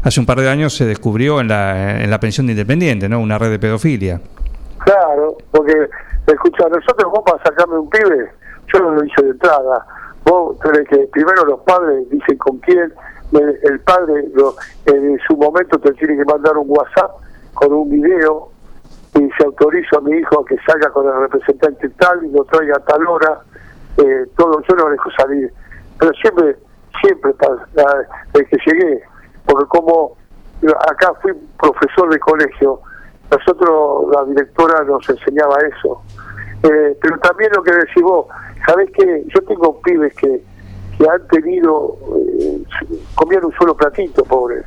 hace 0.03 0.21
un 0.21 0.27
par 0.27 0.39
de 0.41 0.49
años, 0.49 0.75
se 0.77 0.85
descubrió 0.87 1.41
en 1.41 1.49
la, 1.49 2.03
en 2.03 2.11
la 2.11 2.21
pensión 2.21 2.47
de 2.47 2.53
Independiente, 2.53 3.09
¿no? 3.09 3.21
Una 3.21 3.39
red 3.39 3.51
de 3.51 3.59
pedofilia. 3.59 4.21
Claro, 4.85 5.37
porque, 5.51 5.75
escucha, 6.27 6.69
nosotros 6.69 7.11
vos 7.11 7.23
para 7.27 7.43
sacarme 7.43 7.79
un 7.79 7.91
pibe, 7.91 8.31
yo 8.73 8.81
no 8.81 8.91
lo 8.93 9.05
hice 9.05 9.23
de 9.23 9.31
entrada. 9.31 9.85
Vos 10.25 10.59
tenés 10.61 10.89
que, 10.89 11.09
primero 11.13 11.45
los 11.45 11.61
padres 11.61 12.09
dicen 12.11 12.37
con 12.39 12.59
quién, 12.59 12.93
el, 13.33 13.81
padre 13.81 14.25
lo- 14.35 14.55
en 14.87 15.19
su 15.27 15.37
momento 15.37 15.79
te 15.79 15.93
tiene 15.95 16.17
que 16.17 16.25
mandar 16.25 16.57
un 16.57 16.67
WhatsApp 16.69 17.11
con 17.55 17.73
un 17.73 17.91
video 17.91 18.51
y 19.15 19.29
se 19.37 19.45
autoriza 19.45 19.99
a 19.99 20.01
mi 20.01 20.17
hijo 20.17 20.41
a 20.41 20.45
que 20.47 20.57
salga 20.67 20.91
con 20.91 21.07
el 21.07 21.21
representante 21.21 21.89
tal 21.91 22.25
y 22.25 22.31
lo 22.31 22.45
traiga 22.45 22.77
a 22.77 22.85
tal 22.85 23.07
hora, 23.07 23.41
eh, 23.99 24.27
todo, 24.37 24.61
yo 24.69 24.75
no 24.77 24.85
lo 24.85 24.91
dejo 24.91 25.11
salir. 25.19 25.53
Pero 25.99 26.13
siempre, 26.15 26.57
siempre, 27.03 27.33
pa- 27.35 27.67
la- 27.75 28.07
desde 28.33 28.47
que 28.49 28.57
llegué, 28.67 29.03
porque 29.49 29.67
como 29.69 30.17
acá 30.91 31.15
fui 31.23 31.33
profesor 31.59 32.11
de 32.11 32.19
colegio, 32.21 32.81
nosotros, 33.31 34.07
la 34.13 34.25
directora 34.25 34.85
nos 34.85 35.09
enseñaba 35.09 35.57
eso. 35.61 36.03
Eh, 36.63 36.99
pero 37.01 37.19
también 37.21 37.51
lo 37.55 37.63
que 37.63 37.73
decís 37.73 38.03
vos, 38.03 38.27
¿sabés 38.67 38.91
qué? 38.93 39.25
Yo 39.35 39.41
tengo 39.43 39.81
pibes 39.81 40.15
que, 40.17 40.43
que 40.99 41.09
han 41.09 41.27
tenido, 41.29 41.97
eh, 42.41 42.63
comían 43.15 43.45
un 43.45 43.53
solo 43.53 43.75
platito, 43.75 44.23
pobre. 44.25 44.63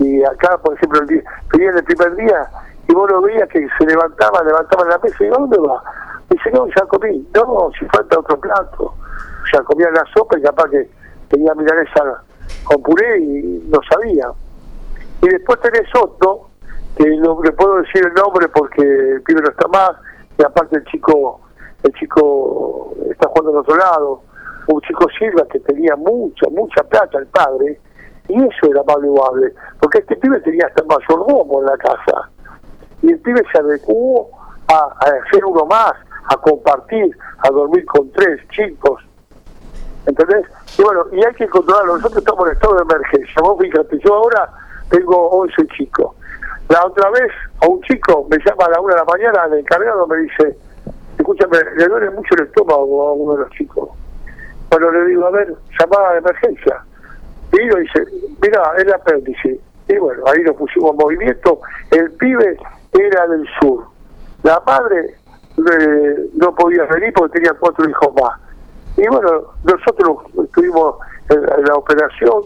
Y 0.00 0.24
acá, 0.24 0.58
por 0.58 0.74
ejemplo, 0.74 1.00
el 1.02 1.06
día, 1.06 1.22
venían 1.52 1.76
el 1.76 1.84
primer 1.84 2.16
día 2.16 2.48
y 2.88 2.94
vos 2.94 3.08
lo 3.08 3.22
veías 3.22 3.48
que 3.48 3.68
se 3.78 3.86
levantaba, 3.86 4.42
levantaba 4.42 4.88
la 4.88 4.98
mesa 4.98 5.16
y 5.20 5.24
digo, 5.24 5.36
¿dónde 5.38 5.58
va? 5.58 5.82
Dice, 6.28 6.50
no, 6.52 6.66
ya 6.66 6.84
comí. 6.86 7.28
No, 7.34 7.70
si 7.78 7.84
falta 7.86 8.18
otro 8.18 8.40
plato. 8.40 8.84
O 8.84 9.46
sea, 9.50 9.62
comían 9.62 9.92
la 9.94 10.04
sopa 10.12 10.38
y 10.38 10.42
capaz 10.42 10.68
que 10.70 10.90
tenía 11.28 11.54
milanesa 11.54 12.24
con 12.64 12.82
puré 12.82 13.18
y 13.20 13.68
no 13.68 13.80
sabía. 13.88 14.28
Y 15.22 15.28
después 15.28 15.60
tenés 15.60 15.88
otro, 16.00 16.48
que 16.96 17.08
no 17.16 17.40
le 17.42 17.52
puedo 17.52 17.76
decir 17.76 18.04
el 18.04 18.14
nombre 18.14 18.48
porque 18.48 18.82
el 18.82 19.22
pibe 19.22 19.40
no 19.40 19.50
está 19.50 19.68
más, 19.68 19.92
y 20.38 20.42
aparte 20.42 20.76
el 20.76 20.84
chico, 20.84 21.40
el 21.82 21.92
chico 21.94 22.94
está 23.10 23.28
jugando 23.28 23.52
en 23.52 23.56
otro 23.58 23.76
lado, 23.76 24.22
un 24.68 24.80
chico 24.82 25.06
Silva 25.18 25.46
que 25.50 25.60
tenía 25.60 25.96
mucha, 25.96 26.48
mucha 26.50 26.82
plata 26.84 27.18
el 27.18 27.26
padre, 27.26 27.80
y 28.28 28.34
eso 28.36 28.70
era 28.70 28.82
más 28.84 28.98
loable, 28.98 29.52
porque 29.80 29.98
este 29.98 30.16
pibe 30.16 30.40
tenía 30.40 30.66
hasta 30.66 30.84
mayordomo 30.84 31.60
en 31.60 31.66
la 31.66 31.76
casa, 31.76 32.30
y 33.02 33.12
el 33.12 33.18
pibe 33.20 33.42
se 33.52 33.58
adecuó 33.58 34.30
a 34.68 34.94
hacer 35.00 35.44
uno 35.44 35.66
más, 35.66 35.92
a 36.28 36.36
compartir, 36.36 37.16
a 37.38 37.50
dormir 37.50 37.84
con 37.86 38.10
tres 38.12 38.40
chicos, 38.50 39.02
¿entendés? 40.06 40.46
Y 40.78 40.82
bueno, 40.82 41.06
y 41.12 41.24
hay 41.24 41.34
que 41.34 41.48
controlarlo, 41.48 41.96
nosotros 41.96 42.18
estamos 42.18 42.46
en 42.46 42.52
estado 42.54 42.74
de 42.76 42.82
emergencia, 42.82 43.42
vos 43.42 43.58
fíjate, 43.60 43.98
yo 44.04 44.14
ahora 44.14 44.48
tengo 44.90 45.28
11 45.30 45.66
chicos, 45.76 46.16
la 46.68 46.86
otra 46.86 47.10
vez 47.10 47.30
a 47.60 47.66
un 47.66 47.82
chico 47.82 48.26
me 48.30 48.38
llama 48.38 48.64
a 48.66 48.70
la 48.70 48.80
una 48.80 48.94
de 48.94 49.00
la 49.00 49.04
mañana, 49.04 49.44
el 49.46 49.60
encargado 49.60 50.06
me 50.06 50.16
dice, 50.18 50.56
escúchame, 51.18 51.58
le 51.76 51.86
duele 51.86 52.10
mucho 52.10 52.34
el 52.34 52.46
estómago 52.46 53.08
a 53.08 53.12
uno 53.12 53.34
de 53.34 53.40
los 53.40 53.50
chicos. 53.50 53.90
Bueno, 54.70 54.90
le 54.90 55.04
digo, 55.04 55.26
a 55.26 55.30
ver, 55.30 55.54
llamada 55.78 56.12
de 56.12 56.18
emergencia. 56.18 56.82
Y 57.52 57.64
lo 57.66 57.76
dice, 57.76 58.04
mira, 58.40 58.72
el 58.78 58.90
apéndice. 58.90 59.60
Y 59.88 59.96
bueno, 59.98 60.22
ahí 60.26 60.42
lo 60.42 60.54
pusimos 60.54 60.92
en 60.92 60.96
movimiento. 60.96 61.60
El 61.90 62.10
pibe 62.12 62.56
era 62.92 63.26
del 63.26 63.46
sur. 63.60 63.84
La 64.42 64.62
madre 64.66 65.14
eh, 65.58 66.30
no 66.34 66.54
podía 66.54 66.84
venir 66.86 67.12
porque 67.14 67.38
tenía 67.38 67.52
cuatro 67.60 67.86
hijos 67.88 68.14
más. 68.14 68.40
Y 68.96 69.06
bueno, 69.08 69.54
nosotros 69.64 70.18
estuvimos 70.44 70.96
en, 71.30 71.38
en 71.38 71.64
la 71.64 71.74
operación, 71.74 72.42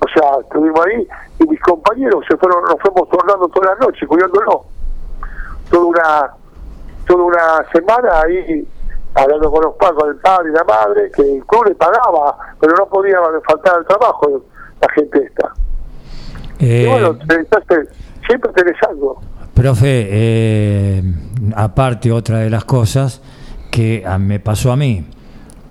o 0.00 0.08
sea, 0.14 0.40
estuvimos 0.40 0.80
ahí, 0.86 1.06
y 1.38 1.48
mis 1.48 1.60
compañeros 1.60 2.24
se 2.28 2.36
fueron, 2.36 2.62
nos 2.64 2.80
fuimos 2.80 3.08
tornando 3.08 3.48
toda 3.48 3.74
la 3.74 3.86
noche, 3.86 4.06
cuidándolo. 4.06 4.64
Toda 5.70 5.84
una, 5.84 6.30
toda 7.06 7.24
una 7.24 7.64
semana 7.72 8.22
ahí 8.22 8.66
hablando 9.14 9.50
con 9.50 9.64
los 9.64 9.74
pagos 9.74 10.06
del 10.06 10.16
padre 10.16 10.50
y 10.50 10.52
la 10.52 10.64
madre, 10.64 11.10
que 11.14 11.22
el 11.22 11.44
club 11.44 11.66
le 11.66 11.74
pagaba, 11.74 12.36
pero 12.60 12.74
no 12.78 12.86
podía 12.86 13.18
faltar 13.46 13.78
al 13.78 13.86
trabajo 13.86 14.42
la 14.80 14.88
gente 14.94 15.24
esta. 15.24 15.52
Eh, 16.58 16.84
y 16.84 16.88
bueno, 16.88 17.18
entonces, 17.28 17.88
siempre 18.26 18.52
tenés 18.52 18.76
algo. 18.88 19.20
Profe, 19.54 20.08
eh, 20.10 21.02
aparte 21.54 22.12
otra 22.12 22.38
de 22.38 22.50
las 22.50 22.64
cosas 22.64 23.20
que 23.70 24.04
me 24.18 24.40
pasó 24.40 24.72
a 24.72 24.76
mí, 24.76 25.06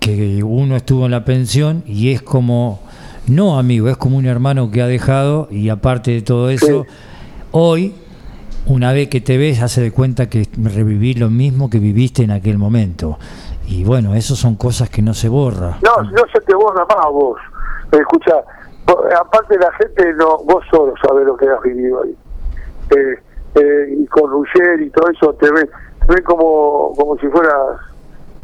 que 0.00 0.42
uno 0.42 0.76
estuvo 0.76 1.04
en 1.04 1.12
la 1.12 1.24
pensión 1.24 1.84
y 1.86 2.12
es 2.12 2.22
como, 2.22 2.80
no 3.28 3.58
amigo, 3.58 3.88
es 3.88 3.96
como 3.96 4.16
un 4.16 4.26
hermano 4.26 4.70
que 4.70 4.82
ha 4.82 4.86
dejado 4.86 5.46
y 5.50 5.68
aparte 5.68 6.10
de 6.10 6.22
todo 6.22 6.48
eso, 6.48 6.86
hoy, 7.52 7.94
una 8.66 8.92
vez 8.92 9.08
que 9.08 9.20
te 9.20 9.36
ves, 9.36 9.62
hace 9.62 9.82
de 9.82 9.92
cuenta 9.92 10.28
que 10.28 10.48
reviví 10.56 11.14
lo 11.14 11.28
mismo 11.28 11.70
que 11.70 11.78
viviste 11.78 12.22
en 12.22 12.30
aquel 12.30 12.58
momento. 12.58 13.18
Y 13.68 13.84
bueno, 13.84 14.14
eso 14.14 14.34
son 14.34 14.56
cosas 14.56 14.90
que 14.90 15.02
no 15.02 15.14
se 15.14 15.28
borra. 15.28 15.78
No, 15.82 16.02
no 16.02 16.22
se 16.32 16.40
te 16.40 16.54
borra 16.54 16.84
más 16.86 17.06
vos. 17.12 17.38
Escucha, 17.92 18.36
aparte 19.20 19.58
la 19.58 19.70
gente, 19.72 20.12
no 20.14 20.38
vos 20.38 20.64
solo 20.70 20.94
sabés 21.04 21.26
lo 21.26 21.36
que 21.36 21.46
has 21.46 21.60
vivido 21.62 22.02
ahí. 22.02 22.16
Eh, 22.96 23.18
eh, 23.54 23.96
y 23.98 24.06
con 24.06 24.30
Ruggeri 24.30 24.86
y 24.86 24.90
todo 24.90 25.10
eso, 25.10 25.34
te 25.34 25.50
ven, 25.52 25.68
te 26.06 26.14
ven 26.14 26.24
como, 26.24 26.92
como 26.96 27.16
si 27.18 27.26
fueras 27.28 27.78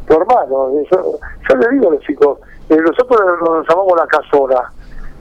tu 0.07 0.13
hermano. 0.13 0.71
Yo, 0.91 1.55
le 1.55 1.69
digo 1.69 1.89
a 1.89 1.93
los 1.93 2.03
chicos, 2.03 2.39
eh, 2.69 2.77
nosotros 2.77 3.19
nos 3.41 3.67
llamamos 3.67 3.93
la 3.97 4.07
casona. 4.07 4.73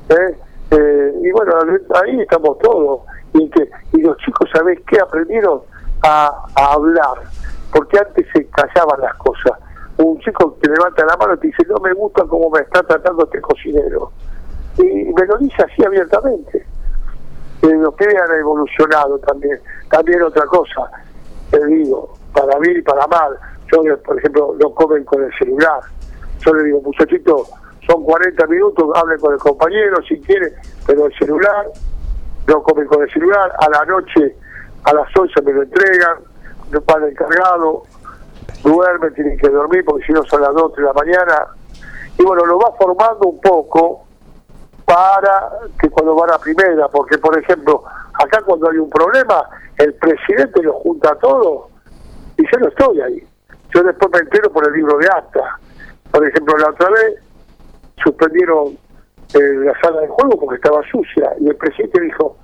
¿eh? 0.08 0.38
Eh, 0.70 1.14
y 1.22 1.30
bueno, 1.32 1.54
ahí 2.02 2.20
estamos 2.20 2.58
todos. 2.58 3.00
Y, 3.34 3.50
que, 3.50 3.68
y 3.92 4.00
los 4.00 4.16
chicos, 4.18 4.48
¿sabés 4.52 4.80
qué? 4.86 5.00
Aprendieron 5.00 5.60
a, 6.02 6.46
hablar. 6.56 7.22
Porque 7.72 7.98
antes 7.98 8.26
se 8.32 8.46
callaban 8.48 9.00
las 9.00 9.14
cosas. 9.16 9.58
Un 9.98 10.18
chico 10.20 10.56
que 10.60 10.68
levanta 10.68 11.04
la 11.04 11.16
mano 11.16 11.34
y 11.34 11.38
te 11.38 11.46
dice, 11.48 11.64
no 11.68 11.76
me 11.82 11.92
gusta 11.92 12.24
cómo 12.24 12.50
me 12.50 12.60
está 12.60 12.82
tratando 12.82 13.24
este 13.24 13.40
cocinero. 13.40 14.12
Y 14.78 14.84
me 14.84 15.26
lo 15.26 15.38
dice 15.38 15.62
así 15.62 15.84
abiertamente. 15.84 16.66
Eh, 17.62 17.68
los 17.68 17.94
pibes 17.94 18.16
han 18.20 18.38
evolucionado 18.38 19.18
también. 19.20 19.58
También 19.90 20.22
otra 20.22 20.44
cosa, 20.46 20.90
te 21.50 21.64
digo, 21.66 22.14
para 22.32 22.58
bien 22.58 22.78
y 22.78 22.82
para 22.82 23.06
mal. 23.06 23.38
Yo, 23.72 24.02
por 24.02 24.18
ejemplo, 24.18 24.55
no 24.60 24.70
comen 24.74 25.05
con 25.05 25.22
el 25.22 25.32
celular. 25.38 25.80
Yo 26.44 26.55
le 26.55 26.64
digo, 26.64 26.80
muchachito, 26.82 27.47
son 27.86 28.05
40 28.05 28.47
minutos, 28.47 28.88
hablen 28.94 29.18
con 29.18 29.32
el 29.32 29.38
compañero 29.38 29.97
si 30.09 30.20
quieren, 30.20 30.52
pero 30.86 31.06
el 31.06 31.14
celular, 31.18 31.66
no 32.47 32.62
comen 32.62 32.86
con 32.86 33.02
el 33.02 33.10
celular. 33.12 33.52
A 33.59 33.68
la 33.70 33.84
noche, 33.84 34.36
a 34.84 34.93
las 34.93 35.09
11 35.16 35.43
me 35.43 35.52
lo 35.52 35.62
entregan, 35.62 36.18
van 36.86 37.05
encargado, 37.05 37.82
duermen, 38.62 39.14
tienen 39.14 39.38
que 39.38 39.48
dormir 39.48 39.84
porque 39.84 40.06
si 40.06 40.12
no 40.12 40.22
son 40.24 40.43
las 40.43 40.55
2 40.55 40.76
de 40.76 40.82
la 40.82 40.93
mañana. 40.93 41.47
Y 42.18 42.24
bueno, 42.24 42.44
lo 42.47 42.59
va 42.59 42.72
formando 42.78 43.28
un 43.28 43.40
poco 43.40 44.05
para 44.84 45.51
que 45.80 45.90
cuando 45.90 46.14
van 46.14 46.30
a 46.30 46.38
primera, 46.38 46.88
porque 46.88 47.18
por 47.18 47.36
ejemplo, 47.38 47.82
acá 48.14 48.43
cuando 48.43 48.70
hay 48.70 48.78
un 48.78 48.88
problema, 48.88 49.48
el 49.76 49.94
presidente 49.94 50.62
lo 50.62 50.72
junta 50.74 51.10
a 51.10 51.16
todos 51.16 51.66
y 52.36 52.44
yo 52.44 52.59
no 52.60 52.68
estoy 52.68 53.01
ahí. 53.01 53.26
Yo 53.76 53.82
después 53.82 54.10
me 54.10 54.20
entero 54.20 54.50
por 54.50 54.66
el 54.66 54.72
libro 54.72 54.96
de 54.96 55.06
acta. 55.06 55.58
Por 56.10 56.26
ejemplo, 56.26 56.56
la 56.56 56.70
otra 56.70 56.88
vez 56.88 57.20
suspendieron 58.02 58.68
eh, 59.34 59.54
la 59.66 59.78
sala 59.82 60.00
de 60.00 60.08
juego 60.08 60.40
porque 60.40 60.56
estaba 60.56 60.80
sucia 60.90 61.30
y 61.38 61.48
el 61.50 61.56
presidente 61.56 62.00
dijo, 62.00 62.38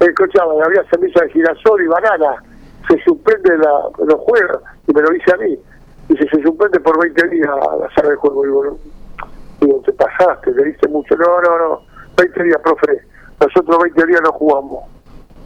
escuchaba, 0.00 0.54
había 0.64 0.82
semilla 0.90 1.22
de 1.22 1.30
girasol 1.30 1.82
y 1.82 1.86
banana, 1.86 2.42
se 2.88 3.00
suspende 3.04 3.58
la, 3.58 3.90
los 4.04 4.20
juegos, 4.22 4.60
y 4.88 4.92
me 4.92 5.02
lo 5.02 5.10
dice 5.10 5.32
a 5.32 5.36
mí, 5.36 5.56
dice, 6.08 6.28
se 6.28 6.42
suspende 6.42 6.80
por 6.80 7.00
20 7.00 7.28
días 7.28 7.48
la 7.78 7.88
sala 7.94 8.10
de 8.10 8.16
juego. 8.16 8.42
Digo, 8.42 8.64
no, 8.64 8.78
digo, 9.60 9.82
te 9.86 9.92
pasaste, 9.92 10.50
le 10.50 10.64
dice 10.64 10.88
mucho, 10.88 11.14
no, 11.14 11.40
no, 11.42 11.58
no, 11.58 11.80
20 12.16 12.42
días, 12.42 12.58
profe, 12.60 13.02
nosotros 13.40 13.78
20 13.84 14.06
días 14.06 14.20
no 14.24 14.32
jugamos, 14.32 14.82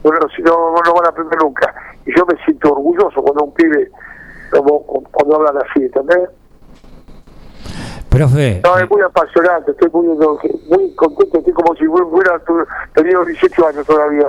bueno, 0.02 0.20
si 0.34 0.40
no, 0.40 0.72
no 0.82 0.94
van 0.94 1.04
a 1.04 1.08
aprender 1.10 1.38
nunca. 1.42 1.74
Y 2.06 2.16
yo 2.16 2.24
me 2.24 2.42
siento 2.42 2.72
orgulloso 2.72 3.20
cuando 3.20 3.44
un 3.44 3.52
pibe, 3.52 3.90
como, 4.51 4.81
cuando 4.85 5.36
hablan 5.36 5.56
así, 5.59 5.85
¿entendés? 5.85 6.28
Profe, 8.09 8.60
No, 8.64 8.78
es 8.78 8.89
muy 8.90 9.02
apasionante, 9.02 9.73
estoy 9.73 9.90
muy, 9.93 10.06
muy 10.16 10.94
contento, 10.94 11.39
estoy 11.39 11.52
como 11.52 11.74
si 11.77 11.86
hubiera 11.86 12.39
tu- 12.40 12.64
tenido 12.94 13.24
18 13.24 13.66
años 13.68 13.86
todavía. 13.86 14.27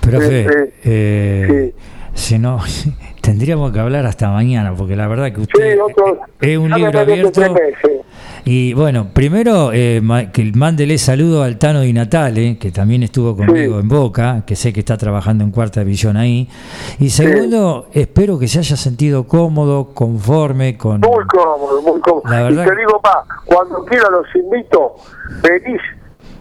profe, 0.00 0.40
eh, 0.42 0.74
eh, 0.84 1.74
si 2.14 2.38
no, 2.38 2.58
tendríamos 3.22 3.70
que 3.72 3.78
hablar 3.78 4.06
hasta 4.06 4.30
mañana, 4.30 4.74
porque 4.76 4.96
la 4.96 5.06
verdad 5.06 5.32
que 5.32 5.42
usted 5.42 5.74
Sí, 5.74 5.78
otro, 5.78 6.18
es 6.40 6.58
un 6.58 6.70
libro 6.70 6.98
abierto. 6.98 7.30
tres 7.32 7.52
meses. 7.52 8.00
Y 8.46 8.74
bueno, 8.74 9.06
primero 9.12 9.70
eh, 9.72 10.02
que 10.32 10.52
mándele 10.54 10.98
saludo 10.98 11.42
al 11.42 11.58
Tano 11.58 11.80
Di 11.80 11.92
Natale, 11.94 12.58
que 12.58 12.70
también 12.70 13.02
estuvo 13.02 13.34
conmigo 13.34 13.80
en 13.80 13.88
Boca, 13.88 14.42
que 14.46 14.54
sé 14.54 14.72
que 14.72 14.80
está 14.80 14.98
trabajando 14.98 15.44
en 15.44 15.50
cuarta 15.50 15.80
división 15.80 16.18
ahí. 16.18 16.48
Y 16.98 17.08
segundo, 17.08 17.86
espero 17.92 18.38
que 18.38 18.46
se 18.46 18.58
haya 18.58 18.76
sentido 18.76 19.26
cómodo, 19.26 19.94
conforme 19.94 20.76
con... 20.76 21.00
Muy 21.00 21.24
cómodo, 21.26 21.80
muy 21.82 22.00
cómodo. 22.00 22.22
La 22.28 22.40
Y 22.40 22.44
verdad 22.44 22.66
te 22.66 22.76
digo 22.76 23.00
más, 23.02 23.26
cuando 23.46 23.84
quiera 23.86 24.10
los 24.10 24.26
invito, 24.34 24.96
venís 25.42 25.80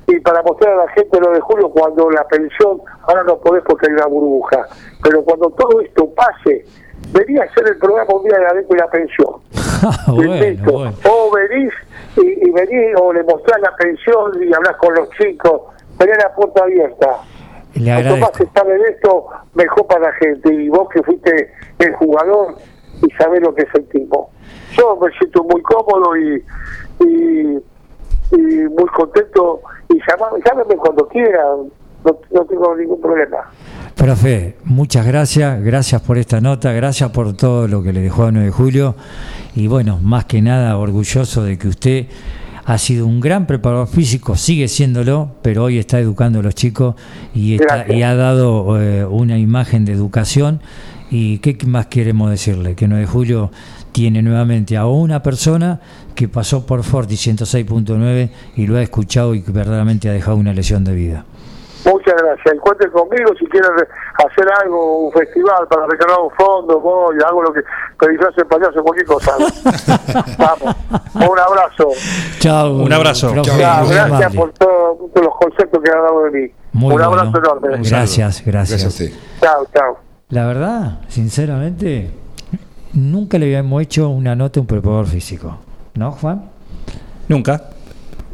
y 0.07 0.19
para 0.19 0.43
mostrar 0.43 0.73
a 0.73 0.85
la 0.85 0.91
gente 0.91 1.17
lo 1.21 1.31
de 1.31 1.39
Julio, 1.39 1.69
cuando 1.69 2.09
la 2.09 2.27
pensión, 2.27 2.81
ahora 3.07 3.23
no 3.23 3.37
podés 3.37 3.63
porque 3.65 3.87
hay 3.87 3.93
una 3.93 4.07
burbuja, 4.07 4.67
pero 5.01 5.23
cuando 5.23 5.49
todo 5.51 5.79
esto 5.79 6.09
pase, 6.13 6.65
vení 7.13 7.37
a 7.39 7.43
hacer 7.43 7.65
el 7.67 7.77
programa 7.77 8.13
un 8.13 8.23
día 8.25 8.37
de 8.37 8.45
adentro 8.45 8.75
y 8.75 8.79
la 8.79 8.89
pensión. 8.89 9.29
Bueno, 10.07 10.71
bueno. 10.71 10.93
O 11.09 11.29
venís 11.33 11.73
y, 12.17 12.47
y 12.47 12.51
venís 12.51 12.95
o 12.99 13.13
le 13.13 13.23
mostrás 13.23 13.59
la 13.61 13.75
pensión 13.75 14.31
y 14.41 14.53
hablas 14.53 14.75
con 14.77 14.93
los 14.93 15.09
chicos, 15.11 15.61
tenés 15.97 16.17
la 16.17 16.33
puerta 16.33 16.63
abierta. 16.63 17.17
Le 17.75 17.91
Cuanto 17.91 18.17
más 18.17 18.31
se 18.37 18.45
sabe 18.53 18.77
de 18.77 18.89
esto, 18.89 19.27
mejor 19.55 19.87
para 19.87 20.01
la 20.01 20.13
gente. 20.13 20.53
Y 20.53 20.69
vos 20.69 20.87
que 20.89 21.01
fuiste 21.01 21.51
el 21.79 21.93
jugador 21.95 22.55
y 23.01 23.11
sabés 23.15 23.41
lo 23.41 23.53
que 23.55 23.65
sentimos. 23.73 24.27
Yo 24.77 24.95
me 24.97 25.11
siento 25.17 25.43
muy 25.43 25.61
cómodo 25.63 26.15
y, 26.17 26.45
y, 26.99 27.57
y 28.31 28.37
muy 28.69 28.85
contento. 28.95 29.61
Y 29.89 29.99
llamame, 30.07 30.39
llámeme 30.45 30.75
cuando 30.75 31.07
quieran, 31.07 31.71
no, 32.05 32.17
no 32.31 32.45
tengo 32.45 32.75
ningún 32.75 32.99
problema. 33.01 33.37
Profe, 33.95 34.55
muchas 34.63 35.05
gracias, 35.05 35.61
gracias 35.63 36.01
por 36.01 36.17
esta 36.17 36.41
nota, 36.41 36.71
gracias 36.73 37.11
por 37.11 37.33
todo 37.37 37.67
lo 37.67 37.83
que 37.83 37.93
le 37.93 38.01
dejó 38.01 38.23
a 38.25 38.31
9 38.31 38.47
de 38.47 38.51
julio 38.51 38.95
y 39.55 39.67
bueno, 39.67 39.99
más 40.01 40.25
que 40.25 40.41
nada 40.41 40.77
orgulloso 40.77 41.43
de 41.43 41.57
que 41.57 41.67
usted 41.67 42.07
ha 42.65 42.77
sido 42.77 43.05
un 43.05 43.19
gran 43.19 43.45
preparador 43.45 43.87
físico, 43.87 44.35
sigue 44.35 44.67
siéndolo, 44.67 45.29
pero 45.41 45.65
hoy 45.65 45.77
está 45.77 45.99
educando 45.99 46.39
a 46.39 46.43
los 46.43 46.55
chicos 46.55 46.95
y, 47.35 47.55
está- 47.55 47.85
y 47.93 48.01
ha 48.03 48.15
dado 48.15 48.81
eh, 48.81 49.05
una 49.05 49.37
imagen 49.37 49.85
de 49.85 49.91
educación 49.93 50.59
y 51.11 51.37
qué 51.39 51.55
más 51.67 51.85
queremos 51.87 52.31
decirle, 52.31 52.73
que 52.75 52.87
9 52.87 53.01
de 53.01 53.07
julio 53.07 53.51
tiene 53.91 54.23
nuevamente 54.23 54.75
a 54.75 54.87
una 54.87 55.21
persona 55.21 55.79
que 56.15 56.27
pasó 56.27 56.65
por 56.65 56.81
Forti 56.83 57.13
106.9 57.15 58.29
y 58.55 58.65
lo 58.65 58.77
ha 58.77 58.81
escuchado 58.81 59.35
y 59.35 59.41
que 59.43 59.51
verdaderamente 59.51 60.09
ha 60.09 60.13
dejado 60.13 60.37
una 60.37 60.53
lesión 60.53 60.83
de 60.83 60.95
vida. 60.95 61.25
Muchas 61.85 62.13
gracias. 62.15 62.55
Y 62.55 62.57
cuenten 62.59 62.91
conmigo 62.91 63.31
si 63.37 63.45
quieren 63.47 63.71
re- 63.77 63.87
hacer 64.25 64.45
algo, 64.63 65.07
un 65.07 65.11
festival 65.11 65.67
para 65.69 65.85
recargar 65.87 66.17
un 66.19 66.31
fondo, 66.31 66.79
voy, 66.79 67.15
hago 67.25 67.41
lo 67.43 67.51
que. 67.53 67.59
De 67.59 68.45
payaso, 68.45 68.83
cualquier 68.83 69.05
cosa. 69.05 69.31
Vamos. 70.37 70.75
Un 71.15 71.39
abrazo. 71.39 71.87
Chao. 72.39 72.73
Un 72.83 72.91
abrazo. 72.93 73.31
profe, 73.31 73.51
Chao, 73.59 73.85
muy 73.85 73.93
gracias 73.95 74.35
por 74.35 74.51
todo- 74.53 75.09
todos 75.13 75.25
los 75.25 75.35
conceptos 75.37 75.81
que 75.83 75.89
ha 75.91 75.95
dado 76.01 76.23
de 76.25 76.31
mí. 76.31 76.51
Muy 76.73 76.95
un 76.95 77.01
abrazo 77.01 77.37
enorme. 77.37 77.67
Gracias, 77.89 78.43
gracias. 78.45 78.45
Gracias 78.45 78.83
a 78.83 78.87
usted. 78.87 79.11
Chao, 79.41 79.65
chao. 79.73 79.97
La 80.29 80.45
verdad, 80.47 80.99
sinceramente, 81.09 82.11
nunca 82.93 83.37
le 83.37 83.45
habíamos 83.45 83.81
hecho 83.83 84.09
una 84.09 84.35
nota 84.35 84.59
a 84.59 84.61
un 84.61 84.67
preparador 84.67 85.05
físico. 85.07 85.57
¿No, 85.95 86.11
Juan? 86.11 86.49
Nunca. 87.27 87.61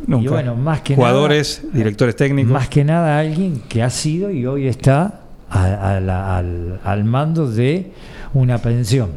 Nunca. 0.10 0.26
Y 0.26 0.28
bueno, 0.30 0.56
más 0.56 0.82
que 0.82 0.96
Jugadores, 0.96 1.62
directores 1.72 2.16
técnicos. 2.16 2.52
Más 2.52 2.68
que 2.68 2.84
nada 2.84 3.20
alguien 3.20 3.62
que 3.70 3.84
ha 3.84 3.90
sido 3.90 4.32
y 4.32 4.46
hoy 4.46 4.68
está 4.68 5.22
a- 5.50 5.96
a 5.96 6.00
la- 6.00 6.38
al, 6.38 6.80
al 6.84 7.04
mando 7.06 7.50
de 7.50 7.92
una 8.34 8.58
pensión. 8.58 9.10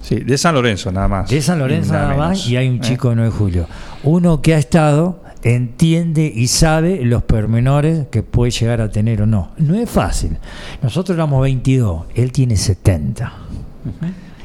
Sí, 0.00 0.16
de 0.20 0.38
San 0.38 0.54
Lorenzo 0.54 0.92
nada 0.92 1.08
más. 1.08 1.28
De 1.30 1.42
San 1.42 1.58
Lorenzo 1.58 1.92
Nada 1.92 2.08
nada 2.14 2.28
más 2.28 2.46
y 2.46 2.56
hay 2.56 2.68
un 2.68 2.76
Eh. 2.76 2.80
chico 2.80 3.10
de 3.10 3.16
9 3.16 3.30
de 3.30 3.36
julio. 3.36 3.66
Uno 4.04 4.40
que 4.40 4.54
ha 4.54 4.58
estado, 4.58 5.20
entiende 5.42 6.30
y 6.32 6.46
sabe 6.46 7.04
los 7.04 7.22
pormenores 7.24 8.06
que 8.08 8.22
puede 8.22 8.50
llegar 8.52 8.80
a 8.80 8.90
tener 8.90 9.22
o 9.22 9.26
no. 9.26 9.50
No 9.58 9.74
es 9.74 9.90
fácil. 9.90 10.36
Nosotros 10.82 11.16
éramos 11.16 11.42
22, 11.42 12.04
él 12.14 12.30
tiene 12.32 12.56
70. 12.56 13.32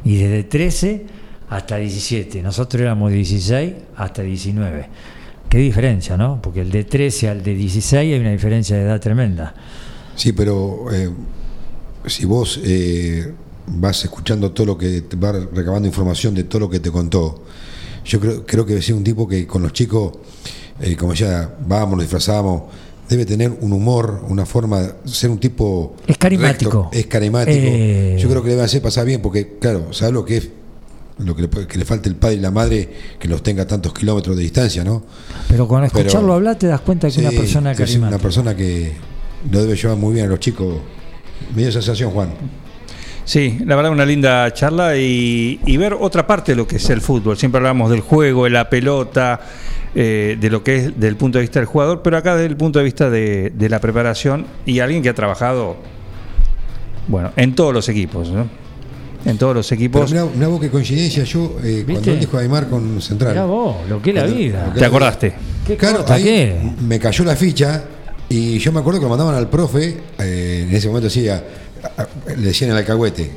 Y 0.03 0.17
desde 0.17 0.43
13 0.45 1.05
hasta 1.49 1.75
17. 1.77 2.41
Nosotros 2.41 2.81
éramos 2.81 3.11
16 3.11 3.73
hasta 3.97 4.21
19. 4.23 4.87
Qué 5.51 5.57
diferencia, 5.57 6.15
¿no? 6.15 6.41
Porque 6.41 6.61
el 6.61 6.71
de 6.71 6.85
13 6.85 7.27
al 7.27 7.43
de 7.43 7.53
16 7.53 7.93
hay 7.93 8.17
una 8.17 8.31
diferencia 8.31 8.77
de 8.77 8.83
edad 8.83 9.01
tremenda. 9.01 9.53
Sí, 10.15 10.31
pero 10.31 10.85
eh, 10.93 11.09
si 12.05 12.23
vos 12.23 12.57
eh, 12.63 13.33
vas 13.67 14.01
escuchando 14.05 14.53
todo 14.53 14.67
lo 14.67 14.77
que 14.77 15.01
te 15.01 15.17
va 15.17 15.33
recabando 15.33 15.89
información 15.89 16.33
de 16.33 16.45
todo 16.45 16.61
lo 16.61 16.69
que 16.69 16.79
te 16.79 16.89
contó, 16.89 17.43
yo 18.05 18.21
creo, 18.21 18.45
creo 18.45 18.65
que 18.65 18.77
es 18.77 18.89
un 18.91 19.03
tipo 19.03 19.27
que 19.27 19.45
con 19.45 19.61
los 19.61 19.73
chicos, 19.73 20.13
eh, 20.79 20.95
como 20.95 21.13
ya 21.13 21.53
vamos, 21.67 21.97
nos 21.97 22.03
disfrazamos 22.03 22.61
debe 23.09 23.25
tener 23.25 23.51
un 23.59 23.73
humor, 23.73 24.23
una 24.29 24.45
forma, 24.45 24.95
ser 25.03 25.31
un 25.31 25.37
tipo. 25.37 25.97
Es 26.07 26.17
carismático. 26.17 26.83
recto, 26.83 26.97
es 26.97 27.07
carismático. 27.07 27.57
Eh. 27.59 28.15
Yo 28.17 28.29
creo 28.29 28.41
que 28.41 28.51
le 28.51 28.55
va 28.55 28.61
a 28.61 28.65
hacer 28.67 28.81
pasar 28.81 29.05
bien, 29.05 29.21
porque, 29.21 29.57
claro, 29.59 29.91
¿sabes 29.91 30.13
lo 30.13 30.23
que 30.23 30.37
es? 30.37 30.49
Lo 31.23 31.35
que 31.35 31.43
le, 31.43 31.47
puede- 31.47 31.67
que 31.67 31.77
le 31.77 31.85
falta 31.85 32.09
el 32.09 32.15
padre 32.15 32.35
y 32.35 32.39
la 32.39 32.51
madre 32.51 32.89
que 33.19 33.27
los 33.27 33.43
tenga 33.43 33.63
a 33.63 33.67
tantos 33.67 33.93
kilómetros 33.93 34.35
de 34.35 34.43
distancia, 34.43 34.83
¿no? 34.83 35.03
Pero 35.47 35.67
con 35.67 35.81
Pero- 35.81 35.99
escucharlo 35.99 36.33
hablar 36.33 36.55
te 36.57 36.67
das 36.67 36.81
cuenta 36.81 37.07
que 37.07 37.11
es 37.11 37.17
una 37.17 37.29
Sí, 37.31 37.37
persona 37.37 37.71
es 37.73 37.95
una 37.95 38.17
persona 38.17 38.55
que 38.55 38.93
lo 39.51 39.61
debe 39.61 39.75
llevar 39.75 39.97
muy 39.97 40.13
bien 40.13 40.25
a 40.25 40.29
los 40.29 40.39
chicos. 40.39 40.77
Me 41.55 41.61
dio 41.61 41.69
esa 41.69 41.81
sensación, 41.81 42.11
Juan. 42.11 42.29
Sí, 43.23 43.59
la 43.65 43.75
verdad 43.75 43.91
una 43.91 44.05
linda 44.05 44.51
charla 44.53 44.97
y, 44.97 45.59
y 45.65 45.77
ver 45.77 45.93
otra 45.93 46.25
parte 46.25 46.53
de 46.53 46.55
lo 46.55 46.67
que 46.67 46.77
es 46.77 46.89
el 46.89 47.01
fútbol. 47.01 47.37
Siempre 47.37 47.59
hablamos 47.59 47.91
del 47.91 48.01
juego, 48.01 48.45
de 48.45 48.49
la 48.49 48.67
pelota, 48.69 49.39
eh, 49.93 50.37
de 50.39 50.49
lo 50.49 50.63
que 50.63 50.75
es 50.77 50.99
del 50.99 51.15
punto 51.17 51.37
de 51.37 51.43
vista 51.43 51.59
del 51.59 51.67
jugador, 51.67 52.01
pero 52.01 52.17
acá 52.17 52.35
desde 52.35 52.47
el 52.47 52.57
punto 52.57 52.79
de 52.79 52.85
vista 52.85 53.09
de, 53.11 53.51
de 53.55 53.69
la 53.69 53.79
preparación 53.79 54.47
y 54.65 54.79
alguien 54.79 55.03
que 55.03 55.09
ha 55.09 55.13
trabajado, 55.13 55.77
bueno, 57.07 57.31
en 57.35 57.53
todos 57.55 57.73
los 57.73 57.87
equipos, 57.89 58.29
¿no? 58.29 58.47
En 59.25 59.37
todos 59.37 59.55
los 59.55 59.67
Pero 59.67 59.79
equipos. 59.79 60.11
mirá, 60.11 60.25
mirá 60.25 60.47
vos 60.47 60.59
qué 60.59 60.69
coincidencia, 60.69 61.23
yo 61.23 61.57
eh, 61.63 61.83
cuando 61.87 62.11
él 62.11 62.19
dijo 62.19 62.37
Aymar 62.37 62.67
con 62.67 63.01
Central. 63.01 63.31
Mirá 63.33 63.45
vos, 63.45 63.75
lo 63.87 64.01
que 64.01 64.09
es 64.09 64.15
la 64.15 64.21
Cuando- 64.23 64.37
vida. 64.39 64.73
¿Te 64.75 64.85
acordaste? 64.85 65.33
¿Qué 65.67 65.77
Claro, 65.77 66.03
ahí 66.07 66.23
qué? 66.23 66.71
me 66.81 66.99
cayó 66.99 67.23
la 67.23 67.35
ficha 67.35 67.83
y 68.29 68.57
yo 68.57 68.71
me 68.71 68.79
acuerdo 68.79 68.99
que 68.99 69.03
lo 69.05 69.09
mandaban 69.09 69.35
al 69.35 69.47
profe, 69.49 69.97
eh, 70.19 70.65
en 70.67 70.75
ese 70.75 70.87
momento 70.87 71.05
decía, 71.07 71.43
le 72.35 72.41
decían 72.47 72.71
al 72.71 72.77
alcahuete, 72.77 73.29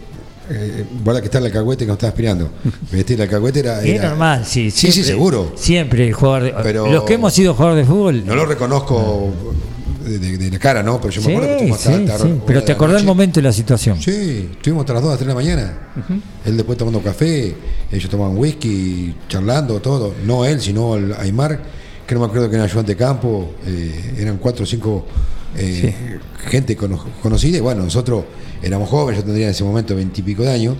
eh, 0.50 0.84
guarda 1.02 1.20
que 1.20 1.26
está 1.26 1.38
el 1.38 1.46
alcahuete 1.46 1.84
que 1.84 1.88
nos 1.88 1.96
está 1.96 2.08
aspirando. 2.08 2.50
Vestir 2.92 3.16
el 3.16 3.22
alcahuete 3.22 3.60
era, 3.60 3.82
Es 3.84 4.00
normal, 4.02 4.44
sí. 4.46 4.70
Sí, 4.70 4.86
sí, 4.86 4.92
siempre- 4.92 5.04
seguro. 5.12 5.52
Siempre 5.54 6.06
el 6.06 6.14
jugador 6.14 6.42
de- 6.44 6.54
Pero- 6.62 6.86
Los 6.90 7.04
que 7.04 7.14
hemos 7.14 7.32
sido 7.34 7.52
jugadores 7.54 7.86
de 7.86 7.92
fútbol. 7.92 8.24
No 8.26 8.34
lo 8.34 8.46
reconozco 8.46 9.32
de, 10.04 10.18
de- 10.18 10.38
de 10.38 10.50
la 10.50 10.58
cara, 10.58 10.82
¿no? 10.82 11.00
Pero 11.00 11.10
yo 11.12 11.20
me 11.22 11.26
sí, 11.26 11.32
acuerdo 11.32 11.48
que 11.48 11.54
estuvimos 11.64 11.86
hasta- 12.06 12.14
hasta 12.26 12.46
Pero 12.46 12.62
te 12.64 12.72
acordás 12.72 13.00
el 13.00 13.06
momento 13.06 13.40
de 13.40 13.44
la 13.44 13.52
situación. 13.52 14.00
Sí, 14.00 14.48
estuvimos 14.52 14.82
hasta 14.82 14.94
las 14.94 15.02
2 15.02 15.08
a 15.08 15.12
las 15.14 15.18
3 15.18 15.26
de 15.28 15.34
la 15.34 15.34
mañana. 15.34 15.78
Él 16.44 16.56
después 16.56 16.76
tomando 16.78 17.00
café, 17.00 17.54
ellos 17.90 18.10
tomaban 18.10 18.36
whisky, 18.36 19.14
charlando, 19.28 19.80
todo. 19.80 20.14
No 20.26 20.44
él, 20.44 20.60
sino 20.60 20.96
el 20.96 21.12
Aymar, 21.14 21.60
que 22.06 22.14
no 22.14 22.20
me 22.20 22.26
acuerdo 22.26 22.48
que 22.50 22.56
era 22.56 22.64
ayudante 22.64 22.92
de 22.92 22.96
campo. 22.96 23.54
eh, 23.66 24.14
eran 24.18 24.36
cuatro 24.38 24.64
o 24.64 24.66
cinco 24.66 25.06
eh, 25.56 26.18
gente 26.48 26.76
cono- 26.76 27.04
conocida. 27.22 27.58
Y 27.58 27.60
bueno, 27.60 27.82
nosotros 27.84 28.24
éramos 28.62 28.88
jóvenes, 28.88 29.20
yo 29.20 29.24
tendría 29.24 29.46
en 29.46 29.52
ese 29.52 29.64
momento 29.64 29.94
veintipico 29.96 30.42
de 30.42 30.50
años. 30.50 30.76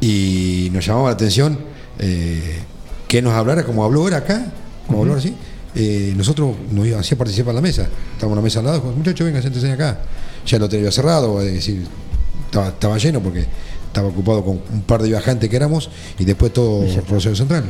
Y 0.00 0.70
nos 0.72 0.84
llamaba 0.86 1.08
la 1.08 1.14
atención 1.14 1.58
eh, 1.98 2.58
que 3.06 3.22
nos 3.22 3.32
hablara 3.32 3.64
como 3.64 3.84
habló 3.84 4.00
ahora 4.02 4.18
acá, 4.18 4.52
como 4.86 5.00
habló 5.00 5.14
así. 5.14 5.34
Eh, 5.74 6.12
nosotros 6.16 6.54
nos 6.72 6.86
hacía 6.94 7.16
participar 7.18 7.50
en 7.50 7.56
la 7.56 7.62
mesa. 7.62 7.82
Estábamos 8.12 8.32
en 8.32 8.36
la 8.36 8.42
mesa 8.42 8.58
al 8.60 8.64
lado, 8.66 8.82
muchachos, 8.96 9.24
vengan, 9.26 9.42
siéntense 9.42 9.70
acá. 9.72 9.98
Ya 10.46 10.56
el 10.56 10.62
hotel 10.62 10.80
había 10.80 10.92
cerrado, 10.92 11.40
es 11.42 11.52
decir, 11.52 11.86
estaba, 12.46 12.68
estaba 12.68 12.98
lleno 12.98 13.20
porque 13.20 13.44
estaba 13.86 14.08
ocupado 14.08 14.44
con 14.44 14.60
un 14.72 14.82
par 14.82 15.02
de 15.02 15.08
viajantes 15.08 15.48
que 15.50 15.56
éramos 15.56 15.90
y 16.18 16.24
después 16.24 16.52
todo 16.52 16.84
Rosario 17.08 17.36
Central. 17.36 17.64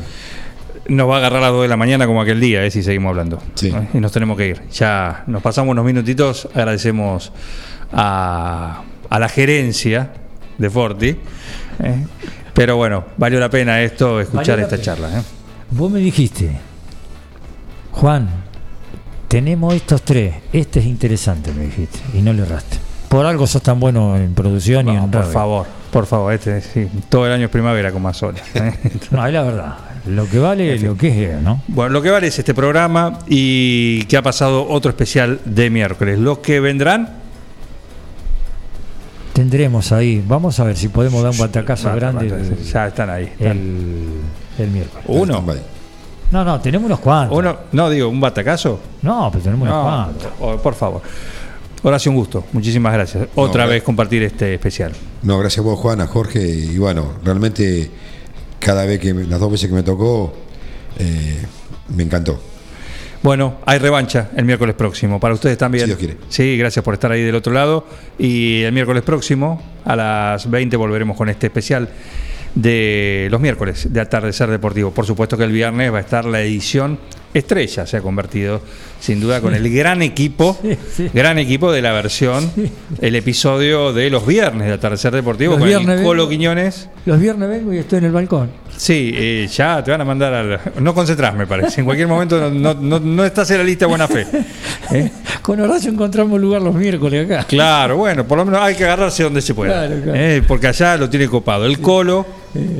Nos 0.87 1.07
va 1.07 1.15
a 1.15 1.17
agarrar 1.19 1.39
a 1.39 1.45
las 1.45 1.51
2 1.51 1.61
de 1.63 1.67
la 1.67 1.77
mañana 1.77 2.07
como 2.07 2.21
aquel 2.21 2.39
día, 2.39 2.65
eh, 2.65 2.71
si 2.71 2.81
seguimos 2.81 3.09
hablando. 3.11 3.39
Sí. 3.53 3.69
¿no? 3.71 3.87
Y 3.93 3.99
nos 3.99 4.11
tenemos 4.11 4.37
que 4.37 4.47
ir. 4.47 4.61
Ya 4.71 5.23
nos 5.27 5.41
pasamos 5.43 5.71
unos 5.73 5.85
minutitos. 5.85 6.47
Agradecemos 6.53 7.31
a, 7.91 8.81
a 9.09 9.19
la 9.19 9.29
gerencia 9.29 10.13
de 10.57 10.69
Forti. 10.69 11.09
eh. 11.83 12.05
Pero 12.53 12.75
bueno, 12.75 13.05
valió 13.17 13.39
la 13.39 13.49
pena 13.49 13.81
esto, 13.81 14.19
escuchar 14.19 14.59
esta 14.59 14.71
pena. 14.71 14.83
charla. 14.83 15.19
eh. 15.19 15.23
Vos 15.71 15.91
me 15.91 15.99
dijiste, 15.99 16.57
Juan, 17.91 18.29
tenemos 19.27 19.73
estos 19.73 20.01
tres. 20.03 20.35
Este 20.53 20.79
es 20.79 20.85
interesante, 20.85 21.51
me 21.53 21.65
dijiste. 21.65 21.99
Y 22.13 22.21
no 22.21 22.33
le 22.33 22.43
erraste. 22.43 22.77
Por 23.09 23.25
algo 23.25 23.47
sos 23.47 23.61
tan 23.63 23.79
bueno 23.79 24.15
en 24.15 24.33
producción 24.33 24.87
y 24.87 24.91
en 24.95 25.09
por 25.09 25.21
radio. 25.21 25.31
favor, 25.33 25.67
por 25.91 26.05
favor, 26.05 26.31
este, 26.33 26.61
sí, 26.61 26.87
todo 27.09 27.25
el 27.25 27.31
año 27.33 27.45
es 27.45 27.51
primavera 27.51 27.91
con 27.91 28.01
más 28.03 28.17
sol. 28.17 28.35
¿eh? 28.53 28.73
No, 29.11 29.25
es 29.25 29.33
la 29.33 29.41
verdad. 29.43 29.77
Lo 30.05 30.29
que 30.29 30.39
vale 30.39 30.75
es 30.75 30.83
lo 30.83 30.95
que 30.95 31.33
es, 31.33 31.41
¿no? 31.41 31.61
Bueno, 31.67 31.89
lo 31.91 32.01
que 32.01 32.09
vale 32.09 32.27
es 32.27 32.37
este 32.39 32.53
programa 32.53 33.19
y 33.27 34.03
que 34.05 34.15
ha 34.15 34.21
pasado 34.21 34.67
otro 34.69 34.89
especial 34.89 35.39
de 35.43 35.69
miércoles. 35.69 36.19
Los 36.19 36.39
que 36.39 36.59
vendrán, 36.59 37.17
Tendremos 39.33 39.93
ahí. 39.93 40.21
Vamos 40.27 40.59
a 40.59 40.65
ver 40.65 40.75
si 40.75 40.89
podemos 40.89 41.23
dar 41.23 41.31
un 41.31 41.37
batacazo 41.37 41.93
grande 41.95 42.27
ya 42.73 42.87
están 42.87 43.09
ahí. 43.09 43.23
están. 43.25 43.47
el, 43.51 44.07
el 44.57 44.69
miércoles. 44.69 45.05
uno. 45.07 45.45
No, 46.31 46.43
no, 46.45 46.59
tenemos 46.61 46.85
unos 46.85 46.99
cuantos. 46.99 47.37
uno, 47.37 47.57
no 47.71 47.89
digo, 47.89 48.07
un 48.09 48.21
batacazo. 48.21 48.79
No, 49.01 49.29
pero 49.31 49.43
tenemos 49.43 49.67
unos 49.67 49.75
No, 49.75 49.83
cuantos. 49.83 50.27
oh, 50.39 50.57
por 50.61 50.75
favor. 50.75 51.01
Horacio, 51.81 52.11
un 52.11 52.17
gusto. 52.17 52.43
Muchísimas 52.53 52.93
gracias. 52.93 53.27
Otra 53.35 53.63
No, 53.63 53.69
vez 53.71 53.83
compartir 53.83 54.21
este 54.23 54.53
especial. 54.53 54.91
No, 55.23 55.39
gracias 55.39 55.59
a 55.59 55.61
vos, 55.69 55.79
Juan, 55.79 56.01
a 56.01 56.07
Jorge. 56.07 56.41
Y 56.45 56.77
bueno, 56.77 57.13
realmente 57.23 57.89
cada 58.59 58.85
vez 58.85 58.99
que 58.99 59.13
me- 59.13 59.23
las 59.25 59.39
dos 59.39 59.51
veces 59.51 59.69
que 59.69 59.75
me 59.75 59.83
tocó, 59.83 60.33
eh, 60.99 61.41
me 61.95 62.03
encantó. 62.03 62.39
Bueno, 63.23 63.55
hay 63.65 63.79
revancha 63.79 64.29
el 64.35 64.45
miércoles 64.45 64.75
próximo. 64.75 65.19
Para 65.19 65.33
ustedes 65.33 65.57
también. 65.57 65.83
Si 65.85 65.87
Dios 65.87 65.99
quiere. 65.99 66.17
Sí, 66.29 66.57
gracias 66.57 66.83
por 66.85 66.93
estar 66.93 67.11
ahí 67.11 67.21
del 67.23 67.35
otro 67.35 67.51
lado. 67.53 67.85
Y 68.17 68.61
el 68.63 68.71
miércoles 68.73 69.03
próximo, 69.03 69.61
a 69.85 69.95
las 69.95 70.49
20, 70.49 70.77
volveremos 70.77 71.17
con 71.17 71.27
este 71.29 71.47
especial 71.47 71.89
de 72.61 73.27
los 73.31 73.39
miércoles 73.39 73.87
de 73.91 74.01
Atardecer 74.01 74.49
Deportivo. 74.49 74.91
Por 74.91 75.05
supuesto 75.05 75.37
que 75.37 75.43
el 75.45 75.51
viernes 75.51 75.93
va 75.93 75.97
a 75.97 76.01
estar 76.01 76.25
la 76.25 76.41
edición 76.41 76.99
estrella, 77.33 77.85
se 77.85 77.97
ha 77.97 78.01
convertido 78.01 78.61
sin 78.99 79.19
duda 79.21 79.39
con 79.39 79.53
el 79.53 79.71
gran 79.73 80.01
equipo, 80.01 80.57
Sí, 80.63 80.77
sí. 80.95 81.09
gran 81.13 81.37
equipo 81.37 81.71
de 81.71 81.81
la 81.81 81.93
versión, 81.93 82.51
el 83.01 83.15
episodio 83.15 83.93
de 83.93 84.09
los 84.09 84.25
viernes 84.25 84.67
de 84.67 84.73
Atardecer 84.73 85.13
Deportivo 85.13 85.51
Los 85.53 85.59
con 85.59 85.67
viernes 85.67 85.99
el 85.99 86.03
Colo 86.03 86.23
vengo. 86.23 86.31
Quiñones. 86.31 86.89
Los 87.05 87.19
viernes 87.19 87.47
vengo 87.49 87.73
y 87.73 87.77
estoy 87.77 87.99
en 87.99 88.05
el 88.05 88.11
balcón. 88.11 88.49
Sí, 88.79 89.11
eh, 89.13 89.45
ya 89.51 89.83
te 89.83 89.91
van 89.91 89.99
a 89.99 90.05
mandar 90.05 90.33
al... 90.33 90.59
No 90.79 90.93
concentrás, 90.95 91.35
me 91.35 91.45
parece. 91.45 91.81
En 91.81 91.85
cualquier 91.85 92.07
momento 92.07 92.39
no, 92.39 92.49
no- 92.49 92.73
no- 92.81 92.99
no 93.01 93.25
estás 93.25 93.51
en 93.51 93.57
la 93.57 93.63
lista 93.65 93.83
de 93.83 93.89
buena 93.89 94.07
fe. 94.07 94.25
¿Eh? 94.93 95.11
Con 95.41 95.59
Horacio 95.59 95.91
encontramos 95.91 96.39
lugar 96.39 96.61
los 96.61 96.73
miércoles 96.73 97.25
acá. 97.25 97.43
Claro, 97.43 97.97
bueno, 97.97 98.25
por 98.25 98.37
lo 98.37 98.45
menos 98.45 98.61
hay 98.61 98.75
que 98.75 98.85
agarrarse 98.85 99.23
donde 99.23 99.41
se 99.41 99.53
pueda. 99.53 99.85
Claro, 99.85 100.01
claro. 100.01 100.17
¿eh? 100.17 100.41
Porque 100.47 100.67
allá 100.67 100.95
lo 100.95 101.09
tiene 101.09 101.27
copado. 101.27 101.65
El 101.65 101.79
Colo, 101.81 102.25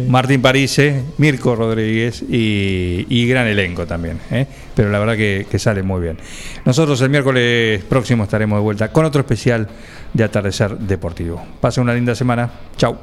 Martín 0.08 0.42
Parise, 0.42 1.04
Mirko 1.18 1.54
Rodríguez 1.58 2.22
y, 2.22 3.06
y 3.10 3.28
gran 3.28 3.48
elenco 3.48 3.86
también. 3.86 4.20
¿eh? 4.32 4.48
Pero 4.74 4.90
la 4.92 5.00
verdad 5.00 5.18
que, 5.18 5.48
que 5.52 5.60
sale 5.60 5.84
muy 5.84 6.00
bien. 6.00 6.18
Nosotros 6.64 7.02
el 7.02 7.10
miércoles 7.10 7.84
próximo 7.84 8.24
estaremos 8.24 8.58
de 8.60 8.64
vuelta 8.64 8.90
con 8.94 9.04
otro 9.04 9.20
especial 9.20 9.68
de 10.14 10.24
Atardecer 10.24 10.78
Deportivo. 10.78 11.44
Pase 11.60 11.82
una 11.82 11.94
linda 11.94 12.16
semana. 12.16 12.50
Chau. 12.78 12.98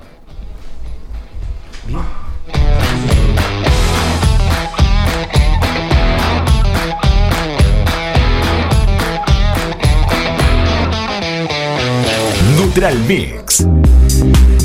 Neutral 12.77 12.99
Mix. 13.09 14.56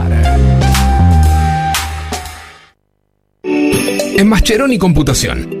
www.nutralmix.com.ar. 0.00 0.56
En 4.18 4.28
Mascheroni 4.28 4.78
Computación, 4.78 5.60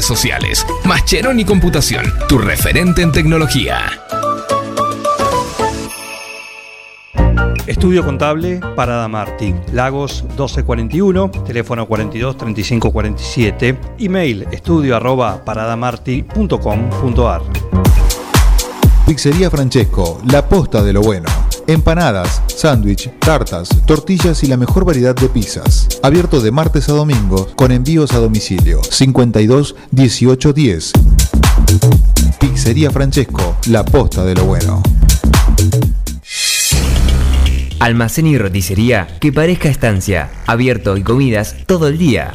redes 0.00 0.06
sociales. 0.06 0.66
Mascheroni 0.84 1.44
Computación, 1.44 2.04
tu 2.28 2.38
referente 2.38 3.02
en 3.02 3.12
tecnología. 3.12 3.78
Estudio 7.66 8.04
Contable 8.04 8.60
Parada 8.74 9.08
Martí, 9.08 9.54
Lagos 9.72 10.24
1241, 10.24 11.30
teléfono 11.46 11.86
42 11.86 12.36
35 12.36 12.92
47, 12.92 13.78
email 13.98 14.46
estudio 14.50 14.96
arroba 14.96 15.44
Pizzería 19.06 19.50
Francesco, 19.50 20.20
la 20.24 20.48
posta 20.48 20.82
de 20.82 20.92
lo 20.92 21.02
bueno 21.02 21.49
Empanadas, 21.66 22.42
sándwich, 22.46 23.10
tartas, 23.18 23.68
tortillas 23.86 24.42
y 24.42 24.46
la 24.46 24.56
mejor 24.56 24.84
variedad 24.84 25.14
de 25.14 25.28
pizzas. 25.28 25.88
Abierto 26.02 26.40
de 26.40 26.50
martes 26.50 26.88
a 26.88 26.92
domingo 26.92 27.48
con 27.56 27.72
envíos 27.72 28.12
a 28.12 28.18
domicilio. 28.18 28.80
52 28.82 29.76
18 29.90 30.52
10. 30.52 30.92
Pizzería 32.38 32.90
Francesco, 32.90 33.56
la 33.66 33.84
posta 33.84 34.24
de 34.24 34.34
lo 34.34 34.44
bueno. 34.44 34.82
Almacén 37.78 38.26
y 38.26 38.36
roticería 38.36 39.08
que 39.20 39.32
parezca 39.32 39.68
estancia. 39.68 40.30
Abierto 40.46 40.96
y 40.96 41.02
comidas 41.02 41.56
todo 41.66 41.88
el 41.88 41.96
día. 41.96 42.34